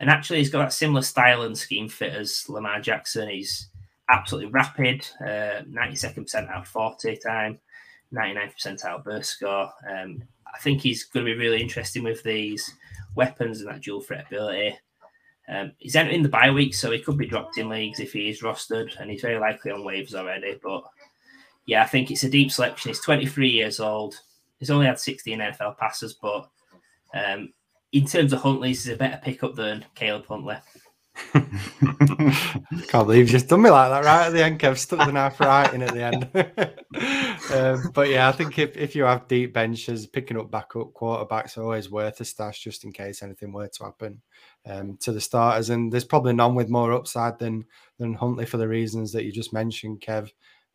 And 0.00 0.10
actually, 0.10 0.38
he's 0.38 0.50
got 0.50 0.60
that 0.60 0.72
similar 0.72 1.02
style 1.02 1.42
and 1.42 1.56
scheme 1.56 1.88
fit 1.88 2.12
as 2.12 2.48
Lamar 2.48 2.80
Jackson. 2.80 3.28
He's 3.28 3.68
absolutely 4.10 4.50
rapid, 4.50 5.06
uh, 5.20 5.62
92nd 5.68 6.22
percent 6.22 6.48
out 6.48 6.62
of 6.62 6.68
40 6.68 7.16
time, 7.16 7.58
99th 8.12 8.54
percentile 8.56 9.04
burst 9.04 9.30
score. 9.30 9.72
Um, 9.88 10.22
I 10.52 10.58
think 10.58 10.80
he's 10.80 11.04
going 11.04 11.24
to 11.24 11.32
be 11.32 11.38
really 11.38 11.60
interesting 11.60 12.02
with 12.02 12.22
these 12.22 12.74
weapons 13.14 13.60
and 13.60 13.70
that 13.70 13.82
dual 13.82 14.00
threat 14.00 14.26
ability. 14.26 14.76
Um, 15.52 15.72
he's 15.78 15.96
entering 15.96 16.22
the 16.22 16.28
bye 16.28 16.50
week, 16.50 16.74
so 16.74 16.90
he 16.90 17.00
could 17.00 17.18
be 17.18 17.26
dropped 17.26 17.58
in 17.58 17.68
leagues 17.68 18.00
if 18.00 18.12
he 18.12 18.30
is 18.30 18.40
rostered, 18.40 18.98
and 18.98 19.10
he's 19.10 19.20
very 19.20 19.38
likely 19.38 19.70
on 19.70 19.84
waves 19.84 20.14
already. 20.14 20.58
But 20.62 20.84
yeah, 21.66 21.82
I 21.82 21.86
think 21.86 22.10
it's 22.10 22.24
a 22.24 22.30
deep 22.30 22.50
selection. 22.50 22.88
He's 22.88 23.00
23 23.00 23.50
years 23.50 23.78
old. 23.78 24.18
He's 24.58 24.70
only 24.70 24.86
had 24.86 24.98
16 24.98 25.38
NFL 25.38 25.76
passes, 25.76 26.14
but 26.14 26.48
um, 27.14 27.52
in 27.92 28.06
terms 28.06 28.32
of 28.32 28.40
Huntley, 28.40 28.68
he's 28.68 28.88
a 28.88 28.96
better 28.96 29.20
pickup 29.22 29.54
than 29.54 29.84
Caleb 29.94 30.26
Huntley. 30.26 30.56
Can't 31.34 33.06
believe 33.06 33.26
you 33.26 33.32
just 33.32 33.48
done 33.48 33.60
me 33.60 33.68
like 33.68 33.90
that 33.90 34.04
right 34.04 34.28
at 34.28 34.32
the 34.32 34.42
end, 34.42 34.58
Kev. 34.58 34.78
Stuck 34.78 35.06
the 35.06 35.12
knife 35.12 35.38
right 35.40 35.72
in 35.74 35.82
at 35.82 35.92
the 35.92 36.02
end. 36.02 36.30
um, 37.54 37.90
but 37.92 38.08
yeah, 38.08 38.28
I 38.28 38.32
think 38.32 38.58
if, 38.58 38.76
if 38.76 38.96
you 38.96 39.04
have 39.04 39.28
deep 39.28 39.52
benches, 39.52 40.06
picking 40.06 40.38
up 40.38 40.50
backup 40.50 40.94
quarterbacks 40.94 41.58
are 41.58 41.64
always 41.64 41.90
worth 41.90 42.20
a 42.20 42.24
stash 42.24 42.64
just 42.64 42.84
in 42.84 42.92
case 42.92 43.22
anything 43.22 43.52
were 43.52 43.68
to 43.68 43.84
happen 43.84 44.22
um, 44.66 44.96
to 44.98 45.12
the 45.12 45.20
starters. 45.20 45.70
And 45.70 45.92
there's 45.92 46.04
probably 46.04 46.32
none 46.32 46.54
with 46.54 46.68
more 46.68 46.92
upside 46.92 47.38
than 47.38 47.64
than 47.98 48.14
Huntley 48.14 48.46
for 48.46 48.56
the 48.56 48.68
reasons 48.68 49.12
that 49.12 49.24
you 49.24 49.32
just 49.32 49.52
mentioned, 49.52 50.00
Kev. 50.00 50.30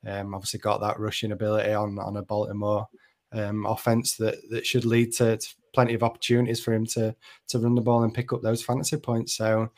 Um, 0.06 0.34
obviously 0.34 0.60
got 0.60 0.80
that 0.82 1.00
rushing 1.00 1.32
ability 1.32 1.74
on 1.74 1.98
on 2.00 2.18
a 2.18 2.22
Baltimore 2.22 2.88
um, 3.34 3.66
offense 3.66 4.16
that 4.18 4.38
that 4.50 4.66
should 4.66 4.86
lead 4.86 5.14
to, 5.14 5.38
to, 5.38 5.56
plenty 5.74 5.94
of 5.94 6.04
opportunities 6.04 6.64
for 6.64 6.74
him 6.74 6.86
to 6.86 7.16
to 7.48 7.60
run 7.60 7.76
the 7.76 7.82
ball 7.82 8.04
and 8.04 8.14
pick 8.14 8.34
up 8.34 8.42
those 8.42 8.64
fantasy 8.64 8.98
points. 8.98 9.36
So 9.36 9.70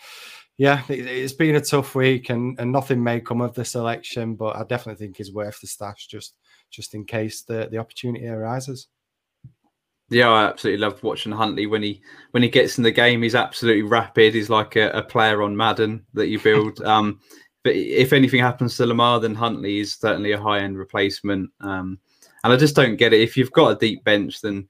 yeah, 0.58 0.84
it, 0.90 1.22
has 1.22 1.34
been 1.34 1.56
a 1.56 1.62
tough 1.62 1.96
week, 1.96 2.30
and, 2.30 2.60
and 2.60 2.72
nothing 2.72 3.02
may 3.02 3.22
come 3.22 3.40
of 3.40 3.54
the 3.54 3.64
selection, 3.64 4.36
but 4.36 4.58
I 4.58 4.64
definitely 4.66 5.04
think 5.04 5.16
he's 5.16 5.32
worth 5.32 5.62
the 5.62 5.68
stash 5.68 6.08
just 6.08 6.36
just 6.70 6.94
in 6.94 7.06
case 7.06 7.44
the 7.44 7.68
the 7.72 7.78
opportunity 7.78 8.28
arises. 8.28 8.88
Yeah, 10.10 10.30
I 10.30 10.46
absolutely 10.46 10.80
loved 10.80 11.04
watching 11.04 11.32
Huntley 11.32 11.68
when 11.68 11.84
he 11.84 12.02
when 12.32 12.44
he 12.44 12.50
gets 12.50 12.78
in 12.78 12.84
the 12.84 12.92
game. 12.92 13.22
He's 13.22 13.36
absolutely 13.36 13.84
rapid. 13.84 14.34
He's 14.34 14.50
like 14.50 14.76
a, 14.76 14.90
a 14.90 15.04
player 15.04 15.44
on 15.44 15.56
Madden 15.56 16.06
that 16.14 16.28
you 16.28 16.40
build. 16.40 16.82
um, 16.84 17.20
but 17.64 17.76
if 17.76 18.14
anything 18.14 18.40
happens 18.40 18.78
to 18.78 18.86
Lamar, 18.86 19.20
then 19.20 19.36
Huntley 19.36 19.80
is 19.80 19.94
certainly 19.94 20.32
a 20.32 20.42
high 20.42 20.60
end 20.60 20.78
replacement. 20.78 21.52
Um, 21.62 22.00
and 22.44 22.54
I 22.54 22.58
just 22.58 22.76
don't 22.76 22.96
get 22.96 23.14
it. 23.14 23.22
If 23.22 23.38
you've 23.38 23.52
got 23.52 23.72
a 23.72 23.76
deep 23.76 24.04
bench, 24.04 24.42
then 24.42 24.68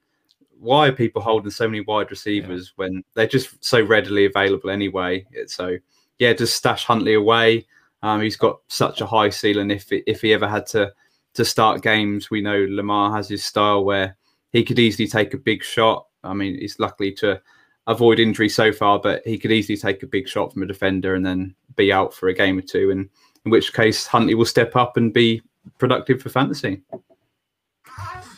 why 0.60 0.88
are 0.88 0.92
people 0.92 1.22
holding 1.22 1.52
so 1.52 1.68
many 1.68 1.82
wide 1.82 2.12
receivers 2.12 2.68
yeah. 2.68 2.84
when 2.84 3.04
they're 3.14 3.28
just 3.28 3.64
so 3.64 3.82
readily 3.82 4.26
available 4.26 4.70
anyway? 4.70 5.26
So 5.48 5.78
yeah, 6.18 6.34
just 6.34 6.58
stash 6.58 6.84
Huntley 6.84 7.14
away. 7.14 7.66
Um, 8.02 8.22
he's 8.22 8.38
got 8.38 8.60
such 8.68 9.02
a 9.02 9.06
high 9.06 9.30
ceiling. 9.30 9.72
If 9.72 9.88
if 9.92 10.22
he 10.22 10.34
ever 10.34 10.48
had 10.48 10.66
to 10.68 10.92
to 11.36 11.46
start 11.46 11.82
games, 11.82 12.30
we 12.30 12.42
know 12.42 12.66
Lamar 12.70 13.16
has 13.16 13.30
his 13.30 13.44
style 13.44 13.86
where 13.86 14.18
he 14.52 14.64
could 14.64 14.80
easily 14.80 15.08
take 15.08 15.34
a 15.34 15.38
big 15.38 15.64
shot. 15.64 16.08
I 16.24 16.34
mean, 16.34 16.58
he's 16.60 16.80
luckily 16.80 17.12
to 17.14 17.42
avoid 17.88 18.20
injury 18.20 18.50
so 18.50 18.72
far, 18.72 19.00
but 19.00 19.22
he 19.26 19.38
could 19.38 19.52
easily 19.52 19.78
take 19.78 20.04
a 20.04 20.08
big 20.08 20.28
shot 20.28 20.54
from 20.54 20.64
a 20.64 20.68
defender 20.68 21.16
and 21.16 21.26
then 21.26 21.56
be 21.76 21.92
out 21.92 22.14
for 22.14 22.30
a 22.30 22.34
game 22.34 22.58
or 22.58 22.62
two. 22.62 22.92
And 22.92 23.10
in 23.46 23.52
which 23.52 23.74
case, 23.74 24.06
Huntley 24.06 24.36
will 24.36 24.46
step 24.46 24.76
up 24.76 24.98
and 24.98 25.14
be 25.14 25.42
productive 25.78 26.22
for 26.22 26.30
fantasy. 26.30 26.82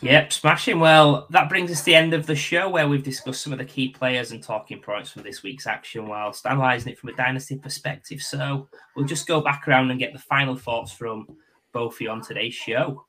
Yep, 0.02 0.32
smashing. 0.32 0.80
Well, 0.80 1.28
that 1.30 1.48
brings 1.48 1.70
us 1.70 1.78
to 1.80 1.84
the 1.84 1.94
end 1.94 2.12
of 2.12 2.26
the 2.26 2.34
show 2.34 2.68
where 2.68 2.88
we've 2.88 3.04
discussed 3.04 3.40
some 3.40 3.52
of 3.52 3.60
the 3.60 3.64
key 3.64 3.90
players 3.90 4.32
and 4.32 4.42
talking 4.42 4.80
points 4.80 5.10
from 5.10 5.22
this 5.22 5.44
week's 5.44 5.66
action 5.66 6.08
whilst 6.08 6.44
analysing 6.44 6.92
it 6.92 6.98
from 6.98 7.10
a 7.10 7.16
dynasty 7.16 7.56
perspective. 7.56 8.20
So 8.20 8.68
we'll 8.96 9.06
just 9.06 9.28
go 9.28 9.40
back 9.40 9.68
around 9.68 9.90
and 9.92 10.00
get 10.00 10.12
the 10.12 10.18
final 10.18 10.56
thoughts 10.56 10.90
from 10.90 11.28
both 11.72 11.94
of 11.94 12.00
you 12.00 12.10
on 12.10 12.20
today's 12.20 12.54
show. 12.54 13.06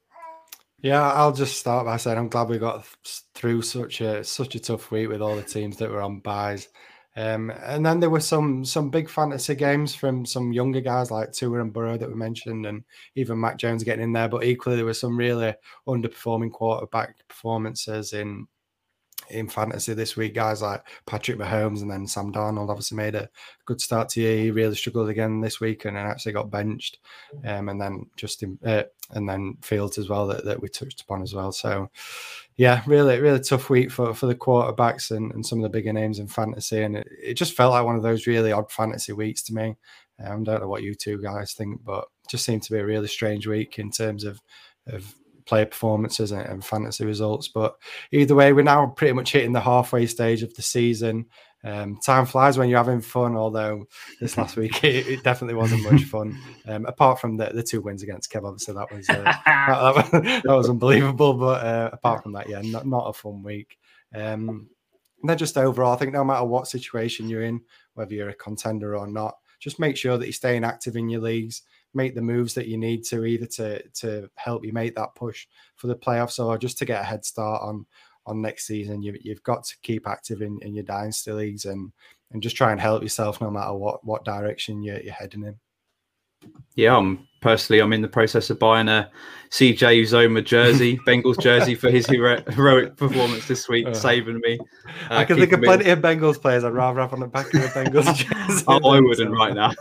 Yeah, 0.84 1.02
I'll 1.14 1.32
just 1.32 1.58
start 1.60 1.86
by 1.86 1.96
saying 1.98 2.18
I'm 2.18 2.28
glad 2.28 2.50
we 2.50 2.60
got 2.60 2.86
through 3.34 3.62
such 3.62 4.02
a 4.02 4.24
such 4.24 4.54
a 4.56 4.60
tough 4.60 4.92
week 4.92 5.08
with 5.08 5.22
all 5.22 5.36
the 5.36 5.42
teams 5.42 5.78
that 5.78 5.90
were 5.90 6.02
on 6.02 6.20
buys. 6.20 6.68
Um, 7.16 7.52
and 7.52 7.86
then 7.86 8.00
there 8.02 8.10
were 8.10 8.20
some 8.20 8.66
some 8.66 8.90
big 8.90 9.10
fantasy 9.10 9.56
games 9.56 9.96
from 9.96 10.26
some 10.26 10.52
younger 10.52 10.82
guys 10.82 11.10
like 11.10 11.32
Tua 11.32 11.62
and 11.62 11.72
Burrow 11.72 11.98
that 11.98 12.10
we 12.10 12.16
mentioned, 12.16 12.66
and 12.66 12.84
even 13.16 13.40
Mac 13.40 13.58
Jones 13.58 13.84
getting 13.86 14.04
in 14.04 14.12
there. 14.14 14.28
But 14.28 14.44
equally, 14.44 14.76
there 14.76 14.86
were 14.86 14.94
some 14.94 15.18
really 15.18 15.56
underperforming 15.88 16.52
quarterback 16.52 17.16
performances 17.30 18.12
in 18.14 18.48
in 19.34 19.50
fantasy 19.50 19.94
this 19.94 20.16
week. 20.16 20.34
Guys 20.34 20.62
like 20.62 20.86
Patrick 21.06 21.38
Mahomes 21.38 21.82
and 21.82 21.92
then 21.92 22.08
Sam 22.08 22.32
Darnold 22.32 22.70
obviously 22.70 22.98
made 22.98 23.16
a 23.16 23.30
good 23.66 23.82
start 23.82 24.10
to 24.10 24.22
year. 24.22 24.38
He 24.38 24.52
really 24.52 24.76
struggled 24.76 25.10
again 25.10 25.42
this 25.42 25.60
week 25.60 25.86
and 25.86 25.98
then 25.98 26.06
actually 26.06 26.34
got 26.34 26.52
benched. 26.52 27.00
Um, 27.46 27.70
and 27.70 27.82
then 27.82 28.06
Justin 28.16 28.60
uh, 28.66 28.84
and 29.12 29.28
then 29.28 29.58
Fields 29.62 29.98
as 29.98 30.10
well 30.10 30.28
that, 30.28 30.46
that 30.46 30.62
we 30.62 30.70
touched 30.70 31.02
upon 31.02 31.22
as 31.22 31.34
well. 31.34 31.52
So 31.52 31.90
yeah, 32.56 32.84
really, 32.86 33.20
really 33.20 33.40
tough 33.40 33.70
week 33.70 33.92
for, 33.92 34.14
for 34.14 34.28
the 34.28 34.36
quarterbacks 34.36 35.12
and, 35.16 35.32
and 35.34 35.46
some 35.46 35.60
of 35.60 35.64
the 35.64 35.70
bigger 35.70 35.94
names 35.94 36.20
in 36.20 36.28
fantasy. 36.28 36.84
And 36.84 36.98
it, 36.98 37.08
it 37.22 37.34
just 37.34 37.54
felt 37.54 37.72
like 37.72 37.86
one 37.86 37.96
of 37.96 38.04
those 38.04 38.28
really 38.28 38.52
odd 38.52 38.72
fantasy 38.72 39.14
weeks 39.14 39.42
to 39.44 39.54
me. 39.54 39.76
Um, 40.24 40.42
I 40.42 40.44
don't 40.44 40.62
know 40.62 40.68
what 40.68 40.84
you 40.84 40.94
two 40.94 41.22
guys 41.22 41.54
think, 41.54 41.84
but 41.84 42.06
just 42.30 42.46
seemed 42.46 42.64
to 42.64 42.72
be 42.72 42.80
a 42.80 42.86
really 42.86 43.08
strange 43.08 43.48
week 43.48 43.80
in 43.80 43.92
terms 43.92 44.24
of 44.24 44.40
of 44.88 45.16
player 45.46 45.66
performances 45.66 46.32
and, 46.32 46.46
and, 46.46 46.66
fantasy 46.66 47.06
results. 47.06 47.48
But 47.48 47.76
either 48.12 48.36
way, 48.36 48.54
we're 48.54 48.64
now 48.64 48.88
pretty 48.88 49.14
much 49.14 49.32
hitting 49.32 49.54
the 49.54 49.62
halfway 49.62 50.06
stage 50.06 50.44
of 50.44 50.54
the 50.54 50.62
season. 50.62 51.26
Um, 51.66 51.98
time 52.04 52.26
flies 52.26 52.58
when 52.58 52.68
you're 52.68 52.78
having 52.78 53.00
fun, 53.02 53.38
although 53.38 53.86
this 54.20 54.38
last 54.38 54.58
week 54.58 54.84
it, 54.84 55.08
it 55.08 55.24
definitely 55.24 55.56
wasn't 55.56 55.90
much 55.90 56.04
fun. 56.10 56.38
Um, 56.68 56.86
apart 56.86 57.22
from 57.22 57.38
the, 57.38 57.52
the 57.54 57.64
two 57.64 57.82
wins 57.82 58.04
against 58.04 58.32
Kev, 58.32 58.46
obviously 58.46 58.74
that 58.74 58.92
was 58.92 59.10
uh, 59.10 59.24
that, 59.46 60.12
that, 60.12 60.44
that, 60.44 60.56
was 60.56 60.70
unbelievable. 60.70 61.36
But 61.36 61.66
uh, 61.66 61.90
apart 61.94 62.24
from 62.24 62.34
that, 62.34 62.50
yeah, 62.50 62.62
not, 62.62 62.86
not 62.86 63.08
a 63.08 63.14
fun 63.14 63.44
week. 63.44 63.78
Um, 64.14 64.68
and 65.22 65.30
then 65.30 65.38
just 65.38 65.58
overall, 65.58 65.94
I 65.94 65.96
think 65.96 66.12
no 66.12 66.26
matter 66.26 66.44
what 66.44 66.68
situation 66.68 67.30
you're 67.30 67.44
in, 67.44 67.62
whether 67.94 68.14
you're 68.14 68.30
a 68.30 68.36
contender 68.36 68.98
or 68.98 69.08
not, 69.08 69.36
just 69.62 69.80
make 69.80 69.96
sure 69.96 70.18
that 70.18 70.26
you're 70.26 70.34
staying 70.34 70.66
active 70.66 70.98
in 70.98 71.08
your 71.08 71.22
leagues, 71.22 71.62
make 71.94 72.16
the 72.16 72.22
moves 72.22 72.54
that 72.54 72.68
you 72.68 72.78
need 72.78 73.04
to 73.06 73.26
either 73.26 73.46
to 73.46 73.88
to 73.90 74.30
help 74.36 74.66
you 74.66 74.74
make 74.74 74.96
that 74.96 75.16
push 75.16 75.48
for 75.76 75.88
the 75.88 75.96
playoffs 75.96 76.44
or 76.44 76.58
just 76.58 76.78
to 76.80 76.86
get 76.86 77.02
a 77.02 77.06
head 77.06 77.26
start 77.26 77.62
on 77.62 77.86
on 78.26 78.42
next 78.42 78.68
season. 78.68 79.02
You, 79.02 79.18
you've 79.22 79.44
got 79.44 79.64
to 79.66 79.76
keep 79.82 80.08
active 80.08 80.42
in, 80.42 80.60
in 80.62 80.74
your 80.74 80.86
dynasty 80.86 81.32
leagues 81.32 81.66
and 81.66 81.92
and 82.32 82.42
just 82.42 82.56
try 82.56 82.72
and 82.72 82.82
help 82.82 83.04
yourself 83.04 83.42
no 83.42 83.52
matter 83.52 83.74
what 83.74 84.04
what 84.06 84.26
direction 84.26 84.82
you're, 84.82 85.02
you're 85.02 85.14
heading 85.14 85.44
in. 85.44 85.60
Yeah, 86.76 86.98
I'm 86.98 87.28
personally 87.42 87.82
I'm 87.82 87.94
in 87.94 88.02
the 88.02 88.08
process 88.08 88.50
of 88.50 88.60
buying 88.60 88.88
a 88.88 89.12
CJ 89.54 90.02
Uzomah 90.02 90.44
jersey, 90.44 90.98
Bengals 91.08 91.40
jersey 91.40 91.76
for 91.76 91.92
his 91.92 92.08
hero- 92.08 92.42
heroic 92.50 92.98
performance 92.98 93.48
this 93.48 93.70
week, 93.70 93.86
uh, 93.86 93.94
saving 93.94 94.40
me. 94.44 94.58
Uh, 95.12 95.18
I 95.18 95.26
can 95.26 95.38
think 95.38 95.52
of 95.52 95.62
plenty 95.62 95.92
of 95.92 96.00
Bengals 96.00 96.42
players 96.42 96.64
I'd 96.64 96.74
rather 96.74 97.02
have 97.02 97.14
on 97.14 97.20
the 97.20 97.28
back 97.28 97.54
of 97.54 97.64
a 97.64 97.68
Bengals 97.68 98.16
jersey. 98.48 98.66
oh, 98.68 98.90
I 98.90 99.00
wouldn't 99.00 99.32
right 99.32 99.54
now. 99.54 99.74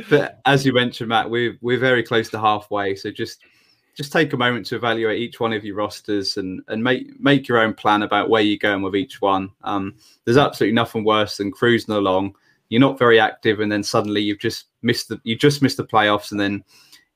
but 0.08 0.40
as 0.46 0.64
you 0.64 0.72
mentioned, 0.72 1.08
Matt, 1.08 1.28
we're 1.28 1.58
we're 1.60 1.78
very 1.78 2.04
close 2.04 2.30
to 2.30 2.38
halfway, 2.38 2.94
so 2.94 3.10
just 3.10 3.40
just 3.96 4.12
take 4.12 4.32
a 4.32 4.36
moment 4.36 4.66
to 4.66 4.76
evaluate 4.76 5.20
each 5.20 5.40
one 5.40 5.52
of 5.52 5.64
your 5.64 5.74
rosters 5.74 6.36
and 6.36 6.62
and 6.68 6.84
make 6.84 7.18
make 7.18 7.48
your 7.48 7.58
own 7.58 7.74
plan 7.74 8.02
about 8.02 8.30
where 8.30 8.42
you're 8.42 8.58
going 8.58 8.82
with 8.82 8.94
each 8.94 9.20
one. 9.20 9.50
Um, 9.64 9.96
there's 10.24 10.36
absolutely 10.36 10.74
nothing 10.74 11.04
worse 11.04 11.38
than 11.38 11.50
cruising 11.50 11.96
along. 11.96 12.36
You're 12.68 12.80
not 12.80 12.98
very 12.98 13.20
active, 13.20 13.60
and 13.60 13.70
then 13.70 13.82
suddenly 13.82 14.20
you've 14.20 14.38
just 14.38 14.66
missed 14.82 15.08
the 15.08 15.20
you 15.24 15.36
just 15.36 15.62
missed 15.62 15.76
the 15.76 15.84
playoffs, 15.84 16.30
and 16.30 16.40
then 16.40 16.64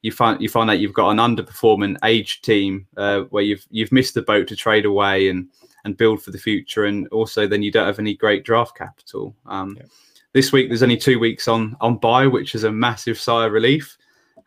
you 0.03 0.13
find 0.13 0.41
you 0.41 0.49
find 0.49 0.71
out 0.71 0.79
you've 0.79 0.93
got 0.93 1.11
an 1.11 1.19
underperforming 1.19 1.97
age 2.05 2.43
team 2.43 2.87
uh, 2.97 3.21
where 3.31 3.43
you've 3.43 3.67
you've 3.71 3.93
missed 3.93 4.15
the 4.15 4.23
boat 4.23 4.47
to 4.49 4.57
trade 4.57 4.85
away 4.85 5.29
and 5.29 5.49
and 5.85 5.97
build 5.97 6.23
for 6.23 6.31
the 6.31 6.39
future, 6.39 6.85
and 6.85 7.09
also 7.09 7.47
then 7.47 7.63
you 7.63 7.73
don't 7.73 7.87
have 7.87 7.99
any 7.99 8.15
great 8.15 8.45
draft 8.45 8.77
capital. 8.77 9.35
Um, 9.47 9.77
yeah. 9.77 9.87
This 10.33 10.53
week 10.53 10.69
there's 10.69 10.83
only 10.83 10.97
two 10.97 11.19
weeks 11.19 11.49
on 11.49 11.77
on 11.81 11.97
buy, 11.97 12.27
which 12.27 12.55
is 12.55 12.65
a 12.65 12.73
massive 12.73 13.19
sigh 13.19 13.47
of 13.47 13.53
relief. 13.53 13.97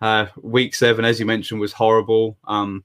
Uh, 0.02 0.26
week 0.42 0.74
seven, 0.74 1.06
as 1.06 1.20
you 1.20 1.26
mentioned, 1.26 1.60
was 1.60 1.74
horrible. 1.74 2.38
Um, 2.46 2.84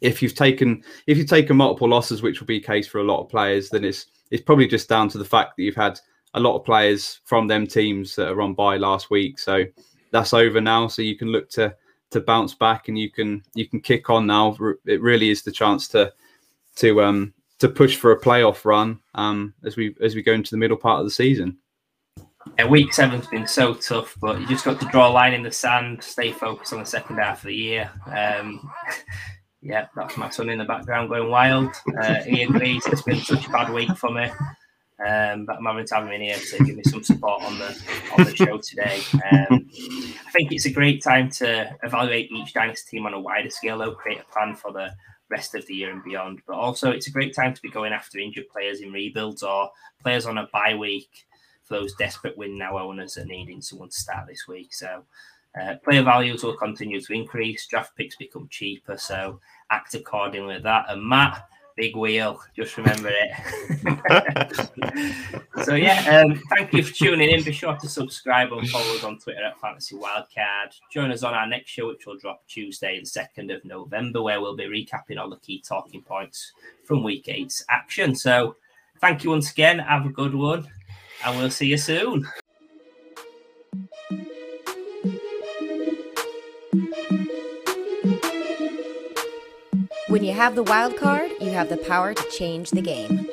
if 0.00 0.20
you've 0.22 0.34
taken 0.34 0.82
if 1.06 1.16
you've 1.16 1.28
taken 1.28 1.56
multiple 1.56 1.88
losses, 1.88 2.22
which 2.22 2.40
will 2.40 2.46
be 2.46 2.58
the 2.58 2.66
case 2.66 2.86
for 2.86 2.98
a 2.98 3.04
lot 3.04 3.20
of 3.20 3.28
players, 3.28 3.70
then 3.70 3.84
it's 3.84 4.06
it's 4.30 4.42
probably 4.42 4.66
just 4.66 4.88
down 4.88 5.08
to 5.10 5.18
the 5.18 5.24
fact 5.24 5.56
that 5.56 5.62
you've 5.62 5.74
had 5.74 5.98
a 6.34 6.40
lot 6.40 6.56
of 6.56 6.64
players 6.64 7.20
from 7.24 7.46
them 7.46 7.66
teams 7.66 8.14
that 8.16 8.30
are 8.30 8.40
on 8.40 8.54
by 8.54 8.76
last 8.76 9.10
week. 9.10 9.38
So 9.38 9.64
that's 10.10 10.34
over 10.34 10.60
now. 10.60 10.88
So 10.88 11.02
you 11.02 11.16
can 11.16 11.28
look 11.28 11.48
to 11.50 11.74
to 12.10 12.20
bounce 12.20 12.54
back 12.54 12.88
and 12.88 12.98
you 12.98 13.10
can 13.10 13.42
you 13.54 13.66
can 13.66 13.80
kick 13.80 14.10
on 14.10 14.26
now. 14.26 14.56
It 14.86 15.00
really 15.00 15.30
is 15.30 15.42
the 15.42 15.52
chance 15.52 15.88
to 15.88 16.12
to 16.76 17.02
um 17.02 17.34
to 17.58 17.68
push 17.68 17.96
for 17.96 18.12
a 18.12 18.20
playoff 18.20 18.64
run 18.64 19.00
um 19.14 19.54
as 19.64 19.76
we 19.76 19.94
as 20.02 20.14
we 20.14 20.22
go 20.22 20.32
into 20.32 20.50
the 20.50 20.56
middle 20.56 20.76
part 20.76 21.00
of 21.00 21.06
the 21.06 21.10
season. 21.10 21.58
Yeah, 22.58 22.66
week 22.66 22.92
seven's 22.92 23.28
been 23.28 23.46
so 23.46 23.74
tough, 23.74 24.16
but 24.20 24.40
you 24.40 24.46
just 24.46 24.64
got 24.64 24.80
to 24.80 24.86
draw 24.86 25.08
a 25.08 25.12
line 25.12 25.32
in 25.32 25.42
the 25.42 25.52
sand, 25.52 26.02
stay 26.02 26.32
focused 26.32 26.72
on 26.72 26.80
the 26.80 26.86
second 26.86 27.18
half 27.18 27.38
of 27.38 27.48
the 27.48 27.54
year. 27.54 27.90
Um, 28.06 28.68
yeah, 29.62 29.86
that's 29.94 30.16
my 30.16 30.28
son 30.28 30.48
in 30.48 30.58
the 30.58 30.64
background 30.64 31.08
going 31.08 31.30
wild. 31.30 31.70
Uh, 32.02 32.20
he 32.22 32.42
agrees 32.42 32.84
it's 32.86 33.02
been 33.02 33.20
such 33.20 33.46
a 33.46 33.50
bad 33.50 33.72
week 33.72 33.96
for 33.96 34.10
me. 34.10 34.28
Um, 35.06 35.46
but 35.46 35.56
I'm 35.56 35.64
having 35.64 35.86
to 35.86 35.94
have 35.94 36.04
him 36.04 36.12
in 36.12 36.20
here 36.20 36.36
to 36.36 36.64
give 36.64 36.76
me 36.76 36.82
some 36.84 37.02
support 37.02 37.42
on 37.42 37.58
the 37.58 37.76
on 38.16 38.24
the 38.24 38.36
show 38.36 38.58
today. 38.58 39.00
Um, 39.14 39.68
I 40.26 40.30
think 40.32 40.52
it's 40.52 40.66
a 40.66 40.70
great 40.70 41.02
time 41.02 41.28
to 41.30 41.76
evaluate 41.82 42.30
each 42.30 42.52
dynasty 42.52 42.96
team 42.96 43.06
on 43.06 43.14
a 43.14 43.20
wider 43.20 43.50
scale, 43.50 43.78
though, 43.78 43.92
create 43.92 44.20
a 44.20 44.32
plan 44.32 44.54
for 44.54 44.72
the 44.72 44.94
rest 45.28 45.54
of 45.54 45.66
the 45.66 45.74
year 45.74 45.90
and 45.90 46.04
beyond. 46.04 46.40
But 46.46 46.56
also, 46.56 46.90
it's 46.90 47.08
a 47.08 47.12
great 47.12 47.34
time 47.34 47.54
to 47.54 47.62
be 47.62 47.70
going 47.70 47.92
after 47.92 48.18
injured 48.18 48.48
players 48.48 48.80
in 48.80 48.92
rebuilds 48.92 49.42
or 49.42 49.70
players 50.02 50.26
on 50.26 50.38
a 50.38 50.48
bye 50.52 50.74
week 50.74 51.26
for 51.64 51.74
those 51.74 51.94
desperate 51.94 52.36
win 52.36 52.58
now 52.58 52.78
owners 52.78 53.14
that 53.14 53.22
are 53.22 53.26
needing 53.26 53.62
someone 53.62 53.88
to 53.88 53.96
start 53.96 54.26
this 54.28 54.46
week. 54.46 54.72
So 54.74 55.04
uh, 55.60 55.76
player 55.84 56.02
values 56.02 56.42
will 56.42 56.56
continue 56.56 57.00
to 57.00 57.12
increase, 57.12 57.66
draft 57.66 57.96
picks 57.96 58.16
become 58.16 58.48
cheaper, 58.50 58.96
so 58.96 59.40
act 59.70 59.94
accordingly 59.94 60.54
with 60.54 60.62
that. 60.62 60.86
And 60.88 61.02
Matt, 61.02 61.46
big 61.76 61.96
wheel, 61.96 62.40
just 62.54 62.76
remember 62.76 63.10
it. 63.12 63.30
so 65.64 65.74
yeah, 65.74 66.22
um, 66.24 66.40
thank 66.50 66.72
you 66.72 66.82
for 66.82 66.92
tuning 66.92 67.30
in. 67.30 67.42
Be 67.42 67.52
sure 67.52 67.76
to 67.76 67.88
subscribe 67.88 68.52
and 68.52 68.68
follow 68.68 68.94
us 68.94 69.04
on 69.04 69.18
Twitter 69.18 69.44
at 69.44 69.60
Fantasy 69.60 69.96
Wildcard. 69.96 70.78
Join 70.92 71.10
us 71.10 71.22
on 71.22 71.34
our 71.34 71.46
next 71.46 71.70
show, 71.70 71.88
which 71.88 72.06
will 72.06 72.18
drop 72.18 72.46
Tuesday, 72.46 72.98
the 73.00 73.06
second 73.06 73.50
of 73.50 73.64
November, 73.64 74.22
where 74.22 74.40
we'll 74.40 74.56
be 74.56 74.64
recapping 74.64 75.18
all 75.18 75.30
the 75.30 75.38
key 75.38 75.62
talking 75.66 76.02
points 76.02 76.52
from 76.84 77.02
Week 77.02 77.28
Eight's 77.28 77.64
action. 77.68 78.14
So 78.14 78.56
thank 79.00 79.24
you 79.24 79.30
once 79.30 79.50
again. 79.50 79.78
Have 79.78 80.06
a 80.06 80.10
good 80.10 80.34
one 80.34 80.68
and 81.24 81.38
we'll 81.38 81.50
see 81.50 81.66
you 81.66 81.76
soon. 81.76 82.26
When 90.12 90.22
you 90.22 90.34
have 90.34 90.56
the 90.56 90.62
wild 90.62 90.98
card, 90.98 91.30
you 91.40 91.52
have 91.52 91.70
the 91.70 91.78
power 91.78 92.12
to 92.12 92.30
change 92.30 92.70
the 92.70 92.82
game. 92.82 93.26